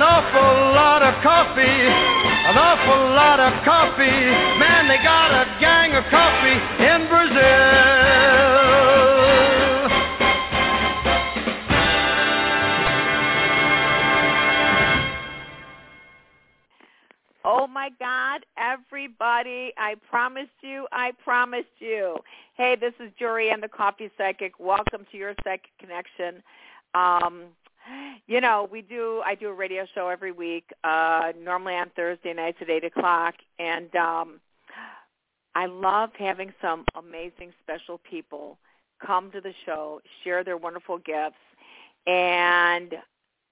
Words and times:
An 0.00 0.06
awful 0.06 0.40
lot 0.72 1.02
of 1.02 1.12
coffee, 1.22 1.60
an 1.60 2.56
awful 2.56 3.12
lot 3.12 3.38
of 3.38 3.52
coffee. 3.66 4.00
Man, 4.58 4.88
they 4.88 4.96
got 4.96 5.30
a 5.30 5.44
gang 5.60 5.92
of 5.92 6.04
coffee 6.04 6.56
in 6.82 7.06
Brazil. 7.06 7.36
Oh 17.44 17.66
my 17.66 17.90
God, 17.98 18.46
everybody, 18.56 19.74
I 19.76 19.96
promised 20.08 20.48
you, 20.62 20.86
I 20.92 21.12
promised 21.22 21.66
you. 21.78 22.16
Hey, 22.56 22.74
this 22.80 22.94
is 23.00 23.12
Jorianne 23.20 23.60
the 23.60 23.68
Coffee 23.68 24.10
Psychic. 24.16 24.58
Welcome 24.58 25.04
to 25.12 25.18
your 25.18 25.34
Psychic 25.44 25.68
Connection. 25.78 26.42
Um, 26.94 27.48
you 28.26 28.40
know, 28.40 28.68
we 28.70 28.82
do, 28.82 29.22
I 29.24 29.34
do 29.34 29.48
a 29.48 29.52
radio 29.52 29.86
show 29.94 30.08
every 30.08 30.32
week, 30.32 30.72
uh, 30.84 31.32
normally 31.42 31.74
on 31.74 31.90
Thursday 31.96 32.32
nights 32.32 32.58
at 32.60 32.70
8 32.70 32.84
o'clock. 32.84 33.34
And 33.58 33.94
um, 33.96 34.40
I 35.54 35.66
love 35.66 36.10
having 36.18 36.52
some 36.60 36.84
amazing 36.96 37.52
special 37.62 37.98
people 37.98 38.58
come 39.04 39.30
to 39.32 39.40
the 39.40 39.54
show, 39.66 40.00
share 40.22 40.44
their 40.44 40.56
wonderful 40.56 40.98
gifts. 40.98 41.36
And 42.06 42.94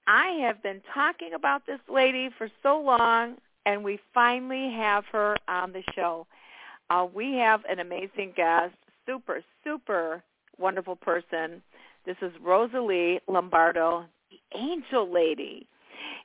I 0.07 0.29
have 0.41 0.63
been 0.63 0.81
talking 0.93 1.33
about 1.33 1.65
this 1.65 1.79
lady 1.87 2.29
for 2.37 2.49
so 2.63 2.79
long, 2.79 3.35
and 3.65 3.83
we 3.83 3.99
finally 4.13 4.71
have 4.71 5.05
her 5.11 5.37
on 5.47 5.71
the 5.71 5.83
show. 5.93 6.25
Uh, 6.89 7.05
we 7.13 7.35
have 7.35 7.61
an 7.69 7.79
amazing 7.79 8.33
guest, 8.35 8.73
super, 9.05 9.43
super 9.63 10.23
wonderful 10.57 10.95
person. 10.95 11.61
This 12.05 12.17
is 12.21 12.31
Rosalie 12.41 13.19
Lombardo, 13.27 14.05
angel 14.55 15.11
lady. 15.11 15.67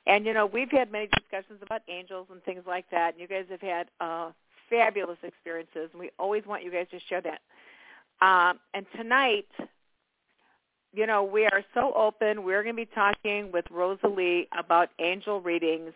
And, 0.07 0.25
you 0.25 0.33
know, 0.33 0.45
we've 0.45 0.71
had 0.71 0.91
many 0.91 1.07
discussions 1.07 1.59
about 1.61 1.81
angels 1.89 2.27
and 2.31 2.43
things 2.43 2.63
like 2.67 2.85
that, 2.91 3.13
and 3.13 3.21
you 3.21 3.27
guys 3.27 3.45
have 3.49 3.61
had 3.61 3.87
uh, 3.99 4.31
fabulous 4.69 5.17
experiences, 5.23 5.89
and 5.91 5.99
we 5.99 6.11
always 6.19 6.45
want 6.45 6.63
you 6.63 6.71
guys 6.71 6.87
to 6.91 6.99
share 7.09 7.21
that. 7.21 7.41
Um, 8.21 8.59
and 8.73 8.85
tonight, 8.95 9.47
you 10.93 11.07
know, 11.07 11.23
we 11.23 11.45
are 11.45 11.63
so 11.73 11.91
open. 11.93 12.43
We're 12.43 12.63
going 12.63 12.75
to 12.75 12.85
be 12.85 12.89
talking 12.93 13.51
with 13.51 13.65
Rosalie 13.69 14.47
about 14.57 14.89
angel 14.99 15.41
readings. 15.41 15.91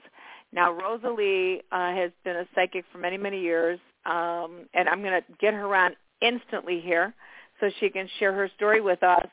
Now, 0.51 0.73
Rosalie 0.73 1.61
uh, 1.71 1.93
has 1.93 2.11
been 2.23 2.35
a 2.35 2.47
psychic 2.55 2.85
for 2.91 2.97
many, 2.97 3.17
many 3.17 3.39
years, 3.39 3.79
um, 4.05 4.65
and 4.73 4.89
I'm 4.89 5.01
going 5.01 5.21
to 5.21 5.23
get 5.39 5.53
her 5.53 5.73
on 5.75 5.95
instantly 6.21 6.81
here 6.81 7.13
so 7.59 7.69
she 7.79 7.89
can 7.89 8.09
share 8.19 8.33
her 8.33 8.49
story 8.55 8.81
with 8.81 9.03
us. 9.03 9.27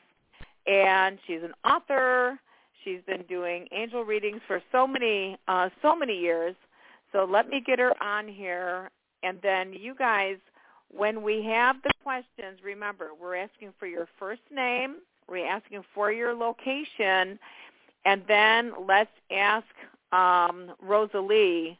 And 0.67 1.17
she's 1.25 1.41
an 1.43 1.53
author. 1.69 2.39
She's 2.87 3.01
been 3.05 3.23
doing 3.27 3.67
angel 3.73 4.05
readings 4.05 4.39
for 4.47 4.63
so 4.71 4.87
many, 4.87 5.37
uh, 5.49 5.67
so 5.81 5.93
many 5.93 6.17
years. 6.17 6.55
So 7.11 7.27
let 7.29 7.49
me 7.49 7.61
get 7.65 7.79
her 7.79 7.91
on 8.01 8.29
here, 8.29 8.89
and 9.23 9.39
then 9.43 9.73
you 9.73 9.93
guys, 9.93 10.37
when 10.89 11.21
we 11.21 11.43
have 11.43 11.75
the 11.83 11.91
questions, 12.01 12.59
remember 12.63 13.09
we're 13.21 13.35
asking 13.35 13.73
for 13.77 13.87
your 13.87 14.07
first 14.17 14.41
name, 14.49 14.99
we're 15.27 15.45
asking 15.45 15.83
for 15.93 16.13
your 16.13 16.33
location, 16.33 17.37
and 18.05 18.21
then 18.25 18.71
let's 18.87 19.11
ask 19.31 19.67
um, 20.13 20.71
Rosalie 20.81 21.77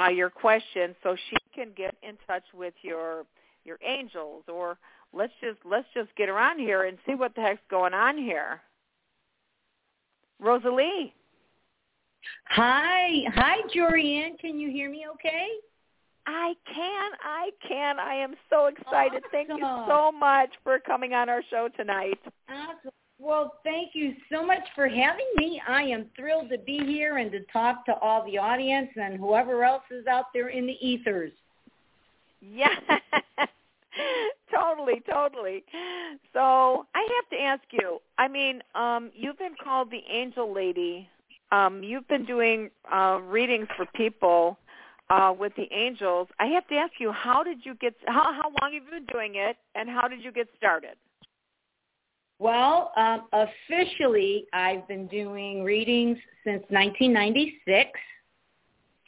uh, 0.00 0.08
your 0.08 0.30
question 0.30 0.94
so 1.02 1.14
she 1.28 1.36
can 1.54 1.72
get 1.76 1.94
in 2.02 2.16
touch 2.26 2.44
with 2.54 2.72
your 2.80 3.26
your 3.64 3.76
angels, 3.86 4.44
or 4.48 4.78
let's 5.12 5.34
just 5.42 5.58
let's 5.66 5.88
just 5.92 6.08
get 6.16 6.30
her 6.30 6.38
on 6.38 6.58
here 6.58 6.84
and 6.84 6.96
see 7.06 7.14
what 7.14 7.34
the 7.34 7.42
heck's 7.42 7.60
going 7.68 7.92
on 7.92 8.16
here. 8.16 8.62
Rosalie. 10.42 11.14
Hi, 12.48 13.22
hi, 13.34 13.56
Jorianne. 13.74 14.38
Can 14.38 14.58
you 14.58 14.70
hear 14.70 14.90
me? 14.90 15.06
Okay. 15.14 15.46
I 16.26 16.54
can, 16.66 17.10
I 17.24 17.50
can. 17.66 17.98
I 17.98 18.14
am 18.14 18.34
so 18.50 18.66
excited. 18.66 19.22
Thank 19.32 19.48
you 19.48 19.84
so 19.88 20.12
much 20.12 20.50
for 20.62 20.78
coming 20.78 21.14
on 21.14 21.28
our 21.28 21.42
show 21.50 21.68
tonight. 21.76 22.18
Awesome. 22.48 22.92
Well, 23.18 23.54
thank 23.64 23.90
you 23.94 24.14
so 24.32 24.44
much 24.44 24.62
for 24.74 24.88
having 24.88 25.26
me. 25.36 25.62
I 25.66 25.82
am 25.82 26.06
thrilled 26.16 26.50
to 26.50 26.58
be 26.58 26.78
here 26.84 27.18
and 27.18 27.30
to 27.32 27.40
talk 27.52 27.86
to 27.86 27.94
all 27.98 28.24
the 28.24 28.36
audience 28.38 28.90
and 28.96 29.16
whoever 29.18 29.64
else 29.64 29.84
is 29.90 30.06
out 30.06 30.26
there 30.34 30.48
in 30.48 30.66
the 30.66 30.76
ethers. 30.80 31.32
Yeah. 32.40 32.74
totally, 34.54 35.02
totally. 35.10 35.64
So 36.32 36.86
I 36.94 37.00
have 37.00 37.38
to 37.38 37.44
ask 37.44 37.62
you. 37.70 37.98
I 38.18 38.28
mean, 38.28 38.62
um, 38.74 39.10
you've 39.14 39.38
been 39.38 39.54
called 39.62 39.90
the 39.90 40.02
Angel 40.10 40.52
Lady. 40.52 41.08
Um, 41.50 41.82
you've 41.82 42.08
been 42.08 42.24
doing 42.24 42.70
uh, 42.92 43.18
readings 43.22 43.68
for 43.76 43.86
people 43.94 44.58
uh, 45.10 45.34
with 45.38 45.52
the 45.56 45.68
angels. 45.72 46.28
I 46.40 46.46
have 46.46 46.66
to 46.68 46.74
ask 46.76 46.92
you, 46.98 47.12
how 47.12 47.42
did 47.42 47.58
you 47.64 47.74
get? 47.74 47.94
How 48.06 48.32
how 48.32 48.50
long 48.60 48.72
have 48.72 48.84
you 48.84 48.90
been 48.90 49.06
doing 49.12 49.34
it, 49.34 49.56
and 49.74 49.88
how 49.88 50.08
did 50.08 50.22
you 50.22 50.32
get 50.32 50.48
started? 50.56 50.96
Well, 52.38 52.92
um, 52.96 53.28
officially, 53.32 54.46
I've 54.52 54.88
been 54.88 55.06
doing 55.06 55.62
readings 55.62 56.18
since 56.44 56.62
1996. 56.70 57.90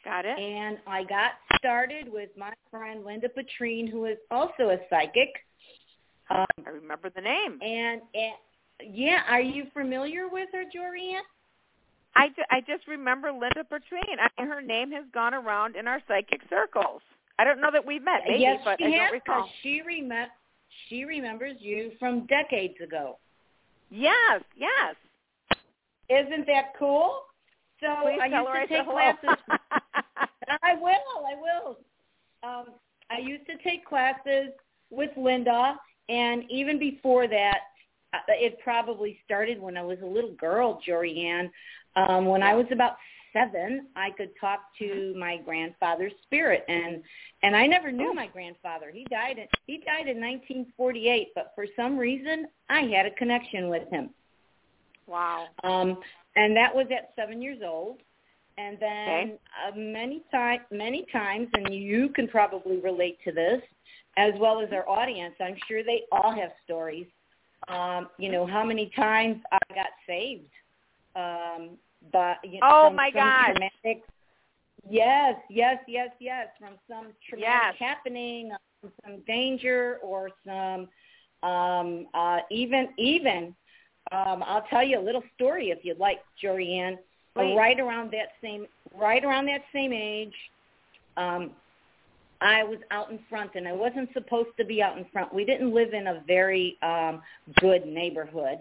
Got 0.04 0.26
it. 0.26 0.38
And 0.38 0.78
I 0.86 1.02
got 1.04 1.32
started 1.58 2.12
with 2.12 2.28
my 2.36 2.52
friend 2.70 3.04
Linda 3.04 3.28
Petrine, 3.28 3.86
who 3.86 4.04
is 4.04 4.18
also 4.30 4.70
a 4.70 4.78
psychic. 4.90 5.30
Um, 6.30 6.46
I 6.66 6.70
remember 6.70 7.10
the 7.10 7.22
name. 7.22 7.58
And, 7.62 8.02
and 8.14 8.94
yeah, 8.94 9.22
are 9.28 9.40
you 9.40 9.64
familiar 9.72 10.28
with 10.28 10.48
her, 10.52 10.64
Jorianne? 10.64 11.22
I, 12.16 12.28
I 12.50 12.60
just 12.60 12.86
remember 12.86 13.32
Linda 13.32 13.64
Petrine. 13.64 14.18
I, 14.20 14.42
her 14.44 14.62
name 14.62 14.92
has 14.92 15.04
gone 15.12 15.34
around 15.34 15.76
in 15.76 15.88
our 15.88 16.00
psychic 16.06 16.40
circles. 16.50 17.00
I 17.38 17.44
don't 17.44 17.60
know 17.60 17.70
that 17.72 17.84
we've 17.84 18.04
met, 18.04 18.20
maybe, 18.28 18.42
yes, 18.42 18.60
but 18.64 18.80
I 18.80 18.88
has, 18.88 18.92
don't 18.94 19.12
recall. 19.12 19.48
She, 19.62 19.82
rem- 19.84 20.28
she 20.88 21.04
remembers 21.04 21.56
you 21.60 21.92
from 21.98 22.26
decades 22.26 22.74
ago. 22.82 23.18
Yes, 23.90 24.42
yes. 24.56 24.94
Isn't 26.08 26.46
that 26.46 26.74
cool? 26.78 27.22
So 27.80 27.86
Please 28.02 28.20
I 28.22 28.26
used 28.26 28.70
to 28.70 28.76
take 28.76 28.86
classes. 28.86 29.36
I 30.62 30.74
will. 30.74 31.26
I 31.26 31.34
will. 31.40 31.78
Um, 32.42 32.66
I 33.10 33.18
used 33.18 33.46
to 33.46 33.56
take 33.58 33.84
classes 33.86 34.50
with 34.90 35.10
Linda, 35.16 35.78
and 36.08 36.44
even 36.50 36.78
before 36.78 37.26
that, 37.28 37.58
uh, 38.12 38.18
it 38.28 38.58
probably 38.62 39.18
started 39.24 39.60
when 39.60 39.76
I 39.76 39.82
was 39.82 39.98
a 40.02 40.06
little 40.06 40.34
girl, 40.34 40.80
Jorianne. 40.86 41.50
Um, 41.96 42.26
when 42.26 42.42
I 42.42 42.54
was 42.54 42.66
about 42.70 42.96
seven, 43.32 43.88
I 43.96 44.10
could 44.10 44.30
talk 44.40 44.60
to 44.78 44.84
Mm-hmm. 44.84 45.18
my 45.18 45.36
grandfather's 45.38 46.12
spirit, 46.22 46.64
and 46.68 47.02
and 47.42 47.56
I 47.56 47.66
never 47.66 47.90
knew 47.90 48.14
my 48.14 48.28
grandfather. 48.28 48.90
He 48.92 49.04
died 49.10 49.38
in 49.38 49.46
he 49.66 49.78
died 49.78 50.08
in 50.08 50.20
1948, 50.20 51.28
but 51.34 51.52
for 51.54 51.66
some 51.76 51.98
reason, 51.98 52.46
I 52.68 52.82
had 52.82 53.06
a 53.06 53.10
connection 53.12 53.68
with 53.68 53.88
him. 53.90 54.10
Wow. 55.06 55.46
Um, 55.64 55.98
and 56.36 56.56
that 56.56 56.74
was 56.74 56.86
at 56.90 57.12
seven 57.16 57.40
years 57.40 57.60
old. 57.64 57.98
And 58.56 58.78
then 58.78 58.90
Okay. 58.90 59.38
uh, 59.66 59.76
many 59.76 60.22
times, 60.30 60.62
many 60.70 61.06
times, 61.12 61.48
and 61.54 61.74
you 61.74 62.08
can 62.10 62.28
probably 62.28 62.76
relate 62.78 63.18
to 63.24 63.32
this, 63.32 63.60
as 64.16 64.32
well 64.38 64.60
as 64.60 64.72
our 64.72 64.88
audience. 64.88 65.34
I'm 65.40 65.56
sure 65.66 65.82
they 65.82 66.02
all 66.12 66.32
have 66.32 66.50
stories. 66.64 67.06
Um, 67.66 68.10
you 68.18 68.30
know 68.30 68.46
how 68.46 68.62
many 68.64 68.90
times 68.94 69.40
I 69.50 69.58
got 69.74 69.88
saved. 70.06 70.50
Um, 71.16 71.78
but 72.12 72.36
you 72.44 72.60
know, 72.60 72.68
Oh, 72.70 72.88
from 72.88 72.96
my 72.96 73.10
gosh. 73.10 73.46
Traumatic, 73.46 74.04
yes, 74.88 75.34
yes, 75.50 75.78
yes, 75.88 76.10
yes. 76.20 76.48
From 76.58 76.74
some 76.88 77.12
traumatic 77.28 77.76
Yes. 77.80 77.88
happening, 77.88 78.52
um, 78.52 78.92
some 79.04 79.20
danger, 79.26 79.98
or 80.02 80.30
some 80.46 80.88
um, 81.48 82.06
uh, 82.14 82.38
even 82.50 82.88
even 82.98 83.54
um, 84.12 84.42
I'll 84.46 84.66
tell 84.68 84.84
you 84.84 84.98
a 84.98 85.04
little 85.04 85.22
story 85.34 85.70
if 85.70 85.78
you'd 85.82 85.98
like, 85.98 86.18
Jorianne. 86.42 86.98
Please. 87.34 87.56
right 87.56 87.80
around 87.80 88.12
that 88.12 88.28
same 88.40 88.66
right 88.96 89.24
around 89.24 89.46
that 89.46 89.62
same 89.72 89.92
age, 89.92 90.34
um, 91.16 91.50
I 92.40 92.62
was 92.62 92.78
out 92.90 93.10
in 93.10 93.18
front, 93.28 93.52
and 93.54 93.66
I 93.66 93.72
wasn't 93.72 94.08
supposed 94.12 94.50
to 94.58 94.64
be 94.64 94.82
out 94.82 94.98
in 94.98 95.04
front. 95.12 95.34
We 95.34 95.44
didn't 95.44 95.74
live 95.74 95.94
in 95.94 96.06
a 96.06 96.22
very 96.26 96.76
um, 96.82 97.22
good 97.60 97.86
neighborhood, 97.86 98.58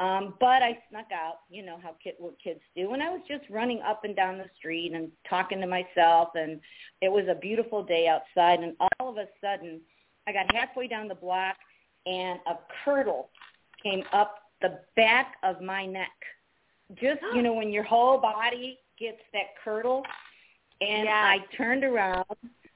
um, 0.00 0.34
but 0.40 0.62
I 0.62 0.78
snuck 0.90 1.06
out. 1.14 1.40
You 1.50 1.64
know 1.64 1.78
how 1.80 1.94
kid, 2.02 2.14
what 2.18 2.34
kids 2.42 2.60
do, 2.74 2.94
and 2.94 3.02
I 3.02 3.10
was 3.10 3.20
just 3.28 3.44
running 3.48 3.80
up 3.82 4.04
and 4.04 4.16
down 4.16 4.38
the 4.38 4.50
street 4.58 4.92
and 4.92 5.10
talking 5.28 5.60
to 5.60 5.66
myself, 5.66 6.30
and 6.34 6.60
it 7.02 7.12
was 7.12 7.26
a 7.28 7.34
beautiful 7.34 7.84
day 7.84 8.08
outside, 8.08 8.60
and 8.60 8.74
all 8.98 9.10
of 9.10 9.18
a 9.18 9.28
sudden, 9.40 9.80
I 10.26 10.32
got 10.32 10.52
halfway 10.52 10.88
down 10.88 11.06
the 11.06 11.14
block, 11.14 11.56
and 12.06 12.40
a 12.46 12.54
curdle 12.84 13.28
came 13.82 14.02
up 14.12 14.45
the 14.62 14.80
back 14.96 15.34
of 15.42 15.60
my 15.60 15.86
neck. 15.86 16.12
Just 16.94 17.20
you 17.34 17.42
know 17.42 17.52
when 17.60 17.70
your 17.70 17.84
whole 17.84 18.18
body 18.18 18.78
gets 18.98 19.20
that 19.32 19.54
curdle, 19.62 20.02
and 20.80 21.04
Yes. 21.04 21.12
I 21.14 21.38
turned 21.56 21.84
around. 21.84 22.24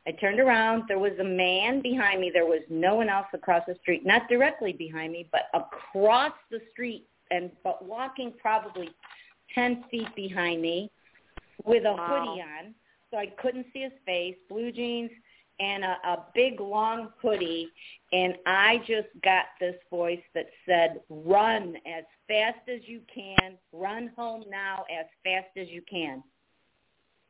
I 0.06 0.12
turned 0.12 0.40
around. 0.40 0.84
There 0.88 0.98
was 0.98 1.12
a 1.20 1.24
man 1.24 1.82
behind 1.82 2.20
me. 2.20 2.30
There 2.32 2.46
was 2.46 2.62
no 2.70 2.94
one 2.94 3.08
else 3.08 3.26
across 3.34 3.62
the 3.66 3.76
street. 3.82 4.04
Not 4.06 4.28
directly 4.28 4.72
behind 4.72 5.12
me, 5.12 5.28
but 5.30 5.42
across 5.54 6.32
the 6.50 6.60
street, 6.72 7.06
and 7.30 7.50
but 7.62 7.84
walking 7.84 8.32
probably 8.40 8.90
ten 9.54 9.84
feet 9.90 10.14
behind 10.16 10.62
me, 10.62 10.90
with 11.64 11.84
a 11.84 11.92
Wow. 11.92 12.06
hoodie 12.08 12.42
on, 12.42 12.74
so 13.10 13.18
I 13.18 13.26
couldn't 13.40 13.66
see 13.72 13.80
his 13.82 13.92
face. 14.06 14.36
Blue 14.48 14.72
jeans 14.72 15.10
and 15.60 15.84
a, 15.84 15.96
a 16.04 16.24
big 16.34 16.60
long 16.60 17.10
hoodie, 17.20 17.68
and 18.12 18.34
I 18.46 18.78
just 18.86 19.08
got 19.22 19.44
this 19.60 19.76
voice 19.90 20.22
that 20.34 20.46
said, 20.66 21.00
"Run 21.08 21.76
as 21.86 22.04
fast 22.26 22.68
as 22.68 22.80
you 22.86 23.00
can. 23.12 23.58
Run 23.72 24.10
home 24.16 24.44
now 24.50 24.84
as 24.90 25.06
fast 25.24 25.56
as 25.56 25.68
you 25.68 25.82
can." 25.88 26.22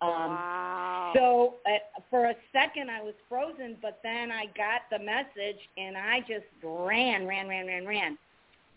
Um, 0.03 0.11
wow. 0.11 1.13
so 1.15 1.55
uh, 1.67 2.01
for 2.09 2.31
a 2.31 2.35
second 2.53 2.91
I 2.91 3.03
was 3.03 3.13
frozen, 3.29 3.77
but 3.83 4.01
then 4.03 4.33
I 4.33 4.47
got 4.57 4.83
the 4.91 4.99
message 4.99 5.59
and 5.77 5.95
I 5.95 6.21
just 6.21 6.47
ran, 6.63 7.27
ran, 7.27 7.47
ran, 7.49 7.67
ran, 7.67 7.87
ran. 7.87 8.19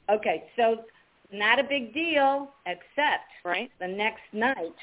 Okay, 0.10 0.44
so 0.58 0.84
not 1.32 1.60
a 1.60 1.64
big 1.64 1.94
deal, 1.94 2.50
except 2.66 3.32
right. 3.46 3.72
the 3.80 3.88
next 3.88 4.22
night 4.34 4.76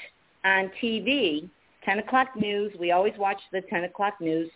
on 0.43 0.71
TV, 0.81 1.47
10 1.85 1.99
o'clock 1.99 2.29
news. 2.35 2.73
We 2.79 2.91
always 2.91 3.13
watch 3.17 3.39
the 3.51 3.61
10 3.61 3.83
o'clock 3.83 4.19
news. 4.19 4.49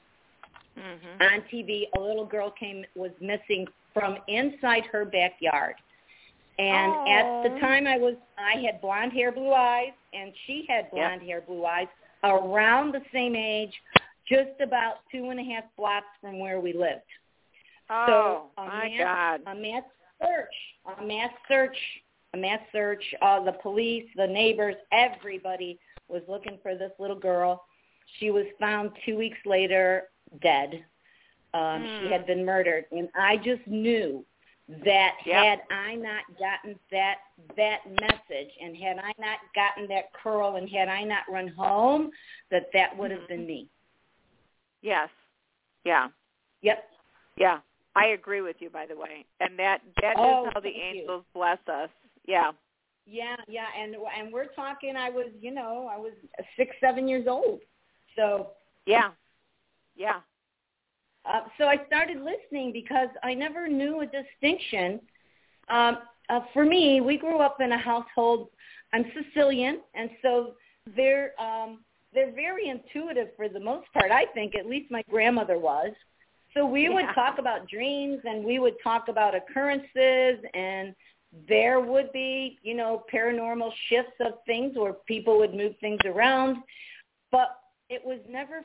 Hmm 0.75 1.22
On 1.22 1.42
TV, 1.51 1.83
a 1.98 2.00
little 2.00 2.25
girl 2.25 2.51
came 2.51 2.86
was 2.95 3.12
missing 3.22 3.68
from 3.94 4.18
inside 4.27 4.83
her 4.92 5.06
backyard. 5.06 5.75
And 6.57 7.10
at 7.10 7.44
the 7.44 7.60
time 7.60 7.86
I 7.86 7.98
was 7.98 8.16
I 8.38 8.62
had 8.66 8.80
blonde 8.81 9.12
hair, 9.12 9.31
blue 9.31 9.51
eyes, 9.51 9.92
and 10.13 10.31
she 10.45 10.66
had 10.69 10.89
blonde 10.92 11.22
hair, 11.22 11.42
blue 11.42 11.66
eyes, 11.66 11.88
around 12.24 12.94
the 12.94 13.01
same 13.12 13.36
age, 13.36 13.74
just 14.27 14.62
about 14.62 14.95
two 15.12 15.30
and 15.30 15.39
a 15.39 15.44
half 15.44 15.66
blocks 15.77 16.07
from 16.22 16.39
where 16.39 16.60
we 16.60 16.72
lived. 16.72 17.01
Oh, 17.89 18.45
so 18.57 18.62
a 18.62 18.66
my 18.66 18.89
mass, 18.89 19.39
God. 19.45 19.51
a 19.51 19.56
mass 19.56 19.83
search, 20.21 20.97
a 20.97 21.06
mass 21.06 21.31
search, 21.47 21.78
a 22.33 22.38
mass 22.38 22.59
search. 22.71 23.04
Uh, 23.21 23.44
the 23.44 23.54
police, 23.54 24.06
the 24.16 24.28
neighbors, 24.28 24.76
everybody 24.92 25.78
was 26.07 26.21
looking 26.28 26.57
for 26.64 26.76
this 26.76 26.92
little 27.00 27.19
girl. 27.19 27.66
She 28.19 28.31
was 28.31 28.45
found 28.59 28.92
two 29.06 29.18
weeks 29.18 29.38
later, 29.45 30.04
dead. 30.42 30.86
Um, 31.54 31.88
She 31.98 32.06
Hmm. 32.06 32.12
had 32.12 32.26
been 32.26 32.44
murdered, 32.46 32.86
and 32.92 33.10
I 33.16 33.38
just 33.38 33.66
knew 33.68 34.26
that 34.68 35.18
Yep. 35.26 35.36
had 35.44 35.64
I 35.70 35.96
not 35.96 36.24
gotten 36.38 36.80
that 36.92 37.20
that 37.56 37.86
message, 37.88 38.52
and 38.60 38.76
had 38.76 38.98
I 39.00 39.14
not 39.18 39.40
gotten 39.54 39.88
that 39.88 40.12
curl, 40.14 40.56
and 40.56 40.70
had 40.70 40.88
I 40.90 41.04
not 41.04 41.24
run 41.30 41.48
home, 41.48 42.12
that 42.50 42.72
that 42.74 42.96
would 42.98 43.12
have 43.12 43.22
Mhm. 43.22 43.28
been 43.28 43.46
me. 43.46 43.70
Yes. 44.82 45.10
Yeah. 45.84 46.10
Yep. 46.62 46.92
Yeah. 47.38 47.62
I 47.96 48.08
agree 48.08 48.42
with 48.42 48.62
you, 48.62 48.70
by 48.70 48.86
the 48.86 48.96
way. 48.96 49.26
And 49.40 49.58
that 49.58 49.82
that 50.02 50.14
is 50.14 50.26
Oh, 50.26 50.50
how 50.54 50.60
the 50.60 50.72
thank 50.72 50.76
you. 50.96 51.02
angels 51.02 51.26
bless 51.34 51.60
us. 51.68 51.90
Yeah. 52.26 52.52
Yeah, 53.06 53.38
yeah, 53.48 53.68
and 53.78 53.96
and 53.96 54.34
we're 54.34 54.48
talking. 54.48 54.96
I 54.98 55.10
was, 55.12 55.28
you 55.40 55.52
know, 55.52 55.88
I 55.88 55.98
was 55.98 56.14
six, 56.58 56.76
seven 56.80 57.08
years 57.08 57.28
old. 57.28 57.62
So, 58.16 58.52
Yeah. 58.86 59.12
Yeah. 59.95 60.19
uh, 61.25 61.42
so 61.57 61.66
I 61.66 61.78
started 61.87 62.18
listening 62.18 62.71
because 62.73 63.09
I 63.23 63.33
never 63.33 63.68
knew 63.68 64.02
a 64.02 64.06
distinction. 64.06 64.99
Um, 65.69 65.99
uh, 66.30 66.42
for 66.54 66.66
me, 66.66 67.02
we 67.02 67.18
grew 67.18 67.40
up 67.40 67.61
in 67.61 67.71
a 67.71 67.78
household. 67.78 68.49
I'm 68.94 69.06
Sicilian, 69.14 69.81
and 69.94 70.09
so 70.21 70.54
they're 70.95 71.40
um, 71.42 71.83
they're 72.14 72.31
very 72.31 72.69
intuitive 72.69 73.30
for 73.35 73.49
the 73.49 73.59
most 73.59 73.92
part. 73.94 74.11
I 74.11 74.25
think, 74.33 74.56
at 74.56 74.68
least 74.68 74.92
my 74.92 75.04
grandmother 75.09 75.59
was. 75.59 75.92
So 76.54 76.66
we 76.66 76.87
would 76.87 77.06
talk 77.14 77.37
about 77.37 77.68
dreams, 77.68 78.19
and 78.23 78.44
we 78.45 78.59
would 78.59 78.75
talk 78.81 79.09
about 79.09 79.35
occurrences, 79.35 80.44
and 80.54 80.95
there 81.49 81.81
would 81.81 82.11
be, 82.14 82.57
you 82.64 82.75
know, 82.75 83.04
paranormal 83.14 83.71
shifts 83.90 84.14
of 84.21 84.33
things 84.45 84.78
where 84.78 84.94
people 84.94 85.37
would 85.37 85.54
move 85.54 85.73
things 85.81 85.99
around, 86.06 86.57
but 87.31 87.59
it 87.90 88.02
was 88.06 88.19
never 88.30 88.64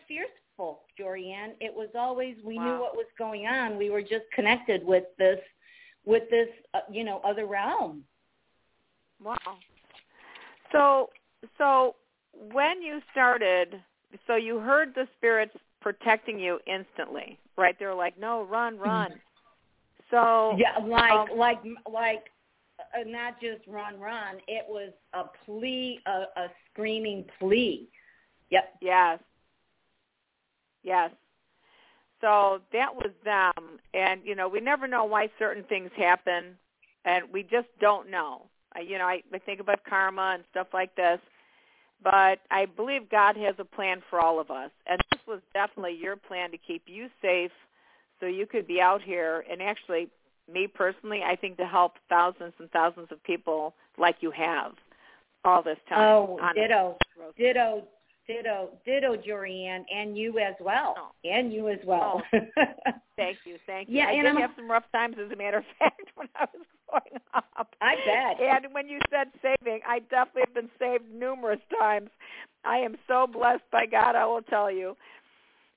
fearful, 0.61 0.81
Jorianne. 0.99 1.52
It 1.61 1.75
was 1.75 1.88
always 1.95 2.37
we 2.45 2.59
knew 2.59 2.79
what 2.79 2.95
was 2.95 3.07
going 3.19 3.47
on. 3.47 3.79
We 3.79 3.90
were 3.90 4.02
just 4.02 4.25
connected 4.35 4.85
with 4.85 5.05
this, 5.19 5.38
with 6.05 6.29
this, 6.31 6.49
uh, 6.75 6.81
you 6.90 7.05
know, 7.05 7.21
other 7.25 7.47
realm. 7.47 8.05
Wow. 9.23 9.37
So 10.73 11.11
so 11.59 11.97
when 12.52 12.83
you 12.83 13.00
started 13.12 13.81
so 14.26 14.37
you 14.37 14.59
heard 14.59 14.95
the 14.95 15.07
spirits 15.17 15.55
protecting 15.81 16.38
you 16.38 16.59
instantly, 16.67 17.38
right? 17.57 17.76
They 17.79 17.87
were 17.87 17.95
like, 17.95 18.19
"No, 18.19 18.45
run, 18.45 18.79
run." 18.79 19.12
So 20.11 20.57
yeah, 20.59 20.85
like 20.85 21.12
um, 21.12 21.29
like 21.37 21.61
like 21.90 22.25
uh, 22.81 23.05
not 23.07 23.40
just 23.40 23.67
run 23.67 23.99
run. 24.00 24.37
It 24.49 24.64
was 24.69 24.93
a 25.12 25.25
plea, 25.45 26.00
a, 26.07 26.40
a 26.40 26.49
screaming 26.73 27.25
plea. 27.38 27.88
Yep. 28.50 28.75
Yes. 28.81 29.21
Yes. 30.82 31.10
So 32.20 32.60
that 32.72 32.94
was 32.94 33.12
them, 33.25 33.78
and 33.94 34.20
you 34.25 34.34
know 34.34 34.49
we 34.49 34.60
never 34.60 34.87
know 34.87 35.04
why 35.04 35.30
certain 35.38 35.64
things 35.64 35.90
happen, 35.96 36.56
and 37.04 37.25
we 37.32 37.42
just 37.42 37.68
don't 37.80 38.10
know. 38.10 38.42
I, 38.75 38.80
you 38.80 38.99
know, 38.99 39.06
I, 39.06 39.22
I 39.32 39.38
think 39.38 39.60
about 39.60 39.84
karma 39.88 40.32
and 40.34 40.44
stuff 40.50 40.68
like 40.72 40.94
this, 40.96 41.18
but 42.04 42.38
I 42.50 42.66
believe 42.66 43.10
God 43.10 43.37
has 43.37 43.54
a 43.58 43.64
plan 43.64 44.02
for 44.10 44.20
all 44.20 44.38
of 44.38 44.50
us, 44.50 44.70
and 44.87 45.00
this 45.10 45.20
was 45.26 45.40
definitely 45.54 45.99
your 46.00 46.16
plan 46.16 46.50
to 46.50 46.58
keep 46.58 46.82
you 46.87 47.08
safe, 47.22 47.52
so 48.20 48.26
you 48.26 48.46
could 48.46 48.66
be 48.66 48.80
out 48.80 49.02
here. 49.02 49.44
And 49.50 49.62
actually, 49.62 50.08
me 50.52 50.66
personally, 50.66 51.22
I 51.22 51.37
think 51.37 51.56
to 51.56 51.66
help 51.66 51.94
thousands 52.08 52.52
and 52.58 52.70
thousands 52.70 53.08
of 53.10 53.22
people 53.25 53.75
like 53.99 54.16
you 54.20 54.30
have 54.30 54.72
all 55.44 55.62
this 55.62 55.78
time. 55.88 56.00
Oh, 56.00 56.38
honestly. 56.40 56.62
ditto, 56.62 56.96
ditto, 57.37 57.84
ditto, 58.34 58.70
ditto, 58.84 59.16
Jorianne, 59.16 59.84
and 59.94 60.16
you 60.16 60.38
as 60.38 60.54
well, 60.60 60.94
Oh. 60.99 61.10
and 61.28 61.52
you 61.52 61.68
as 61.68 61.78
well. 61.84 62.22
Thank 63.16 63.38
you, 63.44 63.56
thank 63.66 63.88
you. 63.88 63.99
Yeah, 63.99 64.06
I 64.06 64.12
and 64.12 64.22
did 64.22 64.26
I'm- 64.28 64.37
have 64.40 64.50
some 64.56 64.70
rough 64.70 64.90
times, 64.92 65.16
as 65.22 65.30
a 65.30 65.37
matter 65.37 65.58
of 65.58 65.64
fact, 65.78 66.02
when 66.14 66.28
I 66.37 66.46
was 66.54 66.64
growing 66.88 67.20
up. 67.34 67.75
I 67.82 67.94
bet. 68.06 68.40
And 68.40 68.72
when 68.75 68.88
you 68.88 68.99
said 69.10 69.28
saving, 69.42 69.80
I 69.87 69.99
definitely 69.99 70.42
have 70.46 70.54
been 70.54 70.70
saved 70.78 71.04
numerous 71.12 71.60
times. 71.78 72.08
I 72.64 72.78
am 72.78 72.96
so 73.06 73.26
blessed 73.26 73.64
by 73.70 73.84
God, 73.87 74.14
I 74.16 74.25
will 74.25 74.42
tell 74.42 74.70
you. 74.70 74.96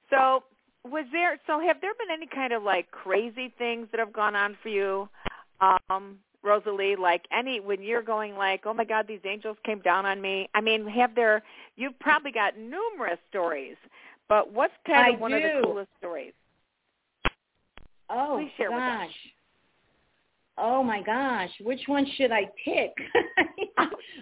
So, 0.09 0.43
was 0.85 1.05
there? 1.11 1.37
So, 1.47 1.59
have 1.59 1.81
there 1.81 1.93
been 1.95 2.11
any 2.13 2.27
kind 2.27 2.53
of 2.53 2.63
like 2.63 2.91
crazy 2.91 3.53
things 3.57 3.87
that 3.91 3.99
have 3.99 4.13
gone 4.13 4.35
on 4.35 4.55
for 4.63 4.69
you, 4.69 5.09
um, 5.61 6.19
Rosalie? 6.43 6.95
Like 6.95 7.25
any 7.31 7.59
when 7.59 7.81
you're 7.81 8.01
going 8.01 8.35
like, 8.35 8.61
oh 8.65 8.73
my 8.73 8.85
God, 8.85 9.05
these 9.07 9.21
angels 9.25 9.57
came 9.65 9.79
down 9.79 10.05
on 10.05 10.21
me. 10.21 10.49
I 10.53 10.61
mean, 10.61 10.87
have 10.87 11.15
there? 11.15 11.43
You've 11.75 11.97
probably 11.99 12.31
got 12.31 12.57
numerous 12.57 13.19
stories, 13.29 13.77
but 14.29 14.51
what's 14.51 14.73
kind 14.85 15.05
I 15.05 15.09
of 15.11 15.19
one 15.19 15.33
of 15.33 15.41
the 15.41 15.61
coolest 15.63 15.89
stories? 15.97 16.33
Oh 18.09 18.37
Please 18.39 18.51
share 18.57 18.71
with 18.71 18.81
us. 18.81 19.07
gosh. 19.07 19.15
Oh 20.57 20.83
my 20.83 21.01
gosh, 21.01 21.49
which 21.61 21.81
one 21.87 22.05
should 22.15 22.31
I 22.31 22.43
pick? 22.63 22.91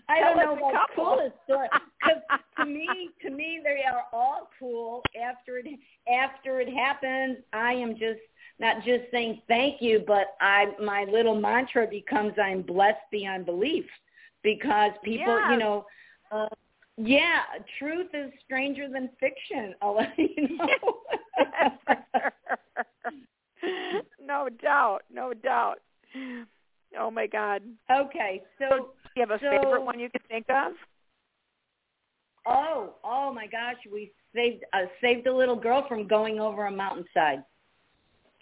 I 0.09 0.19
don't 0.21 0.37
know 0.37 0.71
couple. 0.71 1.15
coolest 1.15 1.35
story 1.43 1.67
because 1.99 2.21
to 2.57 2.65
me, 2.65 3.09
to 3.21 3.29
me, 3.29 3.59
they 3.63 3.83
are 3.85 4.03
all 4.13 4.49
cool. 4.57 5.01
After 5.21 5.57
it, 5.57 5.65
after 6.09 6.61
it 6.61 6.69
happens, 6.73 7.37
I 7.53 7.73
am 7.73 7.91
just 7.93 8.21
not 8.61 8.77
just 8.85 9.03
saying 9.11 9.41
thank 9.49 9.81
you, 9.81 10.03
but 10.07 10.35
I 10.39 10.67
my 10.81 11.03
little 11.11 11.35
mantra 11.35 11.87
becomes 11.87 12.33
I'm 12.41 12.61
blessed 12.61 12.99
beyond 13.11 13.45
belief 13.45 13.85
because 14.43 14.91
people, 15.03 15.25
Yes. 15.37 15.47
you 15.51 15.57
know, 15.57 15.85
uh, 16.31 16.47
yeah, 16.97 17.41
truth 17.79 18.07
is 18.13 18.31
stranger 18.45 18.87
than 18.87 19.09
fiction. 19.19 19.73
I'll 19.81 19.95
let 19.95 20.17
you 20.17 20.57
know. 20.57 20.67
no 24.23 24.47
doubt, 24.61 24.99
no 25.13 25.33
doubt. 25.33 25.79
Oh 26.99 27.09
my 27.11 27.27
God. 27.27 27.61
okay, 27.91 28.43
so 28.59 28.67
Do 28.69 28.85
you 29.15 29.21
have 29.21 29.31
a 29.31 29.39
So- 29.39 29.49
favorite 29.49 29.83
one 29.83 29.99
you 29.99 30.09
can 30.09 30.21
think 30.27 30.45
of? 30.49 30.73
Oh, 32.47 32.95
oh 33.03 33.31
my 33.33 33.45
gosh, 33.45 33.75
we 33.91 34.11
saved 34.33 34.63
uh, 34.73 34.85
saved 34.99 35.27
a 35.27 35.35
little 35.35 35.55
girl 35.55 35.85
from 35.87 36.07
going 36.07 36.39
over 36.39 36.65
a 36.65 36.71
mountainside. 36.71 37.43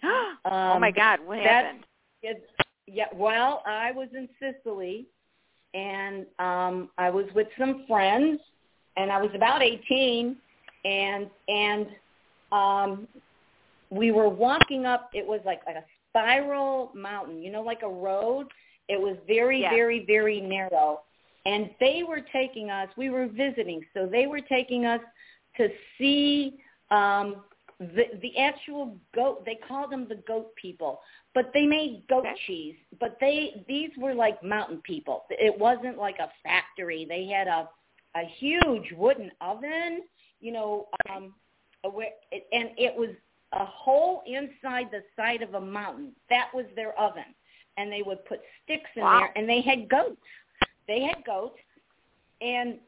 oh 0.45 0.79
my 0.79 0.89
Um, 0.89 0.93
God, 0.95 1.19
what 1.25 1.39
happened? 1.39 1.85
It, 2.21 2.49
yeah, 2.87 3.05
well, 3.13 3.61
I 3.65 3.91
was 3.91 4.09
in 4.13 4.27
Sicily, 4.39 5.05
and 5.73 6.25
um, 6.39 6.89
I 6.97 7.09
was 7.09 7.25
with 7.35 7.47
some 7.57 7.85
friends, 7.87 8.39
and 8.97 9.11
I 9.11 9.21
was 9.21 9.29
about 9.35 9.61
eighteen, 9.61 10.37
and 10.85 11.29
and 11.47 11.87
um, 12.51 13.07
we 13.89 14.11
were 14.11 14.29
walking 14.29 14.85
up. 14.85 15.09
It 15.13 15.25
was 15.25 15.41
like 15.45 15.61
like 15.65 15.75
a 15.75 15.85
spiral 16.09 16.91
mountain, 16.95 17.41
you 17.41 17.51
know, 17.51 17.61
like 17.61 17.83
a 17.83 17.89
road. 17.89 18.47
It 18.87 18.99
was 18.99 19.15
very, 19.27 19.61
Yes. 19.61 19.71
very, 19.73 20.03
very 20.05 20.41
narrow, 20.41 21.01
and 21.45 21.69
they 21.79 22.01
were 22.07 22.21
taking 22.33 22.71
us. 22.71 22.89
We 22.97 23.11
were 23.11 23.27
visiting, 23.27 23.85
so 23.93 24.07
they 24.07 24.25
were 24.25 24.41
taking 24.41 24.85
us 24.85 25.01
to 25.57 25.69
see 25.97 26.59
um, 26.89 27.43
the 27.79 28.05
the 28.21 28.37
actual 28.37 28.97
goat. 29.15 29.45
They 29.45 29.57
called 29.67 29.91
them 29.91 30.07
the 30.07 30.21
goat 30.27 30.53
people, 30.55 31.01
but 31.33 31.51
they 31.53 31.65
made 31.65 32.03
goat 32.09 32.25
Okay. 32.25 32.35
cheese. 32.45 32.75
But 32.99 33.17
they 33.21 33.63
these 33.67 33.91
were 33.97 34.13
like 34.13 34.43
mountain 34.43 34.81
people. 34.81 35.25
It 35.29 35.57
wasn't 35.57 35.97
like 35.97 36.19
a 36.19 36.29
factory. 36.43 37.05
They 37.07 37.25
had 37.25 37.47
a 37.47 37.69
a 38.15 38.25
huge 38.37 38.91
wooden 38.97 39.31
oven, 39.39 40.01
you 40.41 40.51
know, 40.51 40.87
um, 41.09 41.35
where, 41.93 42.09
and 42.31 42.69
it 42.77 42.95
was 42.95 43.09
a 43.53 43.65
hole 43.65 44.23
inside 44.25 44.89
the 44.91 45.03
side 45.15 45.41
of 45.41 45.53
a 45.53 45.61
mountain. 45.61 46.11
That 46.29 46.49
was 46.53 46.65
their 46.75 46.99
oven, 46.99 47.35
and 47.77 47.91
they 47.91 48.01
would 48.01 48.25
put 48.25 48.41
sticks 48.63 48.89
in 48.95 49.03
Wow. 49.03 49.19
there, 49.19 49.31
and 49.35 49.47
they 49.47 49.61
had 49.61 49.87
goats. 49.89 50.21
They 50.87 51.01
had 51.01 51.23
goats, 51.25 51.59
and 52.41 52.79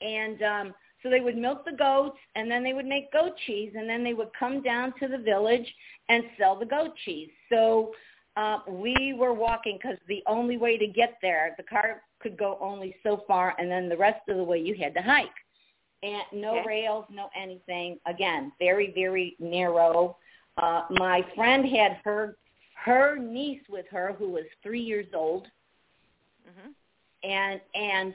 and 0.00 0.42
um, 0.42 0.74
so 1.02 1.10
they 1.10 1.20
would 1.20 1.36
milk 1.36 1.64
the 1.64 1.72
goats, 1.72 2.18
and 2.34 2.50
then 2.50 2.62
they 2.62 2.72
would 2.72 2.86
make 2.86 3.12
goat 3.12 3.32
cheese, 3.46 3.72
and 3.76 3.88
then 3.88 4.04
they 4.04 4.14
would 4.14 4.30
come 4.38 4.62
down 4.62 4.92
to 5.00 5.08
the 5.08 5.18
village 5.18 5.66
and 6.08 6.24
sell 6.38 6.58
the 6.58 6.66
goat 6.66 6.92
cheese. 7.04 7.30
So 7.48 7.92
uh, 8.36 8.58
we 8.68 9.14
were 9.18 9.32
walking 9.34 9.78
because 9.80 9.98
the 10.08 10.22
only 10.26 10.56
way 10.56 10.78
to 10.78 10.86
get 10.86 11.18
there, 11.22 11.54
the 11.56 11.62
car 11.64 12.02
could 12.20 12.36
go 12.38 12.58
only 12.60 12.96
so 13.02 13.24
far, 13.26 13.54
and 13.58 13.70
then 13.70 13.88
the 13.88 13.96
rest 13.96 14.20
of 14.28 14.36
the 14.36 14.44
way 14.44 14.58
you 14.58 14.74
had 14.74 14.94
to 14.94 15.02
hike. 15.02 15.28
And 16.02 16.22
no 16.32 16.58
Okay. 16.58 16.66
rails, 16.66 17.04
no 17.10 17.28
anything. 17.40 17.98
Again, 18.06 18.52
very, 18.58 18.92
very 18.94 19.36
narrow. 19.38 20.16
Uh, 20.56 20.82
my 20.90 21.24
friend 21.34 21.64
had 21.66 21.98
her 22.04 22.36
her 22.84 23.16
niece 23.16 23.62
with 23.68 23.86
her 23.90 24.12
who 24.18 24.30
was 24.30 24.44
three 24.62 24.80
years 24.80 25.06
old, 25.14 25.46
hmm 26.44 26.70
and 27.22 27.60
and 27.74 28.14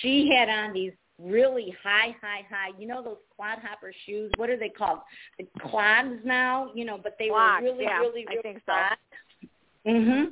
she 0.00 0.30
had 0.34 0.48
on 0.48 0.72
these 0.72 0.92
really 1.18 1.74
high, 1.82 2.14
high, 2.20 2.46
high. 2.48 2.70
You 2.78 2.86
know 2.86 3.02
those 3.02 3.18
quad 3.34 3.58
hopper 3.58 3.92
shoes? 4.06 4.30
What 4.36 4.50
are 4.50 4.56
they 4.56 4.68
called? 4.68 5.00
The 5.38 5.46
clogs 5.68 6.18
now. 6.24 6.70
You 6.74 6.84
know, 6.84 6.98
but 7.02 7.16
they 7.18 7.28
Clogs, 7.28 7.62
were 7.62 7.70
really, 7.72 7.84
yeah, 7.84 7.98
really, 7.98 8.24
I 8.28 8.32
really 8.32 8.42
think 8.42 8.62
so. 8.66 8.72
Mhm. 9.86 10.30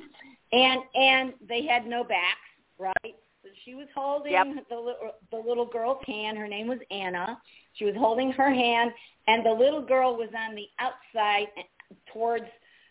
And 0.51 0.81
and 0.95 1.33
they 1.47 1.65
had 1.65 1.85
no 1.85 2.03
backs, 2.03 2.39
right? 2.77 3.15
So 3.43 3.49
she 3.65 3.75
was 3.75 3.87
holding 3.93 4.33
Yep. 4.33 4.47
the 4.69 4.75
little 4.79 5.11
the 5.31 5.37
little 5.37 5.65
girl's 5.65 6.03
hand. 6.05 6.37
Her 6.37 6.47
name 6.47 6.67
was 6.67 6.79
Anna. 6.91 7.41
She 7.73 7.85
was 7.85 7.95
holding 7.95 8.31
her 8.31 8.49
hand, 8.49 8.93
and 9.27 9.45
the 9.45 9.51
little 9.53 9.81
girl 9.81 10.15
was 10.15 10.29
on 10.35 10.55
the 10.55 10.67
outside 10.79 11.47
towards 12.07 12.45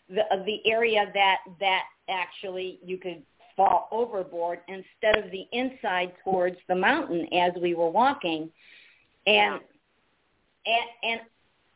the 0.09 0.23
the 0.45 0.61
area 0.69 1.11
that 1.13 1.39
that 1.59 1.83
actually 2.09 2.79
you 2.83 2.97
could 2.97 3.23
fall 3.57 3.89
overboard 3.91 4.59
instead 4.69 5.17
of 5.17 5.29
the 5.31 5.45
inside 5.51 6.13
towards 6.23 6.57
the 6.69 6.75
mountain 6.75 7.27
as 7.33 7.51
we 7.61 7.73
were 7.73 7.89
walking. 7.89 8.49
And 9.25 9.59
and, 10.65 10.89
and 11.03 11.21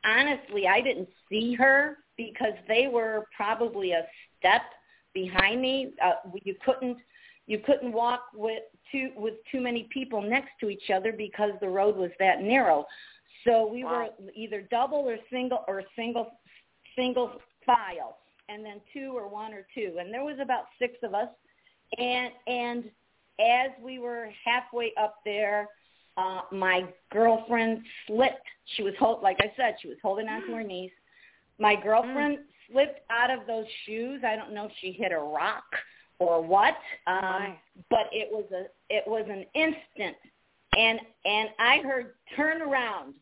honestly, 0.05 0.67
I 0.67 0.81
didn't 0.81 1.09
see 1.29 1.55
her 1.55 1.97
because 2.17 2.53
they 2.67 2.87
were 2.87 3.25
probably 3.35 3.91
a 3.91 4.05
step 4.37 4.61
behind 5.13 5.61
me. 5.61 5.93
Uh, 6.03 6.29
you 6.43 6.55
couldn't 6.63 6.97
you 7.47 7.59
couldn't 7.65 7.91
walk 7.91 8.25
with 8.33 8.63
too 8.91 9.09
with 9.15 9.33
too 9.51 9.59
many 9.59 9.89
people 9.91 10.21
next 10.21 10.51
to 10.61 10.69
each 10.69 10.89
other 10.93 11.11
because 11.11 11.51
the 11.59 11.67
road 11.67 11.97
was 11.97 12.11
that 12.19 12.41
narrow. 12.41 12.85
So 13.45 13.67
we 13.67 13.83
Wow. 13.83 14.09
were 14.19 14.31
either 14.35 14.61
double 14.69 14.99
or 15.09 15.17
single 15.31 15.63
or 15.67 15.83
single 15.95 16.31
single 16.95 17.41
file, 17.65 18.17
and 18.49 18.63
then 18.63 18.81
two 18.93 19.17
or 19.17 19.27
one 19.27 19.53
or 19.53 19.65
two, 19.73 19.97
and 19.99 20.13
there 20.13 20.23
was 20.23 20.37
about 20.39 20.65
six 20.77 20.95
of 21.03 21.13
us. 21.13 21.29
And 21.97 22.31
and 22.47 22.83
as 23.39 23.71
we 23.83 23.99
were 23.99 24.29
halfway 24.45 24.91
up 25.01 25.15
there, 25.25 25.67
uh, 26.17 26.41
my 26.51 26.83
girlfriend 27.11 27.81
slipped. 28.07 28.45
She 28.75 28.83
was 28.83 28.93
hold, 28.99 29.21
like 29.23 29.37
I 29.39 29.51
said, 29.57 29.75
she 29.81 29.87
was 29.87 29.97
holding 30.01 30.27
on 30.27 30.41
to 30.47 30.53
her 30.53 30.63
knees. 30.63 30.91
My 31.57 31.75
girlfriend 31.75 32.39
slipped 32.71 33.01
out 33.09 33.29
of 33.29 33.45
those 33.47 33.65
shoes. 33.85 34.21
I 34.25 34.35
don't 34.35 34.53
know 34.53 34.65
if 34.65 34.71
she 34.81 34.91
hit 34.91 35.11
a 35.11 35.19
rock 35.19 35.63
or 36.19 36.41
what, 36.41 36.75
um, 37.07 37.57
but 37.89 38.07
it 38.11 38.29
was 38.31 38.45
a 38.53 38.65
it 38.89 39.03
was 39.07 39.25
an 39.29 39.45
instant, 39.55 40.15
and 40.77 40.99
and 41.25 41.49
I 41.59 41.79
heard 41.79 42.13
turn 42.35 42.61
around, 42.61 43.15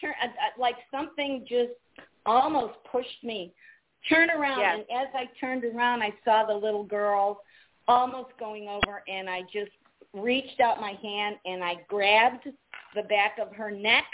turn 0.00 0.14
uh, 0.22 0.26
uh, 0.26 0.60
like 0.60 0.76
something 0.90 1.44
just 1.48 1.72
almost 2.26 2.74
pushed 2.90 3.24
me. 3.24 3.52
Turn 4.08 4.30
around, 4.30 4.60
Yes. 4.60 4.78
and 4.88 4.98
as 4.98 5.08
I 5.14 5.28
turned 5.38 5.64
around, 5.64 6.02
I 6.02 6.12
saw 6.24 6.46
the 6.46 6.54
little 6.54 6.84
girl 6.84 7.42
almost 7.90 8.30
going 8.38 8.68
over, 8.68 9.02
and 9.08 9.28
I 9.28 9.42
just 9.52 9.70
reached 10.14 10.60
out 10.60 10.80
my 10.80 10.92
hand 11.02 11.36
and 11.44 11.62
I 11.62 11.74
grabbed 11.88 12.48
the 12.94 13.02
back 13.02 13.38
of 13.40 13.54
her 13.54 13.70
neck 13.70 14.04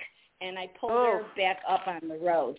and 0.41 0.59
I 0.59 0.67
pulled 0.79 0.93
her 0.93 1.21
Oh. 1.23 1.27
back 1.37 1.61
up 1.69 1.87
on 1.87 2.09
the 2.09 2.19
road. 2.19 2.59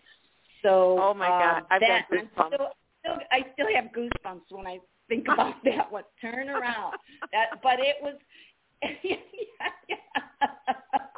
So 0.64 0.98
Oh, 1.00 1.14
my 1.14 1.28
God. 1.28 1.58
Um, 1.60 1.68
I've 1.70 1.82
got 1.82 1.88
that 1.88 2.06
I'm 2.12 2.18
goosebumps. 2.28 2.48
still, 2.56 2.68
still, 3.02 3.18
I 3.32 3.46
still 3.54 3.68
have 3.76 3.86
goosebumps 3.96 4.50
when 4.50 4.66
I 4.66 4.80
think 5.08 5.28
about 5.32 5.56
that 5.66 5.92
one. 5.92 6.04
Turn 6.20 6.50
around. 6.50 6.96
That, 7.32 7.62
but 7.62 7.80
it 7.80 7.98
was. 8.02 8.16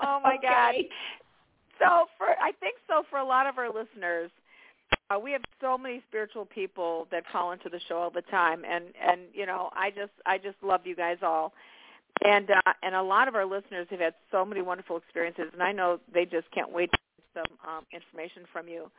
oh 0.01 0.19
my 0.23 0.35
okay. 0.35 0.47
God! 0.47 0.75
So 1.79 2.05
for 2.17 2.27
I 2.41 2.51
think 2.59 2.75
so 2.87 3.03
for 3.09 3.19
a 3.19 3.25
lot 3.25 3.47
of 3.47 3.57
our 3.57 3.67
listeners, 3.67 4.31
uh, 5.09 5.19
we 5.19 5.31
have 5.31 5.41
so 5.59 5.77
many 5.77 6.01
spiritual 6.07 6.45
people 6.45 7.07
that 7.11 7.23
call 7.31 7.51
into 7.51 7.69
the 7.69 7.79
show 7.87 7.97
all 7.97 8.09
the 8.11 8.21
time, 8.21 8.63
and 8.65 8.85
and 9.01 9.21
you 9.33 9.45
know 9.45 9.69
I 9.73 9.89
just 9.89 10.11
I 10.25 10.37
just 10.37 10.57
love 10.61 10.81
you 10.85 10.95
guys 10.95 11.17
all, 11.21 11.53
and 12.23 12.49
uh, 12.49 12.73
and 12.83 12.95
a 12.95 13.01
lot 13.01 13.27
of 13.27 13.35
our 13.35 13.45
listeners 13.45 13.87
have 13.89 13.99
had 13.99 14.13
so 14.31 14.45
many 14.45 14.61
wonderful 14.61 14.97
experiences, 14.97 15.45
and 15.53 15.63
I 15.63 15.71
know 15.71 15.99
they 16.13 16.25
just 16.25 16.49
can't 16.51 16.71
wait 16.71 16.91
to 16.91 16.97
get 17.17 17.45
some 17.45 17.69
um, 17.69 17.85
information 17.91 18.43
from 18.51 18.67
you. 18.67 18.89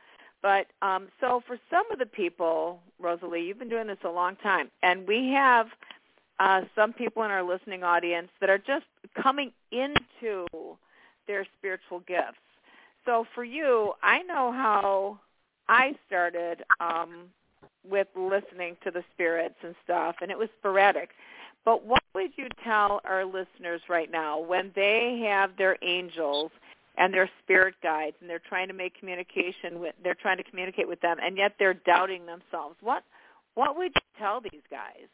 But 0.41 0.67
um, 0.81 1.07
so 1.19 1.41
for 1.45 1.57
some 1.69 1.85
of 1.91 1.99
the 1.99 2.05
people, 2.05 2.79
Rosalie, 2.99 3.43
you've 3.43 3.59
been 3.59 3.69
doing 3.69 3.87
this 3.87 3.99
a 4.03 4.09
long 4.09 4.35
time, 4.37 4.69
and 4.81 5.07
we 5.07 5.31
have 5.35 5.67
uh, 6.39 6.61
some 6.75 6.93
people 6.93 7.23
in 7.23 7.31
our 7.31 7.43
listening 7.43 7.83
audience 7.83 8.29
that 8.41 8.49
are 8.49 8.57
just 8.57 8.85
coming 9.21 9.51
into 9.71 10.47
their 11.27 11.45
spiritual 11.57 11.99
gifts. 12.01 12.39
So 13.05 13.25
for 13.35 13.43
you, 13.43 13.93
I 14.01 14.23
know 14.23 14.51
how 14.51 15.19
I 15.71 15.95
started 16.05 16.63
um, 16.81 17.29
with 17.89 18.07
listening 18.15 18.75
to 18.83 18.91
the 18.91 19.03
spirits 19.13 19.55
and 19.63 19.73
stuff, 19.85 20.15
and 20.21 20.29
it 20.29 20.37
was 20.37 20.49
sporadic. 20.59 21.11
But 21.63 21.85
what 21.85 22.03
would 22.13 22.31
you 22.35 22.47
tell 22.63 22.99
our 23.05 23.23
listeners 23.23 23.81
right 23.89 24.11
now 24.11 24.39
when 24.39 24.71
they 24.75 25.23
have 25.29 25.51
their 25.57 25.77
angels 25.81 26.51
and 26.97 27.13
their 27.13 27.29
spirit 27.41 27.75
guides 27.81 28.17
and 28.19 28.29
they're 28.29 28.41
trying 28.49 28.67
to 28.67 28.73
make 28.73 28.99
communication 28.99 29.79
with 29.79 29.95
they're 30.03 30.15
trying 30.15 30.37
to 30.37 30.43
communicate 30.43 30.87
with 30.89 30.99
them 31.01 31.17
and 31.23 31.37
yet 31.37 31.53
they're 31.57 31.73
doubting 31.73 32.25
themselves? 32.25 32.75
What 32.81 33.03
what 33.55 33.77
would 33.77 33.93
you 33.95 34.01
tell 34.19 34.41
these 34.41 34.63
guys? 34.69 35.07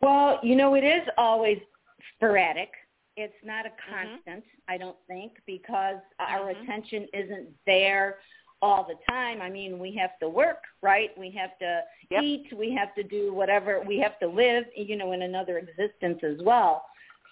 Well, 0.00 0.40
you 0.42 0.56
know, 0.56 0.74
it 0.74 0.84
is 0.84 1.02
always 1.16 1.58
sporadic. 2.16 2.70
It's 3.16 3.34
not 3.44 3.66
a 3.66 3.70
Mm-hmm. 3.70 4.16
constant, 4.16 4.44
I 4.68 4.78
don't 4.78 4.96
think, 5.06 5.32
because 5.46 5.96
our 6.18 6.48
Mhm. 6.48 6.62
attention 6.62 7.08
isn't 7.12 7.48
there 7.66 8.18
all 8.62 8.86
the 8.88 8.94
time. 9.12 9.42
I 9.42 9.50
mean, 9.50 9.78
we 9.78 9.94
have 9.96 10.18
to 10.20 10.28
work, 10.28 10.62
right? 10.80 11.10
We 11.18 11.30
have 11.32 11.58
to 11.58 11.82
Yep. 12.10 12.22
eat, 12.22 12.52
we 12.56 12.72
have 12.72 12.94
to 12.94 13.02
do 13.02 13.34
whatever, 13.34 13.80
we 13.80 13.98
have 13.98 14.18
to 14.20 14.28
live, 14.28 14.64
you 14.76 14.96
know, 14.96 15.12
in 15.12 15.22
another 15.22 15.58
existence 15.58 16.22
as 16.22 16.40
well. 16.42 16.86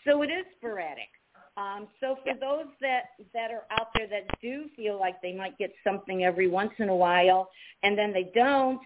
So 0.05 0.23
it 0.23 0.31
is 0.31 0.45
sporadic. 0.59 1.09
Um, 1.57 1.89
so 2.01 2.17
for 2.17 2.29
Yep. 2.29 2.41
those 2.41 2.67
that 2.81 3.11
that 3.33 3.51
are 3.51 3.67
out 3.71 3.89
there 3.95 4.07
that 4.09 4.25
do 4.41 4.69
feel 4.77 4.99
like 4.99 5.21
they 5.21 5.33
might 5.33 5.57
get 5.59 5.73
something 5.85 6.25
every 6.25 6.49
once 6.49 6.73
in 6.79 6.89
a 6.89 6.97
while 6.97 7.51
and 7.83 7.97
then 7.97 8.13
they 8.13 8.25
don't, 8.35 8.81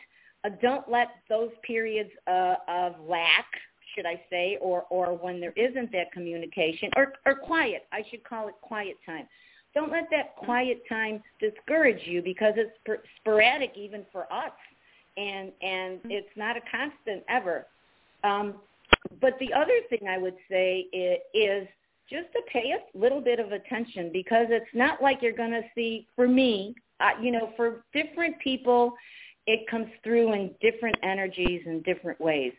uh, 0.44 0.50
don't 0.60 0.88
let 0.88 1.08
those 1.28 1.50
periods 1.62 2.10
uh, 2.26 2.56
of 2.68 3.00
lack, 3.00 3.46
should 3.94 4.06
I 4.06 4.22
say, 4.28 4.58
or 4.60 4.82
or 4.90 5.16
when 5.16 5.40
there 5.40 5.52
isn't 5.56 5.92
that 5.92 6.10
communication 6.12 6.90
or 6.96 7.12
or 7.24 7.34
quiet. 7.36 7.86
I 7.92 8.02
should 8.10 8.24
call 8.24 8.48
it 8.48 8.54
quiet 8.60 8.96
time. 9.06 9.28
Don't 9.74 9.90
let 9.90 10.08
that 10.10 10.36
quiet 10.36 10.82
time 10.88 11.22
discourage 11.40 12.06
you 12.06 12.22
because 12.22 12.54
it's 12.56 12.70
spor- 12.80 13.02
sporadic 13.20 13.72
even 13.76 14.04
for 14.12 14.32
us, 14.32 14.52
and 15.16 15.52
and 15.62 16.00
it's 16.04 16.36
not 16.36 16.56
a 16.56 16.60
constant 16.70 17.24
ever. 17.28 17.66
Um, 18.22 18.54
but 19.20 19.34
the 19.38 19.52
other 19.52 19.80
thing 19.90 20.08
I 20.08 20.18
would 20.18 20.36
say 20.48 20.86
is, 20.92 21.18
is 21.34 21.68
just 22.10 22.32
to 22.32 22.40
pay 22.52 22.72
a 22.72 22.98
little 22.98 23.20
bit 23.20 23.38
of 23.38 23.52
attention 23.52 24.10
because 24.12 24.46
it's 24.50 24.70
not 24.74 25.02
like 25.02 25.18
you're 25.22 25.32
going 25.32 25.50
to 25.50 25.62
see, 25.74 26.06
for 26.14 26.28
me, 26.28 26.74
uh, 27.00 27.10
you 27.20 27.30
know, 27.30 27.52
for 27.56 27.84
different 27.92 28.38
people, 28.40 28.94
it 29.46 29.68
comes 29.70 29.88
through 30.02 30.32
in 30.32 30.50
different 30.60 30.96
energies 31.02 31.62
and 31.66 31.84
different 31.84 32.20
ways. 32.20 32.52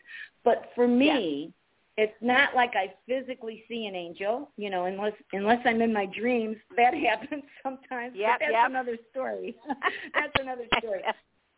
But 0.44 0.70
for 0.74 0.86
me, 0.86 1.52
it's 1.96 2.14
not 2.20 2.54
like 2.54 2.72
I 2.74 2.92
physically 3.08 3.64
see 3.68 3.86
an 3.86 3.94
angel, 3.94 4.50
you 4.56 4.68
know, 4.68 4.84
unless 4.84 5.14
unless 5.32 5.60
I'm 5.64 5.80
in 5.80 5.92
my 5.92 6.06
dreams. 6.06 6.56
That 6.76 6.94
happens 6.94 7.44
sometimes. 7.62 8.12
Yep, 8.14 8.30
but 8.32 8.38
that's 8.40 8.52
yep. 8.52 8.70
another 8.70 8.98
story. 9.10 9.56
that's 10.14 10.32
another 10.40 10.64
story. 10.78 11.00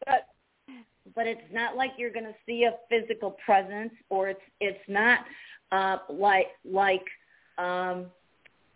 But 0.06 0.28
but 1.14 1.26
it's 1.26 1.52
not 1.52 1.76
like 1.76 1.92
you're 1.96 2.12
going 2.12 2.26
to 2.26 2.34
see 2.46 2.64
a 2.64 2.74
physical 2.88 3.36
presence, 3.44 3.92
or 4.10 4.28
it's 4.28 4.40
it's 4.60 4.78
not 4.88 5.20
uh, 5.72 5.98
like 6.08 6.48
like 6.64 7.04
um, 7.58 8.06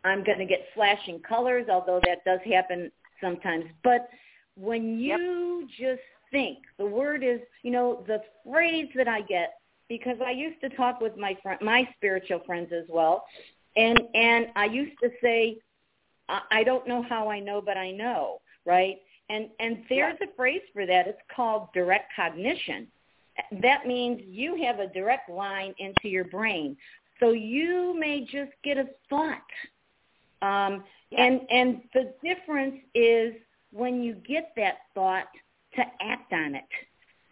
I'm 0.04 0.24
going 0.24 0.38
to 0.38 0.46
get 0.46 0.66
flashing 0.74 1.20
colors, 1.20 1.66
although 1.70 2.00
that 2.06 2.24
does 2.24 2.40
happen 2.44 2.90
sometimes. 3.20 3.66
But 3.84 4.08
when 4.56 4.98
you 4.98 5.68
just 5.78 6.02
think, 6.32 6.58
the 6.78 6.86
word 6.86 7.22
is, 7.22 7.40
you 7.62 7.70
know, 7.70 8.02
the 8.08 8.20
phrase 8.44 8.88
that 8.96 9.06
I 9.06 9.20
get 9.20 9.54
because 9.92 10.18
I 10.24 10.30
used 10.32 10.60
to 10.62 10.70
talk 10.70 11.00
with 11.00 11.16
my 11.18 11.36
friend, 11.42 11.60
my 11.60 11.86
spiritual 11.96 12.40
friends 12.46 12.72
as 12.72 12.86
well, 12.88 13.24
and 13.76 14.00
and 14.14 14.46
I 14.56 14.66
used 14.66 14.96
to 15.02 15.10
say, 15.22 15.58
I 16.28 16.40
I 16.50 16.64
don't 16.64 16.86
know 16.88 17.02
how 17.02 17.28
I 17.30 17.40
know, 17.40 17.60
but 17.60 17.76
I 17.76 17.90
know, 17.92 18.40
right? 18.64 18.96
And 19.28 19.48
and 19.60 19.84
there's 19.88 20.18
a 20.22 20.28
phrase 20.36 20.62
for 20.72 20.86
that. 20.86 21.08
It's 21.08 21.20
called 21.36 21.68
direct 21.74 22.12
cognition. 22.16 22.88
That 23.62 23.86
means 23.86 24.20
you 24.26 24.62
have 24.64 24.78
a 24.80 24.86
direct 24.88 25.28
line 25.30 25.74
into 25.78 26.08
your 26.08 26.24
brain. 26.24 26.76
So 27.20 27.32
you 27.32 27.94
may 27.98 28.20
just 28.24 28.52
get 28.64 28.78
a 28.78 28.86
thought. 29.10 29.50
Um, 30.42 30.84
Yeah. 31.10 31.24
And 31.24 31.40
and 31.50 31.82
the 31.94 32.14
difference 32.24 32.80
is 32.94 33.34
when 33.72 34.02
you 34.02 34.14
get 34.14 34.52
that 34.56 34.76
thought 34.94 35.28
to 35.76 35.82
act 36.00 36.32
on 36.32 36.54
it. 36.54 36.72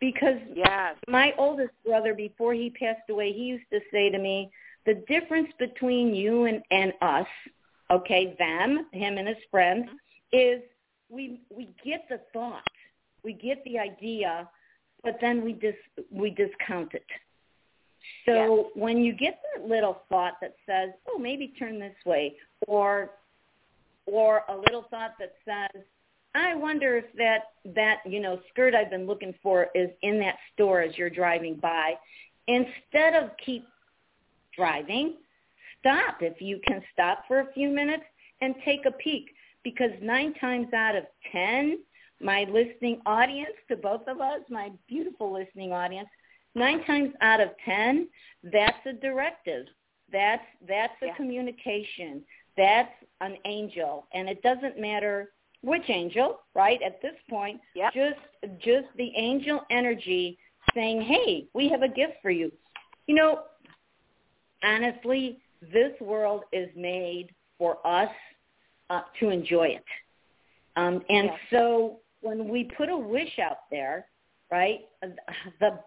Because 0.01 0.41
Yes. 0.55 0.97
my 1.07 1.35
oldest 1.37 1.73
brother, 1.85 2.15
before 2.15 2.55
he 2.55 2.71
passed 2.71 3.09
away, 3.11 3.33
he 3.33 3.45
used 3.45 3.69
to 3.71 3.81
say 3.93 4.11
to 4.11 4.19
me, 4.19 4.51
the 4.87 4.95
difference 5.07 5.53
between 5.59 6.15
you 6.15 6.45
and, 6.45 6.63
and 6.71 6.93
us, 7.03 7.27
okay, 7.91 8.35
them, 8.39 8.87
him 8.93 9.19
and 9.19 9.29
his 9.29 9.37
friends, 9.51 9.87
mm-hmm. 9.87 9.97
is 10.33 10.63
we 11.11 11.41
we 11.51 11.69
get 11.85 12.09
the 12.09 12.21
thought, 12.33 12.63
we 13.23 13.33
get 13.33 13.63
the 13.65 13.79
idea, 13.79 14.49
but 15.03 15.19
then 15.21 15.45
we 15.45 15.53
dis 15.53 15.75
we 16.11 16.31
discount 16.31 16.95
it. 16.95 17.07
So 18.25 18.71
when 18.75 18.99
you 18.99 19.13
get 19.13 19.41
that 19.55 19.69
little 19.69 20.03
thought 20.09 20.35
that 20.41 20.55
says, 20.67 20.91
"Oh, 21.09 21.19
maybe 21.19 21.49
turn 21.49 21.79
this 21.79 21.97
way," 22.07 22.37
or 22.67 23.11
or 24.07 24.45
a 24.49 24.57
little 24.57 24.87
thought 24.91 25.15
that 25.19 25.35
says, 25.45 25.83
"I 26.35 26.55
wonder 26.55 26.97
if 26.97 27.13
that 27.15 27.53
that 27.75 27.99
you 28.07 28.21
know 28.21 28.41
skirt 28.51 28.75
I've 28.75 28.91
been 28.91 29.07
looking 29.07 29.35
for 29.43 29.69
is 29.75 29.91
in 30.03 30.19
that 30.21 30.39
store 30.53 30.81
as 30.83 30.97
you're 30.97 31.11
driving 31.11 31.57
by," 31.57 31.99
instead 32.47 33.15
of 33.15 33.31
keep 33.45 33.67
driving, 34.57 35.17
stop 35.79 36.23
if 36.23 36.41
you 36.41 36.61
can 36.67 36.83
stop 36.93 37.27
for 37.27 37.41
a 37.41 37.53
few 37.53 37.69
minutes 37.69 38.05
and 38.41 38.55
take 38.65 38.87
a 38.87 38.91
peek 38.93 39.35
because 39.63 39.91
nine 40.01 40.35
times 40.35 40.73
out 40.73 40.97
of 40.97 41.05
ten, 41.31 41.79
my 42.21 42.45
listening 42.45 43.01
audience, 43.07 43.55
to 43.69 43.77
both 43.77 44.07
of 44.09 44.21
us, 44.21 44.41
my 44.49 44.71
beautiful 44.89 45.33
listening 45.33 45.73
audience, 45.73 46.09
nine 46.55 46.85
times 46.85 47.15
out 47.21 47.41
of 47.41 47.51
ten, 47.65 48.09
that's 48.43 48.85
a 48.87 48.93
directive. 48.93 49.67
That's 50.11 50.45
that's 50.67 50.95
a 51.03 51.07
Yeah. 51.07 51.15
communication. 51.15 52.25
That's 52.57 52.93
an 53.21 53.39
angel, 53.45 54.07
and 54.13 54.29
it 54.29 54.43
doesn't 54.43 54.79
matter 54.79 55.33
which 55.63 55.89
angel, 55.89 56.41
right? 56.55 56.81
At 56.83 57.01
this 57.03 57.15
point, 57.29 57.61
Yep. 57.75 57.93
just 57.93 58.61
just 58.61 58.89
the 58.97 59.13
angel 59.17 59.61
energy 59.71 60.39
saying, 60.75 61.03
"Hey, 61.03 61.49
we 61.55 61.69
have 61.69 61.83
a 61.83 61.89
gift 61.89 62.15
for 62.23 62.31
you." 62.31 62.53
You 63.07 63.15
know, 63.15 63.45
honestly, 64.63 65.41
this 65.61 65.99
world 66.01 66.45
is 66.53 66.75
made 66.75 67.35
for 67.59 67.79
us 67.87 68.11
uh, 68.89 69.03
to 69.21 69.31
enjoy 69.31 69.69
it. 69.69 69.85
Um, 70.77 71.05
and 71.09 71.27
Yes. 71.29 71.41
so 71.51 72.01
when 72.23 72.49
we 72.49 72.65
put 72.65 72.89
a 72.89 72.97
wish 72.97 73.39
out 73.39 73.69
there, 73.71 74.09
right, 74.51 74.89
the 75.61 75.79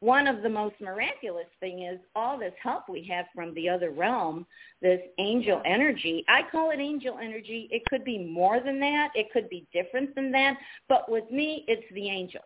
one 0.00 0.26
of 0.26 0.42
the 0.42 0.48
most 0.48 0.74
miraculous 0.80 1.46
thing 1.58 1.82
is 1.82 1.98
all 2.14 2.38
this 2.38 2.52
help 2.62 2.88
we 2.88 3.02
have 3.10 3.26
from 3.34 3.54
the 3.54 3.68
other 3.68 3.90
realm, 3.90 4.46
this 4.82 5.00
angel 5.18 5.62
energy. 5.64 6.24
I 6.28 6.42
call 6.50 6.70
it 6.70 6.80
angel 6.80 7.18
energy. 7.18 7.68
It 7.70 7.82
could 7.88 8.04
be 8.04 8.18
more 8.18 8.60
than 8.60 8.78
that. 8.80 9.10
It 9.14 9.32
could 9.32 9.48
be 9.48 9.66
different 9.72 10.14
than 10.14 10.30
that. 10.32 10.58
But 10.88 11.10
with 11.10 11.30
me, 11.30 11.64
it's 11.66 11.86
the 11.92 12.08
angel. 12.08 12.42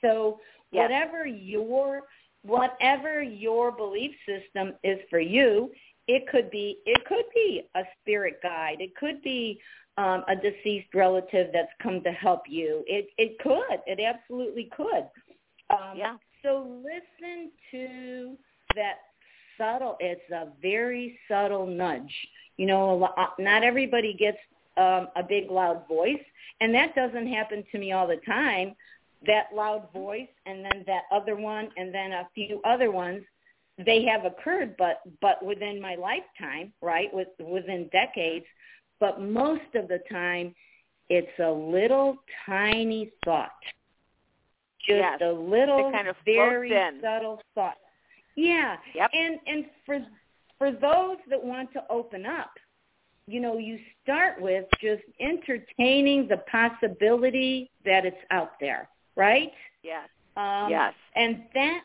So 0.00 0.40
Yes. 0.72 0.82
whatever 0.90 1.24
your 1.26 2.02
whatever 2.42 3.22
your 3.22 3.70
belief 3.72 4.10
system 4.26 4.74
is 4.82 4.98
for 5.08 5.20
you, 5.20 5.70
it 6.08 6.26
could 6.28 6.50
be 6.50 6.78
it 6.84 7.04
could 7.06 7.24
be 7.34 7.62
a 7.74 7.82
spirit 8.00 8.40
guide. 8.42 8.80
It 8.80 8.94
could 8.96 9.22
be 9.22 9.60
um, 9.96 10.24
a 10.26 10.34
deceased 10.34 10.92
relative 10.94 11.50
that's 11.52 11.72
come 11.82 12.02
to 12.02 12.10
help 12.12 12.42
you. 12.48 12.82
It 12.86 13.08
it 13.18 13.38
could. 13.38 13.80
It 13.86 14.00
absolutely 14.00 14.68
could. 14.76 15.06
Um, 15.74 15.96
Yeah. 15.96 16.16
So 16.42 16.82
listen 16.82 17.50
to 17.70 18.36
that 18.76 18.98
subtle. 19.56 19.96
It's 20.00 20.30
a 20.30 20.48
very 20.60 21.18
subtle 21.28 21.66
nudge. 21.66 22.14
You 22.56 22.66
know, 22.66 22.90
a 22.90 22.94
lo- 22.94 23.14
uh, 23.16 23.28
not 23.38 23.62
everybody 23.64 24.12
gets 24.12 24.38
um, 24.76 25.08
a 25.16 25.22
big 25.22 25.50
loud 25.50 25.86
voice, 25.88 26.22
and 26.60 26.74
that 26.74 26.94
doesn't 26.94 27.28
happen 27.28 27.64
to 27.72 27.78
me 27.78 27.92
all 27.92 28.06
the 28.06 28.20
time. 28.26 28.74
that 29.26 29.46
loud 29.54 29.90
voice 29.92 30.28
and 30.46 30.64
then 30.64 30.84
that 30.86 31.04
other 31.10 31.36
one 31.36 31.70
and 31.76 31.94
then 31.94 32.12
a 32.12 32.28
few 32.34 32.60
other 32.64 32.90
ones 32.90 33.22
they 33.84 34.04
have 34.04 34.24
occurred 34.24 34.76
but 34.76 35.00
but 35.20 35.44
within 35.44 35.80
my 35.80 35.94
lifetime 35.94 36.72
right 36.82 37.08
with 37.12 37.28
within 37.40 37.88
decades 37.90 38.44
but 39.00 39.20
most 39.20 39.74
of 39.74 39.88
the 39.88 40.00
time 40.10 40.54
it's 41.08 41.38
a 41.40 41.50
little 41.50 42.16
tiny 42.46 43.10
thought 43.24 43.50
just 44.86 44.98
yes. 44.98 45.20
a 45.22 45.30
little 45.30 45.90
kind 45.92 46.08
of 46.08 46.16
very 46.24 46.72
subtle 47.02 47.40
thought 47.54 47.76
yeah 48.36 48.76
yep. 48.94 49.10
and 49.12 49.38
and 49.46 49.66
for 49.86 49.98
for 50.58 50.70
those 50.70 51.16
that 51.28 51.42
want 51.42 51.72
to 51.72 51.82
open 51.90 52.26
up 52.26 52.52
you 53.26 53.40
know 53.40 53.58
you 53.58 53.78
start 54.02 54.40
with 54.40 54.64
just 54.80 55.02
entertaining 55.20 56.28
the 56.28 56.38
possibility 56.50 57.70
that 57.84 58.04
it's 58.04 58.16
out 58.30 58.52
there 58.60 58.88
right 59.16 59.52
yes 59.82 60.08
um, 60.36 60.68
yes 60.70 60.92
and 61.14 61.44
that 61.54 61.82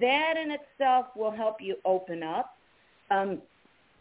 that 0.00 0.34
in 0.36 0.50
itself 0.50 1.06
will 1.16 1.30
help 1.30 1.56
you 1.60 1.76
open 1.84 2.22
up. 2.22 2.56
Um, 3.10 3.42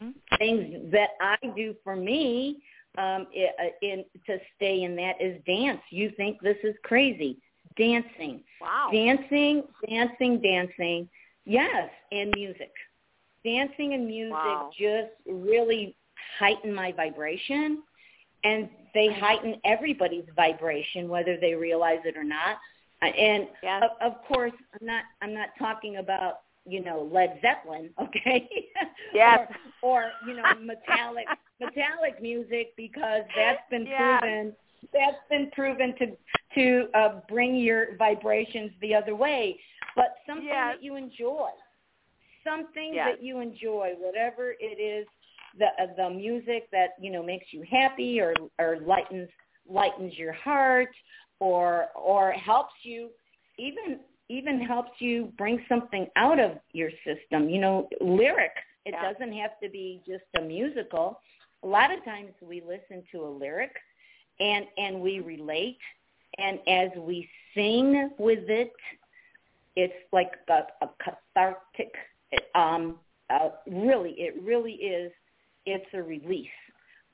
mm-hmm. 0.02 0.36
things 0.38 0.92
that 0.92 1.10
I 1.22 1.36
do 1.56 1.76
for 1.84 1.96
me 1.96 2.62
um, 2.98 3.28
in, 3.34 3.48
uh, 3.60 3.70
in 3.82 4.06
to 4.28 4.38
stay 4.56 4.84
in 4.84 4.96
that 4.96 5.22
is 5.22 5.42
dance. 5.46 5.82
You 5.90 6.12
think 6.16 6.42
this 6.42 6.58
is 6.64 6.76
crazy? 6.84 7.38
Dancing, 7.78 8.42
wow, 8.62 8.90
dancing, 8.92 9.64
dancing, 9.88 10.42
dancing. 10.42 11.10
Yes, 11.46 11.90
and 12.12 12.32
music. 12.36 12.72
Dancing 13.44 13.94
and 13.94 14.08
music 14.08 14.32
wow. 14.32 14.70
just 14.78 15.12
really 15.26 15.96
heighten 16.40 16.74
my 16.74 16.92
vibration, 16.92 17.84
and 18.44 18.70
they 18.94 19.08
heighten 19.12 19.56
everybody's 19.66 20.26
vibration, 20.36 21.10
whether 21.10 21.38
they 21.38 21.54
realize 21.54 22.00
it 22.06 22.16
or 22.16 22.24
not. 22.24 22.58
Uh, 23.02 23.08
and 23.08 23.48
yes. 23.62 23.84
of, 23.84 24.14
of 24.14 24.24
course, 24.26 24.54
I'm 24.80 24.86
not 24.86 25.04
I'm 25.22 25.34
not 25.34 25.50
talking 25.60 25.98
about 25.98 26.42
you 26.66 26.84
know 26.84 27.10
Led 27.12 27.40
Zeppelin, 27.42 27.90
okay? 28.02 28.48
Yes. 29.14 29.48
or, 29.82 29.92
or 29.92 30.12
you 30.28 30.36
know 30.36 30.44
metallic 30.62 31.26
metallic 31.60 32.22
music 32.22 32.74
because 32.78 33.24
that's 33.36 33.62
been 33.70 33.86
yes. 33.90 34.22
proven 34.22 34.54
that's 34.94 35.18
been 35.30 35.50
proven 35.52 35.96
to 36.00 36.08
to 36.56 36.88
uh, 36.94 37.20
bring 37.28 37.56
your 37.56 37.98
vibrations 37.98 38.72
the 38.82 38.94
other 38.94 39.16
way. 39.16 39.60
But 39.96 40.16
something 40.28 40.48
yes. 40.48 40.76
that 40.76 40.84
you 40.84 40.96
enjoy, 40.96 41.50
something 42.44 42.94
yes. 42.94 43.10
that 43.12 43.24
you 43.24 43.40
enjoy, 43.40 43.94
whatever 44.00 44.54
it 44.60 44.80
is, 44.80 45.08
the 45.58 45.66
uh, 45.66 45.88
the 45.98 46.10
music 46.10 46.70
that 46.72 46.92
you 47.00 47.12
know 47.12 47.24
makes 47.24 47.48
you 47.52 47.64
happy 47.70 48.20
or 48.20 48.34
or 48.60 48.78
lightens 48.86 49.30
lightens 49.70 50.14
your 50.18 50.34
heart 50.34 50.90
or 51.40 51.88
or 51.96 52.32
helps 52.32 52.74
you 52.84 53.10
even 53.58 54.00
even 54.30 54.60
helps 54.60 54.92
you 55.00 55.32
bring 55.38 55.64
something 55.70 56.08
out 56.16 56.40
of 56.40 56.52
your 56.72 56.90
system. 57.06 57.50
You 57.50 57.62
know, 57.62 57.90
lyric. 58.02 58.52
It 58.86 58.94
yeah. 58.94 59.12
doesn't 59.12 59.34
have 59.34 59.52
to 59.62 59.70
be 59.70 60.02
just 60.06 60.24
a 60.38 60.42
musical. 60.42 61.22
A 61.64 61.68
lot 61.68 61.94
of 61.96 62.04
times 62.04 62.32
we 62.42 62.62
listen 62.62 63.04
to 63.14 63.26
a 63.26 63.30
lyric 63.30 63.72
and 64.40 64.66
and 64.78 65.00
we 65.00 65.20
relate 65.20 65.78
and 66.38 66.60
as 66.68 66.90
we 66.98 67.30
sing 67.54 68.12
with 68.18 68.50
it 68.50 68.74
it's 69.76 69.94
like 70.12 70.32
a, 70.50 70.62
a 70.86 70.90
cathartic 71.04 71.94
um 72.56 72.98
uh, 73.30 73.50
really 73.68 74.12
it 74.18 74.36
really 74.44 74.74
is 74.74 75.12
it's 75.66 75.86
a 75.94 76.02
release 76.02 76.48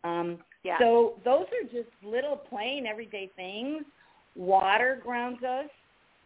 um 0.03 0.37
yeah. 0.63 0.77
so 0.79 1.15
those 1.23 1.45
are 1.45 1.67
just 1.71 1.89
little 2.03 2.35
plain 2.35 2.85
everyday 2.85 3.29
things 3.35 3.83
water 4.35 4.99
grounds 5.03 5.43
us. 5.43 5.69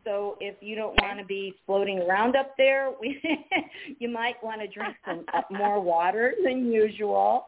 So 0.05 0.37
if 0.41 0.55
you 0.61 0.75
don't 0.75 0.99
want 1.01 1.19
to 1.19 1.25
be 1.25 1.55
floating 1.65 1.99
around 1.99 2.35
up 2.35 2.53
there, 2.57 2.91
we, 3.01 3.21
you 3.99 4.09
might 4.09 4.41
want 4.43 4.61
to 4.61 4.67
drink 4.67 4.95
some 5.05 5.25
uh, 5.33 5.41
more 5.51 5.81
water 5.81 6.33
than 6.43 6.71
usual. 6.71 7.47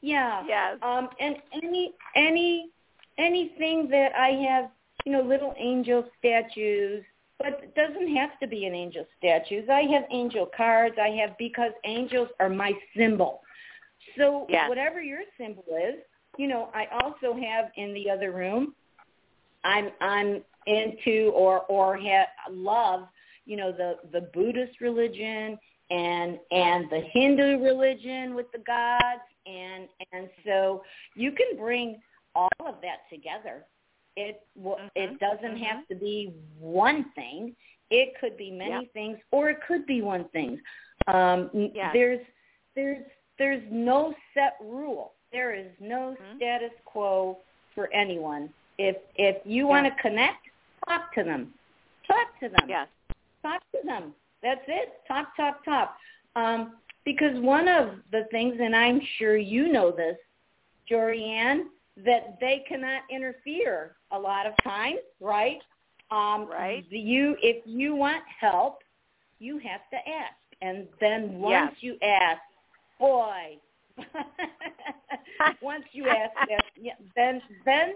Yeah. 0.00 0.42
Yes. 0.46 0.78
Um, 0.82 1.08
and 1.18 1.36
any 1.52 1.92
any 2.14 2.70
anything 3.18 3.88
that 3.90 4.12
I 4.16 4.30
have, 4.48 4.70
you 5.04 5.12
know, 5.12 5.22
little 5.22 5.54
angel 5.58 6.04
statues, 6.18 7.04
but 7.38 7.60
it 7.62 7.74
doesn't 7.74 8.14
have 8.16 8.38
to 8.40 8.46
be 8.46 8.66
an 8.66 8.74
angel 8.74 9.06
statues. 9.18 9.68
I 9.70 9.82
have 9.92 10.04
angel 10.10 10.48
cards. 10.56 10.96
I 11.00 11.08
have 11.20 11.36
because 11.38 11.72
angels 11.84 12.28
are 12.40 12.48
my 12.48 12.72
symbol. 12.96 13.40
So 14.16 14.46
whatever 14.68 15.02
your 15.02 15.20
symbol 15.38 15.64
is, 15.70 15.96
you 16.36 16.46
know, 16.46 16.70
I 16.74 16.86
also 17.02 17.34
have 17.34 17.70
in 17.76 17.94
the 17.94 18.10
other 18.10 18.32
room 18.32 18.74
I'm 19.64 19.90
I'm 20.00 20.42
into 20.66 21.32
or 21.34 21.60
or 21.62 21.98
ha- 21.98 22.28
love 22.50 23.08
you 23.46 23.56
know 23.56 23.72
the 23.72 23.96
the 24.12 24.28
Buddhist 24.32 24.80
religion 24.80 25.58
and 25.90 26.38
and 26.50 26.88
the 26.90 27.02
Hindu 27.12 27.62
religion 27.62 28.34
with 28.34 28.50
the 28.52 28.58
gods 28.58 29.22
and 29.46 29.88
and 30.12 30.28
so 30.46 30.82
you 31.14 31.32
can 31.32 31.58
bring 31.58 32.00
all 32.34 32.48
of 32.66 32.76
that 32.82 33.08
together. 33.10 33.64
It 34.16 34.42
mm-hmm. 34.58 34.86
it 34.94 35.18
doesn't 35.18 35.56
mm-hmm. 35.56 35.64
have 35.64 35.88
to 35.88 35.94
be 35.94 36.32
one 36.58 37.06
thing. 37.14 37.54
It 37.90 38.14
could 38.20 38.36
be 38.36 38.50
many 38.50 38.70
yep. 38.70 38.92
things, 38.92 39.18
or 39.30 39.50
it 39.50 39.58
could 39.66 39.86
be 39.86 40.02
one 40.02 40.28
thing. 40.30 40.60
Um, 41.06 41.50
yes. 41.74 41.90
There's 41.92 42.20
there's 42.74 43.04
there's 43.38 43.62
no 43.70 44.14
set 44.32 44.54
rule. 44.62 45.12
There 45.32 45.54
is 45.54 45.70
no 45.80 46.16
mm-hmm. 46.20 46.36
status 46.36 46.70
quo 46.84 47.38
for 47.74 47.92
anyone. 47.92 48.50
If 48.78 48.96
if 49.16 49.36
you 49.44 49.66
want 49.66 49.86
to 49.86 50.02
connect, 50.02 50.46
talk 50.88 51.12
to 51.14 51.24
them. 51.24 51.52
Talk 52.06 52.38
to 52.40 52.48
them. 52.48 52.68
Yes. 52.68 52.88
Talk 53.42 53.62
to 53.72 53.78
them. 53.84 54.14
That's 54.42 54.60
it. 54.68 54.92
Talk, 55.08 55.36
talk, 55.36 55.64
talk. 55.64 55.96
Um, 56.36 56.74
because 57.04 57.38
one 57.40 57.68
of 57.68 57.90
the 58.12 58.26
things, 58.30 58.56
and 58.60 58.74
I'm 58.74 59.00
sure 59.18 59.36
you 59.36 59.72
know 59.72 59.90
this, 59.90 60.16
Jorianne, 60.90 61.64
that 61.96 62.38
they 62.40 62.64
cannot 62.68 63.02
interfere 63.10 63.96
a 64.10 64.18
lot 64.18 64.46
of 64.46 64.52
times, 64.64 64.98
right? 65.20 65.58
Um, 66.10 66.48
right. 66.48 66.84
You, 66.90 67.36
if 67.42 67.62
you 67.66 67.94
want 67.94 68.22
help, 68.40 68.78
you 69.38 69.58
have 69.58 69.80
to 69.90 69.96
ask, 69.96 70.34
and 70.62 70.86
then 71.00 71.38
once 71.38 71.72
yes. 71.74 71.82
you 71.82 71.96
ask, 72.02 72.40
boy, 72.98 73.58
once 75.62 75.84
you 75.92 76.08
ask, 76.08 76.32
then 77.16 77.40
then 77.64 77.94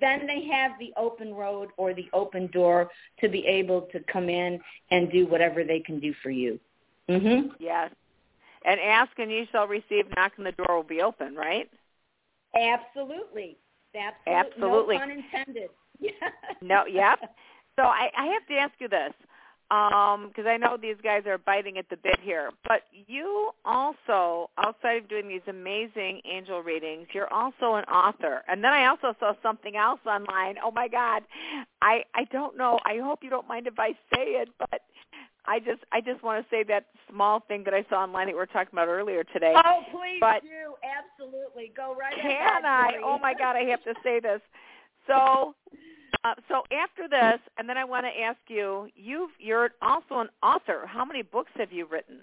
then 0.00 0.26
they 0.26 0.46
have 0.52 0.72
the 0.78 0.92
open 0.96 1.34
road 1.34 1.70
or 1.76 1.94
the 1.94 2.08
open 2.12 2.48
door 2.48 2.88
to 3.20 3.28
be 3.28 3.46
able 3.46 3.82
to 3.92 4.00
come 4.12 4.28
in 4.28 4.60
and 4.90 5.10
do 5.10 5.26
whatever 5.26 5.64
they 5.64 5.80
can 5.80 5.98
do 6.00 6.12
for 6.22 6.30
you. 6.30 6.58
Mhm. 7.08 7.50
Yes. 7.58 7.90
And 8.64 8.80
ask 8.80 9.10
and 9.18 9.30
you 9.30 9.46
shall 9.52 9.66
receive. 9.66 10.06
Knock 10.16 10.32
and 10.36 10.46
the 10.46 10.52
door 10.52 10.76
will 10.76 10.82
be 10.82 11.02
open, 11.02 11.34
right? 11.34 11.70
Absolutely. 12.54 13.56
Absolutely. 13.94 14.32
Absolutely. 14.32 14.94
No 14.96 15.00
pun 15.00 15.10
intended. 15.10 15.70
no. 16.62 16.84
Yep. 16.86 17.18
So 17.76 17.82
I, 17.82 18.08
I 18.16 18.26
have 18.26 18.46
to 18.48 18.54
ask 18.54 18.72
you 18.78 18.88
this 18.88 19.12
because 19.68 20.46
um, 20.46 20.46
I 20.46 20.56
know 20.56 20.76
these 20.80 20.96
guys 21.02 21.22
are 21.26 21.38
biting 21.38 21.76
at 21.76 21.88
the 21.90 21.96
bit 21.96 22.18
here. 22.22 22.50
But 22.68 22.82
you 22.92 23.50
also, 23.64 24.50
outside 24.58 25.02
of 25.02 25.08
doing 25.08 25.28
these 25.28 25.42
amazing 25.48 26.20
angel 26.30 26.62
readings, 26.62 27.08
you're 27.12 27.32
also 27.32 27.74
an 27.74 27.84
author. 27.84 28.42
And 28.48 28.62
then 28.62 28.72
I 28.72 28.86
also 28.86 29.16
saw 29.18 29.32
something 29.42 29.76
else 29.76 30.00
online. 30.06 30.56
Oh 30.64 30.70
my 30.70 30.88
God, 30.88 31.22
I 31.82 32.04
I 32.14 32.24
don't 32.30 32.56
know. 32.56 32.78
I 32.84 32.98
hope 33.02 33.20
you 33.22 33.30
don't 33.30 33.48
mind 33.48 33.66
if 33.66 33.78
I 33.78 33.90
say 34.14 34.38
it, 34.38 34.48
but 34.58 34.82
I 35.46 35.58
just 35.58 35.80
I 35.92 36.00
just 36.00 36.22
want 36.22 36.44
to 36.44 36.50
say 36.54 36.62
that 36.64 36.86
small 37.10 37.40
thing 37.40 37.62
that 37.64 37.74
I 37.74 37.84
saw 37.88 38.02
online 38.02 38.26
that 38.26 38.32
we 38.32 38.38
were 38.38 38.46
talking 38.46 38.70
about 38.72 38.88
earlier 38.88 39.24
today. 39.24 39.54
Oh 39.54 39.82
please 39.90 40.18
but 40.20 40.42
do 40.42 40.74
absolutely 40.84 41.72
go 41.76 41.94
right 41.94 42.14
can 42.14 42.30
ahead. 42.30 42.62
Can 42.62 42.64
I? 42.64 42.92
Please. 42.92 43.02
Oh 43.04 43.18
my 43.18 43.34
God, 43.34 43.56
I 43.56 43.64
have 43.70 43.82
to 43.84 43.94
say 44.02 44.20
this. 44.20 44.40
So 45.06 45.54
uh, 46.24 46.34
so 46.48 46.62
after 46.72 47.08
this, 47.08 47.40
and 47.58 47.68
then 47.68 47.76
I 47.76 47.84
want 47.84 48.06
to 48.06 48.20
ask 48.20 48.38
you, 48.48 48.88
you 48.94 49.28
you're 49.38 49.70
also 49.82 50.20
an 50.20 50.28
author. 50.42 50.86
How 50.86 51.04
many 51.04 51.22
books 51.22 51.52
have 51.56 51.72
you 51.72 51.86
written? 51.86 52.18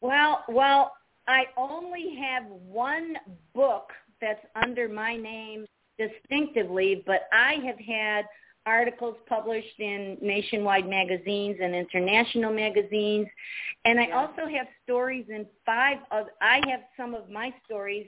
Well, 0.00 0.44
well, 0.48 0.92
I 1.28 1.44
only 1.56 2.16
have 2.20 2.44
one 2.46 3.16
book 3.54 3.90
that's 4.20 4.44
under 4.54 4.88
my 4.88 5.16
name 5.16 5.66
distinctively, 5.98 7.02
but 7.06 7.28
I 7.32 7.54
have 7.64 7.78
had 7.78 8.26
articles 8.66 9.16
published 9.28 9.78
in 9.78 10.16
nationwide 10.20 10.88
magazines 10.88 11.56
and 11.62 11.74
international 11.74 12.52
magazines, 12.52 13.26
and 13.84 14.00
I 14.00 14.10
also 14.12 14.46
have 14.50 14.66
stories 14.84 15.26
in 15.28 15.46
five. 15.66 15.98
Of, 16.10 16.26
I 16.40 16.60
have 16.68 16.80
some 16.96 17.14
of 17.14 17.30
my 17.30 17.52
stories 17.64 18.06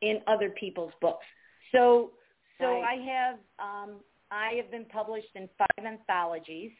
in 0.00 0.20
other 0.26 0.50
people's 0.50 0.92
books. 1.00 1.24
So 1.72 2.12
so 2.58 2.66
right. 2.66 2.98
I 2.98 3.10
have 3.10 3.34
um, 3.58 3.96
I 4.30 4.54
have 4.56 4.70
been 4.70 4.84
published 4.86 5.28
in 5.34 5.48
five 5.58 5.84
anthologies, 5.84 6.72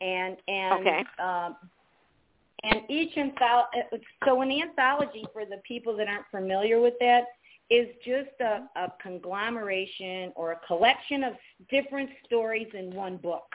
and 0.00 0.36
and 0.48 0.80
okay. 0.80 1.04
um, 1.22 1.56
and 2.62 2.82
each 2.88 3.16
anthology. 3.16 4.06
So 4.24 4.40
an 4.42 4.50
anthology 4.50 5.24
for 5.32 5.44
the 5.44 5.60
people 5.66 5.96
that 5.96 6.08
aren't 6.08 6.26
familiar 6.30 6.80
with 6.80 6.94
that 7.00 7.24
is 7.72 7.88
just 8.04 8.36
a, 8.40 8.54
a 8.84 8.92
conglomeration 9.02 10.32
or 10.36 10.52
a 10.52 10.60
collection 10.66 11.24
of 11.24 11.34
different 11.70 12.10
stories 12.26 12.68
in 12.74 12.94
one 12.94 13.16
book, 13.16 13.48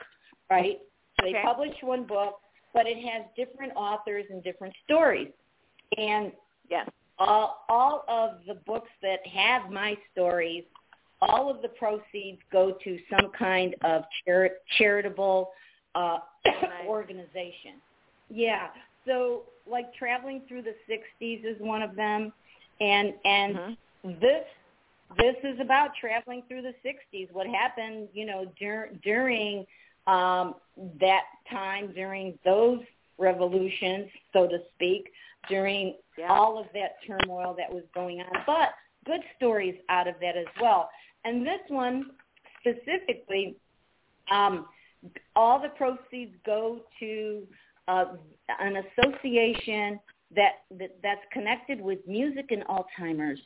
right? 0.50 0.78
So 1.20 1.26
they 1.26 1.34
publish 1.44 1.74
one 1.82 2.04
book, 2.06 2.34
but 2.74 2.86
it 2.86 2.98
has 3.08 3.22
different 3.36 3.72
authors 3.76 4.24
and 4.30 4.42
different 4.42 4.74
stories. 4.84 5.28
And 5.96 6.32
Yes. 6.70 6.88
all 7.18 7.64
all 7.68 8.04
of 8.08 8.30
the 8.46 8.54
books 8.66 8.90
that 9.02 9.20
have 9.26 9.70
my 9.70 9.96
stories, 10.12 10.64
all 11.20 11.48
of 11.50 11.62
the 11.62 11.68
proceeds 11.68 12.40
go 12.52 12.76
to 12.84 12.98
some 13.10 13.30
kind 13.38 13.74
of 13.82 14.02
chari- 14.26 14.58
charitable 14.78 15.50
uh, 15.94 16.18
organization. 16.86 17.74
Yeah. 18.30 18.68
So 19.06 19.44
like 19.66 19.86
traveling 19.94 20.42
through 20.48 20.62
the 20.62 20.74
60s 20.90 21.42
is 21.42 21.56
one 21.60 21.80
of 21.80 21.96
them, 21.96 22.30
and 22.80 23.14
and 23.24 23.56
Mhm. 23.56 23.76
This 24.20 24.44
this 25.16 25.36
is 25.42 25.58
about 25.58 25.90
traveling 25.98 26.42
through 26.48 26.62
the 26.62 26.74
60s. 26.84 27.32
What 27.32 27.46
happened, 27.46 28.08
you 28.12 28.26
know, 28.26 28.52
dur- 28.60 28.90
during 29.02 29.64
um, 30.06 30.56
that 31.00 31.22
time, 31.50 31.92
during 31.94 32.38
those 32.44 32.80
revolutions, 33.16 34.08
so 34.34 34.46
to 34.46 34.58
speak, 34.74 35.10
during 35.48 35.96
Yeah. 36.16 36.28
all 36.28 36.58
of 36.58 36.66
that 36.74 36.96
turmoil 37.06 37.54
that 37.54 37.72
was 37.72 37.84
going 37.94 38.20
on, 38.20 38.42
but 38.46 38.74
good 39.06 39.22
stories 39.36 39.80
out 39.88 40.06
of 40.06 40.14
that 40.20 40.36
as 40.36 40.46
well. 40.60 40.90
And 41.24 41.46
this 41.46 41.60
one 41.68 42.10
specifically, 42.60 43.56
um, 44.30 44.66
all 45.36 45.58
the 45.58 45.70
proceeds 45.70 46.34
go 46.44 46.84
to 47.00 47.46
uh, 47.86 48.16
an 48.60 48.76
association 48.76 49.98
that, 50.34 50.64
that 50.72 50.98
that's 51.02 51.24
connected 51.32 51.80
with 51.80 52.06
music 52.06 52.50
and 52.50 52.62
Alzheimer's, 52.64 53.40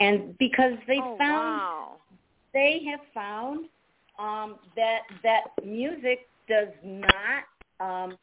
and 0.00 0.36
because 0.38 0.74
they 0.86 0.98
oh, 1.02 1.16
found 1.18 1.58
wow. 1.58 1.92
they 2.52 2.82
have 2.90 3.00
found 3.12 3.66
um, 4.18 4.56
that 4.76 5.00
that 5.22 5.42
music 5.64 6.28
does 6.48 6.68
not 6.82 7.44
um, 7.80 8.16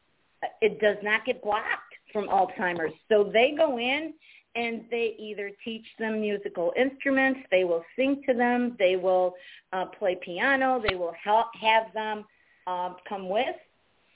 it 0.60 0.80
does 0.80 0.96
not 1.02 1.24
get 1.24 1.42
blocked 1.42 1.94
from 2.12 2.28
Alzheimer's. 2.28 2.92
So 3.08 3.30
they 3.32 3.54
go 3.56 3.78
in 3.78 4.12
and 4.54 4.82
they 4.90 5.16
either 5.18 5.50
teach 5.64 5.86
them 5.98 6.20
musical 6.20 6.72
instruments, 6.76 7.40
they 7.50 7.64
will 7.64 7.84
sing 7.96 8.22
to 8.28 8.34
them, 8.34 8.76
they 8.78 8.96
will 8.96 9.34
uh, 9.72 9.86
play 9.86 10.18
piano, 10.20 10.82
they 10.86 10.94
will 10.94 11.14
help 11.22 11.46
have 11.60 11.92
them 11.94 12.24
um, 12.66 12.96
come 13.08 13.28
with 13.28 13.56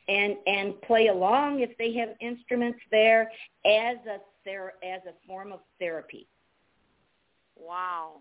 and 0.09 0.37
and 0.47 0.81
play 0.83 1.09
along 1.09 1.61
if 1.61 1.77
they 1.79 1.93
have 1.95 2.11
instruments 2.21 2.79
there 2.91 3.31
as 3.65 3.97
a 4.07 4.19
ther- 4.45 4.75
as 4.85 5.01
a 5.09 5.27
form 5.27 5.53
of 5.53 5.61
therapy. 5.81 6.29
Wow. 7.59 8.21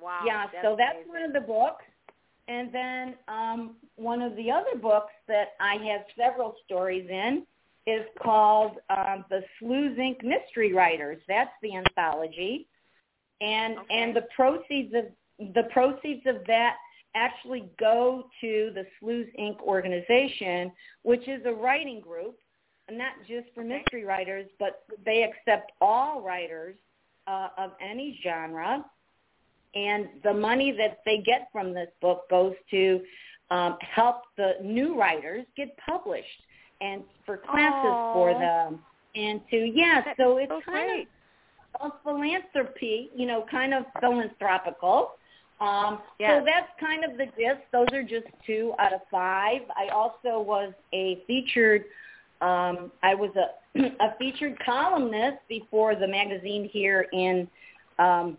Wow. 0.00 0.22
Yeah, 0.26 0.46
so 0.62 0.76
that's 0.76 0.96
amazing. 0.96 1.12
one 1.12 1.22
of 1.22 1.32
the 1.32 1.40
books. 1.40 1.84
And 2.48 2.72
then 2.72 3.14
um, 3.28 3.76
one 3.96 4.22
of 4.22 4.34
the 4.36 4.50
other 4.50 4.78
books 4.80 5.12
that 5.26 5.48
I 5.60 5.74
have 5.74 6.02
several 6.16 6.54
stories 6.64 7.06
in 7.10 7.44
is 7.86 8.06
called 8.22 8.78
um, 8.90 9.24
The 9.28 9.42
Sleuths 9.58 9.98
Ink 9.98 10.18
Mystery 10.22 10.72
Writers. 10.72 11.18
That's 11.28 11.50
the 11.62 11.76
anthology. 11.76 12.66
And 13.40 13.78
Okay. 13.78 14.02
and 14.02 14.16
the 14.16 14.26
proceeds 14.34 14.94
of 14.94 15.04
the 15.54 15.64
proceeds 15.70 16.26
of 16.26 16.44
that 16.46 16.76
actually 17.14 17.68
go 17.78 18.28
to 18.40 18.72
the 18.74 18.84
Sleuths 18.98 19.30
Ink 19.38 19.62
organization, 19.62 20.72
which 21.02 21.26
is 21.28 21.44
a 21.46 21.52
writing 21.52 22.00
group, 22.00 22.38
not 22.90 23.12
just 23.28 23.46
for 23.54 23.62
mystery 23.62 24.04
writers, 24.04 24.46
but 24.58 24.84
they 25.04 25.22
accept 25.22 25.72
all 25.80 26.20
writers 26.22 26.76
uh, 27.28 27.48
of 27.58 27.72
any 27.80 28.18
genre 28.22 28.84
and 29.74 30.08
the 30.24 30.32
money 30.32 30.72
that 30.76 30.98
they 31.04 31.18
get 31.18 31.48
from 31.52 31.74
this 31.74 31.88
book 32.00 32.28
goes 32.30 32.54
to 32.70 33.00
um, 33.50 33.76
help 33.80 34.22
the 34.36 34.52
new 34.62 34.98
writers 34.98 35.44
get 35.56 35.76
published 35.86 36.26
and 36.80 37.02
for 37.26 37.36
classes 37.38 37.96
for 38.14 38.32
them. 38.34 38.78
And 39.14 39.40
to 39.50 39.56
yeah 39.74 40.02
so 40.16 40.36
it's 40.38 40.50
so 40.50 40.60
kind 40.64 40.88
great. 40.88 41.08
of 41.80 41.90
a 41.92 41.94
philanthropy 42.04 43.10
you 43.16 43.26
know 43.26 43.44
kind 43.50 43.74
of 43.74 43.84
philanthropical. 44.00 45.12
Um, 45.60 45.98
Yes. 46.20 46.40
so 46.40 46.44
that's 46.46 46.68
kind 46.78 47.04
of 47.04 47.18
the 47.18 47.26
gist. 47.36 47.62
Those 47.72 47.88
are 47.92 48.02
just 48.04 48.26
two 48.46 48.74
out 48.78 48.92
of 48.92 49.00
five. 49.10 49.62
I 49.76 49.88
also 49.92 50.40
was 50.40 50.72
a 50.94 51.22
featured 51.26 51.84
um, 52.40 52.92
i 53.02 53.14
was 53.14 53.30
a, 53.36 53.78
a 54.04 54.16
featured 54.18 54.58
columnist 54.64 55.38
before 55.48 55.94
the 55.94 56.06
magazine 56.06 56.68
here 56.72 57.06
in 57.12 57.48
um, 57.98 58.38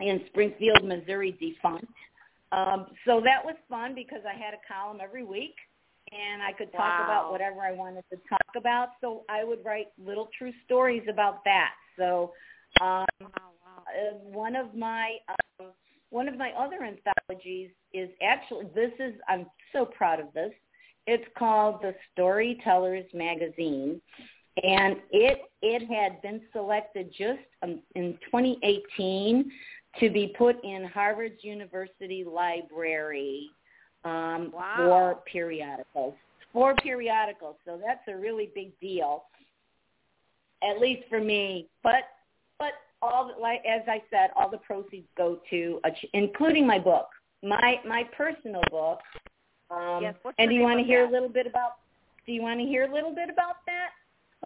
in 0.00 0.20
Springfield, 0.28 0.84
Missouri, 0.84 1.32
defunct. 1.40 1.92
Um, 2.52 2.86
so 3.06 3.20
that 3.24 3.44
was 3.44 3.56
fun 3.68 3.94
because 3.94 4.20
I 4.26 4.32
had 4.38 4.54
a 4.54 4.72
column 4.72 4.98
every 5.02 5.24
week, 5.24 5.54
and 6.12 6.42
I 6.42 6.52
could 6.52 6.70
talk 6.72 6.98
Wow. 6.98 7.04
about 7.04 7.32
whatever 7.32 7.60
I 7.60 7.72
wanted 7.72 8.04
to 8.10 8.16
talk 8.28 8.54
about. 8.56 8.90
So 9.00 9.24
I 9.28 9.42
would 9.44 9.64
write 9.64 9.88
little 9.98 10.28
true 10.38 10.52
stories 10.64 11.02
about 11.08 11.42
that. 11.44 11.72
So 11.98 12.32
um, 12.80 13.06
Wow, 13.20 13.28
wow. 13.64 13.82
uh, 13.88 14.14
one 14.18 14.54
of 14.54 14.74
my 14.74 15.16
um, 15.60 15.72
one 16.10 16.28
of 16.28 16.36
my 16.36 16.52
other 16.52 16.84
anthologies 16.84 17.70
is 17.92 18.08
actually 18.22 18.66
this 18.74 18.92
is 19.00 19.14
I'm 19.28 19.46
so 19.72 19.84
proud 19.84 20.20
of 20.20 20.32
this. 20.32 20.52
It's 21.06 21.24
called 21.38 21.82
the 21.82 21.94
Storytellers 22.12 23.06
Magazine, 23.14 24.00
and 24.62 24.96
it 25.10 25.38
it 25.62 25.82
had 25.88 26.20
been 26.22 26.40
selected 26.52 27.10
just 27.16 27.40
um, 27.62 27.80
in 27.94 28.18
2018 28.24 29.50
to 30.00 30.10
be 30.10 30.34
put 30.36 30.62
in 30.64 30.84
Harvard's 30.84 31.42
University 31.42 32.24
Library 32.24 33.48
um, 34.04 34.50
Wow. 34.52 34.74
for 34.76 35.20
periodicals. 35.30 36.14
For 36.52 36.74
periodicals, 36.76 37.56
so 37.64 37.78
that's 37.84 38.00
a 38.08 38.16
really 38.16 38.50
big 38.54 38.78
deal, 38.80 39.24
at 40.62 40.80
least 40.80 41.02
for 41.08 41.20
me. 41.20 41.66
But 41.82 42.04
but 42.58 42.72
all 43.02 43.28
the- 43.28 43.40
like 43.40 43.62
as 43.66 43.82
I 43.86 44.02
said, 44.10 44.30
all 44.36 44.48
the 44.48 44.58
proceeds 44.58 45.06
go 45.16 45.40
to 45.50 45.80
a 45.84 45.90
including 46.14 46.66
my 46.66 46.78
book, 46.78 47.08
my 47.42 47.80
my 47.86 48.04
personal 48.16 48.62
book. 48.70 49.00
Um, 49.70 50.02
Yes, 50.02 50.14
and 50.38 50.48
do 50.48 50.54
you 50.54 50.62
want 50.62 50.78
to 50.78 50.84
hear 50.84 51.02
that? 51.02 51.10
a 51.10 51.12
little 51.12 51.28
bit 51.28 51.46
about? 51.46 51.78
Do 52.26 52.32
you 52.32 52.42
want 52.42 52.60
to 52.60 52.66
hear 52.66 52.84
a 52.84 52.92
little 52.92 53.14
bit 53.14 53.30
about 53.30 53.56
that? 53.66 53.90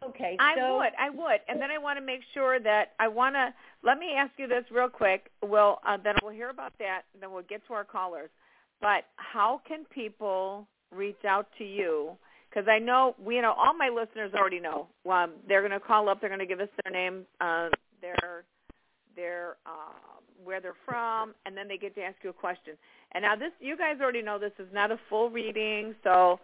Okay, 0.03 0.37
I 0.39 0.55
so 0.57 0.77
would, 0.77 0.93
I 0.99 1.11
would, 1.11 1.41
and 1.49 1.61
then 1.61 1.71
I 1.71 1.77
want 1.79 1.99
to 1.99 2.05
make 2.05 2.21
sure 2.33 2.59
that 2.61 2.93
I 2.99 3.09
want 3.09 3.35
to. 3.35 3.53
Let 3.83 3.99
me 3.99 4.13
ask 4.17 4.33
you 4.39 4.47
this 4.47 4.65
real 4.71 4.89
quick. 4.89 5.31
We'll 5.43 5.79
uh, 5.87 5.99
then 6.03 6.15
we'll 6.23 6.33
hear 6.33 6.49
about 6.49 6.73
that, 6.79 7.03
and 7.13 7.23
then 7.23 7.33
we'll 7.33 7.43
get 7.43 7.67
to 7.67 7.75
our 7.75 7.85
callers. 7.85 8.31
But 8.81 9.05
how 9.17 9.61
can 9.67 9.85
people 9.87 10.67
reach 10.95 11.25
out 11.29 11.49
to 11.59 11.65
you? 11.65 12.17
Because 12.49 12.67
I 12.69 12.79
know 12.79 13.15
we, 13.23 13.37
you 13.37 13.43
know, 13.43 13.53
all 13.53 13.75
my 13.77 13.89
listeners 13.89 14.33
already 14.35 14.61
know. 14.61 14.89
Um, 15.09 15.33
they're 15.47 15.61
going 15.61 15.79
to 15.79 15.81
call 15.81 16.09
up. 16.09 16.21
They're 16.21 16.31
going 16.31 16.41
to 16.41 16.47
give 16.47 16.61
us 16.61 16.69
their 16.83 16.93
name, 16.93 17.27
uh, 17.41 17.69
their 18.01 18.45
their 19.17 19.57
uh, 19.67 20.20
where 20.45 20.61
they're 20.61 20.75
from, 20.85 21.35
and 21.47 21.57
then 21.57 21.69
they 21.69 21.77
get 21.77 21.95
to 21.97 22.03
ask 22.03 22.17
you 22.23 22.31
a 22.31 22.35
question. 22.35 22.75
And 23.13 23.23
now 23.23 23.37
this, 23.37 23.53
you 23.61 23.77
guys 23.77 23.97
already 24.01 24.23
know 24.23 24.39
this 24.39 24.53
is 24.59 24.69
not 24.73 24.91
a 24.91 24.99
full 25.09 25.31
reading, 25.31 25.95
so 26.05 26.41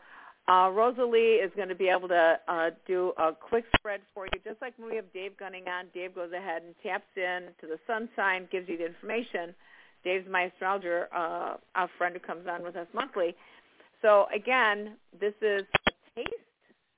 uh, 0.49 0.71
Rosalie 0.73 1.43
is 1.43 1.51
going 1.57 1.69
to 1.69 1.75
be 1.75 1.89
able 1.89 2.09
to 2.09 2.39
uh, 2.47 2.71
do 2.87 3.13
a 3.19 3.33
quick 3.33 3.65
spread 3.79 4.01
for 4.15 4.27
you, 4.27 4.41
just 4.45 4.61
like 4.63 4.75
when 4.79 4.91
we 4.91 4.97
have 4.97 5.13
Dave 5.13 5.37
Gunning 5.37 5.65
on. 5.69 5.87
Dave 5.93 6.15
goes 6.15 6.33
ahead 6.33 6.63
and 6.63 6.75
taps 6.83 7.09
in 7.17 7.49
to 7.61 7.67
the 7.67 7.79
sun 7.87 8.09
sign, 8.15 8.49
gives 8.53 8.69
you 8.69 8.79
the 8.79 8.87
information. 8.87 9.55
Dave's 10.05 10.29
my 10.31 10.43
astrologer, 10.43 11.09
uh, 11.15 11.57
friend 11.99 12.15
who 12.15 12.21
comes 12.21 12.47
on 12.47 12.63
with 12.63 12.77
us 12.77 12.87
monthly. 12.95 13.35
So 14.03 14.27
again, 14.35 14.97
this 15.19 15.35
is 15.43 15.65
a 15.89 15.91
taste 16.15 16.31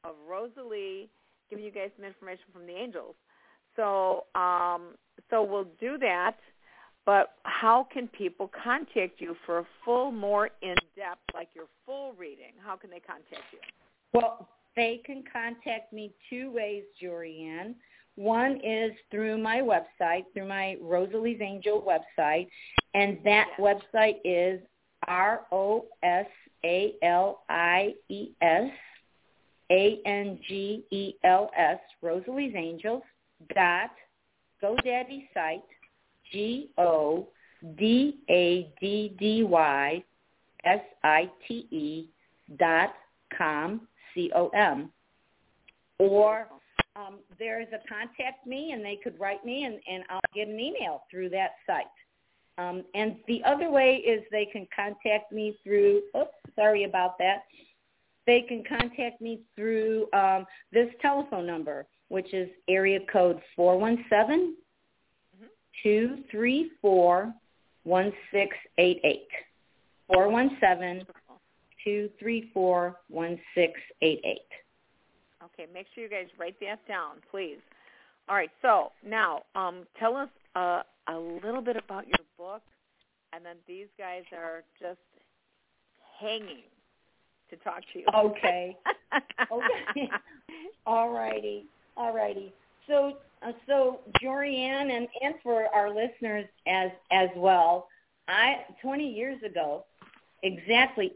of 0.04 0.14
Rosalie 0.28 1.08
giving 1.48 1.64
you 1.64 1.70
guys 1.70 1.88
some 1.96 2.04
information 2.04 2.44
from 2.52 2.66
the 2.66 2.74
angels. 2.74 3.14
So, 3.76 4.24
um, 4.34 4.96
so 5.30 5.42
we'll 5.42 5.68
do 5.80 5.96
that. 5.98 6.36
But 7.08 7.36
how 7.44 7.86
can 7.90 8.06
people 8.08 8.50
contact 8.62 9.18
you 9.18 9.34
for 9.46 9.60
a 9.60 9.66
full, 9.82 10.12
more 10.12 10.50
in-depth, 10.60 11.22
like 11.32 11.48
your 11.54 11.64
full 11.86 12.12
reading? 12.18 12.52
How 12.62 12.76
can 12.76 12.90
they 12.90 13.00
contact 13.00 13.44
you? 13.50 13.60
Well, 14.12 14.46
they 14.76 15.00
can 15.06 15.24
contact 15.32 15.90
me 15.90 16.12
two 16.28 16.50
ways, 16.50 16.82
Jorianne. 17.02 17.76
One 18.16 18.60
is 18.62 18.92
through 19.10 19.38
my 19.38 19.62
website, 19.62 20.24
through 20.34 20.48
my 20.48 20.76
Rosalie's 20.82 21.40
Angel 21.40 21.80
website, 21.80 22.50
and 22.92 23.16
that 23.24 23.48
Yes. 23.58 23.58
website 23.58 24.20
is 24.22 24.60
R 25.06 25.46
O 25.50 25.86
S 26.02 26.26
A 26.62 26.94
L 27.00 27.42
I 27.48 27.94
E 28.10 28.32
S 28.42 28.70
A 29.70 29.98
N 30.04 30.38
G 30.46 30.84
E 30.90 31.14
L 31.24 31.50
S 31.56 31.80
Rosalie's 32.02 32.54
Angels 32.54 33.02
dot 33.54 33.92
GoDaddy 34.62 35.32
site 35.32 35.62
G 36.32 36.70
O 36.78 37.28
D 37.78 38.18
A 38.30 38.72
D 38.80 39.14
D 39.18 39.44
Y 39.44 40.02
S 40.64 40.80
I 41.02 41.30
T 41.46 41.66
E 41.70 42.08
dot 42.58 42.94
com 43.36 43.88
C 44.14 44.30
O 44.34 44.48
M 44.48 44.90
or 45.98 46.48
um, 46.96 47.18
there's 47.38 47.68
a 47.68 47.88
contact 47.88 48.46
me, 48.46 48.72
and 48.72 48.84
they 48.84 48.98
could 49.02 49.18
write 49.20 49.44
me, 49.44 49.64
and, 49.64 49.78
and 49.88 50.04
I'll 50.10 50.20
get 50.34 50.48
an 50.48 50.58
email 50.58 51.02
through 51.10 51.28
that 51.30 51.52
site. 51.66 51.84
Um, 52.58 52.84
and 52.94 53.16
the 53.28 53.40
other 53.44 53.70
way 53.70 54.02
is 54.04 54.22
they 54.32 54.46
can 54.46 54.66
contact 54.74 55.30
me 55.30 55.56
through. 55.62 56.02
Oops, 56.16 56.30
sorry 56.56 56.84
about 56.84 57.16
that. 57.18 57.44
They 58.26 58.42
can 58.42 58.64
contact 58.68 59.20
me 59.20 59.40
through 59.54 60.08
um, 60.12 60.44
this 60.72 60.88
telephone 61.00 61.46
number, 61.46 61.86
which 62.08 62.34
is 62.34 62.48
area 62.68 62.98
code 63.12 63.40
four 63.54 63.78
one 63.78 64.04
seven 64.10 64.56
two 65.82 66.18
three 66.30 66.70
four 66.80 67.32
one 67.84 68.12
six 68.32 68.56
eight 68.78 69.00
eight. 69.04 69.28
Four 70.06 70.28
one 70.28 70.56
seven 70.60 71.04
two 71.84 72.10
three 72.18 72.50
four 72.52 72.96
one 73.08 73.38
six 73.54 73.72
eight 74.02 74.20
eight. 74.24 74.38
Okay, 75.44 75.68
make 75.72 75.86
sure 75.94 76.04
you 76.04 76.10
guys 76.10 76.26
write 76.38 76.56
that 76.60 76.86
down, 76.86 77.16
please. 77.30 77.58
All 78.28 78.36
right, 78.36 78.50
so 78.62 78.92
now 79.06 79.42
um, 79.54 79.86
tell 79.98 80.16
us 80.16 80.28
uh, 80.54 80.82
a 81.08 81.18
little 81.18 81.62
bit 81.62 81.76
about 81.76 82.06
your 82.06 82.24
book, 82.36 82.62
and 83.32 83.44
then 83.44 83.56
these 83.66 83.86
guys 83.98 84.22
are 84.36 84.62
just 84.80 84.98
hanging 86.20 86.62
to 87.50 87.56
talk 87.56 87.80
to 87.92 88.00
you. 88.00 88.04
Okay. 88.14 88.76
okay. 89.52 90.10
All 90.86 91.10
righty. 91.10 91.64
All 91.96 92.14
righty. 92.14 92.52
So, 92.88 93.18
uh, 93.42 93.52
so 93.66 94.00
Jorianne, 94.22 94.90
and 94.90 95.06
and 95.22 95.34
for 95.42 95.66
our 95.74 95.88
listeners 95.88 96.46
as 96.66 96.90
as 97.12 97.28
well, 97.36 97.88
I 98.26 98.64
20 98.82 99.08
years 99.08 99.40
ago, 99.42 99.84
exactly. 100.42 101.12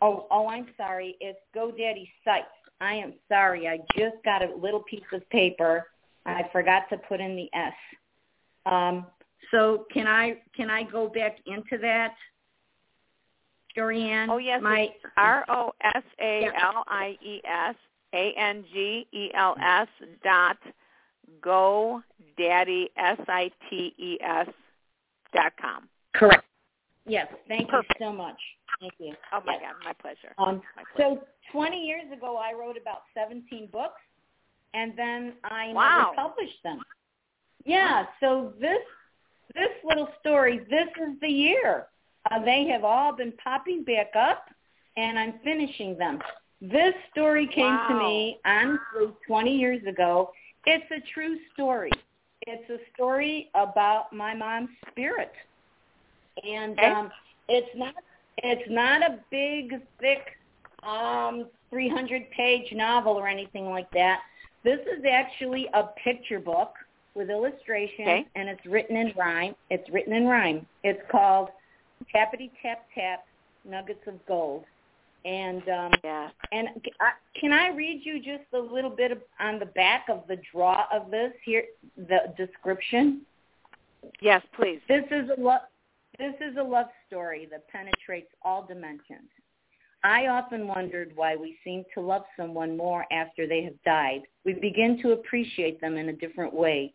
Oh, 0.00 0.26
oh, 0.30 0.48
I'm 0.48 0.66
sorry. 0.76 1.16
It's 1.20 1.38
GoDaddy 1.54 2.08
Sites. 2.24 2.46
I 2.80 2.94
am 2.94 3.14
sorry. 3.28 3.68
I 3.68 3.78
just 3.96 4.16
got 4.24 4.42
a 4.42 4.52
little 4.56 4.80
piece 4.80 5.00
of 5.12 5.28
paper. 5.30 5.86
I 6.26 6.48
forgot 6.52 6.88
to 6.90 6.96
put 6.96 7.20
in 7.20 7.36
the 7.36 7.48
S. 7.56 7.72
Um, 8.66 9.06
so 9.50 9.86
can 9.92 10.06
I 10.06 10.38
can 10.56 10.70
I 10.70 10.84
go 10.84 11.08
back 11.08 11.38
into 11.46 11.78
that, 11.82 12.14
Jorianne? 13.76 14.28
Oh 14.28 14.38
yes, 14.38 14.60
my 14.62 14.88
R 15.16 15.44
O 15.48 15.72
S 15.82 16.02
A 16.20 16.48
L 16.60 16.84
I 16.88 17.16
E 17.22 17.40
S 17.44 17.76
A 18.14 18.32
N 18.36 18.64
G 18.72 19.06
E 19.12 19.30
L 19.34 19.56
S 19.62 19.88
dot 20.22 20.58
go 21.40 22.02
daddy 22.36 22.90
S 22.96 23.18
I 23.28 23.50
T 23.70 23.94
E 23.98 24.18
S 24.22 24.48
dot 25.34 25.52
com. 25.60 25.88
Correct. 26.14 26.44
Yes. 27.06 27.26
Thank 27.48 27.68
Perfect. 27.68 27.94
you 28.00 28.06
so 28.06 28.12
much. 28.12 28.38
Thank 28.80 28.92
you. 28.98 29.14
Oh 29.32 29.40
my 29.44 29.54
Yes. 29.54 29.62
God, 29.62 29.84
my 29.84 29.92
pleasure. 29.94 30.34
Um, 30.38 30.62
My 30.76 30.82
pleasure. 30.94 31.20
so 31.20 31.26
20 31.52 31.76
years 31.84 32.10
ago, 32.12 32.36
I 32.36 32.52
wrote 32.52 32.76
about 32.80 33.02
17 33.14 33.68
books, 33.72 34.00
and 34.74 34.96
then 34.96 35.34
I 35.44 35.72
Wow. 35.72 36.12
never 36.14 36.28
published 36.28 36.62
them. 36.62 36.80
Yeah. 37.64 38.06
So 38.20 38.52
this 38.60 38.80
this 39.54 39.70
little 39.84 40.08
story, 40.20 40.58
this 40.70 40.88
is 41.00 41.20
the 41.20 41.28
year. 41.28 41.88
Uh, 42.30 42.38
they 42.44 42.66
have 42.68 42.84
all 42.84 43.12
been 43.12 43.32
popping 43.32 43.84
back 43.84 44.14
up, 44.16 44.48
and 44.96 45.18
I'm 45.18 45.38
finishing 45.40 45.98
them. 45.98 46.20
This 46.62 46.94
story 47.10 47.48
came 47.48 47.76
to 47.88 47.94
me 47.94 48.38
honestly 48.44 49.12
20 49.26 49.56
years 49.56 49.84
ago. 49.84 50.30
It's 50.64 50.88
a 50.92 51.00
true 51.12 51.36
story. 51.52 51.90
It's 52.42 52.70
a 52.70 52.78
story 52.94 53.50
about 53.56 54.12
my 54.12 54.32
mom's 54.32 54.68
spirit, 54.88 55.32
and 56.44 56.78
um, 56.78 57.10
it's 57.48 57.68
not 57.76 57.94
it's 58.38 58.70
not 58.70 59.02
a 59.02 59.18
big, 59.30 59.80
thick, 60.00 60.38
um, 60.84 61.46
300-page 61.72 62.72
novel 62.72 63.12
or 63.14 63.26
anything 63.28 63.66
like 63.66 63.90
that. 63.92 64.20
This 64.64 64.78
is 64.80 65.04
actually 65.04 65.68
a 65.74 65.84
picture 66.02 66.38
book 66.40 66.74
with 67.14 67.28
illustrations, 67.28 68.08
Okay. 68.08 68.26
and 68.36 68.48
it's 68.48 68.64
written 68.66 68.96
in 68.96 69.12
rhyme. 69.16 69.54
It's 69.68 69.88
written 69.90 70.14
in 70.14 70.26
rhyme. 70.26 70.64
It's 70.82 71.02
called 71.10 71.48
Tappity 72.14 72.50
Tap 72.62 72.86
Tap 72.94 73.24
Nuggets 73.64 74.06
of 74.06 74.24
Gold. 74.26 74.64
And 75.24 75.62
um, 75.68 75.92
yeah. 76.02 76.30
and 76.50 76.68
I- 77.00 77.38
can 77.40 77.52
I 77.52 77.68
read 77.68 78.02
you 78.04 78.18
just 78.18 78.44
a 78.54 78.58
little 78.58 78.90
bit 78.90 79.12
of, 79.12 79.18
on 79.38 79.58
the 79.58 79.66
back 79.66 80.06
of 80.08 80.24
the 80.28 80.38
draw 80.52 80.84
of 80.92 81.10
this 81.10 81.32
here, 81.44 81.64
the 81.96 82.34
description? 82.36 83.22
Yes, 84.20 84.42
please. 84.56 84.80
This 84.88 85.04
is 85.10 85.30
a 85.36 85.40
love. 85.40 85.60
This 86.18 86.34
is 86.40 86.56
a 86.58 86.62
love 86.62 86.86
story 87.06 87.48
that 87.50 87.68
penetrates 87.68 88.28
all 88.42 88.66
dimensions. 88.66 89.30
I 90.04 90.26
often 90.26 90.66
wondered 90.66 91.12
why 91.14 91.36
we 91.36 91.56
seem 91.64 91.84
to 91.94 92.00
love 92.00 92.22
someone 92.36 92.76
more 92.76 93.06
after 93.12 93.46
they 93.46 93.62
have 93.62 93.80
died. 93.84 94.22
We 94.44 94.54
begin 94.54 95.00
to 95.02 95.12
appreciate 95.12 95.80
them 95.80 95.96
in 95.96 96.08
a 96.08 96.12
different 96.12 96.52
way. 96.52 96.92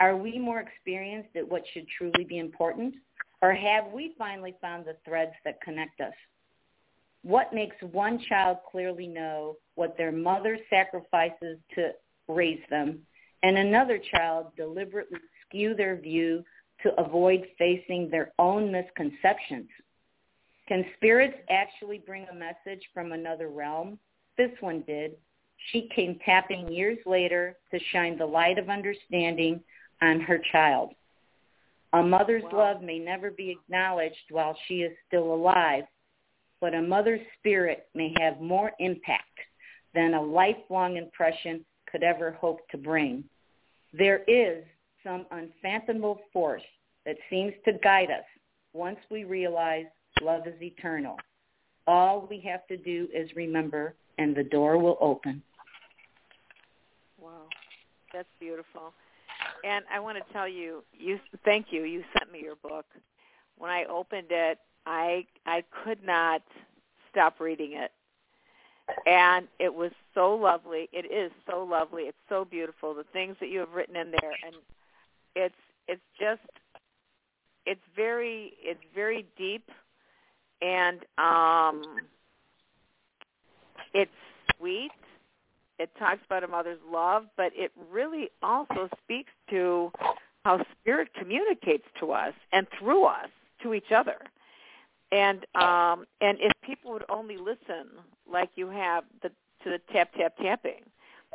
Are 0.00 0.16
we 0.16 0.38
more 0.38 0.60
experienced 0.60 1.36
at 1.36 1.48
what 1.48 1.62
should 1.72 1.86
truly 1.96 2.24
be 2.24 2.38
important? 2.38 2.94
Or 3.42 3.52
have 3.52 3.92
we 3.92 4.14
finally 4.16 4.54
found 4.60 4.86
the 4.86 4.96
threads 5.04 5.32
that 5.44 5.60
connect 5.60 6.00
us? 6.00 6.14
What 7.22 7.52
makes 7.52 7.76
one 7.92 8.18
child 8.28 8.58
clearly 8.70 9.06
know 9.06 9.56
what 9.74 9.96
their 9.96 10.12
mother 10.12 10.58
sacrifices 10.70 11.58
to 11.74 11.90
raise 12.28 12.62
them, 12.70 13.00
and 13.42 13.58
another 13.58 13.98
child 13.98 14.52
deliberately 14.56 15.18
skew 15.46 15.74
their 15.74 15.96
view 15.96 16.44
to 16.82 16.94
avoid 17.00 17.46
facing 17.58 18.08
their 18.10 18.32
own 18.38 18.70
misconceptions? 18.70 19.68
Can 20.68 20.84
spirits 20.96 21.36
actually 21.50 21.98
bring 21.98 22.26
a 22.30 22.34
message 22.34 22.82
from 22.92 23.12
another 23.12 23.48
realm? 23.48 23.98
This 24.36 24.50
one 24.60 24.82
did. 24.86 25.16
She 25.72 25.88
came 25.94 26.20
tapping 26.24 26.70
years 26.70 26.98
later 27.04 27.56
to 27.72 27.80
shine 27.90 28.16
the 28.16 28.26
light 28.26 28.58
of 28.58 28.68
understanding 28.68 29.60
on 30.00 30.20
her 30.20 30.38
child. 30.52 30.94
A 31.94 32.02
mother's 32.02 32.44
Wow. 32.44 32.58
love 32.58 32.82
may 32.82 32.98
never 32.98 33.30
be 33.30 33.50
acknowledged 33.50 34.30
while 34.30 34.54
she 34.66 34.82
is 34.82 34.96
still 35.06 35.32
alive, 35.32 35.86
but 36.60 36.74
a 36.74 36.82
mother's 36.82 37.20
spirit 37.38 37.88
may 37.94 38.12
have 38.20 38.40
more 38.40 38.72
impact 38.78 39.38
than 39.94 40.14
a 40.14 40.22
lifelong 40.22 40.96
impression 40.96 41.64
could 41.90 42.02
ever 42.02 42.32
hope 42.32 42.60
to 42.70 42.78
bring. 42.78 43.24
There 43.92 44.22
is 44.24 44.64
some 45.04 45.26
unfathomable 45.30 46.20
force 46.32 46.62
that 47.06 47.16
seems 47.30 47.54
to 47.64 47.72
guide 47.82 48.10
us 48.10 48.24
once 48.72 48.98
we 49.10 49.24
realize 49.24 49.86
love 50.20 50.46
is 50.46 50.60
eternal. 50.60 51.16
All 51.86 52.26
we 52.28 52.40
have 52.40 52.66
to 52.66 52.76
do 52.76 53.08
is 53.14 53.30
remember, 53.34 53.94
and 54.18 54.36
the 54.36 54.44
door 54.44 54.76
will 54.76 54.98
open. 55.00 55.42
Wow, 57.20 57.46
that's 58.12 58.28
beautiful. 58.38 58.92
And 59.64 59.84
I 59.92 60.00
want 60.00 60.18
to 60.18 60.32
tell 60.32 60.48
you, 60.48 60.82
you 60.92 61.18
thank 61.44 61.66
you. 61.70 61.84
You 61.84 62.04
sent 62.18 62.30
me 62.30 62.40
your 62.42 62.56
book. 62.56 62.86
When 63.56 63.70
I 63.70 63.84
opened 63.90 64.28
it, 64.30 64.58
I 64.88 65.26
I 65.46 65.62
could 65.84 66.02
not 66.04 66.42
stop 67.10 67.40
reading 67.40 67.74
it, 67.74 67.92
and 69.06 69.46
it 69.58 69.72
was 69.72 69.92
so 70.14 70.34
lovely. 70.34 70.88
It 70.92 71.10
is 71.12 71.30
so 71.48 71.62
lovely. 71.62 72.04
It's 72.04 72.18
so 72.28 72.44
beautiful. 72.44 72.94
The 72.94 73.04
things 73.12 73.36
that 73.40 73.48
you 73.48 73.60
have 73.60 73.72
written 73.72 73.96
in 73.96 74.10
there, 74.10 74.32
and 74.44 74.56
it's 75.36 75.54
it's 75.86 76.00
just 76.18 76.40
it's 77.66 77.80
very 77.94 78.54
it's 78.62 78.80
very 78.94 79.26
deep, 79.36 79.68
and 80.62 81.00
um, 81.18 81.82
it's 83.92 84.10
sweet 84.56 84.90
it 85.78 85.90
talks 85.98 86.20
about 86.26 86.42
a 86.42 86.48
mother's 86.48 86.80
love, 86.90 87.26
but 87.36 87.52
it 87.54 87.70
really 87.90 88.30
also 88.42 88.88
speaks 89.04 89.30
to 89.50 89.92
how 90.44 90.64
spirit 90.80 91.08
communicates 91.14 91.84
to 92.00 92.12
us 92.12 92.34
and 92.52 92.66
through 92.78 93.04
us 93.04 93.28
to 93.62 93.74
each 93.74 93.92
other. 93.94 94.16
And 95.12 95.46
um 95.54 96.06
and 96.20 96.38
if 96.40 96.52
people 96.62 96.92
would 96.92 97.04
only 97.08 97.36
listen 97.36 97.88
like 98.30 98.50
you 98.56 98.68
have 98.68 99.04
the 99.22 99.30
to 99.64 99.70
the 99.70 99.80
tap 99.92 100.12
tap 100.16 100.36
tapping, 100.40 100.82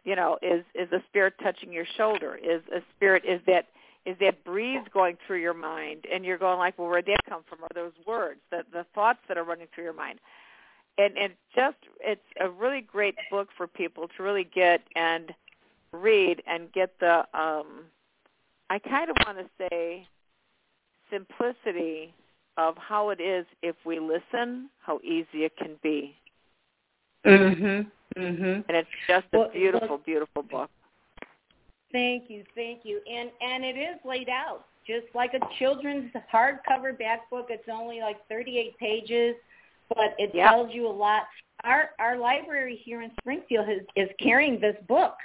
you 0.03 0.15
know, 0.15 0.37
is 0.41 0.63
is 0.75 0.91
a 0.91 1.01
spirit 1.09 1.33
touching 1.41 1.71
your 1.71 1.85
shoulder? 1.97 2.35
Is 2.35 2.61
a 2.75 2.81
spirit 2.95 3.23
is 3.25 3.41
that 3.47 3.67
is 4.05 4.17
that 4.19 4.43
breeze 4.43 4.85
going 4.93 5.17
through 5.25 5.39
your 5.39 5.53
mind 5.53 6.05
and 6.11 6.25
you're 6.25 6.37
going 6.37 6.59
like, 6.59 6.77
well, 6.77 6.89
where'd 6.89 7.05
that 7.05 7.21
come 7.27 7.43
from? 7.47 7.63
Are 7.63 7.69
those 7.73 7.93
words, 8.05 8.39
the 8.51 8.63
the 8.71 8.85
thoughts 8.93 9.19
that 9.27 9.37
are 9.37 9.43
running 9.43 9.67
through 9.73 9.85
your 9.85 9.93
mind? 9.93 10.19
and 10.97 11.17
and 11.17 11.33
just 11.55 11.77
it's 12.01 12.21
a 12.39 12.49
really 12.49 12.81
great 12.81 13.15
book 13.31 13.49
for 13.57 13.67
people 13.67 14.07
to 14.15 14.23
really 14.23 14.43
get 14.43 14.81
and 14.95 15.33
read 15.91 16.41
and 16.47 16.71
get 16.71 16.99
the 16.99 17.19
um 17.33 17.85
I 18.69 18.79
kind 18.79 19.09
of 19.09 19.17
want 19.25 19.37
to 19.39 19.67
say 19.69 20.07
simplicity 21.11 22.13
of 22.57 22.77
how 22.77 23.09
it 23.09 23.19
is 23.19 23.45
if 23.61 23.75
we 23.85 23.99
listen, 23.99 24.69
how 24.81 24.99
easy 25.03 25.43
it 25.45 25.55
can 25.57 25.75
be. 25.81 26.15
Mhm. 27.25 27.89
Mhm. 28.15 28.65
And 28.67 28.77
it's 28.77 28.89
just 29.07 29.27
a 29.33 29.39
Well, 29.39 29.49
beautiful, 29.49 29.87
well- 29.87 29.97
beautiful 29.99 30.43
book. 30.43 30.69
Thank 31.91 32.29
you, 32.29 32.43
thank 32.55 32.85
you. 32.85 33.01
And 33.07 33.31
and 33.41 33.63
it 33.63 33.77
is 33.77 34.03
laid 34.03 34.29
out 34.29 34.65
just 34.85 35.05
like 35.13 35.33
a 35.33 35.39
children's 35.59 36.11
hardcover 36.31 36.97
back 36.97 37.29
book. 37.29 37.47
It's 37.49 37.69
only 37.69 38.01
like 38.01 38.17
38 38.27 38.77
pages, 38.77 39.35
but 39.95 40.15
it 40.17 40.33
Yep. 40.33 40.49
tells 40.49 40.73
you 40.73 40.87
a 40.87 40.89
lot. 40.89 41.27
Our 41.63 41.93
our 41.99 42.17
library 42.17 42.75
here 42.75 43.01
in 43.01 43.11
Springfield 43.21 43.69
is, 43.69 43.85
is 43.95 44.09
carrying 44.19 44.59
this 44.59 44.75
book, 44.87 45.15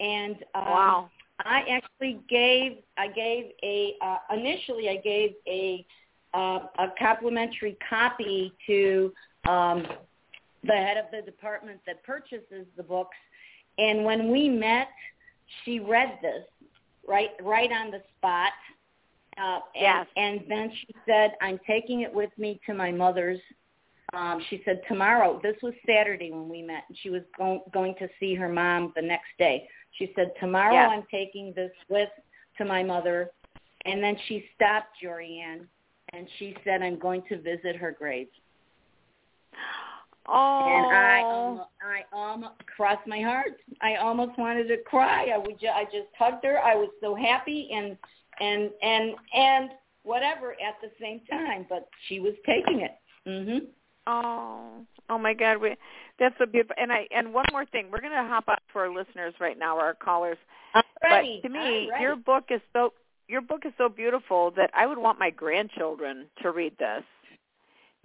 and 0.00 0.44
um, 0.54 0.64
wow. 0.64 1.10
I 1.44 1.60
actually 1.70 2.14
gave 2.28 2.82
I 2.96 3.08
gave 3.08 3.52
a 3.62 3.96
uh, 4.00 4.18
initially 4.32 4.88
I 4.90 4.96
gave 4.96 5.34
a 5.46 5.86
uh, 6.34 6.60
a 6.78 6.86
complimentary 6.98 7.76
copy 7.88 8.52
to 8.66 9.12
um, 9.48 9.86
the 10.64 10.72
head 10.72 10.96
of 10.96 11.06
the 11.12 11.22
department 11.22 11.80
that 11.86 12.02
purchases 12.04 12.66
the 12.76 12.82
books, 12.82 13.16
and 13.78 14.04
when 14.04 14.30
we 14.30 14.48
met, 14.48 14.88
she 15.64 15.80
read 15.80 16.18
this 16.20 16.44
right 17.06 17.30
right 17.42 17.70
on 17.72 17.90
the 17.90 18.02
spot. 18.16 18.52
Uh, 19.40 19.60
yes. 19.74 20.04
and, 20.16 20.40
and 20.40 20.50
then 20.50 20.72
she 20.80 20.94
said, 21.06 21.32
"I'm 21.40 21.60
taking 21.66 22.00
it 22.00 22.12
with 22.12 22.30
me 22.36 22.60
to 22.66 22.74
my 22.74 22.90
mother's." 22.90 23.40
Um, 24.14 24.42
she 24.48 24.62
said 24.64 24.80
tomorrow. 24.88 25.38
This 25.42 25.56
was 25.62 25.74
Saturday 25.86 26.30
when 26.32 26.48
we 26.48 26.62
met. 26.62 26.84
and 26.88 26.96
She 27.02 27.10
was 27.10 27.22
go- 27.36 27.62
going 27.72 27.94
to 27.98 28.08
see 28.18 28.34
her 28.34 28.48
mom 28.48 28.92
the 28.96 29.02
next 29.02 29.28
day. 29.38 29.68
She 29.92 30.12
said, 30.16 30.32
"Tomorrow 30.40 30.74
Yes. 30.74 30.90
I'm 30.92 31.04
taking 31.10 31.52
this 31.54 31.70
with 31.88 32.08
to 32.58 32.64
my 32.64 32.82
mother." 32.82 33.30
And 33.84 34.02
then 34.02 34.16
she 34.26 34.44
stopped 34.54 34.88
Jorianne, 35.02 35.66
and 36.12 36.26
she 36.38 36.56
said, 36.64 36.82
"I'm 36.82 36.98
going 36.98 37.22
to 37.28 37.38
visit 37.40 37.76
her 37.76 37.92
grave." 37.92 38.28
Oh. 40.28 40.64
And 40.66 40.94
I 40.94 41.22
almost, 41.22 41.70
I 41.82 42.16
almost 42.16 42.66
crossed 42.76 43.06
my 43.06 43.20
heart. 43.20 43.60
I 43.80 43.96
almost 43.96 44.38
wanted 44.38 44.68
to 44.68 44.76
cry. 44.78 45.30
I 45.34 45.38
would, 45.38 45.58
ju- 45.58 45.68
I 45.68 45.84
just 45.84 46.08
hugged 46.18 46.44
her. 46.44 46.58
I 46.58 46.74
was 46.74 46.90
so 47.00 47.14
happy 47.14 47.70
and 47.72 47.96
and 48.40 48.70
and 48.82 49.14
and 49.34 49.70
whatever 50.02 50.52
at 50.52 50.76
the 50.82 50.90
same 51.00 51.20
time. 51.30 51.64
But 51.68 51.88
she 52.08 52.20
was 52.20 52.34
taking 52.44 52.80
it. 52.80 52.98
Mhm. 53.26 53.66
Oh, 54.06 54.86
oh 55.10 55.18
my 55.18 55.34
God, 55.34 55.58
we 55.58 55.76
that's 56.18 56.34
so 56.38 56.46
beautiful. 56.46 56.74
And 56.78 56.92
I 56.92 57.06
and 57.10 57.32
one 57.32 57.46
more 57.50 57.64
thing, 57.66 57.88
we're 57.90 58.00
going 58.00 58.12
to 58.12 58.28
hop 58.28 58.48
up 58.48 58.62
for 58.72 58.82
our 58.82 58.94
listeners 58.94 59.34
right 59.40 59.58
now, 59.58 59.78
our 59.78 59.94
callers. 59.94 60.38
I'm 60.74 60.82
ready. 61.02 61.40
But 61.42 61.48
to 61.48 61.54
me, 61.54 61.90
your 62.00 62.16
book 62.16 62.44
is 62.50 62.60
so 62.74 62.92
your 63.28 63.40
book 63.42 63.62
is 63.66 63.72
so 63.78 63.88
beautiful 63.88 64.50
that 64.52 64.70
I 64.74 64.86
would 64.86 64.98
want 64.98 65.18
my 65.18 65.30
grandchildren 65.30 66.26
to 66.42 66.50
read 66.50 66.76
this. 66.78 67.04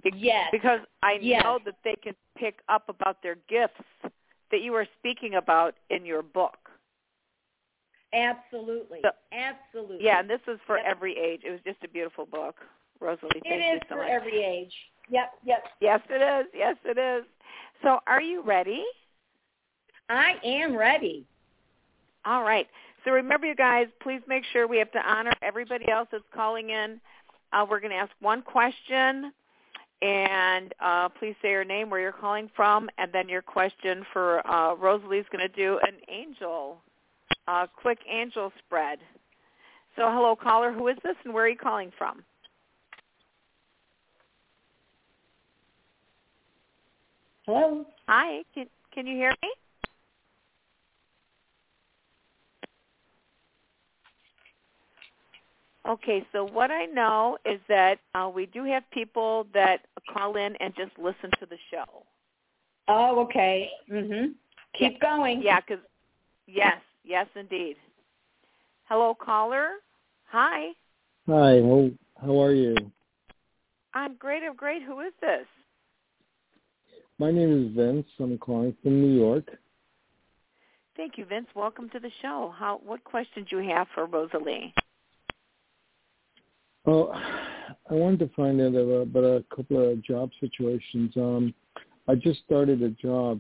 Be- 0.03 0.11
Yes. 0.15 0.49
Because 0.51 0.81
I 1.01 1.13
Yes. 1.13 1.43
know 1.43 1.59
that 1.65 1.75
they 1.83 1.95
can 1.95 2.15
pick 2.35 2.59
up 2.67 2.89
about 2.89 3.21
their 3.23 3.35
gifts 3.47 3.81
that 4.51 4.61
you 4.61 4.75
are 4.75 4.85
speaking 4.99 5.35
about 5.35 5.75
in 5.89 6.05
your 6.05 6.21
book. 6.21 6.69
Absolutely. 8.11 8.99
So- 9.01 9.11
Absolutely. 9.31 10.05
Yeah, 10.05 10.19
and 10.19 10.29
this 10.29 10.41
is 10.47 10.59
for 10.67 10.77
Yep. 10.77 10.85
every 10.85 11.17
age. 11.17 11.43
It 11.43 11.51
was 11.51 11.61
just 11.61 11.83
a 11.83 11.87
beautiful 11.87 12.25
book. 12.25 12.63
Rosalie, 12.99 13.31
It 13.39 13.43
thank 13.43 13.63
is 13.63 13.73
you 13.73 13.79
so 13.89 13.95
for 13.95 14.01
much. 14.03 14.09
every 14.09 14.43
age. 14.43 14.91
Yep. 15.09 15.33
Yep. 15.43 15.67
yes, 15.79 16.01
it 16.09 16.21
is. 16.21 16.53
Yes, 16.53 16.77
it 16.85 16.97
is. 16.97 17.25
So, 17.81 18.01
are 18.07 18.21
you 18.21 18.41
ready? 18.41 18.85
I 20.09 20.39
am 20.43 20.75
ready. 20.75 21.25
All 22.25 22.43
right. 22.43 22.69
So 23.03 23.11
remember, 23.11 23.47
you 23.47 23.55
guys, 23.55 23.87
please 24.01 24.21
make 24.27 24.43
sure 24.51 24.67
we 24.67 24.77
have 24.77 24.91
to 24.91 24.99
honor 24.99 25.33
everybody 25.41 25.89
else 25.89 26.07
that's 26.11 26.23
calling 26.33 26.69
in. 26.69 27.01
Uh, 27.51 27.65
we're 27.69 27.79
going 27.79 27.91
to 27.91 27.97
ask 27.97 28.11
one 28.19 28.41
question, 28.41 29.31
and 30.01 30.73
uh, 30.79 31.09
please 31.09 31.35
say 31.41 31.51
your 31.51 31.65
name, 31.65 31.89
where 31.89 31.99
you're 31.99 32.11
calling 32.11 32.49
from, 32.55 32.89
and 32.97 33.11
then 33.11 33.27
your 33.27 33.41
question 33.41 34.05
for 34.13 34.45
uh, 34.47 34.75
Rosalie's 34.75 35.25
going 35.31 35.47
to 35.47 35.55
do 35.55 35.79
an 35.83 35.95
angel, 36.09 36.77
uh, 37.47 37.67
quick 37.75 37.99
angel 38.09 38.51
spread. 38.65 38.99
So 39.95 40.03
hello, 40.09 40.35
caller. 40.35 40.71
Who 40.71 40.87
is 40.87 40.97
this, 41.03 41.15
and 41.25 41.33
where 41.33 41.45
are 41.45 41.49
you 41.49 41.57
calling 41.57 41.91
from? 41.97 42.23
Hello. 47.45 47.85
Hi. 48.07 48.43
Can, 48.53 48.67
can 48.93 49.05
you 49.05 49.15
hear 49.15 49.33
me? 49.41 49.49
Okay, 55.87 56.25
so 56.31 56.45
what 56.45 56.71
I 56.71 56.85
know 56.85 57.37
is 57.45 57.59
that 57.67 57.99
uh, 58.15 58.31
we 58.33 58.45
do 58.45 58.63
have 58.63 58.83
people 58.91 59.45
that 59.53 59.81
call 60.13 60.37
in 60.37 60.55
and 60.57 60.73
just 60.75 60.91
listen 60.97 61.29
to 61.39 61.45
the 61.45 61.57
show. 61.69 62.05
Oh, 62.87 63.19
okay. 63.21 63.69
Mhm. 63.91 64.33
Keep 64.75 65.01
going. 65.01 65.41
Yeah, 65.41 65.59
because 65.59 65.83
yes, 66.47 66.77
yes, 67.03 67.27
indeed. 67.35 67.75
Hello, 68.85 69.13
caller. 69.13 69.71
Hi, 70.29 70.71
Hi, 71.27 71.61
how 71.61 71.89
how 72.21 72.41
are 72.41 72.53
you? 72.53 72.75
I'm 73.93 74.15
great. 74.15 74.43
I'm 74.43 74.55
great. 74.55 74.83
Who 74.83 74.99
is 75.01 75.13
this? 75.21 75.45
My 77.19 77.31
name 77.31 77.67
is 77.67 77.75
Vince. 77.75 78.07
I'm 78.19 78.37
calling 78.37 78.75
from 78.81 79.01
New 79.01 79.19
York. 79.19 79.45
Thank 80.97 81.17
you, 81.17 81.25
Vince. 81.25 81.47
Welcome 81.55 81.89
to 81.89 81.99
the 81.99 82.11
show. 82.21 82.53
How? 82.57 82.81
What 82.83 83.03
questions 83.03 83.47
do 83.49 83.61
you 83.61 83.69
have 83.69 83.87
for 83.93 84.05
Rosalie? 84.05 84.73
Oh, 86.85 87.13
I 87.89 87.93
wanted 87.93 88.19
to 88.19 88.35
find 88.35 88.59
out 88.59 88.75
about, 88.75 89.03
about 89.03 89.23
a 89.23 89.45
couple 89.55 89.91
of 89.91 90.03
job 90.03 90.31
situations. 90.41 91.13
Um, 91.15 91.53
I 92.09 92.15
just 92.15 92.41
started 92.45 92.81
a 92.81 92.89
job 92.89 93.39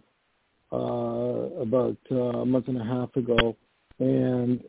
uh, 0.71 1.61
about 1.61 1.97
uh, 2.09 2.39
a 2.39 2.45
month 2.45 2.69
and 2.69 2.79
a 2.79 2.85
half 2.85 3.13
ago, 3.17 3.57
and 3.99 4.63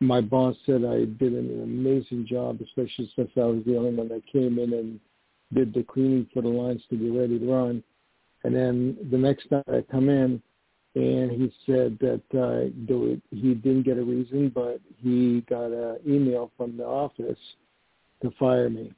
my 0.00 0.20
boss 0.20 0.56
said 0.66 0.84
I 0.84 1.04
did 1.04 1.34
an 1.34 1.62
amazing 1.62 2.26
job, 2.28 2.58
especially 2.62 3.10
since 3.14 3.30
I 3.36 3.44
was 3.44 3.62
the 3.64 3.76
only 3.76 3.94
one 3.94 4.08
that 4.08 4.26
came 4.26 4.58
in 4.58 4.72
and 4.72 5.00
did 5.54 5.72
the 5.72 5.84
cleaning 5.84 6.26
for 6.34 6.42
the 6.42 6.48
lines 6.48 6.82
to 6.90 6.96
be 6.96 7.10
ready 7.10 7.38
to 7.38 7.46
run. 7.46 7.84
And 8.42 8.54
then 8.54 8.96
the 9.12 9.18
next 9.18 9.52
night 9.52 9.64
I 9.68 9.84
come 9.88 10.08
in, 10.08 10.42
and 10.96 11.30
he 11.30 11.52
said 11.64 11.96
that 12.00 12.22
uh, 12.34 12.70
he 13.30 13.54
didn't 13.54 13.84
get 13.84 13.98
a 13.98 14.02
reason, 14.02 14.50
but 14.52 14.80
he 14.96 15.44
got 15.48 15.66
an 15.66 15.98
email 16.04 16.50
from 16.56 16.76
the 16.76 16.84
office 16.84 17.38
to 18.22 18.30
fire 18.38 18.70
me, 18.70 18.92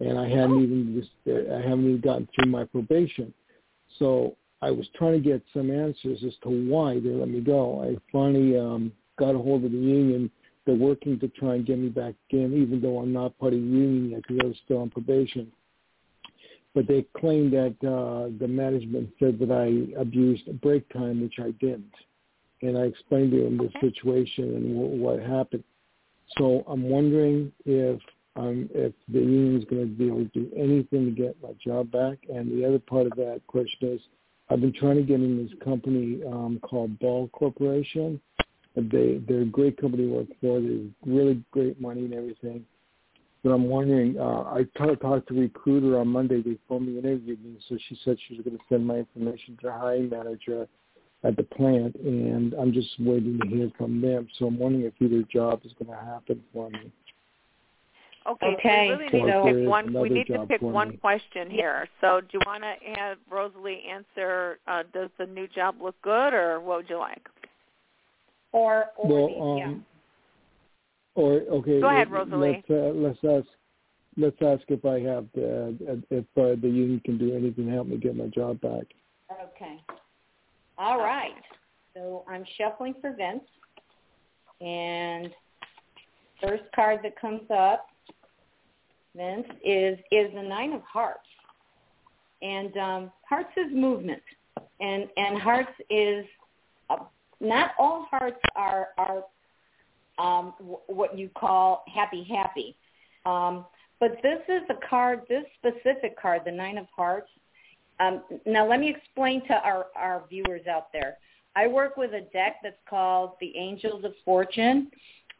and 0.00 0.18
I 0.18 0.28
hadn't 0.28 0.62
even 0.62 1.00
just 1.00 1.10
I 1.26 1.60
haven't 1.60 1.88
even 1.88 2.00
gotten 2.00 2.28
through 2.34 2.50
my 2.50 2.64
probation. 2.64 3.32
So 3.98 4.36
I 4.62 4.70
was 4.70 4.86
trying 4.94 5.14
to 5.14 5.28
get 5.28 5.42
some 5.52 5.70
answers 5.70 6.22
as 6.24 6.34
to 6.44 6.48
why 6.48 7.00
they 7.00 7.10
let 7.10 7.28
me 7.28 7.40
go. 7.40 7.82
I 7.82 7.96
finally 8.12 8.56
um, 8.56 8.92
got 9.18 9.34
a 9.34 9.38
hold 9.38 9.64
of 9.64 9.72
the 9.72 9.78
union. 9.78 10.30
They're 10.64 10.76
working 10.76 11.18
to 11.18 11.28
try 11.28 11.56
and 11.56 11.66
get 11.66 11.78
me 11.78 11.88
back 11.88 12.14
in, 12.30 12.54
even 12.54 12.80
though 12.80 12.98
I'm 12.98 13.12
not 13.12 13.36
part 13.38 13.52
of 13.52 13.58
the 13.58 13.66
union 13.66 14.10
yet 14.10 14.22
because 14.22 14.38
I 14.40 14.46
was 14.46 14.56
still 14.64 14.78
on 14.78 14.90
probation. 14.90 15.50
But 16.74 16.86
they 16.86 17.04
claimed 17.18 17.52
that 17.52 17.76
uh, 17.86 18.30
the 18.38 18.48
management 18.48 19.10
said 19.18 19.38
that 19.40 19.50
I 19.50 20.00
abused 20.00 20.60
break 20.60 20.88
time, 20.92 21.20
which 21.20 21.34
I 21.38 21.50
didn't. 21.60 21.92
And 22.62 22.78
I 22.78 22.82
explained 22.82 23.32
to 23.32 23.42
them 23.42 23.58
the 23.58 23.70
situation 23.80 24.44
and 24.54 24.76
w- 24.76 25.02
what 25.02 25.18
happened. 25.18 25.64
So 26.38 26.64
I'm 26.68 26.88
wondering 26.88 27.52
if 27.66 28.00
um, 28.36 28.68
if 28.74 28.92
the 29.08 29.18
union 29.18 29.58
is 29.58 29.64
going 29.66 29.82
to 29.82 29.86
be 29.86 30.06
able 30.06 30.24
to 30.24 30.30
do 30.30 30.50
anything 30.56 31.06
to 31.06 31.10
get 31.10 31.36
my 31.42 31.50
job 31.64 31.90
back. 31.90 32.18
And 32.32 32.50
the 32.50 32.66
other 32.66 32.78
part 32.78 33.06
of 33.06 33.12
that 33.16 33.42
question 33.46 33.92
is, 33.92 34.00
I've 34.50 34.60
been 34.60 34.72
trying 34.72 34.96
to 34.96 35.02
get 35.02 35.20
in 35.20 35.42
this 35.42 35.52
company 35.64 36.20
um, 36.26 36.58
called 36.62 36.98
Ball 36.98 37.28
Corporation. 37.28 38.20
They 38.74 39.20
they're 39.28 39.42
a 39.42 39.46
great 39.46 39.78
company 39.80 40.04
to 40.04 40.14
work 40.14 40.28
for. 40.40 40.60
They're 40.60 40.88
really 41.04 41.42
great 41.50 41.80
money 41.80 42.06
and 42.06 42.14
everything. 42.14 42.64
But 43.42 43.50
I'm 43.50 43.68
wondering. 43.68 44.18
Uh, 44.18 44.42
I 44.44 44.64
talked 44.76 45.28
to 45.28 45.34
a 45.34 45.40
recruiter 45.40 45.98
on 45.98 46.08
Monday. 46.08 46.42
They 46.42 46.58
and 46.70 46.98
interviewed 46.98 47.44
me, 47.44 47.58
so 47.68 47.76
she 47.88 47.98
said 48.04 48.16
she 48.26 48.36
was 48.36 48.44
going 48.44 48.56
to 48.56 48.64
send 48.68 48.86
my 48.86 48.96
information 48.96 49.56
to 49.58 49.66
the 49.66 49.72
hiring 49.72 50.08
manager 50.08 50.66
at 51.24 51.36
the 51.36 51.42
plant, 51.42 51.94
and 51.96 52.54
I'm 52.54 52.72
just 52.72 52.88
waiting 52.98 53.38
to 53.40 53.48
hear 53.48 53.70
from 53.76 54.00
them. 54.00 54.26
So 54.38 54.46
I'm 54.46 54.58
wondering 54.58 54.84
if 54.84 54.94
either 55.00 55.22
job 55.32 55.60
is 55.64 55.72
going 55.78 55.96
to 55.96 56.04
happen 56.04 56.42
for 56.52 56.70
me. 56.70 56.90
Okay, 58.26 58.46
Okay. 58.58 58.88
so 58.88 58.96
we 58.96 59.04
really 59.04 59.12
need 59.12 59.22
Or 59.22 59.26
to 59.26 59.42
pick 59.44 59.54
there's 59.54 59.68
one. 59.68 59.92
We 60.00 60.08
need 60.08 60.26
to 60.28 60.46
pick 60.46 60.62
one 60.62 60.90
me. 60.90 60.96
question 60.96 61.50
here. 61.50 61.88
So, 62.00 62.20
do 62.20 62.28
you 62.34 62.40
want 62.46 62.62
to 62.62 63.00
have 63.00 63.18
Rosalie 63.28 63.82
answer? 63.90 64.58
Uh, 64.66 64.84
does 64.92 65.10
the 65.18 65.26
new 65.26 65.48
job 65.48 65.76
look 65.82 66.00
good, 66.02 66.32
or 66.32 66.60
what 66.60 66.78
would 66.78 66.90
you 66.90 66.98
like? 66.98 67.28
Or 68.52 68.86
or 68.96 69.08
Well, 69.08 69.28
the, 69.28 69.58
yeah. 69.58 69.66
um, 69.66 69.86
or 71.14 71.32
okay. 71.32 71.80
Go 71.80 71.88
ahead, 71.88 72.10
let- 72.10 72.28
Rosalie. 72.30 72.64
Let's 72.68 72.70
uh, 72.70 72.90
let's 72.94 73.24
ask 73.24 73.48
let's 74.16 74.36
ask 74.42 74.62
if 74.70 74.84
I 74.84 75.00
have 75.00 75.26
the 75.34 76.02
if 76.10 76.24
uh, 76.36 76.60
the 76.60 76.68
union 76.68 77.00
can 77.04 77.18
do 77.18 77.34
anything 77.34 77.66
to 77.66 77.72
help 77.72 77.88
me 77.88 77.96
get 77.96 78.14
my 78.16 78.26
job 78.26 78.60
back. 78.60 78.84
Okay. 79.32 79.80
All 80.78 80.98
right. 80.98 81.34
So 81.94 82.24
I'm 82.28 82.44
shuffling 82.56 82.94
for 83.00 83.14
Vince. 83.14 83.42
And 84.60 85.30
first 86.40 86.62
card 86.74 87.00
that 87.02 87.18
comes 87.20 87.42
up, 87.50 87.86
Vince, 89.16 89.46
is 89.64 89.98
is 90.10 90.32
the 90.34 90.42
nine 90.42 90.72
of 90.72 90.82
hearts. 90.82 91.20
And 92.40 92.76
um, 92.76 93.12
hearts 93.28 93.50
is 93.56 93.72
movement. 93.72 94.22
And 94.80 95.08
and 95.16 95.40
hearts 95.40 95.72
is 95.90 96.24
uh, 96.90 96.96
not 97.40 97.72
all 97.78 98.06
hearts 98.10 98.40
are 98.56 98.88
are 98.98 99.24
um, 100.18 100.54
w- 100.58 100.78
what 100.86 101.16
you 101.16 101.30
call 101.36 101.84
happy 101.92 102.24
happy. 102.24 102.76
Um, 103.24 103.66
but 104.00 104.18
this 104.22 104.40
is 104.48 104.62
a 104.68 104.86
card, 104.88 105.20
this 105.28 105.44
specific 105.58 106.20
card, 106.20 106.42
the 106.44 106.50
nine 106.50 106.76
of 106.76 106.86
hearts, 106.94 107.28
um, 108.02 108.22
now 108.46 108.68
let 108.68 108.80
me 108.80 108.90
explain 108.90 109.46
to 109.46 109.54
our, 109.54 109.86
our 109.96 110.24
viewers 110.28 110.66
out 110.66 110.92
there. 110.92 111.18
I 111.54 111.66
work 111.66 111.96
with 111.96 112.12
a 112.14 112.22
deck 112.32 112.56
that's 112.62 112.76
called 112.88 113.32
the 113.40 113.56
Angels 113.56 114.04
of 114.04 114.12
Fortune. 114.24 114.90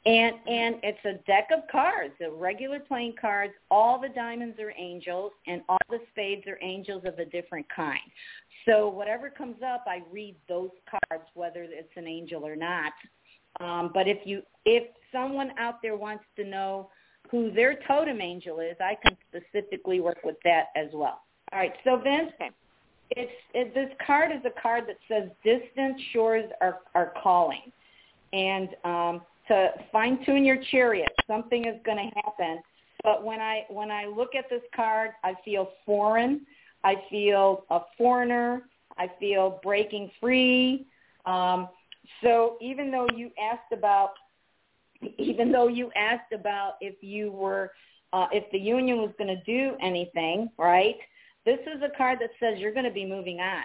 And 0.04 0.34
and 0.48 0.76
it's 0.82 1.04
a 1.04 1.14
deck 1.28 1.48
of 1.56 1.60
cards, 1.70 2.12
the 2.18 2.30
regular 2.30 2.80
playing 2.80 3.14
cards. 3.20 3.52
All 3.70 4.00
the 4.00 4.08
diamonds 4.08 4.58
are 4.58 4.72
angels, 4.76 5.30
and 5.46 5.62
all 5.68 5.78
the 5.90 6.00
spades 6.10 6.46
are 6.48 6.58
angels 6.60 7.04
of 7.04 7.20
a 7.20 7.24
different 7.24 7.66
kind. 7.74 8.00
So 8.66 8.88
whatever 8.88 9.30
comes 9.30 9.56
up, 9.64 9.84
I 9.86 10.02
read 10.10 10.34
those 10.48 10.70
cards, 10.90 11.24
whether 11.34 11.62
it's 11.62 11.96
an 11.96 12.08
angel 12.08 12.44
or 12.44 12.56
not. 12.56 12.92
Um, 13.60 13.90
but 13.94 14.08
if 14.08 14.18
you 14.24 14.42
if 14.64 14.84
someone 15.12 15.52
out 15.58 15.82
there 15.82 15.96
wants 15.96 16.24
to 16.36 16.44
know 16.44 16.88
who 17.30 17.52
their 17.52 17.78
totem 17.86 18.20
angel 18.20 18.60
is, 18.60 18.74
I 18.80 18.96
can 19.04 19.16
specifically 19.28 20.00
work 20.00 20.18
with 20.24 20.36
that 20.44 20.66
as 20.74 20.88
well. 20.92 21.22
All 21.52 21.58
right, 21.58 21.74
so 21.84 21.96
Vince, 21.96 22.32
it's 23.10 23.30
it, 23.54 23.74
this 23.74 23.90
card 24.04 24.32
is 24.32 24.42
a 24.44 24.60
card 24.60 24.84
that 24.88 24.96
says 25.06 25.28
distant 25.44 26.00
shores 26.12 26.50
are 26.60 26.80
are 26.94 27.12
calling, 27.22 27.70
and 28.32 28.70
um, 28.84 29.20
to 29.48 29.70
fine 29.90 30.24
tune 30.24 30.44
your 30.44 30.58
chariot. 30.70 31.12
Something 31.26 31.66
is 31.66 31.80
going 31.84 31.98
to 31.98 32.20
happen. 32.22 32.62
But 33.02 33.24
when 33.24 33.40
I 33.40 33.64
when 33.68 33.90
I 33.90 34.06
look 34.06 34.34
at 34.34 34.48
this 34.48 34.62
card, 34.74 35.10
I 35.24 35.34
feel 35.44 35.70
foreign. 35.84 36.46
I 36.84 36.96
feel 37.10 37.64
a 37.70 37.80
foreigner. 37.98 38.62
I 38.98 39.10
feel 39.18 39.60
breaking 39.62 40.10
free. 40.20 40.86
Um, 41.26 41.68
so 42.22 42.56
even 42.60 42.90
though 42.90 43.06
you 43.14 43.30
asked 43.40 43.72
about, 43.72 44.12
even 45.18 45.50
though 45.50 45.68
you 45.68 45.90
asked 45.96 46.32
about 46.32 46.74
if 46.80 47.02
you 47.02 47.32
were, 47.32 47.72
uh, 48.12 48.26
if 48.32 48.50
the 48.52 48.58
union 48.58 48.98
was 48.98 49.10
going 49.18 49.34
to 49.34 49.42
do 49.44 49.76
anything, 49.80 50.50
right? 50.58 50.96
This 51.44 51.58
is 51.62 51.82
a 51.82 51.96
card 51.96 52.18
that 52.20 52.30
says 52.38 52.58
you're 52.58 52.72
going 52.72 52.84
to 52.84 52.92
be 52.92 53.06
moving 53.06 53.40
on. 53.40 53.64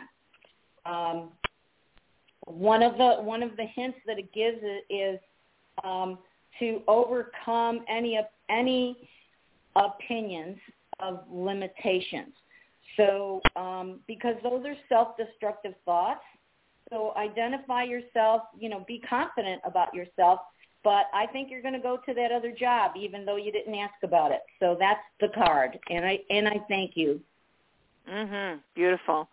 Um, 0.86 1.30
one 2.46 2.82
of 2.82 2.98
the 2.98 3.22
one 3.22 3.44
of 3.44 3.58
the 3.58 3.66
hints 3.66 3.98
that 4.08 4.18
it 4.18 4.34
gives 4.34 4.58
is 4.90 5.20
um, 5.84 6.18
to 6.60 6.82
overcome 6.88 7.86
any 7.90 8.18
of 8.18 8.26
any 8.50 9.10
opinions 9.76 10.58
of 11.00 11.24
limitations. 11.32 12.34
So 12.96 13.42
um, 13.56 14.00
because 14.08 14.36
those 14.44 14.66
are 14.66 14.76
self-destructive 14.90 15.74
thoughts. 15.86 16.22
So 16.90 17.14
identify 17.18 17.84
yourself, 17.84 18.44
you 18.58 18.70
know, 18.70 18.86
be 18.88 19.02
confident 19.08 19.62
about 19.66 19.94
yourself. 19.94 20.40
But 20.84 21.08
I 21.14 21.28
think 21.28 21.52
you're 21.52 21.62
going 21.62 21.74
to 21.74 21.82
go 21.82 21.98
to 22.06 22.14
that 22.14 22.32
other 22.32 22.52
job, 22.52 22.92
even 22.96 23.26
though 23.26 23.36
you 23.36 23.52
didn't 23.52 23.76
ask 23.76 23.96
about 24.04 24.32
it. 24.32 24.42
So 24.60 24.78
that's 24.80 25.02
the 25.20 25.28
card, 25.30 25.78
and 25.90 26.06
I 26.06 26.20
and 26.30 26.48
I 26.48 26.60
thank 26.70 26.96
you. 26.96 27.20
Mhm. 28.10 28.62
Beautiful, 28.74 29.28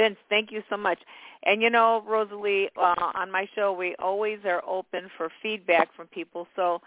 Vince. 0.00 0.16
Thank 0.28 0.50
you 0.50 0.62
so 0.70 0.76
much. 0.76 0.98
And 1.42 1.60
you 1.60 1.70
know, 1.70 2.02
Rosalie, 2.06 2.68
uh, 2.76 3.10
on 3.14 3.30
my 3.30 3.46
show, 3.54 3.72
we 3.72 3.94
always 3.98 4.38
are 4.44 4.62
open 4.66 5.10
for 5.16 5.28
feedback 5.42 5.88
from 5.94 6.06
people. 6.08 6.46
So, 6.56 6.80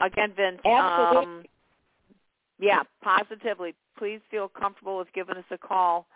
again, 0.00 0.32
Vince, 0.36 0.60
um, 0.64 1.44
yeah, 2.58 2.82
positively, 3.02 3.74
please 3.98 4.20
feel 4.30 4.48
comfortable 4.48 4.98
with 4.98 5.08
giving 5.14 5.36
us 5.36 5.44
a 5.50 5.58
call 5.58 6.06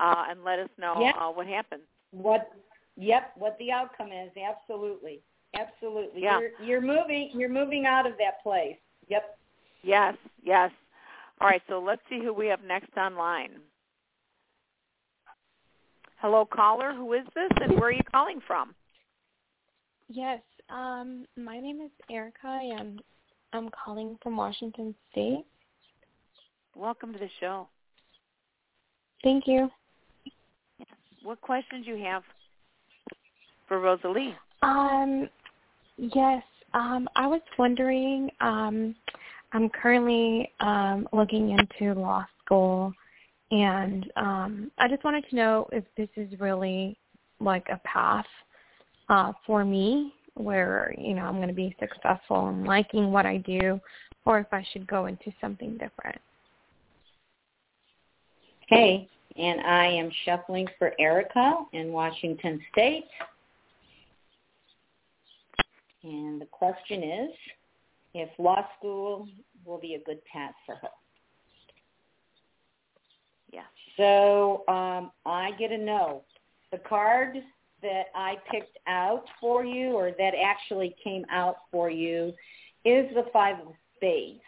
uh, 0.00 0.24
and 0.30 0.44
let 0.44 0.58
us 0.58 0.68
know 0.78 0.96
yep. 1.00 1.14
uh, 1.20 1.28
what 1.28 1.46
happens. 1.46 1.82
What? 2.12 2.50
Yep. 2.96 3.32
What 3.36 3.56
the 3.58 3.70
outcome 3.70 4.08
is? 4.08 4.30
Absolutely. 4.36 5.20
Absolutely. 5.54 6.22
Yeah. 6.22 6.40
You're, 6.40 6.66
you're 6.66 6.80
moving. 6.80 7.30
You're 7.34 7.48
moving 7.48 7.86
out 7.86 8.06
of 8.06 8.12
that 8.18 8.42
place. 8.42 8.76
Yep. 9.08 9.38
Yes. 9.82 10.16
Yes. 10.42 10.70
All 11.40 11.48
right. 11.48 11.62
So 11.68 11.80
let's 11.80 12.02
see 12.10 12.18
who 12.22 12.32
we 12.32 12.46
have 12.46 12.62
next 12.62 12.96
online. 12.96 13.50
Hello, 16.20 16.44
caller. 16.44 16.92
Who 16.94 17.12
is 17.12 17.24
this, 17.36 17.50
and 17.62 17.78
where 17.78 17.90
are 17.90 17.92
you 17.92 18.02
calling 18.10 18.40
from? 18.44 18.74
Yes, 20.08 20.40
um, 20.68 21.26
my 21.36 21.60
name 21.60 21.80
is 21.80 21.92
Erica, 22.10 22.58
and 22.60 23.00
I'm 23.52 23.70
calling 23.84 24.18
from 24.20 24.36
Washington 24.36 24.96
State. 25.12 25.44
Welcome 26.74 27.12
to 27.12 27.20
the 27.20 27.28
show. 27.38 27.68
Thank 29.22 29.46
you. 29.46 29.70
What 31.22 31.40
questions 31.40 31.86
you 31.86 32.02
have 32.04 32.24
for 33.68 33.78
Rosalie? 33.78 34.34
Um, 34.62 35.28
yes, 35.98 36.42
um, 36.74 37.08
I 37.14 37.28
was 37.28 37.42
wondering. 37.60 38.28
Um, 38.40 38.96
I'm 39.52 39.68
currently 39.68 40.50
um, 40.58 41.08
looking 41.12 41.56
into 41.56 41.94
law 41.94 42.26
school 42.44 42.92
and 43.50 44.10
um, 44.16 44.70
I 44.78 44.88
just 44.88 45.04
wanted 45.04 45.24
to 45.30 45.36
know 45.36 45.68
if 45.72 45.84
this 45.96 46.08
is 46.16 46.38
really 46.38 46.98
like 47.40 47.66
a 47.70 47.80
path 47.86 48.26
uh, 49.08 49.32
for 49.46 49.64
me 49.64 50.12
where, 50.34 50.94
you 50.98 51.14
know, 51.14 51.22
I'm 51.22 51.36
going 51.36 51.48
to 51.48 51.54
be 51.54 51.74
successful 51.80 52.48
in 52.50 52.64
liking 52.64 53.10
what 53.10 53.26
I 53.26 53.38
do 53.38 53.80
or 54.24 54.38
if 54.38 54.46
I 54.52 54.64
should 54.72 54.86
go 54.86 55.06
into 55.06 55.32
something 55.40 55.72
different. 55.72 56.20
Hey, 58.68 59.08
and 59.36 59.60
I 59.62 59.86
am 59.86 60.10
shuffling 60.24 60.68
for 60.78 60.92
Erica 60.98 61.64
in 61.72 61.90
Washington 61.90 62.60
State. 62.70 63.06
And 66.04 66.40
the 66.40 66.46
question 66.46 67.02
is 67.02 67.30
if 68.14 68.28
law 68.38 68.66
school 68.78 69.26
will 69.64 69.78
be 69.78 69.94
a 69.94 70.00
good 70.00 70.22
path 70.24 70.54
for 70.66 70.74
her. 70.76 70.88
So 73.98 74.64
um, 74.68 75.10
I 75.26 75.50
get 75.58 75.72
a 75.72 75.76
no. 75.76 76.22
The 76.72 76.78
card 76.78 77.36
that 77.82 78.04
I 78.14 78.36
picked 78.50 78.78
out 78.86 79.24
for 79.40 79.64
you, 79.64 79.90
or 79.90 80.12
that 80.16 80.32
actually 80.42 80.96
came 81.04 81.24
out 81.30 81.56
for 81.70 81.90
you, 81.90 82.32
is 82.84 83.12
the 83.14 83.24
Five 83.32 83.56
of 83.58 83.72
Spades, 83.96 84.40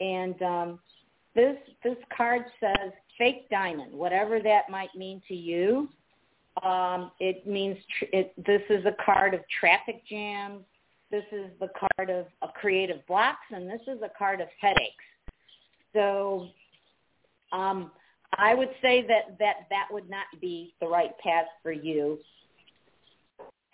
and 0.00 0.40
um, 0.42 0.78
this 1.34 1.56
this 1.82 1.96
card 2.16 2.42
says 2.60 2.92
fake 3.16 3.48
diamond, 3.48 3.92
whatever 3.92 4.40
that 4.40 4.68
might 4.68 4.94
mean 4.96 5.22
to 5.28 5.34
you. 5.34 5.88
Um, 6.62 7.10
it 7.20 7.46
means 7.46 7.76
tr- 7.98 8.04
it, 8.12 8.44
this 8.44 8.62
is 8.70 8.84
a 8.86 8.94
card 9.04 9.34
of 9.34 9.40
traffic 9.60 10.02
jams. 10.08 10.62
This 11.10 11.24
is 11.32 11.46
the 11.60 11.68
card 11.78 12.10
of, 12.10 12.26
of 12.42 12.54
creative 12.54 13.06
blocks, 13.06 13.46
and 13.50 13.68
this 13.68 13.82
is 13.86 14.00
a 14.02 14.10
card 14.18 14.40
of 14.40 14.48
headaches. 14.60 15.04
So 15.92 16.48
um, 17.52 17.92
I 18.38 18.54
would 18.54 18.70
say 18.80 19.02
that 19.06 19.38
that 19.38 19.66
that 19.70 19.88
would 19.90 20.08
not 20.08 20.26
be 20.40 20.74
the 20.80 20.86
right 20.86 21.16
path 21.18 21.46
for 21.62 21.72
you 21.72 22.18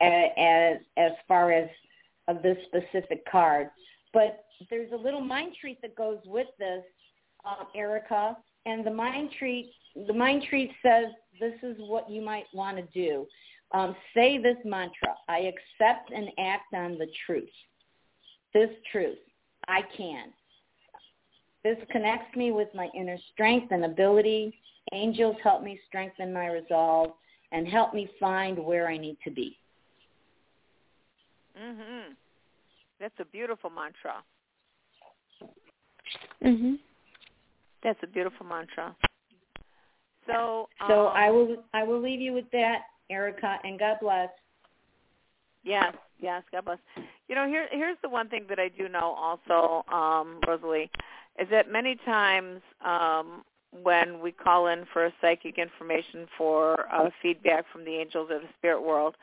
as 0.00 0.78
as 0.96 1.12
far 1.28 1.52
as 1.52 1.68
of 2.28 2.42
this 2.42 2.56
specific 2.66 3.24
card. 3.30 3.70
But 4.12 4.44
there's 4.68 4.92
a 4.92 4.96
little 4.96 5.20
mind 5.20 5.54
treat 5.60 5.80
that 5.82 5.94
goes 5.94 6.18
with 6.26 6.48
this, 6.58 6.82
um, 7.44 7.66
Erica, 7.74 8.36
and 8.66 8.84
the 8.84 8.90
mind 8.90 9.30
treat 9.38 9.72
the 10.06 10.12
mind 10.12 10.44
treat 10.48 10.70
says 10.82 11.06
this 11.38 11.54
is 11.62 11.76
what 11.78 12.10
you 12.10 12.22
might 12.22 12.46
want 12.52 12.76
to 12.76 12.84
do. 12.92 13.26
Um, 13.72 13.94
say 14.14 14.38
this 14.38 14.56
mantra: 14.64 15.14
I 15.28 15.52
accept 15.52 16.10
and 16.14 16.28
act 16.38 16.74
on 16.74 16.98
the 16.98 17.06
truth. 17.26 17.48
This 18.52 18.70
truth, 18.90 19.18
I 19.68 19.82
can. 19.96 20.32
This 21.62 21.76
connects 21.90 22.34
me 22.36 22.52
with 22.52 22.68
my 22.74 22.88
inner 22.94 23.18
strength 23.32 23.70
and 23.70 23.84
ability. 23.84 24.54
Angels 24.92 25.36
help 25.42 25.62
me 25.62 25.78
strengthen 25.86 26.32
my 26.32 26.46
resolve 26.46 27.12
and 27.52 27.68
help 27.68 27.92
me 27.92 28.08
find 28.18 28.58
where 28.58 28.88
I 28.88 28.96
need 28.96 29.18
to 29.24 29.30
be. 29.30 29.58
Mhm. 31.56 32.16
That's 32.98 33.18
a 33.18 33.24
beautiful 33.24 33.70
mantra. 33.70 34.22
Mhm. 36.42 36.78
That's 37.82 38.02
a 38.02 38.06
beautiful 38.06 38.46
mantra. 38.46 38.94
So, 40.26 40.68
so 40.86 41.08
um, 41.08 41.16
I 41.16 41.30
will 41.30 41.64
I 41.74 41.82
will 41.82 42.00
leave 42.00 42.20
you 42.20 42.32
with 42.32 42.50
that, 42.52 42.82
Erica, 43.08 43.58
and 43.64 43.78
God 43.78 43.98
bless. 44.00 44.30
Yes, 45.62 45.94
yes, 46.20 46.42
God 46.52 46.64
bless. 46.64 46.78
You 47.28 47.34
know, 47.34 47.46
here 47.46 47.66
here's 47.70 47.98
the 48.02 48.08
one 48.08 48.28
thing 48.28 48.46
that 48.48 48.58
I 48.58 48.68
do 48.68 48.88
know 48.88 49.14
also, 49.18 49.84
um, 49.94 50.40
Rosalie, 50.46 50.90
is 51.38 51.48
that 51.50 51.70
many 51.70 51.96
times 52.04 52.60
um, 52.84 53.44
when 53.82 54.20
we 54.20 54.32
call 54.32 54.66
in 54.68 54.84
for 54.92 55.12
psychic 55.20 55.58
information 55.58 56.26
for 56.36 56.86
uh, 56.92 57.10
feedback 57.22 57.64
from 57.70 57.84
the 57.84 57.92
angels 57.92 58.30
of 58.32 58.42
the 58.42 58.48
spirit 58.58 58.82
world, 58.82 59.16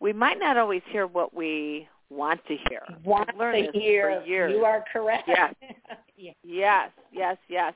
we 0.00 0.12
might 0.12 0.38
not 0.38 0.56
always 0.56 0.82
hear 0.90 1.06
what 1.06 1.34
we 1.34 1.88
want 2.10 2.40
to 2.46 2.56
hear. 2.68 2.82
Want 3.04 3.30
to 3.72 3.78
hear? 3.78 4.22
You 4.26 4.64
are 4.64 4.84
correct. 4.92 5.24
Yes. 5.28 5.54
yeah. 6.16 6.32
Yes, 6.42 6.90
yes, 7.12 7.36
yes. 7.48 7.74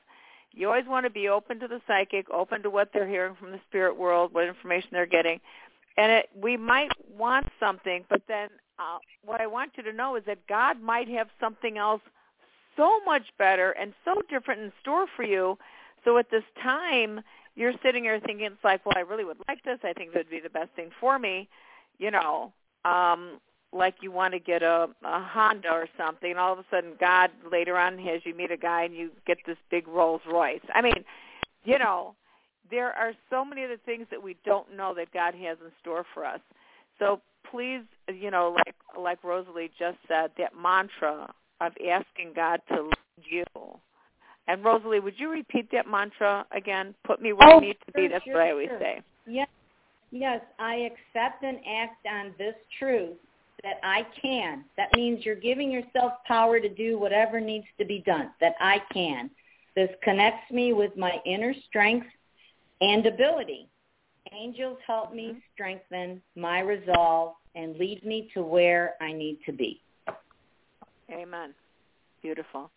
You 0.53 0.69
always 0.69 0.87
want 0.87 1.05
to 1.05 1.11
be 1.11 1.29
open 1.29 1.61
to 1.61 1.69
the 1.69 1.81
psychic, 1.87 2.31
open 2.31 2.63
to 2.63 2.71
what 2.71 2.89
they're 2.93 3.09
hearing 3.09 3.35
from 3.39 3.53
the 3.53 3.61
spirit 3.69 3.97
world, 3.97 4.33
what 4.33 4.45
information 4.47 4.89
they're 4.93 5.05
getting. 5.05 5.39
And 5.97 6.13
it, 6.13 6.29
we 6.35 6.57
might 6.57 6.91
want 7.17 7.47
something, 7.59 8.05
but 8.11 8.23
then 8.29 8.49
uh, 8.79 8.99
what 9.25 9.41
I 9.41 9.47
want 9.47 9.73
you 9.77 9.83
to 9.85 9.93
know 9.93 10.17
is 10.17 10.25
that 10.27 10.47
God 10.47 10.83
might 10.83 11.09
have 11.09 11.29
something 11.41 11.79
else 11.79 12.03
so 12.77 13.01
much 13.07 13.23
better 13.39 13.71
and 13.71 13.95
so 14.05 14.21
different 14.29 14.61
in 14.61 14.73
store 14.83 15.07
for 15.17 15.23
you. 15.23 15.57
So 16.05 16.19
at 16.19 16.31
this 16.31 16.45
time, 16.63 17.23
you're 17.55 17.73
sitting 17.83 18.05
here 18.05 18.21
thinking, 18.21 18.47
it's 18.47 18.63
like, 18.63 18.85
well, 18.85 18.95
I 18.97 19.01
really 19.01 19.25
would 19.25 19.39
like 19.49 19.65
this. 19.65 19.79
I 19.83 19.95
think 19.95 20.13
that 20.13 20.19
would 20.21 20.31
be 20.31 20.41
the 20.41 20.51
best 20.51 20.71
thing 20.77 20.91
for 21.01 21.19
me. 21.19 21.49
you 21.99 22.11
know, 22.11 22.53
um, 22.85 23.41
like 23.73 23.97
you 24.01 24.13
want 24.13 24.33
to 24.33 24.39
get 24.39 24.63
a, 24.63 24.89
a 25.05 25.23
Honda 25.23 25.71
or 25.71 25.89
something, 25.99 26.31
and 26.31 26.39
all 26.41 26.53
of 26.53 26.59
a 26.59 26.65
sudden 26.71 26.93
God 27.01 27.31
later 27.51 27.77
on 27.77 27.99
has 27.99 28.21
you 28.25 28.35
meet 28.35 28.51
a 28.51 28.57
guy 28.57 28.85
and 28.85 28.95
you 28.95 29.11
get 29.27 29.39
this 29.47 29.57
big 29.71 29.89
Rolls 29.89 30.23
Royce. 30.31 30.61
I 30.75 30.83
mean, 30.83 31.05
you 31.65 31.79
know, 31.79 32.15
there 32.71 32.93
are 32.93 33.13
so 33.31 33.45
many 33.45 33.63
of 33.63 33.71
the 33.71 33.79
things 33.85 34.07
that 34.11 34.23
we 34.23 34.37
don't 34.45 34.77
know 34.77 34.95
that 34.95 35.13
God 35.13 35.35
has 35.35 35.59
in 35.65 35.71
store 35.81 36.05
for 36.15 36.25
us. 36.25 36.41
So 36.99 37.21
please, 37.51 37.83
you 38.09 38.31
know, 38.31 38.55
like 38.57 38.75
like 38.99 39.23
Rosalie 39.23 39.71
just 39.79 39.99
said, 40.09 40.31
that 40.39 40.53
mantra 40.61 41.33
of 41.61 41.73
asking 41.89 42.33
God 42.35 42.61
to 42.69 42.83
lead 42.83 43.25
you. 43.29 43.45
And 44.49 44.65
Rosalie, 44.65 45.01
would 45.01 45.19
you 45.19 45.31
repeat 45.31 45.69
that 45.73 45.89
mantra 45.89 46.47
again? 46.53 46.95
Put 47.05 47.21
me 47.21 47.33
where 47.33 47.49
oh, 47.49 47.57
I 47.59 47.61
need 47.61 47.77
to 47.87 47.93
be. 47.93 48.09
That's 48.09 48.25
sure, 48.25 48.35
what 48.35 48.43
I 48.43 48.51
always 48.51 48.69
sure. 48.69 48.79
say. 48.79 49.03
Yes, 49.27 49.49
yes. 50.11 50.41
I 50.59 50.75
accept 50.91 51.43
and 51.43 51.59
act 51.69 52.07
on 52.07 52.33
this 52.39 52.55
truth 52.79 53.17
that 53.63 53.81
I 53.83 54.07
can. 54.21 54.65
That 54.77 54.89
means 54.95 55.25
you're 55.25 55.35
giving 55.35 55.71
yourself 55.71 56.13
power 56.27 56.61
to 56.61 56.69
do 56.69 56.99
whatever 56.99 57.41
needs 57.41 57.67
to 57.79 57.85
be 57.85 58.03
done. 58.07 58.31
That 58.41 58.55
I 58.61 58.83
can. 58.93 59.31
This 59.75 59.91
connects 60.03 60.51
me 60.51 60.73
with 60.73 60.97
my 60.97 61.21
inner 61.27 61.55
strength 61.69 62.07
and 62.81 63.07
ability. 63.07 63.69
Angels 64.33 64.79
help 64.87 65.15
me 65.15 65.29
Mm-hmm. 65.29 65.39
strengthen 65.55 66.23
my 66.35 66.61
resolve 66.61 67.35
and 67.55 67.77
lead 67.77 68.05
me 68.05 68.29
to 68.35 68.43
where 68.43 68.95
I 69.01 69.13
need 69.13 69.39
to 69.47 69.53
be. 69.53 69.81
Amen. 71.11 71.55
Beautiful. 72.23 72.71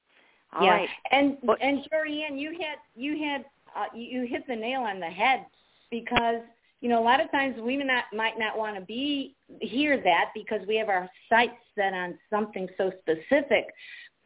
All 0.53 0.63
yeah. 0.65 0.71
right. 0.71 0.89
And 1.11 1.37
Well- 1.43 1.57
and 1.61 1.79
Jorianne, 1.91 2.39
you 2.39 2.51
had 2.51 2.77
you 2.95 3.23
had 3.23 3.45
uh, 3.75 3.85
you 3.95 4.21
you 4.21 4.27
hit 4.27 4.45
the 4.47 4.55
nail 4.55 4.81
on 4.81 4.99
the 4.99 5.07
head 5.07 5.45
because 5.91 6.41
you 6.81 6.89
know 6.89 7.01
a 7.01 7.03
lot 7.03 7.19
of 7.21 7.29
times 7.31 7.59
we 7.61 7.75
may 7.77 7.83
not 7.85 8.05
might 8.13 8.37
not 8.37 8.57
want 8.57 8.75
to 8.75 8.81
be 8.81 9.35
hear 9.61 10.01
that 10.01 10.25
because 10.33 10.61
we 10.67 10.75
have 10.77 10.89
our 10.89 11.09
sights 11.29 11.57
set 11.75 11.93
on 11.93 12.17
something 12.29 12.67
so 12.77 12.91
specific, 13.01 13.65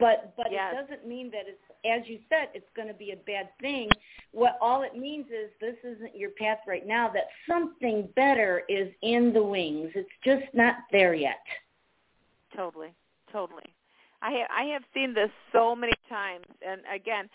but 0.03 0.33
but 0.35 0.51
Yes. 0.51 0.73
it 0.73 0.81
doesn't 0.81 1.07
mean 1.07 1.31
that 1.31 1.45
it's 1.47 1.63
as 1.85 2.07
you 2.09 2.19
said 2.27 2.49
it's 2.53 2.69
going 2.75 2.87
to 2.89 2.93
be 2.93 3.11
a 3.11 3.15
bad 3.15 3.47
thing. 3.61 3.87
What 4.31 4.57
all 4.61 4.81
it 4.83 4.95
means 4.97 5.27
is 5.27 5.49
this 5.61 5.77
isn't 5.83 6.15
your 6.15 6.31
path 6.31 6.59
right 6.67 6.85
now. 6.85 7.09
That 7.09 7.27
something 7.47 8.09
better 8.15 8.63
is 8.67 8.89
in 9.01 9.31
the 9.31 9.43
wings. 9.43 9.91
It's 9.95 10.09
just 10.23 10.53
not 10.53 10.75
there 10.91 11.13
yet. 11.13 11.43
Totally, 12.55 12.93
totally. 13.31 13.69
I 14.21 14.31
have 14.31 14.49
I 14.55 14.63
have 14.73 14.83
seen 14.93 15.13
this 15.13 15.31
so 15.53 15.75
many 15.75 15.93
times, 16.09 16.45
and 16.67 16.81
again, 16.93 17.29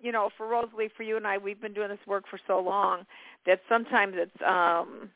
you 0.00 0.10
know, 0.12 0.30
for 0.36 0.46
Rosalie, 0.48 0.90
for 0.96 1.04
you 1.04 1.16
and 1.16 1.26
I, 1.26 1.38
we've 1.38 1.60
been 1.60 1.72
doing 1.74 1.88
this 1.88 2.06
work 2.06 2.24
for 2.28 2.40
so 2.46 2.58
long 2.60 3.04
that 3.46 3.60
sometimes 3.68 4.14
it's. 4.16 4.42
um 4.42 5.10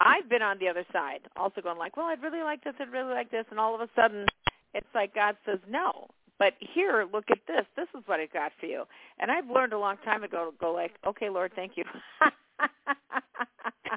I've 0.00 0.28
been 0.28 0.42
on 0.42 0.60
the 0.60 0.68
other 0.68 0.84
side, 0.92 1.22
also 1.34 1.60
going 1.60 1.76
like, 1.76 1.96
well, 1.96 2.06
I'd 2.06 2.22
really 2.22 2.42
like 2.42 2.62
this, 2.62 2.74
I'd 2.78 2.92
really 2.92 3.12
like 3.12 3.32
this, 3.32 3.44
and 3.50 3.58
all 3.58 3.74
of 3.74 3.80
a 3.80 3.88
sudden, 3.96 4.26
it's 4.72 4.86
like 4.94 5.12
God 5.12 5.36
says 5.44 5.58
no. 5.68 6.06
But 6.38 6.54
here, 6.60 7.06
look 7.12 7.24
at 7.30 7.38
this. 7.46 7.66
This 7.76 7.88
is 7.96 8.02
what 8.06 8.20
I 8.20 8.26
got 8.26 8.52
for 8.60 8.66
you. 8.66 8.84
And 9.18 9.30
I've 9.30 9.50
learned 9.50 9.72
a 9.72 9.78
long 9.78 9.96
time 10.04 10.22
ago 10.22 10.50
to 10.50 10.56
go 10.58 10.72
like, 10.72 10.92
okay, 11.06 11.28
Lord, 11.28 11.52
thank 11.54 11.72
you. 11.76 11.84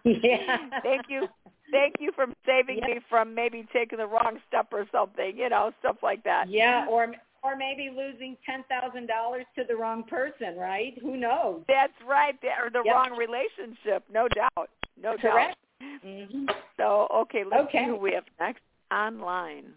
Yeah. 0.04 0.58
Thank 0.84 1.06
you. 1.10 1.28
Thank 1.72 1.96
you 2.00 2.12
for 2.16 2.26
saving 2.46 2.78
me 2.78 3.00
from 3.10 3.34
maybe 3.34 3.66
taking 3.72 4.00
the 4.00 4.08
wrong 4.08 4.40
step 4.48 4.68
or 4.72 4.86
something, 4.92 5.38
you 5.38 5.50
know, 5.50 5.72
stuff 5.80 5.98
like 6.04 6.24
that. 6.24 6.50
Yeah, 6.50 6.86
or 6.90 7.14
or 7.44 7.56
maybe 7.56 7.90
losing 7.96 8.36
ten 8.46 8.64
thousand 8.68 9.08
dollars 9.08 9.46
to 9.56 9.64
the 9.68 9.76
wrong 9.76 10.04
person, 10.04 10.58
right? 10.58 10.98
Who 11.02 11.18
knows? 11.18 11.62
That's 11.68 11.94
right. 12.06 12.36
Or 12.62 12.70
the 12.70 12.84
Yep. 12.84 12.94
wrong 12.94 13.18
relationship, 13.18 14.04
no 14.12 14.28
doubt. 14.28 14.70
No 15.02 15.18
Correct. 15.18 15.56
doubt. 15.80 16.02
hmm 16.04 16.46
So, 16.78 17.08
okay, 17.14 17.44
let's 17.44 17.66
Okay. 17.66 17.80
see 17.80 17.86
who 17.86 17.96
we 17.96 18.14
have 18.14 18.26
next 18.40 18.62
online. 18.92 19.74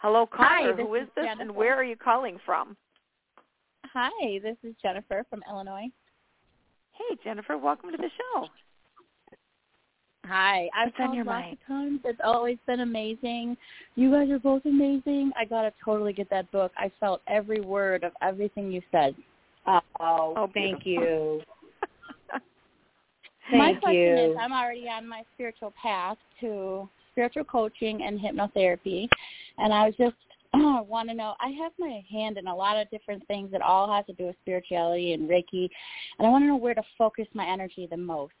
Hello, 0.00 0.26
caller. 0.26 0.48
Hi, 0.48 0.72
who 0.72 0.94
is 0.94 1.02
is 1.02 1.08
this 1.14 1.26
and 1.38 1.54
where 1.54 1.74
are 1.74 1.84
you 1.84 1.94
calling 1.94 2.38
from? 2.46 2.74
Hi, 3.92 4.38
this 4.42 4.56
is 4.62 4.74
Jennifer 4.80 5.26
from 5.28 5.42
Illinois. 5.46 5.88
Hey, 6.92 7.16
Jennifer, 7.22 7.58
welcome 7.58 7.90
to 7.90 7.98
the 7.98 8.08
show. 8.08 8.46
Hi, 10.24 10.70
I've 10.74 10.86
What's 10.86 10.96
on 11.00 11.04
called 11.06 11.16
your 11.16 11.24
lots 11.26 11.42
mind? 11.42 11.58
of 11.60 11.66
times. 11.66 12.00
It's 12.04 12.20
always 12.24 12.56
been 12.66 12.80
amazing. 12.80 13.58
You 13.94 14.10
guys 14.10 14.30
are 14.30 14.38
both 14.38 14.64
amazing. 14.64 15.32
I 15.38 15.44
gotta 15.44 15.72
totally 15.84 16.14
get 16.14 16.30
that 16.30 16.50
book. 16.50 16.72
I 16.78 16.90
felt 16.98 17.20
every 17.26 17.60
word 17.60 18.02
of 18.02 18.12
everything 18.22 18.72
you 18.72 18.80
said. 18.90 19.14
Uh, 19.66 19.80
oh, 20.00 20.32
Oh, 20.34 20.48
thank 20.54 20.84
beautiful. 20.84 20.90
you. 20.90 21.42
my 23.52 23.72
Thank 23.72 23.80
question 23.80 24.16
you. 24.16 24.32
is, 24.32 24.36
I'm 24.40 24.52
already 24.52 24.88
on 24.88 25.06
my 25.06 25.24
spiritual 25.34 25.74
path 25.80 26.16
to 26.40 26.88
spiritual 27.20 27.44
coaching 27.44 28.02
and 28.02 28.18
hypnotherapy, 28.18 29.06
and 29.58 29.74
I 29.74 29.84
was 29.84 29.94
just 29.98 30.16
want 30.54 31.10
to 31.10 31.14
know. 31.14 31.34
I 31.38 31.50
have 31.62 31.72
my 31.78 32.02
hand 32.10 32.38
in 32.38 32.46
a 32.46 32.54
lot 32.54 32.78
of 32.78 32.88
different 32.90 33.26
things 33.26 33.52
that 33.52 33.60
all 33.60 33.92
has 33.92 34.06
to 34.06 34.14
do 34.14 34.24
with 34.24 34.36
spirituality 34.40 35.12
and 35.12 35.28
Reiki, 35.28 35.68
and 36.18 36.26
I 36.26 36.30
want 36.30 36.44
to 36.44 36.48
know 36.48 36.56
where 36.56 36.74
to 36.74 36.82
focus 36.96 37.26
my 37.34 37.46
energy 37.46 37.86
the 37.90 37.96
most. 37.98 38.32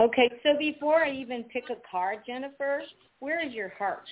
Okay, 0.00 0.30
so 0.42 0.56
before 0.58 1.04
I 1.04 1.10
even 1.10 1.44
pick 1.44 1.64
a 1.70 1.76
card, 1.90 2.20
Jennifer, 2.26 2.80
where 3.18 3.46
is 3.46 3.52
your 3.52 3.74
heart? 3.78 4.04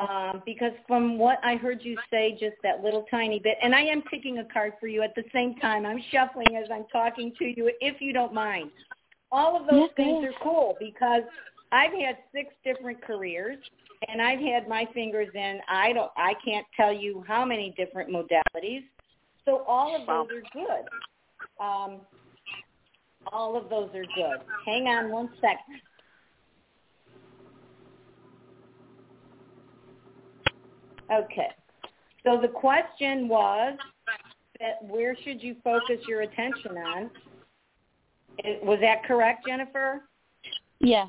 Um, 0.00 0.42
because 0.44 0.72
from 0.86 1.16
what 1.16 1.38
I 1.42 1.54
heard 1.54 1.78
you 1.82 1.96
say, 2.10 2.32
just 2.32 2.56
that 2.62 2.82
little 2.82 3.06
tiny 3.10 3.38
bit, 3.38 3.56
and 3.62 3.74
I 3.74 3.82
am 3.82 4.02
picking 4.02 4.38
a 4.38 4.44
card 4.52 4.72
for 4.80 4.88
you 4.88 5.02
at 5.02 5.14
the 5.14 5.24
same 5.32 5.54
time. 5.56 5.86
I'm 5.86 6.02
shuffling 6.10 6.56
as 6.62 6.68
I'm 6.70 6.84
talking 6.92 7.32
to 7.38 7.44
you, 7.44 7.72
if 7.80 8.02
you 8.02 8.12
don't 8.12 8.34
mind. 8.34 8.70
All 9.32 9.56
of 9.56 9.66
those 9.66 9.88
Yes, 9.88 9.90
things 9.96 10.24
are 10.26 10.42
cool 10.42 10.76
because 10.78 11.22
I've 11.72 11.92
had 11.92 12.18
six 12.32 12.54
different 12.64 13.02
careers, 13.02 13.56
and 14.08 14.20
I've 14.20 14.38
had 14.38 14.68
my 14.68 14.86
fingers 14.92 15.28
in. 15.34 15.58
I 15.68 15.94
don't. 15.94 16.12
I 16.18 16.34
can't 16.44 16.66
tell 16.76 16.92
you 16.92 17.24
how 17.26 17.44
many 17.46 17.74
different 17.76 18.10
modalities. 18.10 18.82
So 19.46 19.64
all 19.66 19.98
of 19.98 20.06
those 20.06 20.36
are 20.36 20.42
good. 20.52 21.64
Um, 21.64 22.00
all 23.32 23.56
of 23.56 23.70
those 23.70 23.88
are 23.94 24.04
good. 24.14 24.46
Hang 24.66 24.86
on 24.88 25.10
one 25.10 25.30
second. 25.40 25.80
Okay. 31.10 31.48
So 32.24 32.38
the 32.40 32.48
question 32.48 33.28
was 33.28 33.78
that 34.60 34.82
where 34.82 35.16
should 35.24 35.42
you 35.42 35.56
focus 35.64 35.98
your 36.06 36.20
attention 36.20 36.76
on? 36.76 37.10
Was 38.62 38.78
that 38.80 39.04
correct, 39.04 39.46
Jennifer? 39.46 40.02
Yeah. 40.80 41.06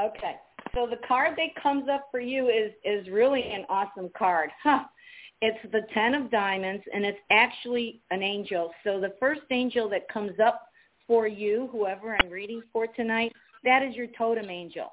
Okay. 0.00 0.36
So 0.74 0.86
the 0.88 0.98
card 1.06 1.36
that 1.36 1.62
comes 1.62 1.88
up 1.88 2.08
for 2.10 2.20
you 2.20 2.48
is 2.48 2.72
is 2.84 3.08
really 3.08 3.42
an 3.42 3.64
awesome 3.68 4.10
card. 4.16 4.50
Huh. 4.62 4.84
It's 5.40 5.72
the 5.72 5.82
10 5.92 6.14
of 6.14 6.30
diamonds 6.30 6.82
and 6.92 7.04
it's 7.04 7.18
actually 7.30 8.00
an 8.10 8.22
angel. 8.22 8.72
So 8.82 9.00
the 9.00 9.14
first 9.20 9.42
angel 9.50 9.88
that 9.90 10.08
comes 10.08 10.40
up 10.44 10.68
for 11.06 11.26
you, 11.26 11.68
whoever 11.70 12.16
I'm 12.18 12.30
reading 12.30 12.62
for 12.72 12.86
tonight, 12.86 13.32
that 13.62 13.82
is 13.82 13.94
your 13.94 14.06
totem 14.16 14.48
angel. 14.48 14.92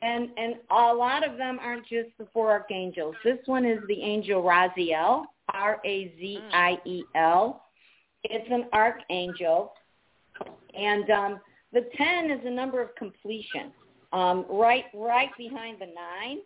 And 0.00 0.28
and 0.36 0.54
a 0.70 0.94
lot 0.94 1.28
of 1.28 1.36
them 1.36 1.58
aren't 1.60 1.86
just 1.86 2.10
the 2.18 2.28
four 2.32 2.50
archangels. 2.50 3.16
This 3.24 3.38
one 3.46 3.64
is 3.64 3.80
the 3.88 4.00
angel 4.00 4.42
Raziel, 4.42 5.24
R 5.52 5.80
A 5.84 6.14
Z 6.18 6.38
I 6.52 6.78
E 6.84 7.02
L. 7.16 7.64
It's 8.22 8.48
an 8.50 8.66
archangel. 8.72 9.72
And 10.78 11.10
um, 11.10 11.40
the 11.72 11.88
10 11.96 12.30
is 12.30 12.40
a 12.44 12.50
number 12.50 12.80
of 12.80 12.94
completion, 12.96 13.72
um, 14.12 14.46
right 14.48 14.84
right 14.94 15.30
behind 15.36 15.80
the 15.80 15.86
9. 15.86 16.38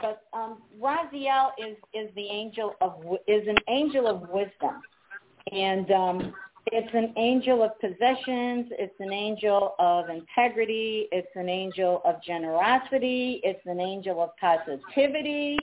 But 0.00 0.22
um, 0.32 0.62
Raziel 0.80 1.50
is, 1.58 1.76
is 1.92 2.08
the 2.16 2.26
angel 2.26 2.74
of 2.80 3.02
is 3.28 3.46
an 3.46 3.58
angel 3.68 4.06
of 4.06 4.28
wisdom, 4.30 4.80
and 5.52 5.90
um, 5.90 6.34
it's 6.72 6.94
an 6.94 7.12
angel 7.16 7.62
of 7.62 7.78
possessions. 7.80 8.68
It's 8.78 8.94
an 8.98 9.12
angel 9.12 9.74
of 9.78 10.08
integrity. 10.08 11.08
It's 11.12 11.34
an 11.34 11.48
angel 11.48 12.00
of 12.04 12.22
generosity. 12.22 13.40
It's 13.44 13.64
an 13.66 13.80
angel 13.80 14.22
of 14.22 14.30
positivity. 14.40 15.58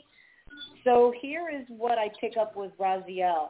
So 0.83 1.13
here 1.19 1.49
is 1.49 1.65
what 1.69 1.97
I 1.97 2.09
pick 2.19 2.37
up 2.37 2.55
with 2.55 2.71
Raziel. 2.79 3.49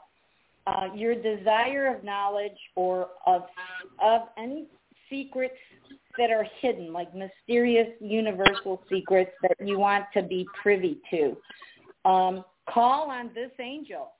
Uh, 0.67 0.93
your 0.93 1.15
desire 1.15 1.95
of 1.95 2.03
knowledge 2.03 2.57
or 2.75 3.07
of 3.25 3.43
of 4.03 4.23
any 4.37 4.67
secrets 5.09 5.55
that 6.17 6.29
are 6.29 6.45
hidden, 6.59 6.91
like 6.91 7.07
mysterious 7.15 7.87
universal 8.01 8.83
secrets 8.89 9.31
that 9.41 9.55
you 9.65 9.79
want 9.79 10.03
to 10.13 10.21
be 10.21 10.45
privy 10.61 10.99
to. 11.09 11.37
Um, 12.09 12.43
call 12.69 13.09
on 13.09 13.31
this 13.33 13.51
angel. 13.59 14.11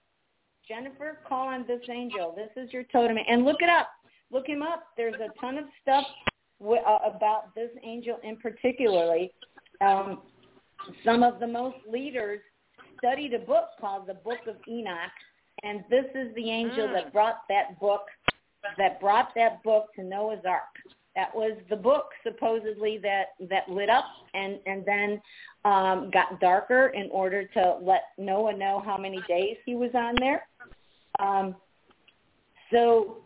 Jennifer, 0.67 1.19
call 1.27 1.47
on 1.47 1.65
this 1.67 1.81
angel. 1.89 2.33
This 2.35 2.49
is 2.61 2.71
your 2.71 2.83
totem. 2.91 3.17
And 3.27 3.43
look 3.45 3.57
it 3.61 3.69
up. 3.69 3.89
Look 4.31 4.47
him 4.47 4.61
up. 4.61 4.83
There's 4.95 5.15
a 5.15 5.29
ton 5.39 5.57
of 5.57 5.65
stuff 5.81 6.05
w- 6.59 6.81
uh, 6.81 6.99
about 7.15 7.55
this 7.55 7.69
angel 7.83 8.19
in 8.23 8.37
particularly. 8.37 9.31
Um, 9.81 10.21
some 11.03 11.23
of 11.23 11.39
the 11.39 11.47
most 11.47 11.77
leaders 11.89 12.39
studied 12.99 13.33
a 13.33 13.39
book 13.39 13.69
called 13.79 14.07
the 14.07 14.15
Book 14.15 14.39
of 14.47 14.55
Enoch, 14.67 15.11
and 15.63 15.83
this 15.89 16.05
is 16.13 16.33
the 16.35 16.49
angel 16.49 16.87
Mm. 16.87 16.93
that 16.93 17.13
brought 17.13 17.47
that 17.49 17.79
book 17.79 18.07
that 18.77 18.99
brought 18.99 19.33
that 19.33 19.63
book 19.63 19.93
to 19.95 20.03
Noah's 20.03 20.43
Ark. 20.45 20.63
That 21.15 21.33
was 21.33 21.57
the 21.69 21.75
book 21.75 22.09
supposedly 22.23 22.97
that 22.99 23.29
that 23.49 23.69
lit 23.69 23.89
up 23.89 24.05
and 24.33 24.59
and 24.65 24.85
then 24.85 25.21
um, 25.65 26.11
got 26.11 26.39
darker 26.39 26.87
in 26.89 27.09
order 27.11 27.45
to 27.45 27.77
let 27.81 28.03
Noah 28.17 28.53
know 28.53 28.79
how 28.85 28.97
many 28.97 29.21
days 29.27 29.57
he 29.65 29.75
was 29.75 29.91
on 29.95 30.15
there. 30.19 30.47
Um, 31.19 31.55
so 32.71 33.17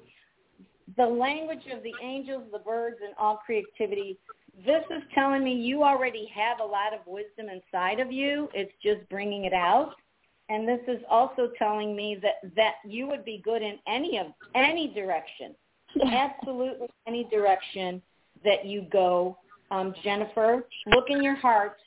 the 0.97 1.05
language 1.05 1.67
of 1.75 1.83
the 1.83 1.95
angels, 2.01 2.43
the 2.51 2.59
birds, 2.59 2.97
and 3.03 3.13
all 3.17 3.37
creativity. 3.45 4.17
This 4.65 4.83
is 4.89 5.01
telling 5.15 5.43
me 5.43 5.53
you 5.53 5.83
already 5.83 6.29
have 6.35 6.59
a 6.59 6.63
lot 6.63 6.93
of 6.93 6.99
wisdom 7.07 7.47
inside 7.47 7.99
of 7.99 8.11
you. 8.11 8.49
It's 8.53 8.73
just 8.83 9.07
bringing 9.09 9.45
it 9.45 9.53
out. 9.53 9.93
And 10.51 10.67
this 10.67 10.81
is 10.89 11.01
also 11.09 11.49
telling 11.57 11.95
me 11.95 12.17
that 12.21 12.53
that 12.57 12.73
you 12.85 13.07
would 13.07 13.23
be 13.23 13.41
good 13.43 13.61
in 13.61 13.79
any 13.87 14.17
of 14.17 14.27
any 14.53 14.89
direction, 14.89 15.55
absolutely 16.11 16.87
any 17.07 17.23
direction 17.23 18.01
that 18.43 18.65
you 18.65 18.85
go. 18.91 19.37
Um, 19.71 19.95
Jennifer, 20.03 20.67
look 20.87 21.05
in 21.07 21.23
your 21.23 21.37
heart 21.37 21.77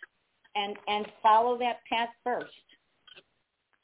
and 0.57 0.77
and 0.89 1.07
follow 1.23 1.59
that 1.59 1.81
path 1.93 2.09
first. 2.25 2.47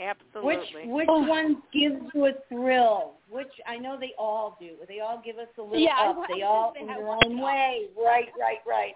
Absolutely. 0.00 0.46
Which 0.46 0.68
which 0.86 1.08
oh. 1.10 1.26
one 1.26 1.62
gives 1.74 2.00
you 2.14 2.26
a 2.26 2.32
thrill? 2.48 3.18
Which 3.28 3.52
I 3.66 3.76
know 3.76 3.98
they 4.00 4.14
all 4.18 4.56
do. 4.58 4.76
They 4.88 5.00
all 5.00 5.20
give 5.22 5.36
us 5.36 5.48
a 5.58 5.62
little 5.62 5.78
yeah, 5.78 6.00
up. 6.00 6.22
They 6.34 6.40
all 6.40 6.72
in 6.80 6.86
their 6.86 7.06
own 7.06 7.38
way. 7.38 7.88
Right, 8.02 8.28
right, 8.40 8.60
right. 8.66 8.94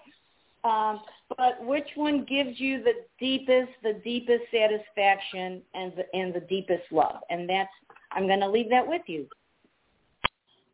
Um, 0.64 1.00
but 1.36 1.62
which 1.62 1.88
one 1.94 2.24
gives 2.24 2.58
you 2.58 2.82
the 2.82 3.04
deepest, 3.20 3.70
the 3.82 4.00
deepest 4.04 4.44
satisfaction 4.50 5.62
and 5.74 5.92
the 5.96 6.04
and 6.14 6.34
the 6.34 6.40
deepest 6.40 6.90
love? 6.90 7.20
And 7.30 7.48
that's 7.48 7.70
I'm 8.12 8.26
going 8.26 8.40
to 8.40 8.48
leave 8.48 8.70
that 8.70 8.86
with 8.86 9.02
you. 9.06 9.26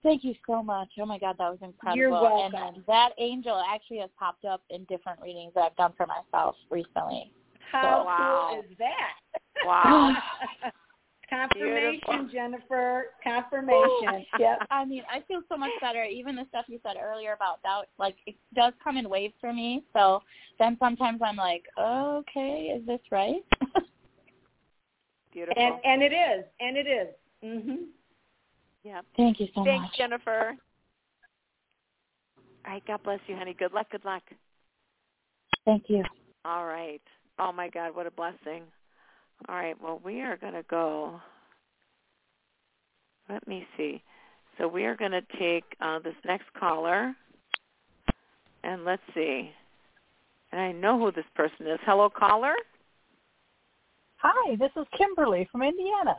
Thank 0.02 0.24
you 0.24 0.34
so 0.46 0.62
much. 0.62 0.88
Oh 0.98 1.06
my 1.06 1.18
God, 1.18 1.36
that 1.38 1.50
was 1.50 1.58
incredible. 1.60 1.98
You're 1.98 2.10
welcome. 2.10 2.54
And 2.54 2.84
that 2.86 3.10
angel 3.18 3.62
actually 3.68 3.98
has 3.98 4.10
popped 4.18 4.44
up 4.44 4.62
in 4.70 4.84
different 4.84 5.20
readings 5.20 5.52
that 5.54 5.60
I've 5.60 5.76
done 5.76 5.92
for 5.96 6.06
myself 6.06 6.56
recently. 6.70 7.32
How 7.70 8.00
so, 8.00 8.06
wow. 8.06 8.48
cool 8.50 8.60
is 8.60 8.78
that? 8.78 9.40
Wow. 9.64 10.16
Confirmation, 11.30 12.00
Beautiful. 12.00 12.28
Jennifer. 12.32 13.04
Confirmation. 13.22 14.26
yep. 14.38 14.58
I 14.70 14.84
mean, 14.84 15.02
I 15.10 15.20
feel 15.28 15.42
so 15.48 15.56
much 15.56 15.70
better. 15.80 16.02
Even 16.04 16.34
the 16.34 16.44
stuff 16.48 16.64
you 16.68 16.80
said 16.82 16.96
earlier 17.00 17.32
about 17.32 17.62
doubt, 17.62 17.86
like 17.98 18.16
it 18.26 18.34
does 18.54 18.72
come 18.82 18.96
in 18.96 19.08
waves 19.08 19.34
for 19.40 19.52
me. 19.52 19.84
So 19.92 20.22
then 20.58 20.76
sometimes 20.80 21.20
I'm 21.24 21.36
like, 21.36 21.64
okay, 21.78 22.76
is 22.76 22.84
this 22.86 23.00
right? 23.12 23.44
Beautiful. 25.32 25.62
And 25.62 25.74
and 25.84 26.02
it 26.02 26.12
is, 26.12 26.44
and 26.60 26.76
it 26.76 26.86
is. 26.88 27.08
Mhm. 27.44 27.86
Yeah. 28.82 29.02
Thank 29.16 29.38
you 29.38 29.46
so 29.54 29.64
Thanks, 29.64 29.82
much. 29.82 29.82
Thanks, 29.82 29.98
Jennifer. 29.98 30.56
All 32.66 32.72
right. 32.72 32.82
God 32.86 33.02
bless 33.04 33.20
you, 33.28 33.36
honey. 33.36 33.54
Good 33.56 33.72
luck. 33.72 33.90
Good 33.90 34.04
luck. 34.04 34.22
Thank 35.64 35.84
you. 35.88 36.02
All 36.44 36.66
right. 36.66 37.02
Oh 37.38 37.52
my 37.52 37.68
God, 37.68 37.94
what 37.94 38.06
a 38.06 38.10
blessing. 38.10 38.64
All 39.48 39.54
right. 39.56 39.76
Well, 39.82 40.00
we 40.04 40.20
are 40.20 40.36
going 40.36 40.52
to 40.54 40.64
go. 40.70 41.20
Let 43.28 43.46
me 43.46 43.66
see. 43.76 44.02
So 44.58 44.68
we 44.68 44.84
are 44.84 44.96
going 44.96 45.12
to 45.12 45.22
take 45.38 45.64
uh, 45.80 45.98
this 46.00 46.14
next 46.24 46.52
caller, 46.58 47.14
and 48.64 48.84
let's 48.84 49.02
see. 49.14 49.50
And 50.52 50.60
I 50.60 50.72
know 50.72 50.98
who 50.98 51.12
this 51.12 51.24
person 51.34 51.66
is. 51.66 51.78
Hello, 51.84 52.10
caller. 52.10 52.54
Hi, 54.16 54.56
this 54.56 54.70
is 54.76 54.84
Kimberly 54.98 55.48
from 55.50 55.62
Indiana. 55.62 56.16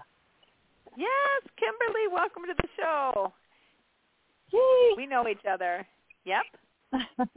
Yes, 0.98 1.44
Kimberly. 1.60 2.08
Welcome 2.12 2.44
to 2.48 2.54
the 2.58 2.68
show. 2.78 3.32
Yay! 4.52 4.94
We 4.98 5.06
know 5.06 5.28
each 5.28 5.46
other. 5.50 5.86
Yep. 6.26 6.44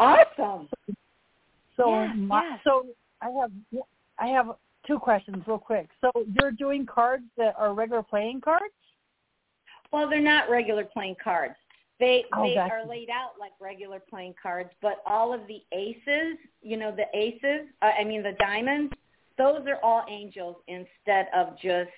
Awesome. 0.00 0.66
so, 1.76 1.90
Yeah, 1.90 2.12
my, 2.14 2.42
yeah. 2.42 2.56
so 2.64 2.86
I 3.20 3.28
have 3.38 3.50
I 4.18 4.26
have 4.28 4.46
two 4.90 4.98
questions 4.98 5.42
real 5.46 5.58
quick. 5.58 5.88
So 6.00 6.10
you're 6.40 6.50
doing 6.50 6.84
cards 6.84 7.22
that 7.36 7.54
are 7.56 7.72
regular 7.74 8.02
playing 8.02 8.40
cards? 8.40 8.74
Well, 9.92 10.08
they're 10.08 10.20
not 10.20 10.50
regular 10.50 10.84
playing 10.84 11.16
cards. 11.22 11.54
They 12.00 12.24
Oh, 12.32 12.42
they 12.42 12.54
gotcha. 12.54 12.74
are 12.74 12.86
laid 12.86 13.10
out 13.10 13.32
like 13.38 13.52
regular 13.60 14.00
playing 14.00 14.34
cards, 14.42 14.70
but 14.80 15.02
all 15.06 15.32
of 15.32 15.46
the 15.46 15.62
aces, 15.72 16.38
you 16.62 16.76
know, 16.76 16.90
the 16.90 17.06
aces, 17.14 17.68
uh, 17.82 17.92
I 17.98 18.04
mean 18.04 18.22
the 18.22 18.32
diamonds, 18.40 18.92
those 19.38 19.66
are 19.66 19.78
all 19.82 20.04
angels 20.08 20.56
instead 20.66 21.28
of 21.34 21.58
just, 21.60 21.90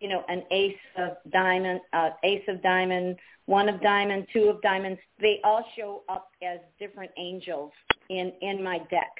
you 0.00 0.08
know, 0.08 0.24
an 0.28 0.44
ace 0.50 0.78
of 0.96 1.16
diamond, 1.30 1.80
uh, 1.92 2.10
ace 2.22 2.44
of 2.48 2.62
diamond, 2.62 3.18
one 3.46 3.68
of 3.68 3.82
diamond, 3.82 4.28
two 4.32 4.44
of 4.44 4.62
diamonds. 4.62 5.00
They 5.18 5.40
all 5.44 5.64
show 5.76 6.04
up 6.08 6.30
as 6.42 6.60
different 6.78 7.10
angels 7.18 7.72
in 8.08 8.32
in 8.40 8.62
my 8.62 8.78
deck. 8.90 9.12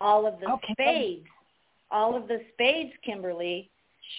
All 0.00 0.26
of 0.26 0.38
the 0.40 0.46
Okay. 0.52 0.72
spades, 0.74 1.28
all 1.90 2.16
of 2.16 2.28
the 2.28 2.40
spades, 2.52 2.92
Kimberly, 3.04 3.70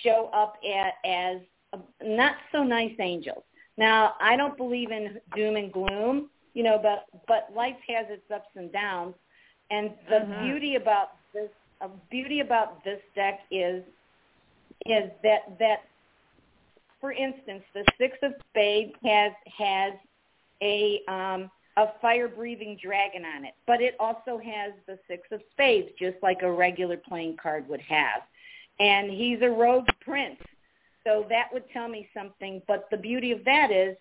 show 0.03 0.29
up 0.33 0.55
at, 0.67 0.93
as 1.05 1.37
uh, 1.73 1.79
not 2.03 2.35
so 2.51 2.63
nice 2.63 2.95
angels. 2.99 3.43
Now, 3.77 4.13
I 4.19 4.35
don't 4.35 4.57
believe 4.57 4.91
in 4.91 5.19
doom 5.35 5.55
and 5.55 5.71
gloom, 5.71 6.29
you 6.53 6.63
know, 6.63 6.79
but 6.81 7.05
but 7.27 7.53
life 7.55 7.77
has 7.87 8.05
its 8.09 8.29
ups 8.33 8.49
and 8.55 8.71
downs, 8.71 9.15
and 9.69 9.91
the 10.09 10.29
Mhm. 10.29 10.39
beauty 10.39 10.75
about 10.75 11.09
this 11.33 11.49
uh, 11.81 11.89
beauty 12.09 12.39
about 12.41 12.83
this 12.83 13.01
deck 13.15 13.39
is 13.51 13.83
is 14.85 15.11
that 15.23 15.57
that 15.59 15.79
for 16.99 17.11
instance, 17.11 17.63
the 17.73 17.85
six 17.97 18.17
of 18.23 18.33
spades 18.49 18.93
has 19.03 19.31
has 19.57 19.93
a 20.61 21.01
um, 21.07 21.49
a 21.77 21.93
fire 22.01 22.27
breathing 22.27 22.77
dragon 22.83 23.23
on 23.23 23.45
it, 23.45 23.53
but 23.65 23.81
it 23.81 23.95
also 23.99 24.37
has 24.43 24.73
the 24.87 24.97
six 25.07 25.21
of 25.31 25.39
spades, 25.51 25.89
just 25.97 26.17
like 26.21 26.41
a 26.41 26.51
regular 26.51 26.97
playing 26.97 27.37
card 27.41 27.67
would 27.69 27.81
have. 27.81 28.23
And 28.79 29.09
he's 29.11 29.41
a 29.41 29.49
rogue 29.49 29.87
prince, 30.01 30.41
so 31.05 31.25
that 31.29 31.53
would 31.53 31.69
tell 31.71 31.87
me 31.87 32.09
something. 32.13 32.61
But 32.67 32.89
the 32.91 32.97
beauty 32.97 33.31
of 33.31 33.45
that 33.45 33.71
is 33.71 33.95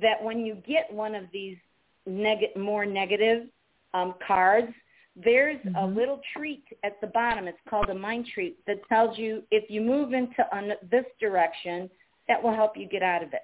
that 0.00 0.22
when 0.22 0.46
you 0.46 0.54
get 0.66 0.92
one 0.92 1.14
of 1.14 1.24
these 1.32 1.58
neg- 2.06 2.56
more 2.56 2.86
negative 2.86 3.48
um, 3.94 4.14
cards, 4.24 4.72
there's 5.16 5.58
a 5.66 5.70
Mhm. 5.70 5.96
little 5.96 6.20
treat 6.32 6.64
at 6.84 7.00
the 7.00 7.06
bottom. 7.08 7.48
It's 7.48 7.58
called 7.68 7.90
a 7.90 7.94
mind 7.94 8.26
treat 8.26 8.64
that 8.66 8.86
tells 8.88 9.18
you 9.18 9.42
if 9.50 9.68
you 9.70 9.80
move 9.80 10.12
into 10.12 10.46
un- 10.56 10.76
this 10.82 11.06
direction, 11.18 11.90
that 12.28 12.40
will 12.40 12.54
help 12.54 12.76
you 12.76 12.86
get 12.86 13.02
out 13.02 13.22
of 13.22 13.32
it. 13.34 13.42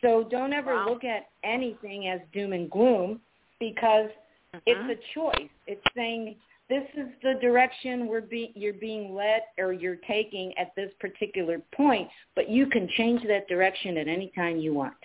So 0.00 0.24
don't 0.24 0.52
ever 0.52 0.74
Wow. 0.74 0.88
look 0.88 1.04
at 1.04 1.28
anything 1.42 2.08
as 2.08 2.20
doom 2.32 2.52
and 2.52 2.70
gloom 2.70 3.20
because 3.58 4.10
Mhm. 4.54 4.62
it's 4.66 5.00
a 5.00 5.12
choice. 5.12 5.50
It's 5.66 5.84
saying 5.94 6.36
this 6.68 6.88
is 6.94 7.08
the 7.22 7.34
direction 7.34 8.06
we're 8.06 8.20
be- 8.20 8.52
you're 8.54 8.72
being 8.72 9.14
led 9.14 9.44
or 9.58 9.72
you're 9.72 9.96
taking 9.96 10.56
at 10.56 10.74
this 10.74 10.92
particular 10.94 11.58
point, 11.72 12.08
but 12.34 12.48
you 12.48 12.66
can 12.66 12.88
change 12.88 13.22
that 13.24 13.48
direction 13.48 13.96
at 13.98 14.08
any 14.08 14.28
time 14.28 14.56
you 14.58 14.72
want. 14.72 14.96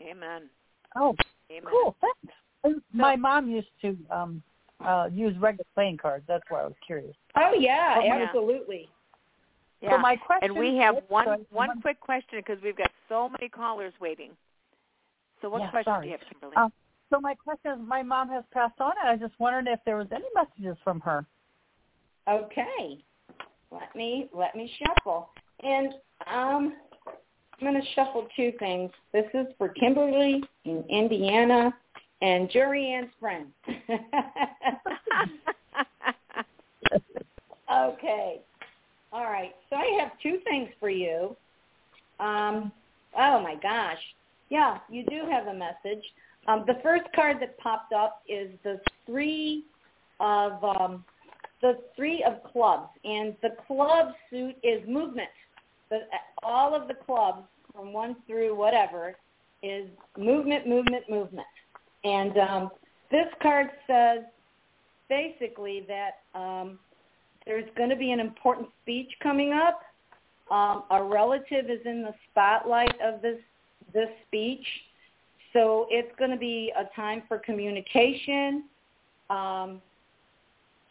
Amen. 0.00 0.50
Oh, 0.96 1.14
Amen. 1.50 1.70
cool. 1.70 1.96
Thanks. 2.00 2.36
And 2.64 2.82
My 2.92 3.16
mom 3.16 3.48
used 3.50 3.70
to 3.82 3.96
um 4.10 4.42
uh 4.80 5.08
use 5.12 5.36
regular 5.38 5.64
playing 5.74 5.96
cards. 5.96 6.24
That's 6.26 6.44
why 6.50 6.62
I 6.62 6.64
was 6.64 6.76
curious. 6.84 7.16
Oh 7.36 7.54
yeah, 7.54 8.00
Oh, 8.02 8.08
my- 8.08 8.22
absolutely. 8.22 8.88
Yeah. 9.80 9.90
So 9.90 9.98
my 9.98 10.16
question 10.16 10.50
and 10.50 10.58
we 10.58 10.76
have 10.76 10.96
is- 10.96 11.02
one 11.08 11.26
so- 11.26 11.46
one 11.50 11.80
quick 11.82 12.00
question 12.00 12.38
because 12.38 12.60
we've 12.62 12.76
got 12.76 12.90
so 13.08 13.28
many 13.28 13.48
callers 13.48 13.92
waiting. 14.00 14.36
So 15.42 15.50
what 15.50 15.60
Yeah, 15.60 15.70
question 15.70 15.92
sorry. 15.92 16.06
do 16.06 16.12
you 16.12 16.18
have, 16.18 16.28
Kimberly? 16.28 16.56
Um, 16.56 16.72
So 17.08 17.20
my 17.20 17.36
question 17.36 17.70
is, 17.70 17.78
my 17.86 18.02
mom 18.02 18.28
has 18.30 18.44
passed 18.50 18.80
on, 18.80 18.92
and 19.00 19.08
I 19.08 19.14
just 19.16 19.38
wondered 19.38 19.68
if 19.68 19.78
there 19.84 19.96
was 19.96 20.10
any 20.10 20.26
messages 20.34 20.76
from 20.82 20.98
her. 21.02 21.24
Okay. 22.26 22.98
Let 23.70 23.94
me 23.94 24.28
let 24.32 24.56
me 24.56 24.66
shuffle. 24.78 25.30
And 25.62 25.94
um 26.26 26.74
I'm 27.06 27.14
gonna 27.62 27.84
shuffle 27.94 28.26
two 28.34 28.50
things. 28.58 28.90
This 29.12 29.26
is 29.34 29.46
for 29.56 29.68
Kimberly 29.68 30.42
in 30.64 30.82
Indiana 30.88 31.72
and 32.22 32.50
Jorianne's 32.50 33.14
friend. 33.20 33.52
okay. 37.72 38.40
All 39.16 39.24
right. 39.24 39.54
So 39.70 39.76
I 39.76 39.98
have 39.98 40.10
two 40.22 40.40
things 40.44 40.68
for 40.78 40.90
you. 40.90 41.34
Um 42.20 42.70
oh 43.16 43.40
my 43.40 43.54
gosh. 43.62 43.98
Yeah, 44.50 44.78
you 44.90 45.04
do 45.06 45.22
have 45.30 45.46
a 45.46 45.54
message. 45.54 46.04
Um, 46.46 46.64
the 46.66 46.78
first 46.82 47.04
card 47.14 47.38
that 47.40 47.56
popped 47.58 47.94
up 47.94 48.22
is 48.28 48.50
the 48.62 48.78
three 49.06 49.64
of 50.20 50.62
um, 50.62 51.04
the 51.62 51.78
three 51.96 52.22
of 52.24 52.42
clubs, 52.52 52.90
and 53.04 53.34
the 53.42 53.56
club 53.66 54.12
suit 54.30 54.54
is 54.62 54.86
movement. 54.86 55.30
The, 55.90 56.00
all 56.42 56.74
of 56.74 56.86
the 56.88 56.94
clubs, 56.94 57.44
from 57.72 57.92
one 57.92 58.16
through 58.26 58.54
whatever, 58.54 59.16
is 59.62 59.88
movement, 60.16 60.68
movement, 60.68 61.10
movement. 61.10 61.46
And 62.04 62.38
um, 62.38 62.70
this 63.10 63.26
card 63.42 63.70
says 63.88 64.20
basically 65.08 65.86
that 65.88 66.38
um, 66.38 66.78
there's 67.46 67.68
going 67.76 67.90
to 67.90 67.96
be 67.96 68.12
an 68.12 68.20
important 68.20 68.68
speech 68.82 69.10
coming 69.22 69.52
up. 69.52 69.80
Um, 70.50 70.84
a 70.90 71.02
relative 71.02 71.70
is 71.70 71.80
in 71.84 72.02
the 72.02 72.14
spotlight 72.30 72.94
of 73.00 73.22
this 73.22 73.38
this 73.92 74.08
speech. 74.26 74.66
so 75.52 75.86
it's 75.90 76.12
going 76.18 76.30
to 76.30 76.36
be 76.36 76.72
a 76.76 76.84
time 76.94 77.22
for 77.28 77.38
communication. 77.38 78.64
Um, 79.30 79.80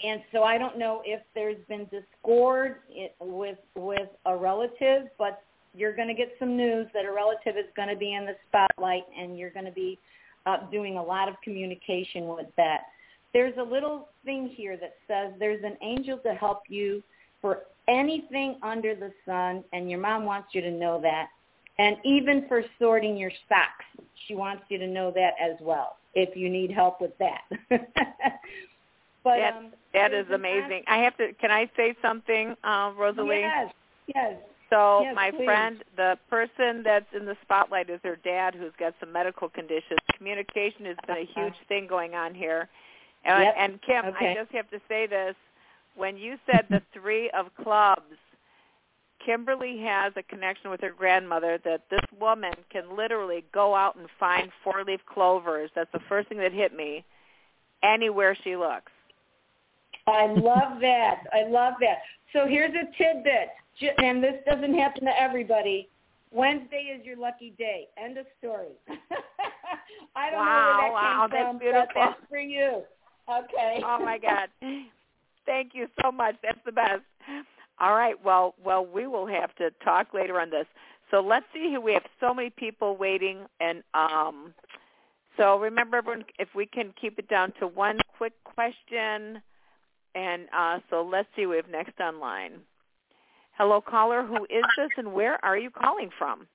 and 0.03 0.21
so 0.31 0.43
I 0.43 0.57
don't 0.57 0.77
know 0.77 1.01
if 1.05 1.21
there's 1.35 1.57
been 1.69 1.85
discord 1.85 2.77
with 3.19 3.57
with 3.75 4.09
a 4.25 4.35
relative, 4.35 5.07
but 5.17 5.43
you're 5.73 5.95
going 5.95 6.07
to 6.07 6.13
get 6.13 6.33
some 6.39 6.57
news 6.57 6.87
that 6.93 7.05
a 7.05 7.11
relative 7.11 7.57
is 7.57 7.69
going 7.75 7.89
to 7.89 7.95
be 7.95 8.13
in 8.13 8.25
the 8.25 8.35
spotlight, 8.47 9.03
and 9.17 9.37
you're 9.37 9.51
going 9.51 9.65
to 9.65 9.71
be 9.71 9.99
uh, 10.45 10.69
doing 10.69 10.97
a 10.97 11.03
lot 11.03 11.27
of 11.27 11.35
communication 11.43 12.27
with 12.27 12.47
that. 12.57 12.81
There's 13.35 13.57
a 13.59 13.63
little 13.63 14.07
thing 14.23 14.49
here 14.55 14.77
that 14.77 14.95
says 15.09 15.33
there's 15.39 15.61
an 15.65 15.75
angel 15.81 16.17
to 16.19 16.33
help 16.35 16.61
you 16.69 17.03
for 17.41 17.63
anything 17.89 18.55
under 18.63 18.95
the 18.95 19.11
sun, 19.25 19.61
and 19.73 19.89
your 19.89 19.99
mom 19.99 20.23
wants 20.23 20.47
you 20.53 20.61
to 20.61 20.71
know 20.71 21.01
that. 21.01 21.27
And 21.77 21.97
even 22.05 22.47
for 22.47 22.63
sorting 22.79 23.17
your 23.17 23.31
socks, 23.49 24.07
she 24.25 24.35
wants 24.35 24.63
you 24.69 24.77
to 24.77 24.87
know 24.87 25.11
that 25.11 25.33
as 25.37 25.57
well, 25.59 25.97
if 26.13 26.37
you 26.37 26.49
need 26.49 26.71
help 26.71 27.01
with 27.01 27.11
that. 27.17 27.41
but 27.69 29.35
that, 29.35 29.53
um, 29.57 29.73
that 29.93 30.13
is 30.13 30.27
amazing. 30.33 30.83
I 30.87 30.99
have 30.99 31.17
to. 31.17 31.33
Can 31.33 31.51
I 31.51 31.69
say 31.75 31.93
something, 32.01 32.55
uh, 32.63 32.93
Rosalie? 32.97 33.41
Yes. 33.41 33.73
Yes. 34.15 34.35
So 34.69 35.01
yes, 35.01 35.13
my 35.13 35.31
please. 35.31 35.43
friend, 35.43 35.83
the 35.97 36.17
person 36.29 36.83
that's 36.83 37.05
in 37.13 37.25
the 37.25 37.35
spotlight 37.41 37.89
is 37.89 37.99
her 38.05 38.15
dad, 38.15 38.55
who's 38.55 38.71
got 38.79 38.93
some 39.01 39.11
medical 39.11 39.49
conditions. 39.49 39.99
Communication 40.17 40.85
has 40.85 40.95
been 41.05 41.17
a 41.17 41.21
Uh-huh. 41.23 41.43
huge 41.43 41.67
thing 41.67 41.85
going 41.85 42.15
on 42.15 42.33
here. 42.33 42.69
And, 43.25 43.43
Yep. 43.43 43.55
and 43.57 43.81
Kim, 43.81 44.05
Okay. 44.05 44.31
I 44.31 44.35
just 44.35 44.51
have 44.51 44.69
to 44.69 44.79
say 44.87 45.07
this: 45.07 45.35
when 45.95 46.17
you 46.17 46.37
said 46.45 46.67
the 46.69 46.81
three 46.93 47.29
of 47.31 47.47
clubs, 47.63 48.15
Kimberly 49.25 49.79
has 49.79 50.13
a 50.15 50.23
connection 50.23 50.69
with 50.69 50.81
her 50.81 50.91
grandmother 50.91 51.59
that 51.65 51.81
this 51.89 52.01
woman 52.19 52.53
can 52.71 52.95
literally 52.95 53.43
go 53.53 53.73
out 53.75 53.95
and 53.95 54.07
find 54.19 54.51
four-leaf 54.63 55.01
clovers. 55.11 55.71
That's 55.75 55.91
the 55.91 55.99
first 56.07 56.29
thing 56.29 56.37
that 56.39 56.53
hit 56.53 56.75
me. 56.75 57.03
Anywhere 57.83 58.37
she 58.43 58.55
looks. 58.55 58.91
I 60.07 60.27
love 60.27 60.79
that. 60.81 61.23
I 61.33 61.47
love 61.49 61.73
that. 61.81 61.97
So 62.33 62.47
here's 62.47 62.73
a 62.73 62.85
tidbit, 62.97 63.49
and 63.97 64.23
this 64.23 64.35
doesn't 64.45 64.73
happen 64.75 65.05
to 65.05 65.21
everybody. 65.21 65.89
Wednesday 66.31 66.95
is 66.97 67.05
your 67.05 67.17
lucky 67.17 67.53
day. 67.57 67.87
End 67.97 68.17
of 68.17 68.25
story. 68.39 68.73
I 70.15 70.29
don't 70.29 70.39
Wow, 70.39 70.45
know 70.45 70.65
where 70.65 70.75
that 70.75 70.91
wow, 70.91 71.27
came 71.27 71.29
from, 71.29 71.59
beautiful. 71.59 71.85
but 71.85 71.93
that's 71.95 72.29
for 72.29 72.39
you. 72.39 72.83
Okay. 73.29 73.81
Oh 73.83 73.99
my 74.03 74.17
God. 74.17 74.49
Thank 75.45 75.71
you 75.73 75.87
so 76.01 76.11
much. 76.11 76.35
That's 76.43 76.59
the 76.65 76.71
best. 76.71 77.01
All 77.79 77.93
right. 77.93 78.15
Well, 78.23 78.55
well, 78.63 78.85
we 78.85 79.07
will 79.07 79.27
have 79.27 79.53
to 79.55 79.71
talk 79.83 80.13
later 80.13 80.39
on 80.39 80.49
this. 80.49 80.65
So 81.11 81.19
let's 81.21 81.45
see 81.53 81.69
here. 81.69 81.81
We 81.81 81.93
have 81.93 82.05
so 82.19 82.33
many 82.33 82.49
people 82.49 82.97
waiting, 82.97 83.45
and 83.59 83.83
um, 83.93 84.53
so 85.37 85.59
remember, 85.59 85.97
everyone, 85.97 86.25
if 86.39 86.49
we 86.55 86.65
can 86.65 86.93
keep 86.99 87.19
it 87.19 87.27
down 87.27 87.53
to 87.59 87.67
one 87.67 87.99
quick 88.17 88.33
question, 88.43 89.41
and 90.15 90.47
uh, 90.55 90.79
so 90.89 91.07
let's 91.09 91.27
see. 91.35 91.45
We 91.45 91.57
have 91.57 91.69
next 91.69 91.99
online. 91.99 92.53
Hello, 93.57 93.81
caller. 93.81 94.23
Who 94.23 94.45
is 94.45 94.63
this, 94.77 94.89
and 94.97 95.13
where 95.13 95.43
are 95.45 95.57
you 95.57 95.69
calling 95.69 96.09
from? 96.17 96.47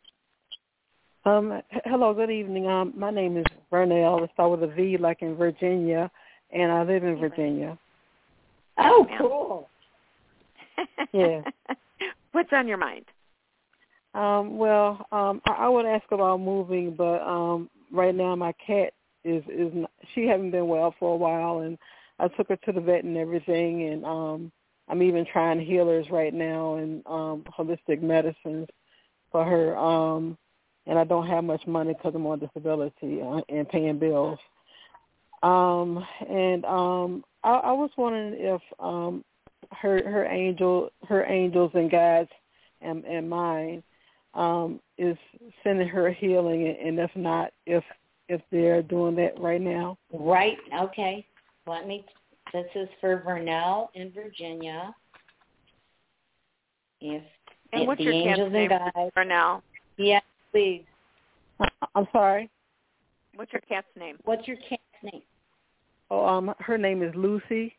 Um, 1.24 1.62
hello, 1.84 2.14
good 2.14 2.30
evening. 2.30 2.66
Um, 2.66 2.92
my 2.96 3.10
name 3.10 3.36
is 3.36 3.44
Vernell. 3.70 4.22
It's 4.24 4.32
start 4.32 4.50
with 4.58 4.68
a 4.68 4.74
V, 4.74 4.96
like 4.98 5.22
in 5.22 5.36
Virginia, 5.36 6.10
and 6.52 6.70
I 6.70 6.82
live 6.82 7.04
in 7.04 7.16
Virginia. 7.16 7.78
Oh, 8.78 9.06
Yeah. 9.08 9.18
cool. 9.18 9.68
Yeah. 11.12 11.42
What's 12.32 12.52
on 12.52 12.68
your 12.68 12.78
mind? 12.78 13.04
Um, 14.14 14.58
well, 14.58 15.06
um, 15.12 15.40
I, 15.46 15.52
I 15.52 15.68
would 15.68 15.86
ask 15.86 16.04
about 16.10 16.40
moving, 16.40 16.94
but 16.94 17.20
um, 17.22 17.68
right 17.92 18.14
now 18.14 18.34
my 18.36 18.52
cat 18.64 18.92
is 19.24 19.42
is 19.48 19.72
not, 19.74 19.90
she 20.14 20.26
hasn't 20.26 20.52
been 20.52 20.68
well 20.68 20.94
for 20.98 21.14
a 21.14 21.16
while, 21.16 21.60
and 21.60 21.76
I 22.18 22.28
took 22.28 22.48
her 22.48 22.56
to 22.56 22.72
the 22.72 22.80
vet 22.80 23.04
and 23.04 23.16
everything, 23.16 23.88
and 23.88 24.04
um, 24.04 24.52
I'm 24.88 25.02
even 25.02 25.26
trying 25.32 25.60
healers 25.60 26.06
right 26.10 26.34
now 26.34 26.76
and 26.76 27.06
um, 27.06 27.44
holistic 27.56 28.02
medicines 28.02 28.68
for 29.30 29.44
her. 29.44 29.76
Um, 29.76 30.36
and 30.86 30.98
I 30.98 31.04
don't 31.04 31.26
have 31.26 31.44
much 31.44 31.66
money 31.66 31.92
because 31.92 32.14
I'm 32.14 32.26
on 32.26 32.40
disability 32.40 33.20
uh, 33.22 33.42
and 33.48 33.68
paying 33.68 33.98
bills. 33.98 34.38
Um, 35.42 36.04
and 36.28 36.64
um, 36.64 37.24
I, 37.44 37.50
I 37.50 37.72
was 37.72 37.90
wondering 37.96 38.34
if 38.36 38.60
um, 38.78 39.24
her 39.72 40.02
her 40.08 40.26
angel 40.26 40.90
her 41.08 41.24
angels 41.24 41.70
and 41.74 41.90
guides 41.90 42.28
and 42.80 43.04
and 43.04 43.28
mine 43.28 43.82
um, 44.34 44.80
is 44.98 45.16
sending 45.64 45.88
her 45.88 46.10
healing, 46.10 46.68
and, 46.68 46.76
and 46.76 46.98
if 46.98 47.10
not, 47.16 47.52
if 47.66 47.82
if 48.28 48.40
they're 48.52 48.82
doing 48.82 49.16
that 49.16 49.38
right 49.40 49.60
now. 49.60 49.98
Right. 50.12 50.56
Okay. 50.78 51.26
Let 51.66 51.86
me. 51.86 52.04
This 52.52 52.66
is 52.74 52.88
for 53.00 53.22
Vernell 53.26 53.88
in 53.94 54.12
Virginia. 54.12 54.94
If 57.00 57.22
And 57.72 57.82
if 57.82 57.88
what's 57.88 57.98
the 57.98 58.04
your 58.04 58.12
cat's 58.12 58.26
angels 58.26 58.52
name 58.52 58.70
and 58.72 58.92
guides, 58.94 59.10
for 59.14 59.24
now? 59.24 59.62
yes, 59.96 60.22
please. 60.52 60.84
I'm 61.94 62.06
sorry. 62.12 62.50
What's 63.34 63.52
your 63.52 63.62
cat's 63.62 63.86
name? 63.98 64.16
What's 64.24 64.46
your 64.46 64.56
cat's 64.68 64.82
name? 65.02 65.22
Oh, 66.10 66.26
um, 66.26 66.54
her 66.58 66.76
name 66.76 67.02
is 67.02 67.14
Lucy. 67.14 67.76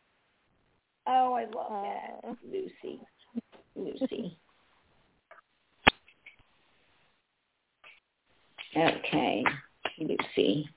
Oh, 1.06 1.34
I 1.34 1.44
love 1.54 1.84
that, 2.22 2.36
Lucy. 2.50 3.00
Lucy. 3.74 4.38
Okay, 8.76 9.44
Lucy. 9.98 10.68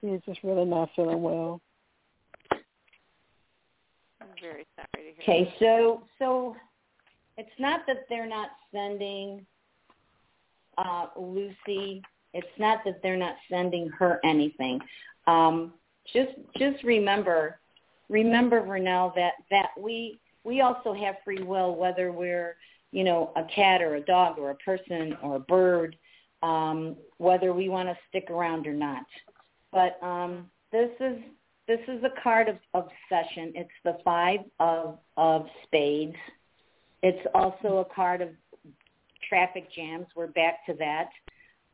She 0.00 0.06
is 0.06 0.22
just 0.26 0.40
really 0.44 0.64
not 0.64 0.90
feeling 0.94 1.22
well. 1.22 1.60
I'm 4.20 4.28
very 4.40 4.66
sorry 4.76 4.86
to 4.94 4.98
hear. 4.98 5.14
That. 5.16 5.22
Okay, 5.22 5.54
so 5.58 6.02
so 6.18 6.56
it's 7.36 7.48
not 7.58 7.80
that 7.86 8.06
they're 8.08 8.28
not 8.28 8.50
sending 8.72 9.44
uh, 10.78 11.06
Lucy. 11.18 12.02
It's 12.34 12.46
not 12.58 12.80
that 12.84 13.02
they're 13.02 13.16
not 13.16 13.36
sending 13.50 13.88
her 13.98 14.20
anything. 14.24 14.80
Um, 15.26 15.74
just 16.12 16.32
just 16.56 16.82
remember, 16.84 17.58
remember 18.08 18.62
Vernell 18.62 19.14
that 19.14 19.34
that 19.50 19.70
we 19.78 20.20
we 20.44 20.60
also 20.60 20.94
have 20.94 21.16
free 21.24 21.42
will, 21.42 21.74
whether 21.74 22.12
we're 22.12 22.56
you 22.92 23.04
know 23.04 23.32
a 23.36 23.44
cat 23.44 23.82
or 23.82 23.96
a 23.96 24.00
dog 24.00 24.38
or 24.38 24.50
a 24.50 24.56
person 24.56 25.16
or 25.22 25.36
a 25.36 25.40
bird, 25.40 25.96
um, 26.42 26.96
whether 27.18 27.52
we 27.52 27.68
want 27.68 27.88
to 27.88 27.96
stick 28.08 28.30
around 28.30 28.66
or 28.66 28.74
not. 28.74 29.04
But 29.72 30.02
um, 30.02 30.50
this 30.72 30.90
is 31.00 31.18
this 31.66 31.80
is 31.88 32.04
a 32.04 32.22
card 32.22 32.48
of 32.48 32.56
obsession. 32.74 33.52
It's 33.54 33.70
the 33.84 33.98
five 34.04 34.40
of 34.60 34.98
of 35.16 35.46
spades. 35.64 36.16
It's 37.02 37.26
also 37.34 37.78
a 37.78 37.94
card 37.94 38.20
of 38.20 38.30
traffic 39.28 39.70
jams. 39.72 40.06
We're 40.14 40.28
back 40.28 40.64
to 40.66 40.74
that. 40.74 41.08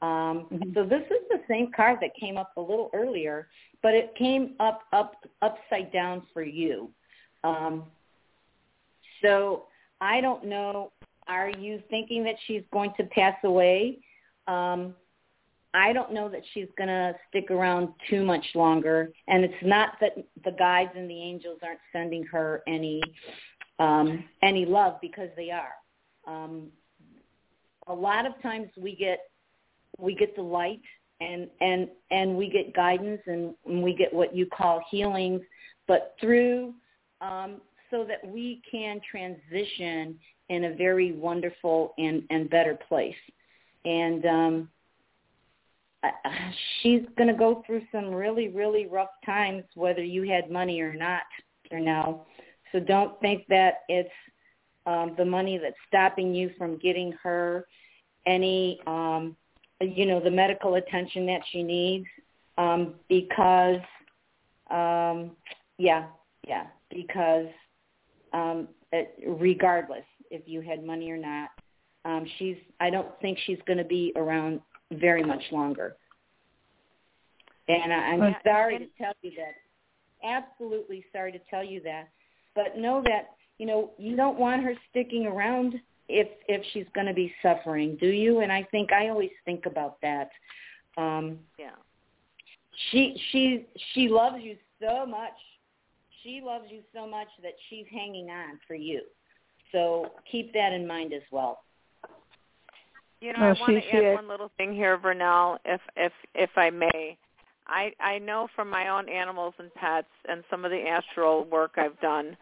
Um, 0.02 0.48
So 0.74 0.84
this 0.84 1.02
is 1.02 1.28
the 1.30 1.40
same 1.48 1.70
card 1.74 1.98
that 2.02 2.10
came 2.18 2.36
up 2.36 2.52
a 2.56 2.60
little 2.60 2.90
earlier, 2.92 3.48
but 3.82 3.94
it 3.94 4.14
came 4.16 4.54
up 4.60 4.82
up 4.92 5.14
upside 5.40 5.92
down 5.92 6.22
for 6.32 6.42
you. 6.42 6.90
Um, 7.44 7.84
so 9.22 9.66
I 10.00 10.20
don't 10.20 10.44
know. 10.44 10.92
Are 11.28 11.50
you 11.50 11.80
thinking 11.88 12.24
that 12.24 12.34
she's 12.46 12.62
going 12.72 12.92
to 12.96 13.04
pass 13.04 13.36
away? 13.44 14.00
Um, 14.48 14.94
I 15.74 15.92
don't 15.92 16.12
know 16.12 16.28
that 16.28 16.42
she's 16.52 16.66
going 16.76 16.88
to 16.88 17.14
stick 17.28 17.50
around 17.50 17.88
too 18.10 18.24
much 18.24 18.44
longer. 18.54 19.10
And 19.28 19.44
it's 19.44 19.54
not 19.62 19.94
that 20.00 20.12
the 20.44 20.50
guides 20.50 20.90
and 20.96 21.08
the 21.08 21.22
angels 21.22 21.60
aren't 21.62 21.80
sending 21.92 22.24
her 22.24 22.62
any 22.66 23.00
um, 23.78 24.24
any 24.42 24.66
love 24.66 24.98
because 25.00 25.30
they 25.36 25.50
are. 25.50 25.74
Um, 26.26 26.68
a 27.86 27.94
lot 27.94 28.26
of 28.26 28.40
times 28.42 28.68
we 28.76 28.94
get 28.94 29.18
we 30.02 30.14
get 30.14 30.34
the 30.34 30.42
light 30.42 30.82
and 31.20 31.48
and 31.60 31.88
and 32.10 32.36
we 32.36 32.50
get 32.50 32.74
guidance 32.74 33.20
and, 33.26 33.54
and 33.66 33.82
we 33.82 33.94
get 33.94 34.12
what 34.12 34.34
you 34.34 34.46
call 34.46 34.82
healings, 34.90 35.40
but 35.86 36.14
through 36.20 36.74
um, 37.20 37.60
so 37.90 38.04
that 38.04 38.26
we 38.26 38.60
can 38.68 39.00
transition 39.08 40.18
in 40.48 40.64
a 40.64 40.74
very 40.74 41.12
wonderful 41.12 41.94
and 41.98 42.24
and 42.30 42.50
better 42.50 42.76
place. 42.88 43.14
And 43.84 44.26
um, 44.26 44.68
she's 46.82 47.02
going 47.16 47.28
to 47.28 47.38
go 47.38 47.62
through 47.66 47.82
some 47.92 48.10
really 48.10 48.48
really 48.48 48.86
rough 48.86 49.10
times, 49.24 49.62
whether 49.74 50.02
you 50.02 50.28
had 50.28 50.50
money 50.50 50.80
or 50.80 50.94
not, 50.94 51.22
or 51.70 51.78
now. 51.78 52.26
So 52.72 52.80
don't 52.80 53.20
think 53.20 53.46
that 53.48 53.82
it's 53.88 54.10
um, 54.86 55.14
the 55.16 55.24
money 55.24 55.58
that's 55.58 55.76
stopping 55.86 56.34
you 56.34 56.50
from 56.58 56.78
getting 56.78 57.12
her 57.22 57.66
any, 58.26 58.80
um, 58.86 59.36
you 59.82 60.06
know, 60.06 60.20
the 60.20 60.30
medical 60.30 60.74
attention 60.74 61.26
that 61.26 61.40
she 61.50 61.62
needs, 61.62 62.06
um, 62.58 62.94
because, 63.08 63.80
um, 64.70 65.32
yeah, 65.78 66.06
yeah, 66.46 66.66
because 66.90 67.46
um, 68.32 68.68
it, 68.92 69.14
regardless 69.26 70.04
if 70.30 70.42
you 70.46 70.60
had 70.60 70.84
money 70.84 71.10
or 71.10 71.18
not, 71.18 71.50
um, 72.04 72.26
she's. 72.38 72.56
I 72.80 72.90
don't 72.90 73.08
think 73.20 73.38
she's 73.46 73.58
going 73.66 73.78
to 73.78 73.84
be 73.84 74.12
around 74.16 74.60
very 74.90 75.22
much 75.22 75.42
longer. 75.52 75.96
And 77.68 77.92
I, 77.92 77.96
I'm 77.96 78.36
sorry 78.44 78.78
to 78.78 78.86
tell 78.98 79.12
you 79.22 79.32
that. 79.36 79.54
Absolutely 80.24 81.04
sorry 81.12 81.32
to 81.32 81.38
tell 81.48 81.64
you 81.64 81.80
that. 81.82 82.08
But 82.54 82.76
know 82.76 83.02
that, 83.04 83.30
you 83.58 83.66
know, 83.66 83.90
you 83.98 84.16
don't 84.16 84.38
want 84.38 84.62
her 84.62 84.74
sticking 84.90 85.26
around 85.26 85.74
if 86.12 86.28
if 86.48 86.62
she's 86.72 86.86
going 86.94 87.06
to 87.06 87.14
be 87.14 87.32
suffering, 87.42 87.96
do 88.00 88.08
you? 88.08 88.40
And 88.40 88.52
I 88.52 88.62
think 88.70 88.92
I 88.92 89.08
always 89.08 89.30
think 89.44 89.66
about 89.66 90.00
that. 90.02 90.30
Um 90.96 91.38
Yeah. 91.58 91.70
she 92.90 93.16
she 93.30 93.66
she 93.92 94.08
loves 94.08 94.42
you 94.42 94.56
so 94.80 95.06
much. 95.06 95.38
She 96.22 96.40
loves 96.44 96.66
you 96.68 96.82
so 96.94 97.06
much 97.06 97.28
that 97.42 97.54
she's 97.68 97.86
hanging 97.90 98.30
on 98.30 98.58
for 98.66 98.74
you. 98.74 99.00
So 99.72 100.12
keep 100.30 100.52
that 100.52 100.72
in 100.72 100.86
mind 100.86 101.12
as 101.12 101.22
well. 101.30 101.64
You 103.20 103.32
know, 103.32 103.40
No, 103.40 103.46
I 103.46 103.60
want 103.60 103.82
to 103.82 103.88
add 103.96 104.04
had- 104.04 104.14
one 104.14 104.28
little 104.28 104.50
thing 104.56 104.74
here, 104.74 104.98
Vernell, 104.98 105.58
if 105.64 105.80
if 105.96 106.12
if 106.34 106.50
I 106.56 106.70
may. 106.70 107.16
I 107.66 107.92
I 108.00 108.18
know 108.18 108.48
from 108.56 108.68
my 108.68 108.88
own 108.88 109.08
animals 109.08 109.54
and 109.58 109.72
pets 109.74 110.08
and 110.28 110.42
some 110.50 110.64
of 110.64 110.70
the 110.70 110.86
astral 110.88 111.44
work 111.44 111.72
I've 111.76 111.98
done 112.00 112.36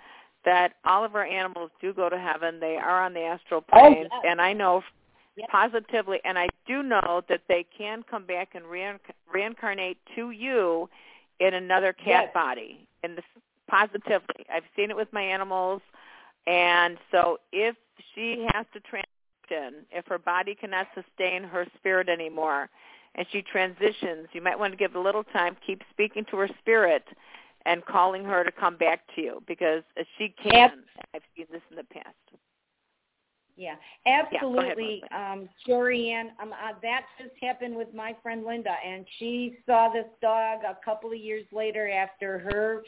that 0.45 0.75
all 0.85 1.05
of 1.05 1.15
our 1.15 1.25
animals 1.25 1.71
do 1.81 1.93
go 1.93 2.09
to 2.09 2.19
heaven. 2.19 2.61
They 2.61 2.77
are 2.77 3.05
on 3.05 3.13
the 3.15 3.21
astral 3.21 3.65
Oh, 3.73 3.79
planes, 3.79 4.09
yes. 4.11 4.25
and 4.27 4.41
I 4.41 4.53
know 4.53 4.83
Yep. 5.37 5.49
positively, 5.49 6.21
and 6.25 6.39
I 6.39 6.49
do 6.67 6.83
know 6.83 7.23
that 7.29 7.43
they 7.49 7.65
can 7.77 8.03
come 8.03 8.25
back 8.25 8.55
and 8.55 8.65
reinc- 8.65 8.99
reincarnate 9.33 9.99
to 10.17 10.33
you 10.33 10.91
in 11.39 11.55
another 11.55 11.93
cat 11.93 12.25
Yes. 12.25 12.35
body. 12.35 12.87
And 13.03 13.17
this 13.17 13.25
positively, 13.69 14.45
I've 14.53 14.65
seen 14.75 14.91
it 14.91 14.97
with 14.97 15.13
my 15.13 15.23
animals, 15.23 15.83
and 16.47 16.99
so 17.11 17.39
if 17.53 17.77
she 18.15 18.47
has 18.53 18.67
to 18.73 18.81
transition, 18.81 19.87
if 19.91 20.07
her 20.07 20.19
body 20.19 20.55
cannot 20.55 20.89
sustain 20.95 21.45
her 21.45 21.67
spirit 21.77 22.09
anymore, 22.09 22.69
and 23.15 23.27
she 23.31 23.43
transitions, 23.43 24.29
you 24.33 24.41
might 24.41 24.59
want 24.59 24.73
to 24.73 24.77
give 24.77 24.95
a 24.95 25.01
little 25.01 25.25
time. 25.25 25.57
Keep 25.67 25.83
speaking 25.91 26.25
to 26.27 26.37
her 26.37 26.49
spirit 26.59 27.07
and 27.67 27.85
calling 27.85 28.25
her 28.25 28.45
to 28.45 28.53
come 28.53 28.77
back 28.77 29.01
to 29.15 29.23
you 29.23 29.43
because 29.47 29.83
she 30.19 30.35
can. 30.43 30.85
I've 31.15 31.23
seen 31.37 31.47
this 31.51 31.63
in 31.71 31.77
the 31.77 31.85
past. 31.85 32.15
Yeah, 33.57 33.75
absolutely. 34.07 35.03
um, 35.15 35.47
Jorianne, 35.69 36.31
um, 36.41 36.53
uh, 36.53 36.73
that 36.83 37.03
just 37.19 37.35
happened 37.43 37.77
with 37.77 37.93
my 37.93 38.17
friend 38.23 38.45
Linda, 38.47 38.75
and 38.87 39.05
she 39.19 39.59
saw 39.67 39.91
this 39.93 40.07
dog 40.23 40.61
a 40.67 40.79
couple 40.83 41.13
of 41.13 41.19
years 41.19 41.45
later 41.53 41.91
after 41.91 42.39
her 42.39 42.83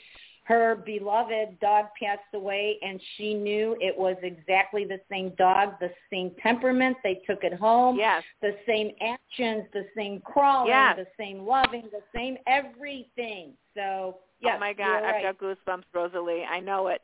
her 0.45 0.83
beloved 0.85 1.61
dog 1.61 1.87
passed 2.03 2.23
away, 2.35 2.77
and 2.83 3.01
she 3.17 3.33
knew 3.33 3.77
it 3.81 3.97
was 3.97 4.17
exactly 4.23 4.85
the 4.85 4.99
same 5.09 5.31
dog, 5.39 5.75
the 5.79 5.91
same 6.11 6.33
temperament. 6.43 6.97
They 7.05 7.23
took 7.27 7.45
it 7.45 7.55
home, 7.55 7.97
Yes. 7.97 8.25
the 8.41 8.57
same 8.67 8.91
actions, 9.01 9.69
the 9.73 9.87
same 9.95 10.21
crawling, 10.21 10.71
Yes. 10.71 10.97
the 10.97 11.07
same 11.17 11.47
loving, 11.47 11.89
the 11.93 12.03
same 12.13 12.39
everything. 12.49 13.57
So, 13.75 14.19
yes, 14.43 14.55
oh 14.57 14.61
my 14.61 14.73
God, 14.73 15.03
right. 15.03 15.25
I've 15.25 15.39
got 15.39 15.39
goosebumps, 15.39 15.85
Rosalie. 15.95 16.45
I 16.45 16.61
know 16.61 16.89
it. 16.89 17.03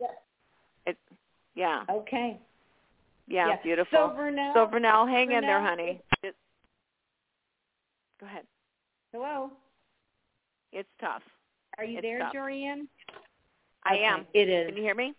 Yes. 0.00 0.10
It. 0.86 0.98
Yeah. 1.54 1.84
Okay. 1.90 2.38
Yeah. 3.28 3.48
Yeah. 3.48 3.56
Beautiful. 3.62 3.98
So, 3.98 4.20
Vernell, 4.20 4.54
So 4.54 4.66
Vernell, 4.66 5.08
hang 5.08 5.32
in 5.32 5.42
there, 5.42 5.60
honey. 5.60 6.00
It, 6.22 6.34
go 8.20 8.26
ahead. 8.26 8.44
hello. 9.12 9.50
It's 10.72 10.88
tough. 11.00 11.22
Are 11.78 11.84
you 11.84 11.98
It's 11.98 12.02
there, 12.02 12.18
tough. 12.20 12.32
Jorianne? 12.34 12.86
I 13.84 13.94
Okay, 13.94 14.04
am. 14.04 14.26
It 14.34 14.48
is. 14.48 14.66
Can 14.68 14.76
you 14.76 14.82
hear 14.82 14.94
me? 14.94 15.14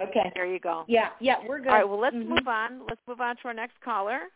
Okay. 0.00 0.30
There 0.34 0.46
you 0.46 0.58
go. 0.58 0.84
Yeah, 0.88 1.10
yeah, 1.20 1.36
we're 1.46 1.58
good. 1.58 1.68
All 1.68 1.74
right. 1.74 1.88
Well, 1.88 1.98
let's 2.00 2.16
Mhm. 2.16 2.26
move 2.26 2.48
on. 2.48 2.84
Let's 2.86 3.00
move 3.06 3.20
on 3.20 3.36
to 3.36 3.48
our 3.48 3.54
next 3.54 3.80
caller, 3.80 4.30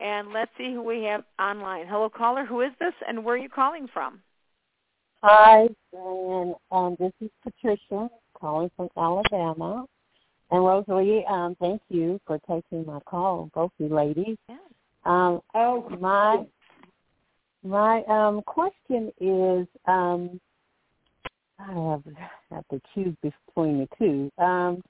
and 0.00 0.32
let's 0.32 0.50
see 0.56 0.72
who 0.72 0.82
we 0.82 1.04
have 1.04 1.24
online. 1.38 1.86
Hello, 1.86 2.10
caller. 2.10 2.44
Who 2.44 2.60
is 2.60 2.72
this, 2.80 2.94
and 3.06 3.24
where 3.24 3.36
are 3.36 3.38
you 3.38 3.48
calling 3.48 3.86
from? 3.86 4.22
Hi, 5.22 5.68
and 5.92 6.54
um, 6.72 6.96
this 6.98 7.12
is 7.20 7.28
Patricia 7.42 8.08
calling 8.32 8.70
from 8.74 8.88
Alabama. 8.96 9.84
And 10.50 10.64
Rosalie, 10.64 11.26
um, 11.28 11.56
thank 11.60 11.82
you 11.90 12.18
for 12.26 12.38
taking 12.48 12.86
my 12.86 13.00
call, 13.00 13.50
both 13.54 13.70
you 13.78 13.88
ladies. 13.88 14.38
Yeah. 14.48 14.56
Um, 15.04 15.40
Oh, 15.54 15.90
my 16.00 16.46
my 17.62 18.02
um, 18.04 18.40
question 18.42 19.12
is, 19.20 19.66
um, 19.86 20.40
I 21.58 21.72
have 21.72 22.02
have 22.50 22.68
to 22.68 22.80
choose 22.94 23.14
between 23.22 23.78
the 23.78 23.88
two. 23.98 24.42
Um, 24.42 24.82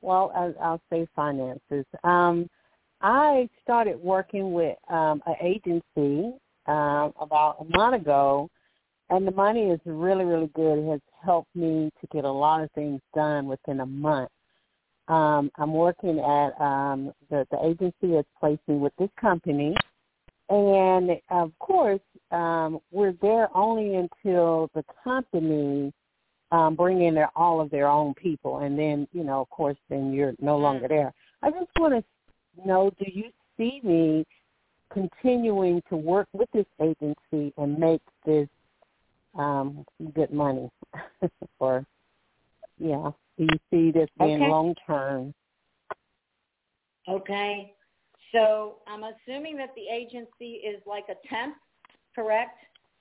well, 0.00 0.32
I, 0.34 0.64
I'll 0.64 0.80
say 0.90 1.06
finances. 1.14 1.84
Um, 2.04 2.48
I 3.02 3.50
started 3.62 4.00
working 4.00 4.54
with 4.54 4.78
um, 4.88 5.22
an 5.26 5.34
agency 5.42 6.32
um, 6.66 7.12
about 7.20 7.56
a 7.60 7.76
month 7.76 8.00
ago, 8.00 8.48
and 9.10 9.26
the 9.26 9.32
money 9.32 9.70
is 9.70 9.80
really, 9.84 10.24
really 10.24 10.50
good. 10.54 10.78
It 10.78 10.90
has 10.90 11.00
helped 11.24 11.54
me 11.54 11.90
to 12.00 12.06
get 12.12 12.24
a 12.24 12.30
lot 12.30 12.62
of 12.62 12.70
things 12.72 13.00
done 13.14 13.46
within 13.46 13.80
a 13.80 13.86
month. 13.86 14.30
Um, 15.08 15.50
I'm 15.56 15.72
working 15.72 16.18
at 16.18 16.60
um, 16.60 17.12
the 17.30 17.46
the 17.50 17.58
agency 17.64 18.14
has 18.16 18.26
placed 18.38 18.60
me 18.68 18.76
with 18.76 18.92
this 18.98 19.08
company, 19.18 19.74
and 20.50 21.12
of 21.30 21.52
course, 21.58 22.00
um, 22.30 22.78
we're 22.90 23.14
there 23.22 23.48
only 23.56 23.96
until 23.96 24.70
the 24.74 24.84
company 25.02 25.92
um, 26.50 26.76
bring 26.76 27.02
in 27.02 27.14
their, 27.14 27.30
all 27.34 27.60
of 27.62 27.70
their 27.70 27.88
own 27.88 28.12
people, 28.14 28.58
and 28.58 28.78
then 28.78 29.08
you 29.12 29.24
know, 29.24 29.40
of 29.40 29.48
course, 29.48 29.78
then 29.88 30.12
you're 30.12 30.34
no 30.40 30.58
longer 30.58 30.88
there. 30.88 31.14
I 31.42 31.50
just 31.50 31.70
want 31.78 31.94
to 31.94 32.68
know: 32.68 32.90
Do 32.98 33.06
you 33.10 33.30
see 33.56 33.80
me 33.82 34.26
continuing 34.92 35.82
to 35.88 35.96
work 35.96 36.28
with 36.34 36.50
this 36.52 36.66
agency 36.80 37.54
and 37.56 37.78
make 37.78 38.02
this 38.26 38.48
um, 39.34 39.84
good 40.14 40.32
money? 40.32 40.68
or 41.58 41.84
yeah, 42.78 43.10
do 43.36 43.44
you 43.44 43.58
see 43.70 43.90
this 43.90 44.08
being 44.18 44.40
Okay. 44.42 44.48
long 44.48 44.74
term? 44.86 45.34
okay. 47.08 47.74
So 48.32 48.78
I'm 48.86 49.04
assuming 49.04 49.56
that 49.56 49.70
the 49.74 49.88
agency 49.90 50.60
is 50.64 50.82
like 50.86 51.06
a 51.08 51.28
temp, 51.28 51.54
correct, 52.14 52.58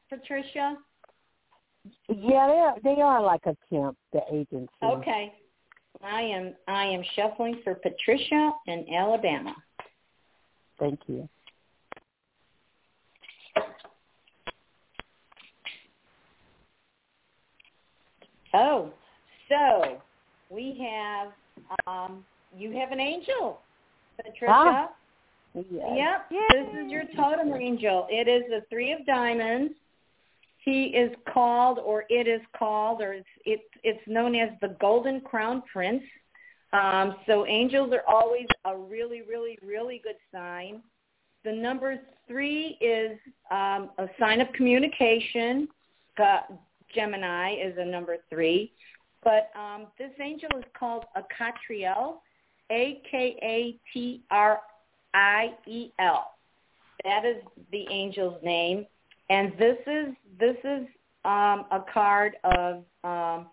Patricia? 0.09 0.77
Yeah, 2.07 2.47
they 2.47 2.59
are, 2.59 2.75
they 2.83 3.01
are 3.01 3.21
like 3.21 3.41
a 3.45 3.55
temp, 3.69 3.97
the 4.13 4.21
agency. 4.31 4.69
Okay. 4.83 5.33
I 6.01 6.21
am 6.21 6.53
I 6.67 6.85
am 6.85 7.03
shuffling 7.15 7.61
for 7.63 7.75
Patricia 7.75 8.51
in 8.67 8.85
Alabama. 8.93 9.55
Thank 10.79 10.99
you. 11.07 11.27
Oh, 18.53 18.91
so 19.49 19.99
we 20.49 20.77
have 20.79 21.31
um 21.85 22.25
you 22.57 22.71
have 22.71 22.91
an 22.91 22.99
angel, 22.99 23.59
Patricia. 24.17 24.47
Ah. 24.49 24.89
Yes. 25.53 26.27
Yep. 26.29 26.41
This 26.51 26.85
is 26.85 26.91
your 26.91 27.03
totem 27.15 27.53
angel. 27.53 28.07
It 28.09 28.27
is 28.27 28.43
the 28.49 28.61
three 28.69 28.91
of 28.91 29.05
diamonds. 29.05 29.73
He 30.63 30.85
is 30.87 31.11
called, 31.33 31.79
or 31.79 32.03
it 32.09 32.27
is 32.27 32.41
called, 32.57 33.01
or 33.01 33.13
it's 33.13 33.27
it's, 33.45 33.63
it's 33.83 34.07
known 34.07 34.35
as 34.35 34.49
the 34.61 34.75
Golden 34.79 35.21
Crown 35.21 35.63
Prince. 35.71 36.03
Um, 36.73 37.15
so 37.25 37.45
angels 37.45 37.93
are 37.93 38.03
always 38.07 38.45
a 38.65 38.77
really, 38.77 39.21
really, 39.21 39.57
really 39.65 40.01
good 40.03 40.17
sign. 40.31 40.81
The 41.45 41.53
number 41.53 41.97
three 42.27 42.77
is 42.81 43.17
um, 43.49 43.91
a 43.97 44.07
sign 44.19 44.41
of 44.41 44.51
communication. 44.53 45.69
Gemini 46.93 47.55
is 47.55 47.75
a 47.77 47.85
number 47.85 48.17
three. 48.29 48.71
But 49.23 49.49
um, 49.55 49.87
this 49.97 50.11
angel 50.21 50.49
is 50.57 50.63
called 50.77 51.05
Akatriel, 51.15 52.17
A-K-A-T-R 52.71 54.59
I-E-L. 55.13 56.31
That 57.03 57.25
is 57.25 57.37
the 57.71 57.87
angel's 57.91 58.41
name. 58.43 58.85
And 59.29 59.51
this 59.57 59.77
is 59.87 60.15
this 60.39 60.55
is 60.63 60.87
um, 61.25 61.65
a 61.71 61.83
card 61.93 62.37
of 62.43 62.83
um, 63.03 63.47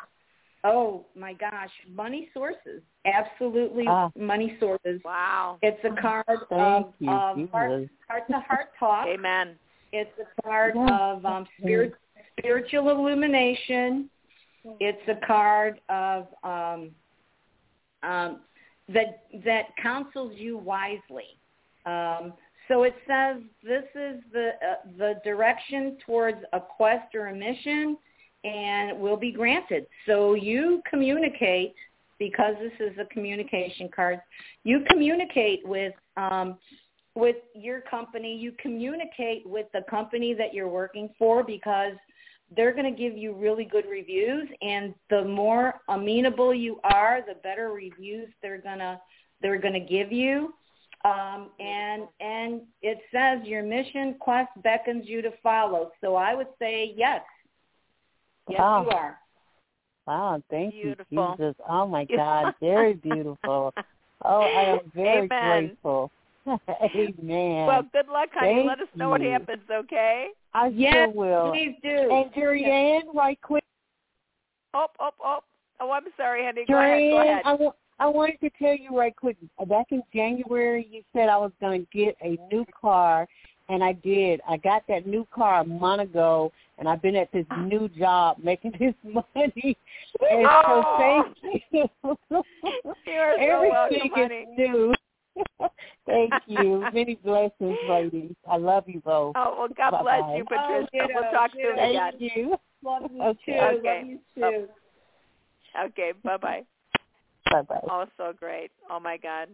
oh 0.65 1.07
my 1.17 1.33
gosh, 1.33 1.71
money 1.95 2.29
sources. 2.35 2.83
Absolutely 3.05 3.85
Ah. 3.89 4.11
money 4.17 4.57
sources. 4.61 5.01
Wow. 5.05 5.59
It's 5.63 5.83
a 5.85 6.01
card 6.01 6.25
Thank 6.27 6.51
of, 6.51 7.09
of 7.09 7.51
heart, 7.51 7.71
Jesus. 7.81 7.91
heart 8.09 8.27
to 8.29 8.41
heart 8.41 8.69
talk. 8.79 9.07
Amen. 9.09 9.57
It's 9.93 10.11
a 10.19 10.43
card 10.43 10.75
Yeah. 10.77 10.99
of 10.99 11.25
um, 11.27 11.47
spirit, 11.59 11.95
spiritual 12.39 12.91
illumination. 12.91 14.11
It's 14.81 15.09
a 15.09 15.27
card 15.27 15.81
of 15.89 16.27
um, 16.43 16.91
um, 18.03 18.41
that 18.89 19.25
that 19.45 19.77
counsels 19.83 20.33
you 20.37 20.57
wisely. 20.57 21.39
Um, 21.87 22.33
so 22.69 22.85
it 22.85 22.95
says 23.07 23.43
this 23.63 23.85
is 23.95 24.23
the 24.33 24.51
uh, 24.63 24.89
the 24.99 25.15
direction 25.23 25.99
towards 26.07 26.39
a 26.53 26.61
quest 26.61 27.15
or 27.15 27.27
a 27.27 27.35
mission, 27.35 27.97
and 28.45 28.99
will 28.99 29.17
be 29.17 29.33
granted. 29.33 29.87
So 30.07 30.35
you 30.35 30.83
communicate 30.89 31.75
because 32.19 32.55
this 32.61 32.73
is 32.81 32.97
a 32.99 33.05
communication 33.13 33.91
card. 33.95 34.21
You 34.63 34.85
communicate 34.89 35.61
with 35.67 35.93
um, 36.17 36.59
with 37.15 37.37
your 37.55 37.81
company, 37.83 38.37
you 38.37 38.53
communicate 38.61 39.47
with 39.47 39.67
the 39.73 39.83
company 39.89 40.35
that 40.35 40.53
you're 40.53 40.69
working 40.69 41.11
for 41.19 41.45
because 41.45 41.93
they're 42.57 42.73
going 42.73 42.93
to 42.93 42.99
give 42.99 43.17
you 43.17 43.35
really 43.35 43.65
good 43.65 43.85
reviews 43.91 44.49
and 44.63 44.95
the 45.11 45.25
more 45.25 45.81
amenable 45.89 46.55
you 46.55 46.81
are, 46.85 47.21
the 47.27 47.35
better 47.43 47.71
reviews 47.71 48.29
they're 48.43 48.61
going 48.61 48.79
to 48.79 49.01
they're 49.43 49.59
going 49.59 49.75
to 49.75 49.81
give 49.81 50.11
you. 50.11 50.55
Um, 51.05 51.51
and 51.61 52.05
and 52.21 52.63
it 52.81 52.99
says 53.13 53.47
your 53.47 53.63
mission 53.63 54.17
quest 54.19 54.51
beckons 54.63 55.05
you 55.07 55.21
to 55.23 55.33
follow. 55.43 55.91
So 56.01 56.15
I 56.15 56.35
would 56.35 56.49
say 56.59 56.95
yes. 56.97 57.21
Yes, 58.49 58.61
wow. 58.61 58.83
you 58.83 58.91
are. 58.91 59.19
Wow, 60.07 60.43
thank 60.51 60.73
Beautiful. 60.75 61.07
you, 61.11 61.37
Jesus. 61.37 61.55
Oh 61.69 61.87
my 61.87 62.05
God, 62.17 62.55
very 62.61 62.95
beautiful. 62.95 63.75
Oh, 64.25 64.43
I 64.43 64.63
am 64.63 64.79
very 64.95 65.29
Amen. 65.31 65.67
grateful. 65.67 66.11
Amen. 66.47 67.67
Well, 67.67 67.83
good 67.93 68.09
luck, 68.09 68.29
honey. 68.35 68.55
Thank 68.55 68.67
Let 68.69 68.81
us 68.81 68.89
know 68.97 69.11
what 69.11 69.23
happens, 69.23 69.63
okay? 69.71 70.29
I 70.55 70.69
Yes, 70.69 70.93
sure 70.93 71.09
will. 71.11 71.51
please 71.53 71.77
do. 71.83 71.89
And 72.11 72.33
Jorianne, 72.33 73.15
right 73.15 73.41
quick. 73.43 73.65
Oh, 74.73 74.87
oh, 75.01 75.11
oh. 75.23 75.39
Oh, 75.81 75.91
I'm 75.91 76.05
sorry, 76.17 76.45
honey. 76.45 76.65
Go 76.69 76.79
ahead. 76.79 77.11
Go 77.11 77.21
ahead. 77.21 77.43
I, 77.45 77.53
wa- 77.55 77.73
wanted 78.09 78.39
to 78.41 78.51
tell 78.59 78.77
you 78.77 78.97
right 78.97 79.15
quick. 79.15 79.37
Back 79.69 79.87
in 79.91 80.03
January, 80.15 80.87
you 80.91 81.03
said 81.13 81.29
I 81.29 81.37
was 81.37 81.51
going 81.61 81.85
to 81.87 81.99
get 81.99 82.17
a 82.23 82.39
new 82.53 82.65
car, 82.81 83.27
and 83.69 83.83
I 83.83 83.93
did. 83.93 84.41
I 84.49 84.57
got 84.59 84.85
that 84.89 85.05
new 85.07 85.27
car 85.35 85.61
a 85.63 85.65
month 85.65 86.03
ago, 86.03 86.53
and 86.79 86.89
I've 86.89 87.03
been 87.03 87.17
at 87.17 87.31
this 87.33 87.47
new 87.59 87.89
job 87.89 88.39
making 88.43 88.73
this 88.79 88.95
money. 89.05 89.77
And 90.31 90.47
Oh. 90.49 90.83
so 90.97 91.35
thank 91.43 91.59
you. 91.73 91.89
You 93.07 93.13
are 93.21 93.35
so 93.39 93.69
welcome, 93.71 93.97
Everything 93.97 94.11
honey. 94.15 94.35
is 94.35 94.47
new. 94.59 94.95
thank 96.07 96.33
you. 96.47 96.85
Many 96.93 97.17
blessings, 97.17 97.79
ladies. 97.89 98.35
I 98.51 98.57
love 98.57 98.85
you 98.87 99.01
both. 99.01 99.35
Oh, 99.37 99.57
well, 99.59 99.69
God 99.77 100.03
bless 100.03 100.21
Bye-bye. 100.21 100.37
you, 100.37 100.45
Patricia. 100.45 100.89
Oh, 100.95 101.07
ditto, 101.07 101.09
we'll 101.15 101.31
talk 101.33 101.53
ditto. 101.53 101.69
soon 101.69 101.79
again. 101.79 102.13
Thank 102.19 102.37
you. 102.37 102.57
Love 102.85 103.03
you 103.13 103.23
Okay. 103.23 103.41
too. 103.47 103.53
Okay. 103.53 103.99
Love 103.99 104.07
you 104.07 104.19
too. 104.35 104.69
Okay, 105.87 106.13
bye-bye. 106.23 106.63
Bye-bye. 107.51 107.81
Oh, 107.91 108.07
so 108.17 108.33
great. 108.39 108.71
Oh, 108.91 109.01
my 109.01 109.17
God. 109.17 109.49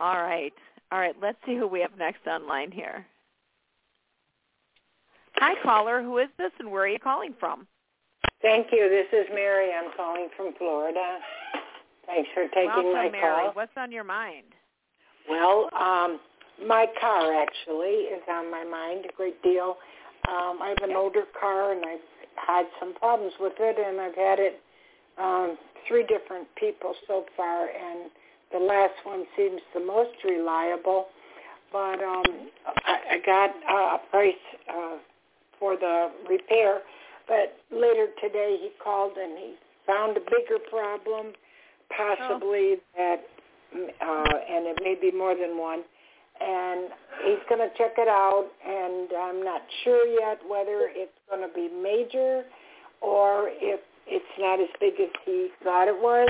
All 0.00 0.22
right. 0.22 0.52
All 0.92 0.98
right, 0.98 1.14
let's 1.20 1.38
see 1.46 1.56
who 1.56 1.66
we 1.66 1.80
have 1.80 1.96
next 1.98 2.26
online 2.26 2.70
here. 2.70 3.06
Hi, 5.36 5.54
caller. 5.62 6.02
Who 6.02 6.18
is 6.18 6.28
this 6.38 6.52
and 6.60 6.70
where 6.70 6.84
are 6.84 6.88
you 6.88 6.98
calling 6.98 7.34
from? 7.40 7.66
Thank 8.40 8.68
you. 8.72 8.88
This 8.88 9.06
is 9.18 9.26
Mary. 9.34 9.70
I'm 9.72 9.90
calling 9.96 10.28
from 10.36 10.54
Florida. 10.58 11.18
Thanks 12.06 12.28
for 12.34 12.46
taking 12.48 12.66
Welcome, 12.66 12.92
my 12.92 13.10
Mary. 13.10 13.44
call. 13.44 13.52
What's 13.54 13.72
on 13.76 13.92
your 13.92 14.04
mind? 14.04 14.46
Well, 15.28 15.68
um, 15.78 16.20
my 16.66 16.86
car 17.00 17.32
actually 17.42 18.12
is 18.12 18.22
on 18.28 18.50
my 18.50 18.64
mind 18.64 19.06
a 19.08 19.16
great 19.16 19.42
deal. 19.42 19.76
Um, 20.28 20.58
I 20.62 20.74
have 20.76 20.88
an 20.88 20.96
older 20.96 21.24
car 21.38 21.72
and 21.72 21.84
I've 21.84 21.98
had 22.36 22.66
some 22.80 22.94
problems 22.94 23.32
with 23.40 23.54
it 23.58 23.76
and 23.78 24.00
I've 24.00 24.14
had 24.14 24.38
it 24.38 24.60
um, 25.18 25.58
three 25.88 26.04
different 26.06 26.48
people 26.56 26.94
so 27.06 27.24
far 27.36 27.68
and 27.68 28.10
the 28.52 28.58
last 28.58 28.94
one 29.04 29.24
seems 29.36 29.60
the 29.74 29.80
most 29.80 30.12
reliable. 30.24 31.06
But 31.72 32.02
um, 32.02 32.48
I, 32.86 32.98
I 33.10 33.18
got 33.26 33.50
uh, 33.68 33.96
a 33.96 34.00
price 34.10 34.34
uh, 34.68 34.98
for 35.58 35.76
the 35.76 36.10
repair. 36.28 36.80
But 37.26 37.56
later 37.70 38.08
today 38.22 38.58
he 38.60 38.70
called 38.82 39.16
and 39.16 39.36
he 39.36 39.54
found 39.86 40.16
a 40.16 40.20
bigger 40.20 40.58
problem, 40.70 41.32
possibly 41.96 42.76
that, 42.96 43.20
uh, 43.74 44.34
and 44.50 44.66
it 44.66 44.78
may 44.82 44.94
be 45.00 45.16
more 45.16 45.34
than 45.34 45.58
one. 45.58 45.82
And 46.40 46.90
he's 47.24 47.38
going 47.48 47.60
to 47.60 47.70
check 47.78 47.92
it 47.96 48.08
out, 48.08 48.50
and 48.66 49.08
I'm 49.16 49.44
not 49.44 49.62
sure 49.84 50.04
yet 50.06 50.40
whether 50.48 50.90
it's 50.90 51.14
going 51.30 51.46
to 51.46 51.54
be 51.54 51.68
major 51.70 52.44
or 53.00 53.48
if 53.50 53.80
it's 54.06 54.34
not 54.38 54.60
as 54.60 54.68
big 54.80 54.94
as 55.00 55.10
he 55.24 55.48
thought 55.62 55.86
it 55.88 55.94
was, 55.94 56.28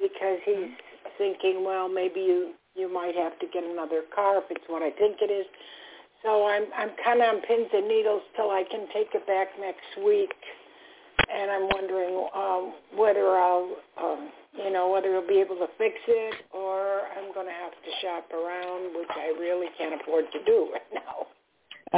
because 0.00 0.38
he's 0.44 0.70
thinking, 1.18 1.64
well, 1.64 1.88
maybe 1.88 2.20
you 2.20 2.52
you 2.74 2.92
might 2.92 3.14
have 3.14 3.38
to 3.38 3.46
get 3.52 3.62
another 3.62 4.02
car 4.14 4.38
if 4.38 4.44
it's 4.50 4.64
what 4.66 4.82
I 4.82 4.90
think 4.90 5.18
it 5.22 5.30
is. 5.30 5.46
So 6.22 6.46
I'm 6.46 6.64
I'm 6.76 6.90
kind 7.04 7.22
of 7.22 7.34
on 7.34 7.40
pins 7.42 7.68
and 7.72 7.86
needles 7.88 8.22
till 8.36 8.50
I 8.50 8.64
can 8.70 8.86
take 8.92 9.08
it 9.14 9.26
back 9.26 9.48
next 9.60 10.04
week, 10.04 10.34
and 11.32 11.50
I'm 11.50 11.68
wondering 11.72 12.28
um, 12.34 12.74
whether 12.96 13.36
I'll 13.36 13.76
um, 14.00 14.30
you 14.56 14.70
know 14.70 14.90
whether 14.90 15.10
he'll 15.10 15.26
be 15.26 15.40
able 15.40 15.56
to 15.56 15.68
fix 15.78 15.96
it 16.06 16.34
or 16.52 17.02
I'm 17.16 17.32
going 17.32 17.46
to 17.46 17.52
have 17.52 17.72
to 17.72 17.90
shop 18.02 18.30
around, 18.32 18.96
which 18.96 19.10
I 19.10 19.38
really 19.38 19.68
can't 19.76 20.00
afford 20.00 20.24
to 20.32 20.44
do 20.44 20.70
right 20.72 20.82
now. 20.92 21.26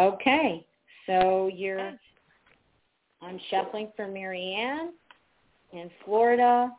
Okay. 0.00 0.66
So 1.06 1.50
you're 1.52 1.92
I'm 3.22 3.40
shuffling 3.50 3.90
for 3.96 4.06
Marianne 4.06 4.92
in 5.72 5.90
Florida 6.04 6.70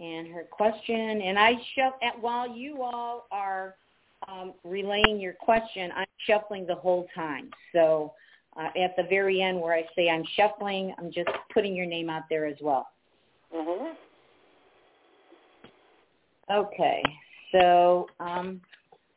and 0.00 0.28
her 0.28 0.44
question 0.50 1.22
and 1.22 1.38
I 1.38 1.52
shuff 1.74 1.94
at 2.02 2.20
while 2.20 2.48
you 2.48 2.82
all 2.82 3.26
are 3.32 3.74
um, 4.28 4.52
relaying 4.64 5.18
your 5.18 5.32
question, 5.32 5.90
I'm 5.96 6.06
shuffling 6.26 6.66
the 6.66 6.74
whole 6.74 7.08
time. 7.14 7.50
So 7.74 8.12
uh, 8.56 8.68
at 8.78 8.94
the 8.96 9.04
very 9.08 9.42
end 9.42 9.60
where 9.60 9.74
I 9.74 9.84
say 9.96 10.08
I'm 10.10 10.24
shuffling, 10.36 10.94
I'm 10.98 11.10
just 11.12 11.28
putting 11.52 11.74
your 11.74 11.86
name 11.86 12.10
out 12.10 12.24
there 12.28 12.46
as 12.46 12.56
well. 12.60 12.88
Mhm. 13.54 13.96
Okay, 16.50 17.02
so 17.52 18.08
um, 18.18 18.60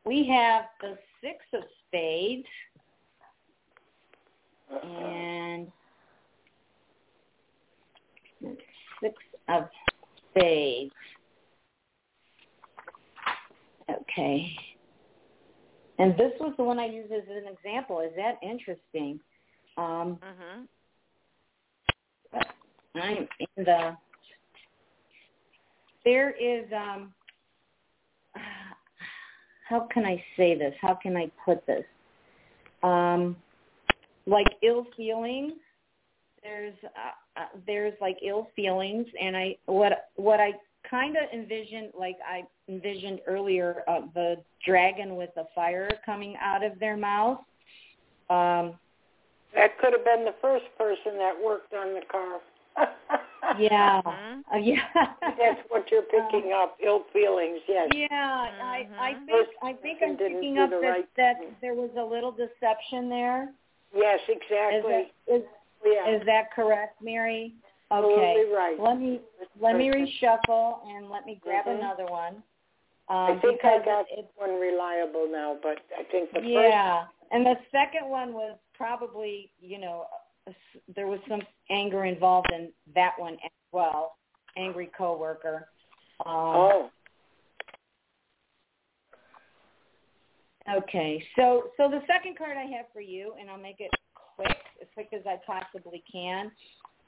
we 0.06 0.28
have 0.28 0.66
the 0.82 0.98
six 1.22 1.38
of 1.54 1.64
spades 1.88 2.48
and 4.84 5.72
six 9.02 9.16
of 9.50 9.64
spades. 10.30 10.94
Okay. 13.90 14.56
And 16.00 16.14
this 16.18 16.32
was 16.40 16.54
the 16.58 16.64
one 16.64 16.80
I 16.80 16.86
used 16.86 17.12
as 17.12 17.24
an 17.30 17.48
example. 17.52 18.00
Is 18.00 18.12
that 18.16 18.38
interesting? 18.42 19.20
Um, 19.78 20.18
Mhm. 20.18 20.68
I'm 22.96 23.28
in 23.40 23.64
the. 23.64 23.98
There 26.04 26.32
is 26.32 26.72
um. 26.74 27.14
How 29.74 29.88
can 29.92 30.06
I 30.06 30.24
say 30.38 30.56
this? 30.56 30.76
How 30.80 30.94
can 30.94 31.18
I 31.18 31.32
put 31.44 31.66
this? 31.66 31.84
Um, 32.84 33.36
like 34.28 34.46
ill 34.62 34.86
feelings. 34.96 35.54
There's 36.44 36.76
uh, 36.84 37.42
uh, 37.42 37.46
there's 37.66 37.96
like 38.00 38.18
ill 38.24 38.50
feelings, 38.56 39.08
and 39.20 39.36
I 39.36 39.56
what 39.66 40.10
what 40.16 40.40
I 40.40 40.52
kind 40.88 41.18
of 41.18 41.24
envisioned, 41.34 41.90
like 41.98 42.18
I 42.24 42.44
envisioned 42.70 43.22
earlier, 43.26 43.82
uh, 43.88 44.02
the 44.14 44.36
dragon 44.64 45.16
with 45.16 45.32
the 45.36 45.46
fire 45.56 45.90
coming 46.06 46.36
out 46.40 46.64
of 46.64 46.78
their 46.80 46.96
mouth. 46.96 47.40
Um, 48.30 48.78
That 49.56 49.80
could 49.80 49.94
have 49.94 50.06
been 50.06 50.24
the 50.24 50.36
first 50.40 50.66
person 50.78 51.18
that 51.18 51.34
worked 51.44 51.74
on 51.74 51.96
the 51.96 52.02
car. 52.12 52.42
yeah, 53.60 54.02
Mhm. 54.02 54.44
uh, 54.54 54.58
yeah. 54.58 54.84
That's 55.38 55.62
what 55.70 55.90
you're 55.92 56.02
picking 56.16 56.52
up, 56.54 56.78
ill 56.84 57.04
feelings, 57.14 57.60
yes. 57.68 57.90
Yeah, 57.94 58.08
I 58.62 58.88
I 59.00 59.14
Mhm. 59.14 59.26
think 59.26 59.48
I 59.62 59.74
think 59.74 60.02
I'm 60.04 60.18
picking 60.18 60.58
up 60.58 60.70
the 60.70 60.80
that 60.82 60.88
right 60.88 61.08
that 61.16 61.40
thing. 61.40 61.56
there 61.62 61.74
was 61.76 61.90
a 61.98 62.04
little 62.04 62.32
deception 62.32 63.10
there. 63.10 63.54
Yes, 63.94 64.20
Is 64.28 64.38
exactly. 64.38 64.92
that 65.28 65.34
is 65.36 65.44
yeah. 65.86 66.10
is 66.10 66.26
that 66.26 66.52
correct, 66.52 67.02
Mary? 67.02 67.54
Okay. 67.92 68.42
Absolutely 68.42 68.54
right. 68.56 68.80
Let 68.80 69.00
me 69.00 69.22
let 69.60 69.76
me 69.78 69.90
reshuffle 69.90 70.86
and 70.88 71.10
let 71.10 71.26
me 71.26 71.36
grab 71.42 71.66
Mhm. 71.66 71.78
another 71.80 72.06
one. 72.08 72.44
I 73.10 73.32
Um, 73.32 73.42
think 73.42 73.66
I 73.66 73.80
got 73.80 74.10
it, 74.10 74.32
one 74.36 74.60
reliable 74.60 75.28
now, 75.28 75.56
but 75.62 75.80
I 75.98 76.04
think 76.06 76.32
the 76.32 76.42
yeah, 76.42 77.06
and 77.32 77.46
the 77.46 77.58
second 77.72 78.08
one 78.10 78.34
was 78.34 78.58
probably 78.74 79.52
you 79.60 79.78
know 79.78 80.08
s- 80.12 80.23
there 80.96 81.08
was 81.08 81.20
some 81.28 81.42
anger 81.70 82.06
involved 82.06 82.52
in 82.54 82.70
that 82.96 83.14
one 83.18 83.34
as 83.34 83.52
well. 83.72 84.16
Angry 84.58 84.90
coworker. 84.98 85.68
Um. 86.26 86.32
Oh, 86.36 86.90
Okay, 90.72 91.24
so 91.36 91.66
so 91.76 91.90
the 91.90 92.02
second 92.08 92.38
card 92.38 92.56
I 92.58 92.64
have 92.78 92.86
for 92.94 93.02
you, 93.02 93.34
and 93.40 93.50
I'll 93.50 93.58
make 93.58 93.82
it 93.82 93.92
quick, 94.36 94.56
as 94.82 94.88
quick 94.94 95.10
as 95.12 95.22
I 95.28 95.38
possibly 95.46 96.02
can, 96.10 96.52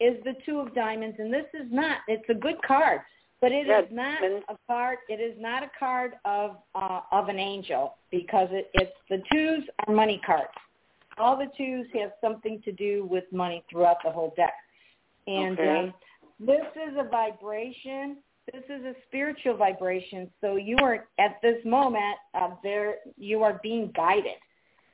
is 0.02 0.22
the 0.26 0.34
two 0.46 0.60
of 0.60 0.76
diamonds, 0.76 1.16
and 1.20 1.34
this 1.34 1.46
is 1.54 1.72
not. 1.72 2.00
It's 2.10 2.28
a 2.30 2.34
good 2.34 2.62
card, 2.68 3.00
but 3.40 3.54
it 3.54 3.68
is 3.70 3.86
not 3.92 4.22
a 4.24 4.58
card. 4.68 4.98
It 5.08 5.22
is 5.22 5.36
not 5.40 5.64
a 5.64 5.72
card 5.80 6.14
of 6.26 6.58
uh, 6.76 7.02
of 7.14 7.30
an 7.30 7.40
angel 7.40 7.96
because 8.12 8.50
it, 8.52 8.70
it's 8.74 8.92
the 9.10 9.22
twos 9.32 9.64
are 9.88 9.94
money 9.94 10.20
cards. 10.26 10.52
All 11.18 11.38
the 11.38 11.48
twos 11.58 11.88
have 11.94 12.12
something 12.22 12.62
to 12.64 12.72
do 12.72 13.06
with 13.06 13.24
money 13.32 13.64
throughout 13.70 13.98
the 14.04 14.12
whole 14.12 14.34
deck, 14.36 14.54
and 15.28 15.58
Okay. 15.60 15.80
um, 15.80 15.94
this 16.40 16.66
is 16.76 16.98
a 16.98 17.08
vibration 17.10 18.18
this 18.54 18.64
is 18.70 18.86
a 18.86 18.94
spiritual 19.08 19.58
vibration. 19.58 20.30
So 20.40 20.56
you 20.56 20.78
are 20.82 21.08
at 21.18 21.42
this 21.42 21.58
moment 21.66 22.16
uh, 22.36 22.52
there. 22.62 22.98
You 23.18 23.42
are 23.44 23.60
being 23.64 23.92
guided. 23.96 24.38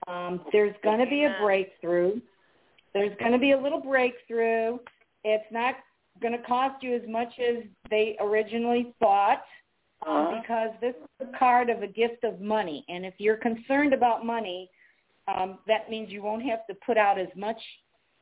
Um, 0.07 0.41
there's 0.52 0.76
going 0.84 0.99
to 0.99 1.06
be 1.06 1.26
a 1.26 1.35
breakthrough. 1.41 2.22
There's 2.93 3.15
going 3.19 3.34
to 3.34 3.38
be 3.38 3.52
a 3.52 3.57
little 3.61 3.81
breakthrough. 3.81 4.77
It's 5.23 5.52
not 5.52 5.76
going 6.22 6.31
to 6.31 6.43
cost 6.43 6.81
you 6.81 6.95
as 6.95 7.02
much 7.07 7.34
as 7.39 7.64
they 7.89 8.15
originally 8.19 8.93
thought 8.99 9.43
Uh-huh. 10.06 10.39
because 10.41 10.72
this 10.80 10.95
is 10.95 11.27
a 11.34 11.38
card 11.38 11.69
of 11.69 11.84
a 11.84 11.88
gift 11.88 12.23
of 12.23 12.39
money. 12.41 12.84
And 12.89 13.06
if 13.06 13.14
you're 13.18 13.38
concerned 13.38 13.93
about 13.93 14.26
money, 14.26 14.69
um, 15.27 15.60
that 15.68 15.89
means 15.89 16.11
you 16.11 16.22
won't 16.22 16.43
have 16.43 16.65
to 16.68 16.76
put 16.85 16.98
out 16.98 17.19
as 17.19 17.27
much 17.35 17.60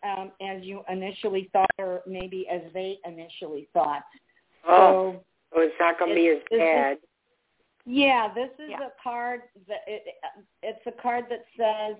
um, 0.03 0.31
as 0.41 0.63
you 0.63 0.81
initially 0.89 1.49
thought 1.51 1.69
or 1.77 2.01
maybe 2.07 2.47
as 2.49 2.61
they 2.73 2.97
initially 3.05 3.67
thought. 3.73 4.03
Oh, 4.67 5.13
So 5.13 5.23
so 5.55 5.61
it's 5.61 5.75
not 5.79 5.97
going 5.99 6.09
to 6.11 6.15
be 6.15 6.27
as 6.29 6.37
it's- 6.37 6.51
it's- 6.51 6.75
bad. 6.75 6.97
yeah, 7.85 8.31
this 8.33 8.51
is 8.59 8.69
Yeah. 8.69 8.87
a 8.87 8.91
card 9.01 9.43
that 9.67 9.81
it, 9.87 10.15
it's 10.61 10.85
a 10.85 10.91
card 10.91 11.25
that 11.29 11.43
says, 11.57 11.97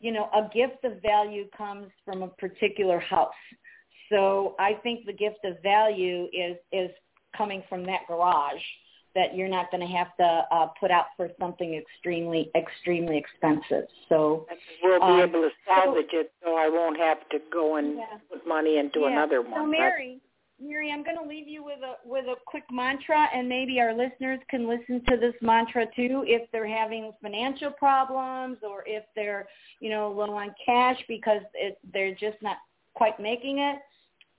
you 0.00 0.12
know, 0.12 0.28
a 0.34 0.48
gift 0.52 0.84
of 0.84 1.00
value 1.02 1.48
comes 1.56 1.90
from 2.04 2.22
a 2.22 2.28
particular 2.28 2.98
house. 2.98 3.34
So 4.08 4.54
I 4.58 4.74
think 4.74 5.06
the 5.06 5.12
gift 5.12 5.44
of 5.44 5.58
value 5.62 6.28
is 6.32 6.58
is 6.70 6.90
coming 7.34 7.62
from 7.68 7.84
that 7.84 8.06
garage 8.06 8.62
that 9.14 9.34
you're 9.36 9.48
not 9.48 9.70
going 9.70 9.80
to 9.86 9.92
have 9.94 10.16
to 10.16 10.46
uh, 10.50 10.66
put 10.80 10.90
out 10.90 11.06
for 11.16 11.28
something 11.38 11.74
extremely 11.74 12.50
extremely 12.54 13.16
expensive. 13.18 13.86
So 14.08 14.46
We'll 14.82 14.98
be 15.00 15.04
Um, 15.06 15.20
able 15.20 15.42
to 15.42 15.50
salvage 15.66 16.12
it, 16.12 16.32
so 16.42 16.56
I 16.56 16.68
won't 16.68 16.98
have 16.98 17.28
to 17.30 17.38
go 17.52 17.76
and 17.76 17.98
Yeah. 17.98 18.18
put 18.30 18.46
money 18.46 18.78
into 18.78 19.00
Yeah. 19.00 19.08
another 19.08 19.42
So 19.42 19.50
one. 19.50 19.70
Mary, 19.70 20.20
Mary, 20.60 20.90
I'm 20.92 21.02
going 21.02 21.16
to 21.16 21.24
leave 21.24 21.48
you 21.48 21.62
with 21.64 21.82
a 21.82 21.96
with 22.04 22.26
a 22.26 22.36
quick 22.46 22.64
mantra, 22.70 23.28
and 23.34 23.48
maybe 23.48 23.80
our 23.80 23.92
listeners 23.94 24.40
can 24.48 24.68
listen 24.68 25.04
to 25.08 25.16
this 25.16 25.34
mantra 25.42 25.86
too 25.94 26.24
if 26.26 26.50
they're 26.52 26.66
having 26.66 27.12
financial 27.20 27.70
problems 27.70 28.58
or 28.62 28.84
if 28.86 29.04
they're 29.14 29.46
you 29.80 29.90
know 29.90 30.10
low 30.10 30.32
on 30.34 30.54
cash 30.64 30.98
because 31.08 31.42
it, 31.54 31.78
they're 31.92 32.14
just 32.14 32.40
not 32.42 32.58
quite 32.94 33.18
making 33.20 33.58
it. 33.58 33.78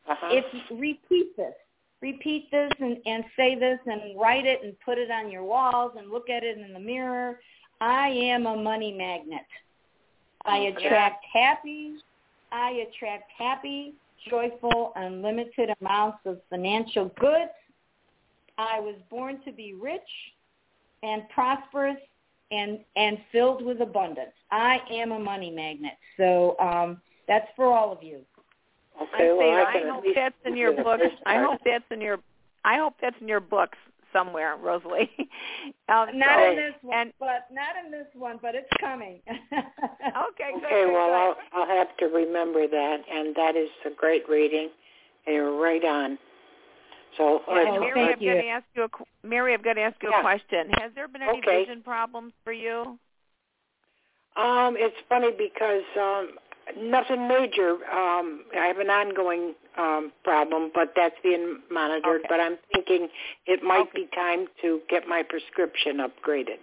uh-huh. 0.07 0.29
If 0.31 0.45
repeat 0.71 1.35
this, 1.37 1.55
repeat 2.03 2.51
this, 2.51 2.69
and 2.80 2.97
and 3.05 3.23
say 3.35 3.55
this, 3.57 3.80
and 3.85 4.19
write 4.19 4.45
it, 4.45 4.59
and 4.63 4.75
put 4.81 4.97
it 4.97 5.09
on 5.09 5.31
your 5.31 5.43
walls, 5.43 5.93
and 5.97 6.11
look 6.11 6.30
at 6.30 6.43
it 6.43 6.57
in 6.57 6.73
the 6.73 6.80
mirror. 6.80 7.39
I 7.81 8.09
am 8.09 8.45
a 8.45 8.55
money 8.55 8.91
magnet. 8.91 9.47
I 10.45 10.57
attract 10.57 11.25
happy. 11.34 11.93
I 12.51 12.85
attract 12.88 13.31
happy, 13.35 13.93
joyful, 14.30 14.91
unlimited 14.95 15.69
amounts 15.81 16.19
of 16.25 16.39
financial 16.49 17.05
goods. 17.19 17.51
I 18.57 18.80
was 18.80 18.95
born 19.09 19.39
to 19.45 19.51
be 19.51 19.73
rich 19.73 20.01
and 21.01 21.23
prosperous 21.30 21.97
and 22.51 22.80
and 22.97 23.17
filled 23.31 23.63
with 23.65 23.81
abundance. 23.81 24.34
I 24.51 24.80
am 24.91 25.13
a 25.13 25.19
money 25.19 25.49
magnet. 25.49 25.97
So 26.17 26.57
um, 26.59 27.01
that's 27.27 27.47
for 27.55 27.65
all 27.65 27.91
of 27.91 28.03
you. 28.03 28.19
Okay, 29.02 29.30
I, 29.30 29.34
well, 29.34 29.40
say, 29.40 29.52
I, 29.52 29.84
I 29.90 29.94
hope 29.94 30.03
that's 30.15 30.36
in 30.45 30.57
your 30.57 30.76
the 30.76 30.84
books. 30.84 31.03
I 31.26 31.38
hope 31.41 31.60
that's 31.65 31.86
in 31.91 32.02
your. 32.02 32.20
I 32.65 32.78
hope 32.78 32.95
that's 33.02 33.15
in 33.22 33.28
your 33.28 33.40
books 33.41 33.78
somewhere, 34.14 34.56
Rosalie. 34.61 35.10
um, 35.90 36.18
Not 36.18 36.38
so- 36.40 36.49
in 36.52 36.56
this 36.56 36.74
one, 36.82 36.98
and 36.98 37.14
but 37.20 37.48
not 37.52 37.76
in 37.84 37.91
this 37.91 38.07
one, 38.14 38.40
but 38.41 38.56
it's 38.56 38.70
coming. 38.80 39.20
okay, 39.28 39.41
good. 39.52 40.64
Okay, 40.64 40.70
good, 40.70 40.94
well, 40.94 41.07
good. 41.07 41.36
I'll, 41.53 41.61
I'll 41.64 41.78
have 41.78 41.95
to 41.98 42.06
remember 42.06 42.68
that, 42.68 42.98
and 43.11 43.36
that 43.36 43.56
is 43.56 43.70
a 43.86 43.90
great 43.95 44.28
reading. 44.30 44.70
And 45.26 45.36
you're 45.36 45.60
right 45.60 45.84
on. 45.84 46.18
So 47.18 47.41
Yeah, 47.48 47.53
let's, 47.53 47.80
Mary, 47.80 47.91
thank 47.94 48.10
I've 48.11 48.15
got 48.20 48.22
you. 48.22 48.34
to 48.34 48.48
ask 48.48 48.65
you 48.76 48.84
a 48.84 48.90
qu- 48.90 49.06
Mary. 49.24 49.53
I've 49.53 49.64
got 49.64 49.74
to 49.74 49.82
ask 49.82 49.95
you 50.03 50.10
Yeah. 50.10 50.20
a 50.20 50.22
question. 50.22 50.70
Has 50.80 50.91
there 50.95 51.07
been 51.07 51.22
any 51.22 51.38
Okay. 51.40 51.65
vision 51.65 51.82
problems 51.82 52.34
for 52.44 52.52
you? 52.52 52.98
Um, 54.36 54.76
it's 54.78 54.98
funny 55.07 55.30
because 55.32 55.84
um, 55.95 56.32
nothing 56.77 57.27
major. 57.27 57.72
Um, 57.91 58.45
I 58.57 58.65
have 58.68 58.80
an 58.80 58.90
ongoing 58.90 59.56
um, 59.77 60.11
problem, 60.23 60.72
but 60.73 60.94
that's 60.95 61.15
being 61.23 61.60
monitored. 61.72 62.22
Okay. 62.22 62.27
But 62.30 62.40
I'm 62.40 62.57
thinking 62.73 63.10
it 63.48 63.64
might 63.64 63.88
Okay. 63.90 64.03
be 64.03 64.07
time 64.15 64.48
to 64.61 64.81
get 64.90 65.07
my 65.07 65.23
prescription 65.23 65.98
upgraded. 65.98 66.60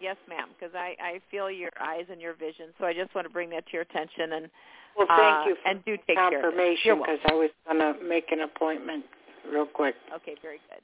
Yes, 0.00 0.16
ma'am. 0.28 0.48
Because 0.58 0.74
I 0.74 0.94
I 1.00 1.20
feel 1.30 1.50
your 1.50 1.70
eyes 1.80 2.04
and 2.10 2.20
your 2.20 2.34
vision. 2.34 2.74
So 2.78 2.84
I 2.84 2.92
just 2.92 3.14
want 3.14 3.26
to 3.26 3.32
bring 3.32 3.50
that 3.50 3.66
to 3.66 3.72
your 3.72 3.82
attention 3.82 4.32
and 4.32 4.50
Well, 4.96 5.06
uh, 5.08 5.16
thank 5.16 5.48
you 5.48 5.56
for 5.62 5.68
and 5.70 5.84
do 5.84 5.96
take 6.06 6.16
care 6.16 6.26
of 6.26 6.32
it. 6.32 6.40
confirmation 6.42 6.98
because 6.98 7.18
I 7.26 7.34
was 7.34 7.50
going 7.66 7.78
to 7.78 8.02
make 8.04 8.30
an 8.30 8.40
appointment 8.42 9.04
real 9.50 9.66
quick. 9.66 9.94
Okay, 10.14 10.34
very 10.42 10.60
good. 10.68 10.82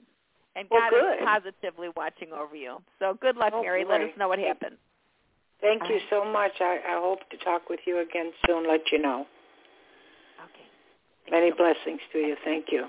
And 0.57 0.69
Well, 0.71 0.81
God 0.81 0.91
good. 0.91 1.19
is 1.21 1.27
positively 1.27 1.89
watching 1.97 2.33
over 2.33 2.57
you. 2.57 2.79
So 2.99 3.15
good 3.21 3.37
luck, 3.37 3.53
Oh, 3.55 3.63
Mary. 3.63 3.85
Let 3.85 4.01
us 4.01 4.11
know 4.19 4.29
what 4.29 4.39
happens. 4.39 4.77
Thank 5.63 5.83
All 5.83 5.89
you 5.89 5.95
right. 5.95 6.05
so 6.11 6.25
much. 6.25 6.53
I, 6.61 6.79
I 6.87 7.01
hope 7.01 7.21
to 7.31 7.37
talk 7.39 7.71
with 7.71 7.81
you 7.87 8.01
again 8.03 8.33
soon. 8.47 8.69
Let 8.69 8.81
you 8.91 8.99
know. 8.99 9.27
Okay. 10.45 10.67
Thank 11.25 11.33
Many 11.33 11.47
you. 11.47 11.55
blessings 11.55 12.01
to 12.13 12.19
you. 12.19 12.37
Thank 12.45 12.67
you. 12.71 12.87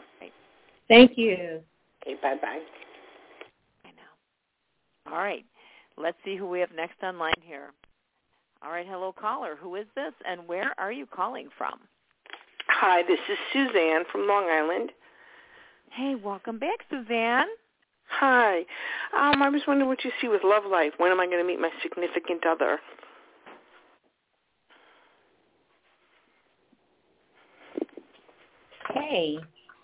Thank 0.90 1.18
you. 1.18 1.62
Okay, 2.02 2.16
bye-bye. 2.22 2.60
I 3.86 3.90
know. 3.90 5.12
All 5.12 5.20
right. 5.20 5.45
Let's 5.98 6.18
see 6.26 6.36
who 6.36 6.48
we 6.50 6.60
have 6.60 6.72
next 6.76 7.02
online 7.04 7.34
here. 7.41 7.72
All 8.64 8.72
right, 8.72 8.88
hello 8.88 9.14
caller. 9.18 9.56
Who 9.60 9.76
is 9.76 9.86
this 9.95 10.14
and 10.28 10.48
where 10.48 10.74
are 10.78 10.91
you 10.91 11.06
calling 11.06 11.50
from? 11.58 11.80
Hi, 12.68 13.04
this 13.04 13.20
is 13.30 13.38
Suzanne 13.52 14.04
from 14.12 14.28
Long 14.28 14.45
Island. 14.45 14.91
Hey, 15.91 16.16
welcome 16.16 16.60
back, 16.60 16.80
Suzanne. 16.90 17.48
Hi. 18.09 18.59
Um, 19.17 19.41
I 19.41 19.49
was 19.49 19.61
wondering 19.67 19.89
what 19.89 20.03
you 20.03 20.11
see 20.21 20.27
with 20.27 20.41
love 20.43 20.63
life. 20.69 20.93
When 20.97 21.11
am 21.11 21.19
I 21.19 21.25
going 21.25 21.39
to 21.39 21.47
meet 21.47 21.59
my 21.59 21.69
significant 21.81 22.45
other? 22.45 22.80
Okay, 28.89 29.38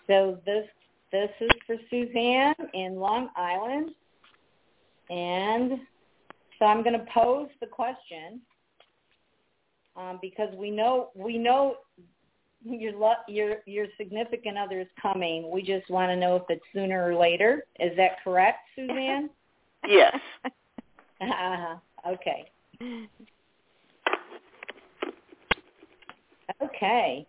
so 0.06 0.38
this 0.46 0.66
this 1.10 1.30
is 1.40 1.50
for 1.66 1.76
Suzanne 1.90 2.54
in 2.74 2.96
Long 2.96 3.28
Island, 3.36 3.90
and 5.08 5.80
so 6.58 6.66
I'm 6.66 6.84
going 6.84 6.98
to 6.98 7.06
pose 7.12 7.48
the 7.60 7.66
question 7.66 8.40
um, 9.96 10.18
because 10.22 10.54
we 10.56 10.70
know 10.70 11.10
we 11.14 11.38
know 11.38 11.76
your 12.64 12.92
lo- 12.92 13.14
your 13.28 13.56
your 13.66 13.86
significant 13.96 14.58
other 14.58 14.80
is 14.80 14.88
coming. 15.00 15.50
We 15.50 15.62
just 15.62 15.88
want 15.90 16.10
to 16.10 16.16
know 16.16 16.36
if 16.36 16.42
it's 16.48 16.64
sooner 16.72 17.10
or 17.10 17.16
later. 17.16 17.64
Is 17.78 17.96
that 17.96 18.22
correct, 18.22 18.58
Suzanne? 18.76 19.30
Yes. 19.88 20.14
uh-huh. 20.44 21.76
Okay. 22.06 22.50
Okay. 26.62 27.26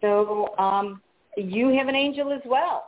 So 0.00 0.48
um, 0.58 1.00
you 1.36 1.68
have 1.68 1.86
an 1.86 1.94
angel 1.94 2.32
as 2.32 2.40
well. 2.44 2.86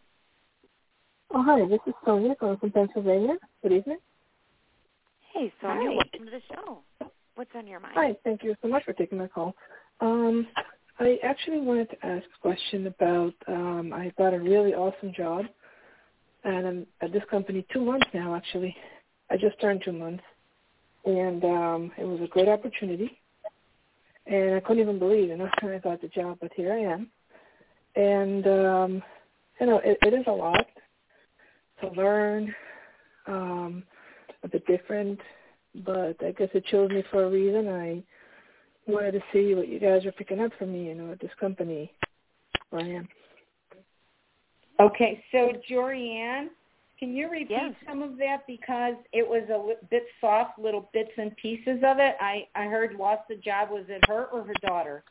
Oh, 1.31 1.41
hi. 1.41 1.65
This 1.65 1.79
is 1.87 1.93
Sonia 2.05 2.35
calling 2.35 2.57
from 2.57 2.71
Pennsylvania. 2.71 3.35
Good 3.61 3.71
evening. 3.71 3.97
Hey, 5.33 5.51
Sonia. 5.61 5.89
Hi. 5.89 5.95
Welcome 5.95 6.25
to 6.25 6.31
the 6.31 6.41
show. 6.53 6.79
What's 7.35 7.49
on 7.55 7.65
your 7.65 7.79
mind? 7.79 7.93
Hi. 7.95 8.15
Thank 8.23 8.43
you 8.43 8.55
so 8.61 8.67
much 8.67 8.83
for 8.83 8.93
taking 8.93 9.17
my 9.17 9.27
call. 9.27 9.55
Um, 10.01 10.47
I 10.99 11.17
actually 11.23 11.59
wanted 11.61 11.89
to 11.91 12.05
ask 12.05 12.23
a 12.25 12.41
question 12.41 12.87
about 12.87 13.33
um, 13.47 13.91
I 13.93 14.11
got 14.17 14.33
a 14.33 14.39
really 14.39 14.73
awesome 14.73 15.11
job, 15.15 15.45
and 16.43 16.67
I'm 16.67 16.87
at 17.01 17.11
this 17.13 17.23
company 17.29 17.65
two 17.73 17.81
months 17.81 18.07
now. 18.13 18.35
Actually, 18.35 18.75
I 19.29 19.37
just 19.37 19.59
turned 19.59 19.81
two 19.83 19.93
months, 19.93 20.23
and 21.05 21.43
um, 21.43 21.91
it 21.97 22.05
was 22.05 22.21
a 22.21 22.27
great 22.27 22.49
opportunity. 22.49 23.19
And 24.25 24.55
I 24.55 24.59
couldn't 24.61 24.81
even 24.81 24.99
believe, 24.99 25.29
you 25.29 25.37
know, 25.37 25.49
I 25.61 25.77
got 25.79 26.01
the 26.01 26.07
job, 26.07 26.37
but 26.41 26.51
here 26.55 26.73
I 26.73 26.93
am. 26.93 27.09
And 27.95 28.47
um, 28.47 29.03
you 29.59 29.67
know, 29.67 29.79
it, 29.83 29.97
it 30.01 30.13
is 30.13 30.25
a 30.27 30.31
lot 30.31 30.65
to 31.81 31.89
learn, 31.89 32.53
um, 33.27 33.83
a 34.43 34.47
bit 34.47 34.65
different, 34.65 35.19
but 35.85 36.15
I 36.23 36.31
guess 36.31 36.49
it 36.53 36.65
chose 36.65 36.89
me 36.89 37.03
for 37.11 37.25
a 37.25 37.29
reason. 37.29 37.67
I 37.67 38.03
wanted 38.91 39.13
to 39.13 39.23
see 39.31 39.55
what 39.55 39.67
you 39.67 39.79
guys 39.79 40.05
are 40.05 40.11
picking 40.11 40.41
up 40.41 40.51
for 40.57 40.65
me, 40.65 40.87
you 40.87 40.95
know, 40.95 41.11
at 41.11 41.19
this 41.19 41.31
company 41.39 41.91
where 42.69 42.83
I 42.83 42.89
am. 42.89 43.07
Okay, 44.83 45.23
so 45.31 45.53
Jorianne, 45.69 46.49
can 46.99 47.15
you 47.15 47.29
repeat 47.29 47.51
Yes. 47.51 47.73
some 47.85 48.03
of 48.03 48.17
that 48.17 48.45
because 48.47 48.95
it 49.13 49.25
was 49.25 49.47
a 49.49 49.57
li- 49.57 49.77
bit 49.89 50.05
soft, 50.19 50.59
little 50.59 50.89
bits 50.91 51.11
and 51.17 51.35
pieces 51.37 51.81
of 51.83 51.99
it. 51.99 52.17
I 52.19 52.49
I 52.53 52.65
heard 52.65 52.95
lost 52.95 53.25
the 53.29 53.37
job. 53.37 53.69
Was 53.69 53.87
it 53.87 54.03
her 54.09 54.25
or 54.25 54.43
her 54.43 54.53
daughter? 54.61 55.05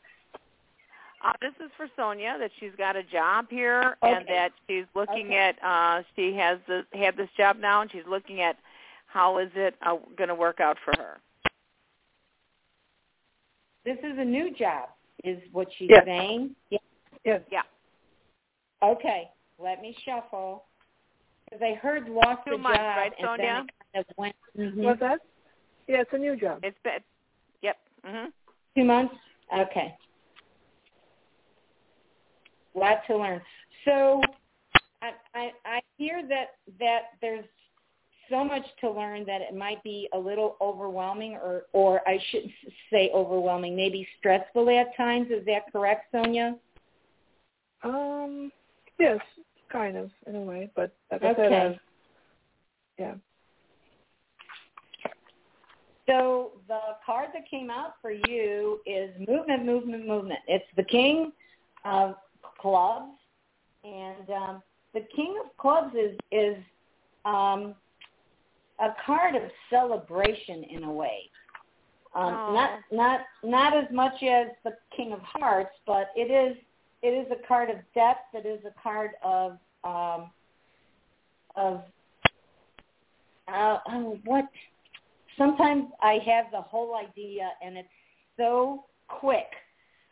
Uh, 1.23 1.33
this 1.41 1.53
is 1.59 1.71
for 1.75 1.87
Sonia 1.95 2.37
that 2.37 2.51
she's 2.59 2.75
got 2.77 2.95
a 2.95 3.01
job 3.01 3.49
here 3.49 3.97
and 4.03 4.27
that 4.27 4.51
she's 4.67 4.85
looking 4.93 5.27
Okay. 5.27 5.37
at 5.37 5.63
uh 5.63 6.03
she 6.15 6.33
has 6.35 6.59
this 6.67 6.85
had 6.93 7.17
this 7.17 7.29
job 7.35 7.57
now 7.57 7.81
and 7.81 7.91
she's 7.91 8.05
looking 8.05 8.41
at 8.41 8.57
how 9.07 9.39
is 9.39 9.49
it 9.55 9.75
uh, 9.81 9.97
going 10.17 10.27
to 10.29 10.35
work 10.35 10.59
out 10.59 10.77
for 10.85 10.93
her. 10.97 11.19
This 13.85 13.97
is 14.03 14.19
a 14.19 14.25
new 14.25 14.53
job, 14.53 14.89
is 15.23 15.41
what 15.51 15.67
she's 15.77 15.89
Yes. 15.89 16.05
saying. 16.05 16.55
Yeah. 16.69 16.79
Yes. 17.23 17.41
Yeah. 17.51 17.63
Okay, 18.81 19.31
let 19.59 19.81
me 19.81 19.95
shuffle. 20.05 20.65
Because 21.45 21.61
I 21.61 21.75
heard 21.75 22.09
lost 22.09 22.41
Two 22.45 22.51
the 22.51 22.57
months, 22.57 22.77
job 22.77 22.97
right, 22.97 23.13
and 23.19 23.27
then 23.27 23.37
Sonia? 23.37 23.65
it 23.67 23.93
kind 23.93 24.05
of 24.09 24.17
went. 24.17 24.35
Mhm. 24.57 24.83
What's 24.83 24.99
that? 25.01 25.19
Yeah, 25.87 26.01
it's 26.01 26.13
a 26.13 26.17
new 26.17 26.35
job. 26.35 26.59
It's 26.63 26.77
been 26.83 27.03
Yep. 27.61 27.77
Mhm. 28.03 28.33
Two 28.75 28.83
months? 28.83 29.15
Okay. 29.55 29.97
Lot 32.73 33.05
to 33.07 33.17
learn. 33.17 33.41
So 33.85 34.21
I, 35.01 35.13
I, 35.33 35.53
I 35.65 35.81
hear 35.97 36.25
that, 36.27 36.55
that 36.79 37.11
there's 37.21 37.45
so 38.29 38.43
much 38.43 38.65
to 38.81 38.89
learn 38.89 39.25
that 39.25 39.41
it 39.41 39.53
might 39.53 39.83
be 39.83 40.09
a 40.13 40.17
little 40.17 40.57
overwhelming 40.59 41.35
or, 41.35 41.63
or 41.73 42.07
I 42.07 42.17
shouldn't 42.29 42.51
say 42.89 43.11
overwhelming, 43.13 43.75
maybe 43.75 44.07
stressful 44.17 44.69
at 44.69 44.95
times. 44.95 45.27
Is 45.29 45.45
that 45.45 45.71
correct, 45.71 46.07
Sonia? 46.11 46.57
Um, 47.83 48.51
yes, 48.97 49.19
kind 49.73 49.97
of 49.97 50.09
in 50.27 50.35
a 50.35 50.41
way, 50.41 50.69
but 50.75 50.95
like 51.11 51.23
I 51.23 51.35
said, 51.35 51.45
Okay. 51.45 51.65
I've, 51.65 51.79
yeah. 52.97 53.13
So 56.05 56.51
the 56.67 56.79
card 57.05 57.29
that 57.33 57.49
came 57.49 57.69
out 57.69 57.93
for 58.01 58.11
you 58.11 58.79
is 58.85 59.09
movement, 59.27 59.65
movement, 59.65 60.07
movement. 60.07 60.39
It's 60.47 60.65
the 60.75 60.83
King 60.83 61.31
of 61.85 62.15
Clubs, 62.59 63.13
and 63.83 64.29
um, 64.29 64.63
the 64.93 65.01
King 65.15 65.37
of 65.43 65.55
Clubs 65.57 65.95
is 65.95 66.17
is 66.31 66.57
um, 67.25 67.73
a 68.79 68.89
card 69.05 69.35
of 69.35 69.43
celebration 69.69 70.63
in 70.65 70.83
a 70.83 70.91
way. 70.91 71.29
Um, 72.15 72.33
Aw. 72.33 72.53
not 72.53 72.79
not 72.91 73.19
not 73.43 73.77
as 73.77 73.89
much 73.91 74.21
as 74.23 74.47
the 74.63 74.73
King 74.95 75.13
of 75.13 75.19
Hearts, 75.21 75.75
but 75.87 76.09
it 76.15 76.29
is 76.29 76.57
it 77.03 77.09
is 77.09 77.27
a 77.31 77.47
card 77.47 77.69
of 77.69 77.75
depth. 77.93 78.33
It 78.33 78.47
is 78.47 78.59
a 78.65 78.73
card 78.81 79.11
of 79.23 79.57
um, 79.83 80.31
of 81.55 81.81
uh, 83.47 83.77
oh, 83.89 84.17
what 84.23 84.45
sometimes 85.37 85.85
I 86.01 86.19
have 86.25 86.45
the 86.51 86.61
whole 86.61 86.95
idea 86.95 87.49
and 87.63 87.77
it's 87.77 87.89
so 88.37 88.85
quick 89.09 89.47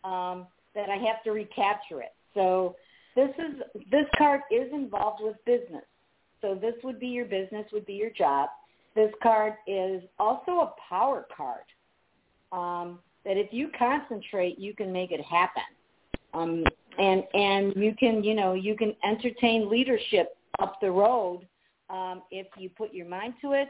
um, 0.03 0.45
that 0.76 0.89
I 0.89 0.97
have 0.97 1.23
to 1.23 1.31
recapture 1.31 2.01
it. 2.01 2.13
So 2.34 2.76
this 3.15 3.30
is 3.39 3.84
this 3.89 4.05
card 4.18 4.41
is 4.51 4.72
involved 4.73 5.22
with 5.23 5.38
business. 5.45 5.85
So 6.41 6.55
this 6.55 6.73
would 6.84 6.99
be 6.99 7.07
your 7.07 7.26
business, 7.26 7.65
would 7.72 7.85
be 7.85 7.93
your 7.93 8.09
job. 8.09 8.49
This 8.95 9.11
card 9.23 9.53
is 9.65 10.03
also 10.19 10.51
a 10.51 10.73
power 10.89 11.26
card. 11.35 11.63
Um, 12.51 12.99
that 13.23 13.38
if 13.38 13.53
you 13.53 13.69
concentrate, 13.77 14.59
you 14.59 14.73
can 14.73 14.91
make 14.91 15.11
it 15.11 15.23
happen. 15.23 15.61
Um, 16.34 16.63
and 16.97 17.23
and 17.34 17.73
you 17.76 17.95
can 17.97 18.23
you 18.23 18.34
know 18.34 18.53
you 18.53 18.76
can 18.76 18.95
entertain 19.03 19.69
leadership 19.69 20.38
up 20.59 20.80
the 20.81 20.89
road 20.89 21.47
um, 21.89 22.22
if 22.31 22.47
you 22.57 22.69
put 22.69 22.93
your 22.93 23.07
mind 23.07 23.34
to 23.41 23.53
it. 23.53 23.69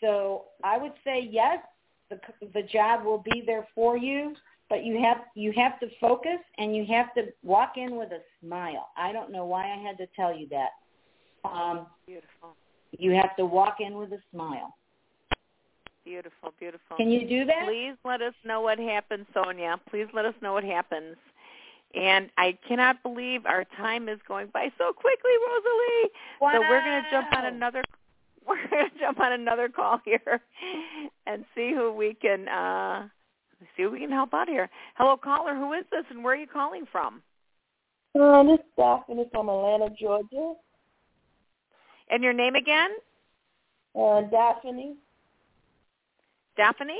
So 0.00 0.46
I 0.62 0.78
would 0.78 0.92
say 1.04 1.28
yes, 1.30 1.58
the 2.10 2.18
the 2.52 2.62
job 2.62 3.04
will 3.04 3.22
be 3.32 3.42
there 3.46 3.66
for 3.74 3.96
you, 3.96 4.34
but 4.68 4.84
you 4.84 5.00
have 5.02 5.18
you 5.34 5.52
have 5.56 5.78
to 5.80 5.88
focus 6.00 6.38
and 6.58 6.74
you 6.74 6.84
have 6.86 7.14
to 7.14 7.32
walk 7.42 7.74
in 7.76 7.96
with 7.96 8.10
a 8.12 8.20
smile. 8.40 8.88
I 8.96 9.12
don't 9.12 9.30
know 9.30 9.44
why 9.44 9.72
I 9.72 9.76
had 9.76 9.96
to 9.98 10.06
tell 10.14 10.36
you 10.36 10.48
that. 10.50 10.70
Um, 11.48 11.86
Beautiful. 12.06 12.56
you 12.92 13.12
have 13.12 13.36
to 13.36 13.44
walk 13.44 13.76
in 13.80 13.94
with 13.94 14.12
a 14.12 14.18
smile. 14.32 14.74
Beautiful, 16.04 16.52
beautiful. 16.58 16.96
Can 16.98 17.10
you 17.10 17.26
do 17.26 17.46
that? 17.46 17.64
Please 17.66 17.96
let 18.04 18.20
us 18.20 18.34
know 18.44 18.60
what 18.60 18.78
happens, 18.78 19.26
Sonia. 19.32 19.76
Please 19.88 20.06
let 20.12 20.26
us 20.26 20.34
know 20.42 20.52
what 20.52 20.64
happens. 20.64 21.16
And 21.94 22.28
I 22.36 22.58
cannot 22.66 23.02
believe 23.02 23.46
our 23.46 23.64
time 23.76 24.08
is 24.08 24.18
going 24.26 24.48
by 24.52 24.70
so 24.78 24.92
quickly, 24.92 25.30
Rosalie. 25.46 26.10
So 26.40 26.60
we're 26.68 26.80
going 26.80 27.02
to 27.04 27.10
jump 27.10 27.28
on 27.36 27.44
Wow. 27.44 27.48
another 27.50 27.82
we're 28.46 28.68
going 28.68 28.90
to 28.90 28.98
jump 28.98 29.20
on 29.20 29.32
another 29.32 29.68
call 29.68 30.00
here 30.04 30.42
and 31.26 31.44
see 31.54 31.72
who 31.72 31.92
we 31.92 32.14
can 32.14 32.48
uh 32.48 33.08
see 33.76 33.84
who 33.84 33.90
we 33.90 34.00
can 34.00 34.10
help 34.10 34.34
out 34.34 34.48
here. 34.48 34.68
Hello 34.96 35.16
caller, 35.16 35.54
who 35.54 35.72
is 35.72 35.84
this 35.90 36.04
and 36.10 36.22
where 36.24 36.34
are 36.34 36.36
you 36.36 36.46
calling 36.46 36.84
from? 36.90 37.22
Uh, 38.20 38.42
this 38.44 38.54
is 38.60 38.66
Daphne 38.76 39.24
from 39.32 39.48
Atlanta, 39.48 39.88
Georgia. 39.98 40.54
And 42.10 42.22
your 42.22 42.32
name 42.32 42.54
again? 42.54 42.90
Uh, 43.98 44.20
Daphne. 44.22 44.94
Daphne? 46.56 46.98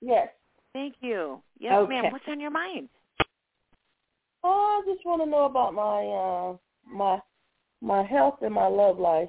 Yes. 0.00 0.28
Thank 0.72 0.94
you. 1.00 1.42
Yes, 1.58 1.74
Okay. 1.74 1.88
ma'am. 2.00 2.12
What's 2.12 2.24
on 2.28 2.40
your 2.40 2.50
mind? 2.50 2.88
Oh, 4.42 4.82
I 4.82 4.92
just 4.92 5.04
want 5.04 5.22
to 5.22 5.28
know 5.28 5.44
about 5.44 5.74
my 5.74 6.06
uh 6.06 6.56
my 6.92 7.20
my 7.80 8.02
health 8.02 8.38
and 8.42 8.54
my 8.54 8.66
love 8.66 8.98
life. 8.98 9.28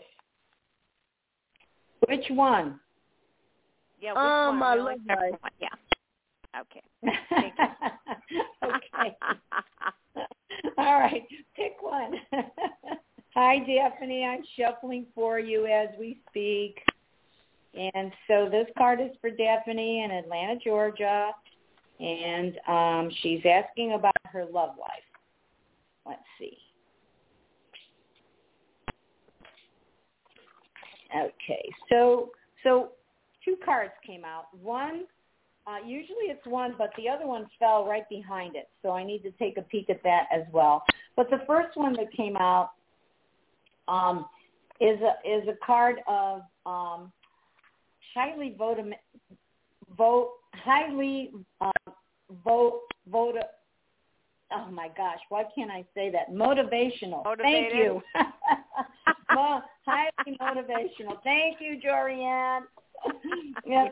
Which 2.07 2.25
one? 2.29 2.79
Yeah, 3.99 4.13
which 4.13 4.19
Uh, 4.19 4.47
one? 4.47 4.59
my 4.59 4.73
love 4.75 4.99
have 5.09 5.19
life. 5.19 5.35
one. 5.41 5.51
Yeah. 5.59 5.69
Okay. 6.59 6.81
okay. 8.63 9.17
All 10.77 10.99
right, 10.99 11.23
pick 11.55 11.73
one. 11.81 12.13
Hi, 13.35 13.59
Daphne. 13.59 14.25
I'm 14.25 14.43
shuffling 14.57 15.05
for 15.15 15.39
you 15.39 15.65
as 15.65 15.87
we 15.97 16.19
speak. 16.29 16.81
And 17.73 18.11
so 18.27 18.49
this 18.49 18.67
card 18.77 18.99
is 18.99 19.11
for 19.21 19.29
Daphne 19.29 20.03
in 20.03 20.11
Atlanta, 20.11 20.57
Georgia. 20.61 21.31
And 22.01 22.59
um, 22.67 23.09
she's 23.21 23.41
asking 23.45 23.93
about 23.93 24.13
her 24.31 24.45
love 24.45 24.71
life. 24.79 25.09
Let's 26.05 26.21
see. 26.39 26.57
Okay, 31.15 31.69
so 31.89 32.31
so 32.63 32.91
two 33.43 33.57
cards 33.65 33.93
came 34.05 34.23
out. 34.25 34.45
One 34.61 35.05
Uh, 35.67 35.77
usually 35.85 36.25
it's 36.33 36.45
one, 36.47 36.73
but 36.75 36.89
the 36.97 37.07
other 37.07 37.27
one 37.27 37.45
fell 37.59 37.85
right 37.85 38.07
behind 38.09 38.55
it, 38.55 38.67
so 38.81 38.89
I 38.91 39.03
need 39.03 39.21
to 39.21 39.31
take 39.31 39.57
a 39.57 39.61
peek 39.61 39.89
at 39.91 40.01
that 40.01 40.23
as 40.33 40.41
well. 40.51 40.83
But 41.15 41.29
the 41.29 41.41
first 41.45 41.77
one 41.77 41.93
that 41.93 42.11
came 42.11 42.35
out 42.35 42.71
um, 43.87 44.25
is 44.79 44.97
a 45.01 45.13
is 45.23 45.47
a 45.47 45.55
card 45.63 45.97
of 46.07 46.41
um, 46.65 47.11
highly 48.15 48.55
vote 48.57 48.77
vote 49.95 50.31
highly 50.55 51.31
um, 51.61 51.93
vote 52.43 52.81
vote. 53.11 53.35
Oh 54.53 54.69
my 54.71 54.89
gosh, 54.97 55.19
why 55.29 55.43
can't 55.55 55.71
I 55.71 55.85
say 55.93 56.11
that? 56.11 56.31
Motivational. 56.31 57.23
Motivated. 57.23 57.71
Thank 57.71 57.73
you. 57.73 58.01
Mo- 59.33 59.61
highly 59.85 60.37
motivational. 60.39 61.21
Thank 61.23 61.57
you, 61.59 61.79
Jorianne. 61.83 62.63
yes. 63.65 63.91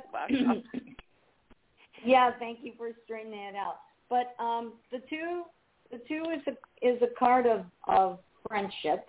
yeah, 2.05 2.31
thank 2.39 2.59
you 2.61 2.73
for 2.77 2.89
straightening 3.05 3.39
it 3.39 3.55
out. 3.55 3.79
But 4.09 4.35
um, 4.43 4.73
the 4.91 4.99
two, 5.09 5.43
the 5.91 5.99
two 6.07 6.23
is 6.31 6.41
a 6.47 6.87
is 6.87 7.01
a 7.01 7.17
card 7.17 7.45
of 7.45 7.65
of 7.87 8.19
friendship, 8.47 9.05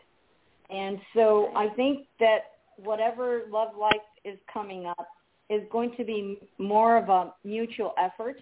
and 0.70 0.98
so 1.14 1.50
I 1.56 1.68
think 1.70 2.06
that 2.18 2.38
whatever 2.76 3.42
love 3.50 3.76
life 3.78 3.94
is 4.24 4.38
coming 4.52 4.86
up 4.86 5.08
is 5.48 5.62
going 5.70 5.94
to 5.96 6.04
be 6.04 6.38
more 6.58 6.96
of 6.96 7.08
a 7.08 7.34
mutual 7.44 7.92
effort. 7.98 8.36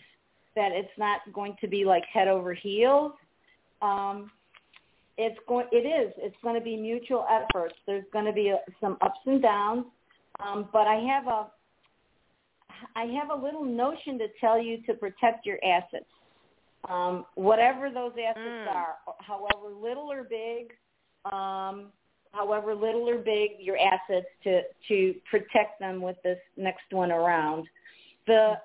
That 0.58 0.72
it's 0.72 0.98
not 0.98 1.20
going 1.32 1.54
to 1.60 1.68
be 1.68 1.84
like 1.84 2.02
head 2.12 2.26
over 2.26 2.52
heels. 2.52 3.12
Um, 3.80 4.28
it's 5.16 5.38
going. 5.46 5.66
It 5.70 5.86
is. 5.86 6.12
It's 6.16 6.34
going 6.42 6.56
to 6.56 6.60
be 6.60 6.76
mutual 6.76 7.24
efforts. 7.30 7.76
There's 7.86 8.02
going 8.12 8.24
to 8.24 8.32
be 8.32 8.48
a, 8.48 8.58
some 8.80 8.96
ups 9.00 9.20
and 9.24 9.40
downs, 9.40 9.84
um, 10.44 10.68
but 10.72 10.88
I 10.88 10.96
have 10.96 11.28
a 11.28 11.46
I 12.96 13.04
have 13.04 13.30
a 13.30 13.40
little 13.40 13.64
notion 13.64 14.18
to 14.18 14.26
tell 14.40 14.60
you 14.60 14.82
to 14.86 14.94
protect 14.94 15.46
your 15.46 15.58
assets. 15.64 16.10
Um, 16.88 17.24
whatever 17.36 17.88
those 17.88 18.12
assets 18.18 18.38
Mm. 18.38 18.74
are, 18.74 18.96
however 19.20 19.68
little 19.80 20.10
or 20.10 20.24
big, 20.24 20.74
um, 21.24 21.92
however 22.32 22.74
little 22.74 23.08
or 23.08 23.18
big 23.18 23.52
your 23.60 23.78
assets 23.78 24.26
to 24.42 24.62
to 24.88 25.14
protect 25.30 25.78
them 25.78 26.02
with 26.02 26.16
this 26.24 26.40
next 26.56 26.90
one 26.90 27.12
around. 27.12 27.68
The 28.26 28.60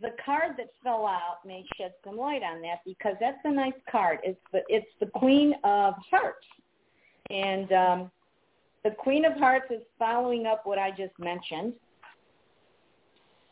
the 0.00 0.10
card 0.24 0.52
that 0.58 0.70
fell 0.82 1.06
out 1.06 1.38
may 1.46 1.64
shed 1.76 1.92
some 2.04 2.16
light 2.16 2.42
on 2.42 2.60
that 2.62 2.80
because 2.84 3.14
that's 3.20 3.38
a 3.44 3.50
nice 3.50 3.72
card. 3.90 4.18
It's 4.22 4.40
the 4.52 4.62
it's 4.68 4.86
the 5.00 5.06
Queen 5.06 5.54
of 5.64 5.94
Hearts, 6.10 6.46
and 7.30 7.72
um, 7.72 8.10
the 8.84 8.90
Queen 8.90 9.24
of 9.24 9.34
Hearts 9.34 9.66
is 9.70 9.82
following 9.98 10.46
up 10.46 10.62
what 10.64 10.78
I 10.78 10.90
just 10.90 11.18
mentioned. 11.18 11.74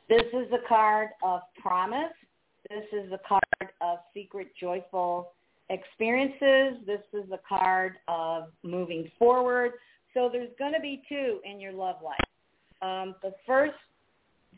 This 0.09 0.25
is 0.33 0.53
a 0.53 0.69
card 0.69 1.11
of 1.23 1.41
promise. 1.61 2.13
This 2.69 2.85
is 2.93 3.13
a 3.13 3.21
card 3.27 3.71
of 3.81 3.99
secret 4.13 4.49
joyful 4.61 5.33
experiences. 5.71 6.85
This 6.87 7.01
is 7.13 7.31
a 7.33 7.41
card 7.49 7.95
of 8.09 8.49
moving 8.63 9.11
forward. 9.19 9.73
So 10.15 10.29
there's 10.31 10.51
going 10.59 10.75
to 10.75 10.81
be 10.81 11.03
two 11.09 11.41
in 11.45 11.61
your 11.61 11.73
love 11.73 11.97
life. 12.05 12.19
Um, 12.83 13.15
the 13.23 13.33
first, 13.47 13.75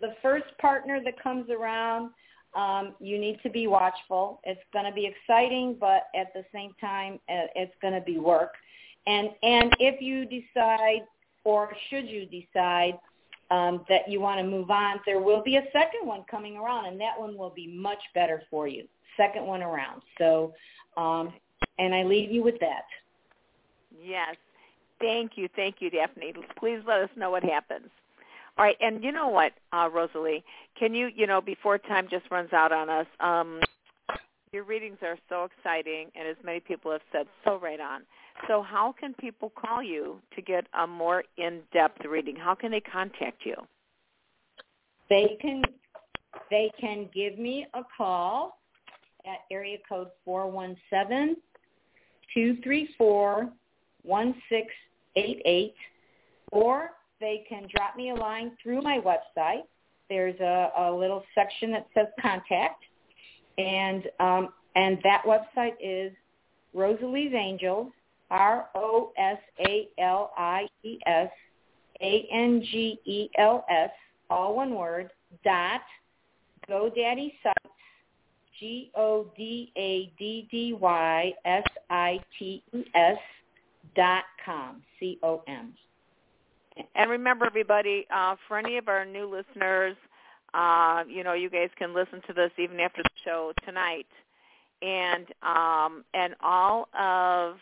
the 0.00 0.14
first 0.22 0.46
partner 0.58 1.00
that 1.04 1.22
comes 1.22 1.50
around, 1.50 2.10
um, 2.54 2.94
you 3.00 3.18
need 3.18 3.38
to 3.42 3.50
be 3.50 3.66
watchful. 3.66 4.40
It's 4.44 4.60
going 4.72 4.84
to 4.84 4.92
be 4.92 5.06
exciting, 5.06 5.76
but 5.78 6.08
at 6.14 6.32
the 6.34 6.44
same 6.52 6.72
time, 6.80 7.14
uh, 7.28 7.50
it's 7.54 7.74
going 7.82 7.94
to 7.94 8.00
be 8.00 8.18
work. 8.18 8.52
And 9.06 9.30
and 9.42 9.72
if 9.80 10.00
you 10.00 10.24
decide, 10.24 11.02
or 11.44 11.72
should 11.90 12.08
you 12.08 12.26
decide, 12.26 12.98
um, 13.50 13.84
that 13.88 14.08
you 14.08 14.20
want 14.20 14.40
to 14.40 14.46
move 14.46 14.70
on, 14.70 15.00
there 15.04 15.20
will 15.20 15.42
be 15.42 15.56
a 15.56 15.64
second 15.72 16.06
one 16.06 16.24
coming 16.30 16.56
around, 16.56 16.86
and 16.86 17.00
that 17.00 17.18
one 17.18 17.36
will 17.36 17.50
be 17.50 17.66
much 17.66 17.98
better 18.14 18.42
for 18.50 18.66
you. 18.66 18.84
Second 19.16 19.44
one 19.44 19.62
around. 19.62 20.02
So, 20.18 20.54
um, 20.96 21.32
and 21.78 21.94
I 21.94 22.02
leave 22.02 22.30
you 22.30 22.42
with 22.42 22.58
that. 22.60 22.84
Yes. 24.02 24.36
Thank 25.00 25.32
you. 25.36 25.48
Thank 25.54 25.76
you, 25.80 25.90
Daphne. 25.90 26.32
Please 26.58 26.80
let 26.86 27.00
us 27.00 27.10
know 27.16 27.30
what 27.30 27.42
happens. 27.42 27.88
All 28.56 28.64
right. 28.64 28.76
And 28.80 29.02
you 29.02 29.12
know 29.12 29.28
what, 29.28 29.52
uh, 29.72 29.88
Rosalie? 29.92 30.44
Can 30.78 30.94
you, 30.94 31.08
you 31.14 31.26
know, 31.26 31.40
before 31.40 31.78
time 31.78 32.06
just 32.10 32.30
runs 32.30 32.52
out 32.52 32.72
on 32.72 32.88
us, 32.88 33.06
um, 33.20 33.60
your 34.52 34.62
readings 34.62 34.98
are 35.02 35.18
so 35.28 35.44
exciting, 35.44 36.06
and 36.14 36.28
as 36.28 36.36
many 36.44 36.60
people 36.60 36.92
have 36.92 37.00
said, 37.10 37.26
so 37.44 37.58
right 37.58 37.80
on. 37.80 38.02
So 38.46 38.62
how 38.62 38.94
can 38.98 39.12
people 39.14 39.50
call 39.50 39.82
you 39.82 40.20
to 40.36 40.42
get 40.42 40.66
a 40.80 40.86
more 40.86 41.24
in-depth 41.36 42.04
reading? 42.04 42.36
How 42.36 42.54
can 42.54 42.70
they 42.70 42.80
contact 42.80 43.44
you? 43.44 43.56
They 45.10 45.36
can 45.40 45.62
they 46.50 46.70
can 46.80 47.08
give 47.14 47.38
me 47.38 47.66
a 47.74 47.82
call 47.96 48.58
at 49.26 49.38
area 49.50 49.78
code 49.88 50.08
four 50.24 50.50
one 50.50 50.76
seven 50.88 51.36
two 52.32 52.56
three 52.62 52.88
four 52.96 53.50
one 54.02 54.34
six 54.48 54.68
eight 55.16 55.42
eight, 55.44 55.74
or 56.52 56.90
they 57.20 57.44
can 57.48 57.66
drop 57.74 57.96
me 57.96 58.10
a 58.10 58.14
line 58.14 58.52
through 58.62 58.82
my 58.82 58.98
website. 58.98 59.62
There's 60.08 60.38
a, 60.40 60.70
a 60.76 60.92
little 60.92 61.24
section 61.34 61.70
that 61.72 61.86
says 61.94 62.06
contact, 62.20 62.82
and 63.58 64.04
um, 64.20 64.48
and 64.76 64.98
that 65.02 65.22
website 65.26 65.74
is 65.80 66.12
Rosalie's 66.74 67.32
Angels, 67.34 67.90
R 68.30 68.68
O 68.74 69.12
S 69.16 69.38
A 69.60 69.88
L 69.98 70.32
I 70.36 70.66
E 70.82 70.98
S 71.06 71.30
A 72.02 72.28
N 72.32 72.62
G 72.70 72.98
E 73.04 73.30
L 73.38 73.64
S, 73.70 73.90
all 74.28 74.56
one 74.56 74.74
word, 74.74 75.10
dot 75.44 75.80
GoDaddy 76.68 77.32
Sites, 77.42 77.74
G 78.58 78.90
O 78.96 79.30
D 79.36 79.72
A 79.76 80.12
D 80.18 80.48
D 80.50 80.72
Y 80.74 81.32
S 81.44 81.64
I 81.90 82.20
T 82.38 82.62
E 82.72 82.84
S 82.94 83.18
dot 83.96 84.24
com, 84.44 84.82
C 84.98 85.18
O 85.22 85.42
M. 85.46 85.72
And 86.94 87.10
remember, 87.10 87.46
everybody, 87.46 88.06
uh, 88.14 88.36
for 88.48 88.58
any 88.58 88.78
of 88.78 88.88
our 88.88 89.04
new 89.04 89.26
listeners, 89.26 89.96
uh, 90.54 91.04
you 91.08 91.24
know, 91.24 91.32
you 91.32 91.50
guys 91.50 91.68
can 91.78 91.94
listen 91.94 92.20
to 92.26 92.32
this 92.32 92.50
even 92.58 92.80
after 92.80 93.02
the 93.02 93.10
show 93.24 93.52
tonight, 93.64 94.06
and 94.82 95.26
um, 95.42 96.04
and 96.14 96.34
all 96.40 96.88
of 96.98 97.56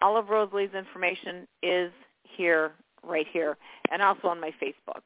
all 0.00 0.16
of 0.16 0.28
Rosalie's 0.28 0.74
information 0.74 1.46
is 1.62 1.90
here, 2.22 2.72
right 3.02 3.26
here, 3.32 3.56
and 3.90 4.02
also 4.02 4.28
on 4.28 4.40
my 4.40 4.52
Facebook. 4.62 5.02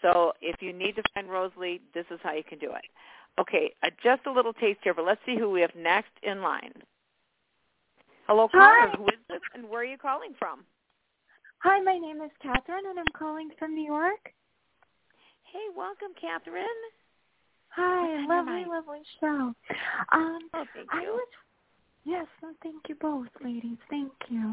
So 0.00 0.32
if 0.40 0.60
you 0.60 0.72
need 0.72 0.96
to 0.96 1.02
find 1.14 1.30
Rosalie, 1.30 1.80
this 1.94 2.06
is 2.10 2.18
how 2.22 2.32
you 2.32 2.42
can 2.42 2.58
do 2.58 2.70
it. 2.72 2.84
Okay, 3.40 3.72
uh, 3.82 3.90
just 4.02 4.22
a 4.26 4.32
little 4.32 4.52
taste 4.52 4.80
here, 4.82 4.94
but 4.94 5.06
let's 5.06 5.20
see 5.24 5.36
who 5.38 5.50
we 5.50 5.60
have 5.60 5.74
next 5.76 6.10
in 6.22 6.42
line. 6.42 6.72
Hello, 8.26 8.48
caller. 8.48 8.90
Who 8.96 9.04
is 9.06 9.18
this, 9.28 9.40
and 9.54 9.68
where 9.68 9.82
are 9.82 9.84
you 9.84 9.98
calling 9.98 10.34
from? 10.38 10.64
Hi, 11.62 11.80
my 11.82 11.98
name 11.98 12.20
is 12.22 12.30
Catherine, 12.42 12.84
and 12.88 13.00
I'm 13.00 13.12
calling 13.18 13.50
from 13.58 13.74
New 13.74 13.86
York. 13.86 14.20
Hey, 15.52 15.66
welcome, 15.76 16.14
Catherine. 16.20 16.64
Hi, 17.70 18.16
lovely, 18.26 18.64
hi. 18.64 18.68
lovely 18.68 19.02
show. 19.20 19.54
Um, 20.12 20.50
Oh, 20.54 20.66
thank 20.74 20.88
I 20.90 21.02
you. 21.02 21.12
was, 21.12 21.28
yes, 22.04 22.26
thank 22.62 22.88
you 22.88 22.96
both, 23.00 23.28
ladies. 23.44 23.78
Thank 23.90 24.12
you. 24.30 24.52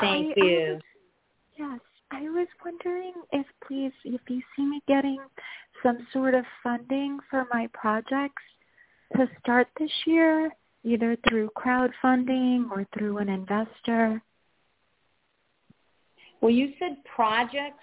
Thank 0.00 0.30
I, 0.30 0.34
I 0.40 0.44
you. 0.44 0.74
was- 0.74 0.82
yes, 1.58 1.80
I 2.10 2.22
was 2.22 2.48
wondering 2.64 3.14
if, 3.32 3.46
please, 3.66 3.92
if 4.04 4.20
you 4.28 4.42
see 4.56 4.64
me 4.64 4.82
getting 4.88 5.18
some 5.82 6.06
sort 6.12 6.34
of 6.34 6.44
funding 6.62 7.20
for 7.30 7.46
my 7.52 7.68
projects 7.74 8.42
to 9.16 9.26
start 9.40 9.68
this 9.78 9.92
year, 10.06 10.50
either 10.84 11.16
through 11.28 11.50
crowdfunding 11.56 12.70
or 12.70 12.86
through 12.98 13.18
an 13.18 13.28
investor. 13.30 14.22
Well, 16.44 16.52
you 16.52 16.74
said 16.78 17.02
projects. 17.04 17.82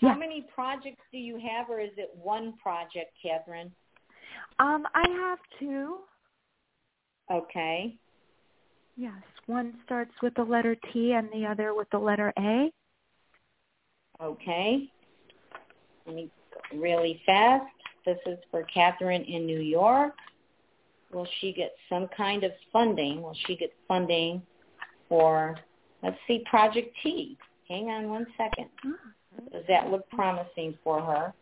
How 0.00 0.08
Yeah. 0.08 0.14
many 0.14 0.40
projects 0.40 1.02
do 1.12 1.18
you 1.18 1.36
have, 1.36 1.68
or 1.68 1.80
is 1.80 1.92
it 1.98 2.16
one 2.16 2.54
project, 2.54 3.14
Catherine? 3.20 3.74
Um, 4.58 4.88
I 4.94 5.06
have 5.06 5.38
two. 5.58 6.00
Okay. 7.30 7.98
Yes, 8.96 9.22
one 9.44 9.78
starts 9.84 10.14
with 10.22 10.32
the 10.32 10.44
letter 10.44 10.76
T 10.76 11.12
and 11.12 11.30
the 11.30 11.44
other 11.44 11.74
with 11.74 11.90
the 11.90 11.98
letter 11.98 12.32
A. 12.38 12.72
Okay. 14.18 14.90
Let 16.06 16.14
me 16.16 16.30
go 16.50 16.78
really 16.78 17.20
fast. 17.26 17.70
This 18.06 18.18
is 18.24 18.38
for 18.50 18.62
Catherine 18.62 19.24
in 19.24 19.44
New 19.44 19.60
York. 19.60 20.16
Will 21.10 21.26
she 21.38 21.52
get 21.52 21.76
some 21.90 22.08
kind 22.08 22.44
of 22.44 22.52
funding? 22.72 23.20
Will 23.20 23.34
she 23.46 23.56
get 23.56 23.74
funding 23.86 24.40
for, 25.10 25.58
let's 26.02 26.18
see, 26.26 26.42
Project 26.46 26.96
T? 27.02 27.36
Hang 27.68 27.88
on 27.90 28.08
one 28.08 28.26
second. 28.36 28.66
Does 29.52 29.64
that 29.68 29.90
look 29.90 30.08
promising 30.10 30.76
for 30.82 31.00
her? 31.00 31.32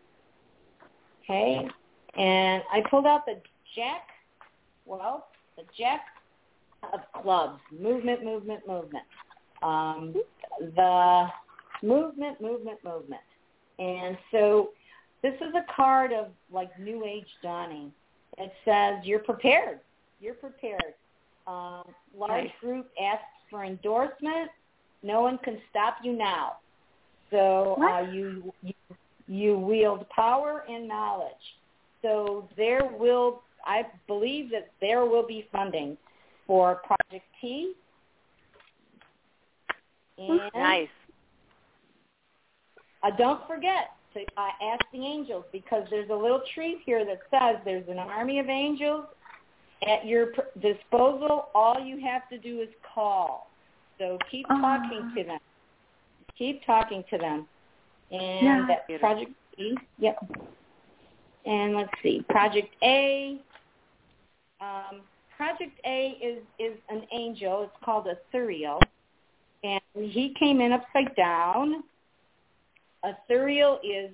Okay. 1.25 1.67
And 2.19 2.63
I 2.73 2.83
pulled 2.91 3.07
out 3.07 3.27
the 3.27 3.41
Jack, 3.75 4.09
well, 4.87 5.29
the 5.57 5.65
Jack 5.77 6.03
of 6.93 7.01
clubs. 7.23 7.61
Movement, 7.79 8.25
movement, 8.25 8.67
movement. 8.67 9.05
Um, 9.63 10.15
the 10.61 11.27
movement, 11.83 12.41
movement, 12.41 12.79
movement. 12.85 13.23
And 13.79 14.17
so 14.31 14.71
this 15.23 15.35
is 15.35 15.55
a 15.55 15.65
card 15.75 16.13
of 16.13 16.29
like 16.53 16.79
new 16.79 17.05
age 17.05 17.27
dawning. 17.43 17.93
It 18.39 18.53
says 18.65 19.05
you're 19.05 19.21
prepared. 19.21 19.81
You're 20.21 20.35
prepared. 20.35 20.95
Um, 21.47 21.85
large 22.17 22.45
Nice. 22.45 22.53
group 22.61 22.89
asks 23.03 23.23
for 23.51 23.65
endorsement. 23.65 24.51
No 25.07 25.21
one 25.21 25.39
can 25.39 25.59
stop 25.71 25.99
you 26.03 26.13
now. 26.13 26.57
So 27.31 27.77
uh, 27.81 28.11
you, 28.11 28.53
you 28.63 28.75
you 29.29 29.59
wield 29.59 30.09
power 30.11 30.65
and 30.69 30.87
knowledge. 30.87 31.33
So 32.03 32.49
there 32.57 32.89
will, 32.99 33.43
I 33.65 33.83
believe 34.07 34.51
that 34.53 34.71
there 34.81 35.05
will 35.05 35.27
be 35.27 35.49
funding 35.51 35.97
for 36.47 36.77
Project 36.77 37.25
T. 37.41 37.73
And 40.19 40.41
Nice. 40.55 40.89
uh, 43.03 43.11
don't 43.19 43.47
forget 43.47 43.91
to 44.15 44.21
uh, 44.37 44.49
ask 44.63 44.83
the 44.93 45.05
angels 45.05 45.45
because 45.53 45.87
there's 45.91 46.11
a 46.11 46.15
little 46.15 46.43
treat 46.55 46.79
here 46.87 47.05
that 47.05 47.21
says 47.31 47.61
there's 47.65 47.89
an 47.89 47.99
army 47.99 48.39
of 48.39 48.49
angels 48.49 49.05
at 49.87 50.07
your 50.07 50.27
pr- 50.29 50.59
disposal. 50.61 51.49
All 51.55 51.79
you 51.81 52.01
have 52.01 52.29
to 52.31 52.39
do 52.39 52.61
is 52.61 52.69
call. 52.95 53.51
So 53.99 54.19
keep 54.31 54.47
talking 54.49 55.13
to 55.17 55.25
them. 55.25 55.39
Keep 56.37 56.65
talking 56.65 57.05
to 57.11 57.19
them. 57.19 57.49
And 58.11 58.47
Yeah. 58.47 58.67
that 58.67 59.01
Project 59.01 59.33
E, 59.59 59.75
yep. 59.99 60.19
And 61.45 61.75
let's 61.75 61.93
see, 62.03 62.23
Project 62.29 62.75
A. 62.83 63.41
Um, 64.61 65.03
Project 65.37 65.79
A 65.85 66.11
is 66.23 66.43
is 66.59 66.79
an 66.89 67.07
angel. 67.13 67.63
It's 67.65 67.85
called 67.85 68.07
Ithuriel, 68.07 68.81
and 69.63 69.81
he 69.95 70.35
came 70.39 70.61
in 70.61 70.73
upside 70.73 71.15
down. 71.15 71.85
Ithuriel 73.05 73.79
is 73.85 74.11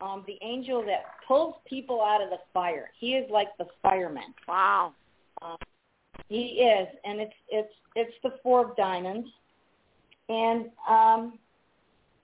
um, 0.00 0.24
the 0.26 0.38
angel 0.42 0.84
that 0.84 1.04
pulls 1.26 1.54
people 1.66 2.02
out 2.02 2.22
of 2.22 2.30
the 2.30 2.38
fire. 2.52 2.90
He 2.98 3.14
is 3.14 3.28
like 3.30 3.48
the 3.58 3.66
fireman. 3.82 4.34
Wow. 4.46 4.92
Um, 5.42 5.56
he 6.28 6.62
is, 6.62 6.88
and 7.04 7.20
it's 7.20 7.34
it's 7.48 7.72
it's 7.94 8.14
the 8.22 8.34
four 8.42 8.70
of 8.70 8.76
diamonds, 8.76 9.28
and 10.28 10.66
um, 10.88 11.38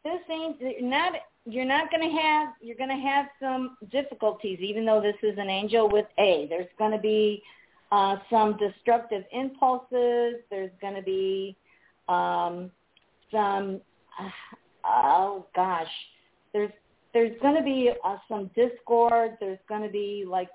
this 0.05 0.21
ain't 0.31 0.83
not 0.83 1.15
you're 1.47 1.65
not 1.65 1.91
going 1.91 2.09
to 2.09 2.17
have 2.17 2.55
you're 2.61 2.77
going 2.77 2.91
to 2.91 2.97
have 2.97 3.27
some 3.41 3.77
difficulties, 3.91 4.59
even 4.61 4.85
though 4.85 5.01
this 5.01 5.17
is 5.23 5.39
an 5.39 5.49
angel 5.49 5.89
with 5.91 6.07
A. 6.19 6.47
There's 6.49 6.69
going 6.79 6.93
to 6.93 6.99
be 6.99 7.43
uh, 7.93 8.17
some 8.31 8.57
destructive 8.57 9.25
impulses. 9.33 10.37
There's 10.51 10.73
going 10.81 10.95
to 10.95 11.03
be 11.03 11.57
um, 12.09 12.71
some 13.31 13.81
oh 14.85 15.47
gosh, 15.55 15.89
there's 16.53 16.73
there's 17.13 17.41
going 17.41 17.55
to 17.55 17.63
be 17.63 17.93
uh, 18.05 18.17
some 18.29 18.51
discord. 18.55 19.37
There's 19.41 19.59
going 19.69 19.83
to 19.83 19.89
be 19.89 20.25
like 20.29 20.49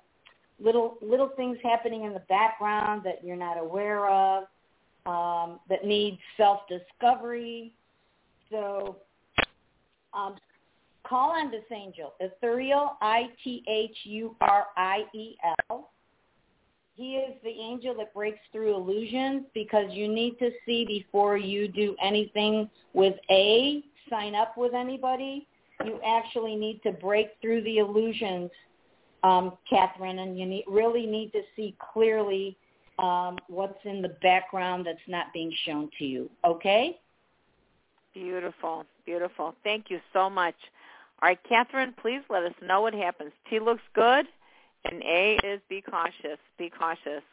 little 0.61 0.97
little 1.01 1.29
things 1.35 1.57
happening 1.63 2.03
in 2.03 2.13
the 2.13 2.23
background 2.29 3.01
that 3.05 3.23
you're 3.23 3.35
not 3.35 3.57
aware 3.57 4.09
of 4.09 4.43
um, 5.05 5.59
that 5.69 5.85
need 5.85 6.19
self 6.37 6.61
discovery. 6.67 7.73
So 8.51 8.97
um, 10.13 10.35
call 11.07 11.31
on 11.31 11.51
this 11.51 11.63
angel, 11.71 12.13
Ithuriel, 12.21 12.91
I 13.01 13.29
T 13.43 13.63
H 13.67 13.97
U 14.03 14.35
R 14.41 14.65
I 14.75 15.03
E 15.13 15.35
L. 15.69 15.91
He 16.95 17.15
is 17.15 17.33
the 17.43 17.49
angel 17.49 17.95
that 17.95 18.13
breaks 18.13 18.39
through 18.51 18.75
illusions 18.75 19.45
because 19.53 19.85
you 19.91 20.09
need 20.09 20.37
to 20.39 20.51
see 20.65 20.83
before 20.85 21.37
you 21.37 21.69
do 21.69 21.95
anything 22.03 22.69
with 22.91 23.15
A, 23.31 23.81
sign 24.09 24.35
up 24.35 24.57
with 24.57 24.73
anybody. 24.73 25.47
You 25.85 26.01
actually 26.05 26.57
need 26.57 26.81
to 26.83 26.91
break 26.91 27.29
through 27.41 27.63
the 27.63 27.77
illusions 27.77 28.51
um, 29.23 29.57
Catherine, 29.69 30.19
and 30.19 30.37
you 30.39 30.45
need, 30.45 30.65
really 30.67 31.05
need 31.05 31.31
to 31.33 31.41
see 31.55 31.75
clearly 31.93 32.57
um, 32.99 33.37
what's 33.47 33.79
in 33.85 34.01
the 34.01 34.15
background 34.21 34.85
that's 34.85 34.99
not 35.07 35.27
being 35.33 35.53
shown 35.65 35.89
to 35.97 36.05
you. 36.05 36.29
Okay? 36.45 36.99
Beautiful, 38.13 38.85
beautiful. 39.05 39.55
Thank 39.63 39.85
you 39.89 39.99
so 40.13 40.29
much. 40.29 40.55
All 41.21 41.29
right, 41.29 41.39
Catherine, 41.47 41.93
please 42.01 42.21
let 42.29 42.43
us 42.43 42.53
know 42.61 42.81
what 42.81 42.93
happens. 42.93 43.31
T 43.49 43.59
looks 43.59 43.83
good, 43.93 44.25
and 44.85 45.03
A 45.03 45.37
is 45.43 45.59
be 45.69 45.81
cautious. 45.81 46.39
Be 46.57 46.69
cautious. 46.69 47.23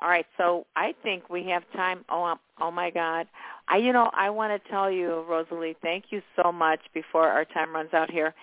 All 0.00 0.08
right, 0.08 0.26
so 0.36 0.66
I 0.76 0.94
think 1.02 1.30
we 1.30 1.44
have 1.46 1.62
time. 1.74 2.04
Oh, 2.08 2.22
um, 2.22 2.38
oh 2.60 2.70
my 2.70 2.90
God! 2.90 3.26
I, 3.68 3.78
you 3.78 3.92
know, 3.92 4.10
I 4.12 4.30
want 4.30 4.62
to 4.62 4.70
tell 4.70 4.90
you, 4.90 5.24
Rosalie, 5.28 5.76
thank 5.82 6.06
you 6.10 6.22
so 6.40 6.52
much. 6.52 6.80
Before 6.94 7.28
our 7.28 7.44
time 7.46 7.74
runs 7.74 7.92
out 7.94 8.10
here, 8.10 8.34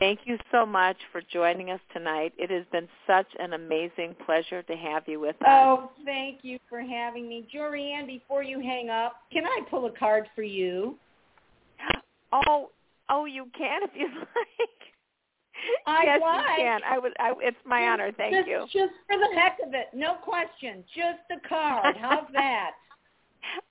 thank 0.00 0.20
you 0.24 0.36
so 0.50 0.66
much 0.66 0.96
for 1.12 1.22
joining 1.32 1.70
us 1.70 1.80
tonight. 1.92 2.32
It 2.36 2.50
has 2.50 2.64
been 2.72 2.88
such 3.06 3.28
an 3.38 3.52
amazing 3.52 4.16
pleasure 4.26 4.62
to 4.62 4.74
have 4.74 5.04
you 5.06 5.20
with 5.20 5.36
us. 5.42 5.48
Oh, 5.48 5.90
thank 6.04 6.40
you 6.42 6.58
for 6.68 6.80
having 6.80 7.28
me. 7.28 7.46
Jorianne, 7.54 8.06
before 8.06 8.42
you 8.42 8.60
hang 8.60 8.88
up, 8.88 9.16
can 9.32 9.44
I 9.46 9.60
pull 9.70 9.86
a 9.86 9.92
card 9.92 10.26
for 10.34 10.42
you? 10.42 10.96
Oh, 12.32 12.70
oh, 13.08 13.24
you 13.26 13.46
can 13.56 13.82
if 13.84 13.90
you'd 13.94 14.10
like. 14.14 14.80
I 15.86 16.04
yes, 16.04 16.20
like. 16.22 16.40
you 16.40 16.64
can. 16.64 16.80
I 16.88 16.98
would. 16.98 17.12
I, 17.20 17.32
it's 17.40 17.56
my 17.66 17.82
honor. 17.82 18.10
Thank 18.16 18.34
just, 18.34 18.48
you. 18.48 18.64
Just 18.72 18.94
for 19.06 19.18
the 19.18 19.38
heck 19.38 19.58
of 19.64 19.74
it, 19.74 19.88
no 19.94 20.14
question. 20.14 20.82
Just 20.94 21.20
a 21.30 21.48
card. 21.48 21.96
How's 22.00 22.24
that? 22.32 22.70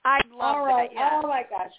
I'd 0.05 0.29
love 0.31 0.57
All 0.57 0.65
right. 0.65 0.89
that. 0.93 0.95
Yeah. 0.95 1.21
Oh 1.23 1.27
my 1.27 1.43
gosh. 1.49 1.71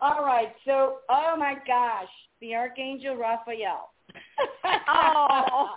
All 0.00 0.24
right. 0.24 0.52
So, 0.64 0.98
oh 1.08 1.34
my 1.38 1.54
gosh, 1.66 2.08
the 2.40 2.54
Archangel 2.54 3.16
Raphael. 3.16 3.90
Oh. 4.90 5.68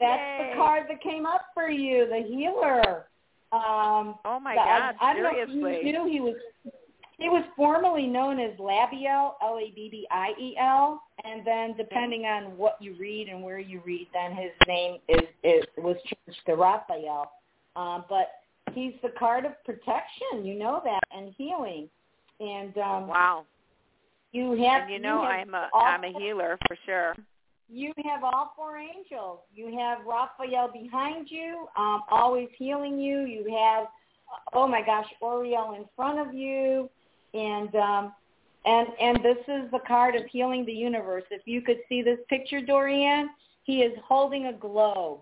That's 0.00 0.20
Yay. 0.20 0.50
the 0.50 0.56
card 0.56 0.86
that 0.88 1.00
came 1.02 1.26
up 1.26 1.42
for 1.54 1.70
you, 1.70 2.08
the 2.08 2.26
healer. 2.26 3.06
Um, 3.52 4.16
Oh 4.24 4.40
my 4.42 4.54
God! 4.54 4.94
I, 5.00 5.10
I 5.10 5.12
don't 5.14 5.22
know 5.22 5.30
if 5.34 5.48
seriously. 5.48 5.86
you 5.86 5.92
knew 5.92 6.10
he 6.10 6.20
was. 6.20 6.34
He 7.18 7.28
was 7.28 7.44
formerly 7.54 8.06
known 8.08 8.40
as 8.40 8.58
Labbiel, 8.58 9.34
L-A-B-B-I-E-L, 9.42 11.02
and 11.24 11.46
then 11.46 11.76
depending 11.76 12.24
on 12.24 12.56
what 12.56 12.78
you 12.80 12.96
read 12.98 13.28
and 13.28 13.44
where 13.44 13.60
you 13.60 13.80
read, 13.84 14.08
then 14.12 14.32
his 14.32 14.50
name 14.66 14.96
is, 15.08 15.20
is 15.44 15.62
was 15.78 15.96
changed 16.04 16.40
to 16.46 16.56
Raphael. 16.56 17.30
Um, 17.76 18.06
but 18.08 18.28
he's 18.72 18.94
the 19.02 19.10
card 19.16 19.44
of 19.44 19.52
protection, 19.64 20.44
you 20.44 20.58
know 20.58 20.80
that, 20.84 21.00
and 21.16 21.32
healing. 21.38 21.88
And 22.42 22.76
um, 22.78 23.06
Wow. 23.06 23.44
you 24.32 24.52
have 24.64 24.82
And 24.82 24.92
you 24.92 24.98
know, 24.98 25.22
have 25.22 25.30
I'm 25.30 25.54
a 25.54 25.68
I'm 25.74 26.04
a 26.04 26.12
healer 26.18 26.58
for 26.66 26.76
sure. 26.84 27.14
you 27.68 27.92
have 28.04 28.24
all 28.24 28.52
four 28.56 28.78
angels. 28.78 29.38
You 29.54 29.76
have 29.78 29.98
Raphael 30.06 30.70
behind 30.72 31.30
you, 31.30 31.68
um, 31.76 32.02
always 32.10 32.48
healing 32.58 32.98
you. 32.98 33.20
You 33.20 33.54
have, 33.56 33.86
oh 34.52 34.66
my 34.66 34.82
gosh, 34.82 35.06
Uriel 35.22 35.74
in 35.74 35.84
front 35.94 36.18
of 36.18 36.34
you, 36.34 36.90
and 37.34 37.74
um, 37.76 38.12
and 38.64 38.88
and 39.00 39.18
this 39.24 39.38
is 39.46 39.70
the 39.70 39.80
card 39.86 40.16
of 40.16 40.24
healing 40.26 40.66
the 40.66 40.72
universe. 40.72 41.24
If 41.30 41.42
you 41.46 41.62
could 41.62 41.78
see 41.88 42.02
this 42.02 42.18
picture, 42.28 42.60
Jorianne, 42.60 43.26
he 43.62 43.82
is 43.82 43.96
holding 44.04 44.46
a 44.46 44.52
globe 44.52 45.20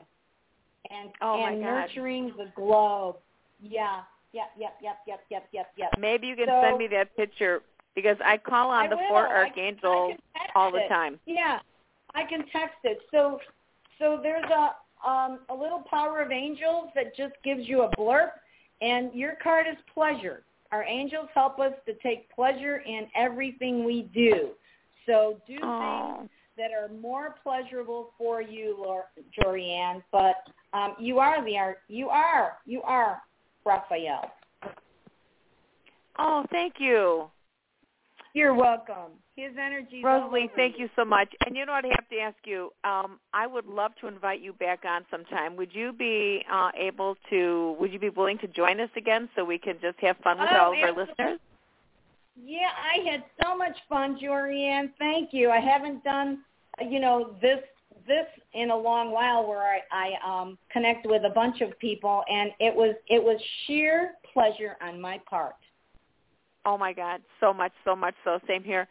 and 0.90 1.10
Oh, 1.20 1.44
and 1.44 1.60
nurturing 1.60 2.32
the 2.38 2.50
globe. 2.56 3.16
Yeah, 3.62 4.00
yep, 4.32 4.50
yep, 4.58 4.76
yep, 4.82 4.98
yep, 5.06 5.20
yep, 5.30 5.48
yep, 5.52 5.72
yep. 5.76 5.90
Maybe 5.98 6.26
you 6.28 6.36
can 6.36 6.46
So- 6.46 6.62
send 6.62 6.78
me 6.78 6.86
that 6.88 7.14
picture 7.16 7.62
because 7.94 8.16
I 8.24 8.36
call 8.38 8.70
on 8.70 8.84
I 8.84 8.88
the 8.88 8.96
will. 8.96 9.08
four 9.08 9.28
I- 9.28 9.30
I 9.32 9.44
archangels 9.46 10.16
can 10.34 10.48
all 10.54 10.70
the 10.70 10.84
it. 10.84 10.88
time. 10.88 11.18
Yeah, 11.26 11.60
I 12.14 12.24
can 12.24 12.46
text 12.46 12.78
it. 12.84 13.00
So, 13.10 13.40
so 13.98 14.18
there's 14.22 14.48
a 14.50 14.76
um, 15.02 15.40
a 15.48 15.54
little 15.54 15.82
power 15.90 16.20
of 16.20 16.30
angels 16.30 16.90
that 16.94 17.16
just 17.16 17.32
gives 17.42 17.66
you 17.66 17.82
a 17.84 17.88
blurb, 17.96 18.32
and 18.82 19.10
your 19.14 19.34
card 19.42 19.66
is 19.66 19.78
pleasure. 19.94 20.42
Our 20.72 20.84
angels 20.84 21.28
help 21.34 21.58
us 21.58 21.72
to 21.86 21.94
take 21.94 22.28
pleasure 22.34 22.78
in 22.86 23.08
everything 23.16 23.82
we 23.84 24.02
do. 24.12 24.50
So 25.06 25.40
do 25.46 25.58
Oh. 25.62 26.16
things 26.18 26.30
that 26.58 26.70
are 26.72 26.88
more 27.00 27.36
pleasurable 27.42 28.12
for 28.18 28.42
you, 28.42 29.02
Jorianne. 29.38 30.02
But 30.12 30.46
um, 30.74 30.96
you 30.98 31.18
are 31.18 31.42
the 31.46 31.56
art. 31.56 31.80
You 31.88 32.10
are. 32.10 32.58
You 32.66 32.82
are 32.82 33.22
Raphael. 33.64 34.30
Oh, 36.18 36.44
thank 36.50 36.74
you. 36.78 37.30
You're 38.32 38.54
welcome. 38.54 39.12
His 39.34 39.52
energy. 39.58 40.02
Rosalie, 40.04 40.50
thank 40.54 40.78
you 40.78 40.88
so 40.94 41.04
much. 41.04 41.28
And 41.46 41.56
you 41.56 41.66
know 41.66 41.72
what 41.72 41.84
I 41.84 41.88
have 41.88 42.08
to 42.10 42.18
ask 42.18 42.36
you? 42.44 42.70
Um, 42.84 43.18
I 43.32 43.46
would 43.46 43.66
love 43.66 43.92
to 44.00 44.06
invite 44.06 44.40
you 44.40 44.52
back 44.52 44.84
on 44.84 45.04
sometime. 45.10 45.56
Would 45.56 45.74
you 45.74 45.92
be 45.92 46.44
uh, 46.52 46.70
able 46.78 47.16
to? 47.30 47.74
Would 47.80 47.92
you 47.92 47.98
be 47.98 48.10
willing 48.10 48.38
to 48.38 48.46
join 48.46 48.80
us 48.80 48.90
again 48.96 49.28
so 49.34 49.44
we 49.44 49.58
can 49.58 49.76
just 49.80 49.98
have 50.00 50.16
fun 50.18 50.38
with 50.38 50.48
Oh, 50.52 50.66
all 50.66 50.72
of 50.72 50.78
our 50.78 50.90
listeners? 50.90 51.40
Yeah, 52.42 52.68
I 52.68 53.10
had 53.10 53.24
so 53.42 53.56
much 53.56 53.76
fun, 53.88 54.18
Jorianne. 54.22 54.92
Thank 54.98 55.30
you. 55.32 55.50
I 55.50 55.58
haven't 55.58 56.04
done, 56.04 56.38
you 56.88 57.00
know, 57.00 57.34
this 57.42 57.60
this 58.10 58.26
in 58.52 58.70
a 58.70 58.76
long 58.76 59.12
while 59.12 59.46
where 59.46 59.62
I, 59.62 59.80
I 59.92 60.40
um 60.40 60.58
connect 60.70 61.06
with 61.06 61.24
a 61.24 61.30
bunch 61.30 61.60
of 61.60 61.78
people 61.78 62.24
and 62.28 62.50
it 62.58 62.74
was 62.74 62.94
it 63.08 63.22
was 63.22 63.40
sheer 63.66 64.12
pleasure 64.34 64.76
on 64.82 65.00
my 65.00 65.20
part. 65.28 65.54
Oh 66.66 66.76
my 66.76 66.92
God, 66.92 67.22
so 67.40 67.54
much, 67.54 67.72
so 67.84 67.96
much 67.96 68.14
so. 68.24 68.38
Same 68.46 68.62
here. 68.62 68.86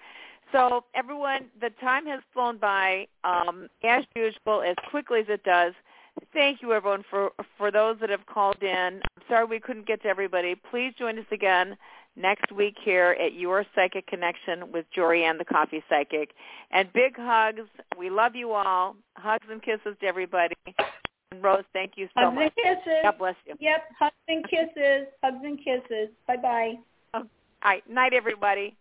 So 0.51 0.83
everyone, 0.95 1.45
the 1.61 1.69
time 1.81 2.07
has 2.07 2.21
flown 2.33 2.57
by 2.57 3.05
um, 3.23 3.67
as 3.83 4.03
usual, 4.15 4.63
as 4.63 4.75
quickly 4.89 5.19
as 5.19 5.27
it 5.29 5.43
does. 5.43 5.73
Thank 6.33 6.61
you, 6.61 6.73
everyone, 6.73 7.03
for 7.09 7.31
for 7.57 7.71
those 7.71 7.97
that 7.99 8.09
have 8.09 8.25
called 8.25 8.63
in. 8.63 9.01
I'm 9.03 9.23
sorry 9.27 9.45
we 9.45 9.59
couldn't 9.59 9.85
get 9.85 10.01
to 10.03 10.07
everybody. 10.07 10.55
Please 10.71 10.93
join 10.97 11.19
us 11.19 11.25
again 11.31 11.77
next 12.19 12.51
week 12.51 12.75
here 12.83 13.15
at 13.23 13.33
Your 13.33 13.65
Psychic 13.73 14.05
Connection 14.07 14.71
with 14.71 14.85
Jorianne 14.95 15.37
the 15.37 15.45
Coffee 15.45 15.83
Psychic. 15.89 16.31
And 16.71 16.91
big 16.93 17.15
hugs. 17.17 17.61
We 17.97 18.09
love 18.09 18.35
you 18.35 18.51
all. 18.51 18.95
Hugs 19.15 19.47
and 19.49 19.61
kisses 19.61 19.95
to 20.01 20.05
everybody. 20.05 20.55
And 21.31 21.43
Rose, 21.43 21.63
thank 21.73 21.93
you 21.95 22.07
so 22.15 22.25
hugs 22.25 22.35
much. 22.35 22.43
Hugs 22.43 22.53
and 22.65 22.77
kisses. 22.77 22.99
God 23.03 23.17
bless 23.17 23.35
you. 23.45 23.55
Yep, 23.59 23.83
hugs 23.97 24.15
and 24.27 24.43
kisses. 24.49 25.07
Hugs 25.23 25.43
and 25.43 25.57
kisses. 25.57 26.09
Bye 26.27 26.37
bye. 26.37 26.73
All 27.13 27.23
right, 27.63 27.89
night, 27.89 28.13
everybody. 28.13 28.75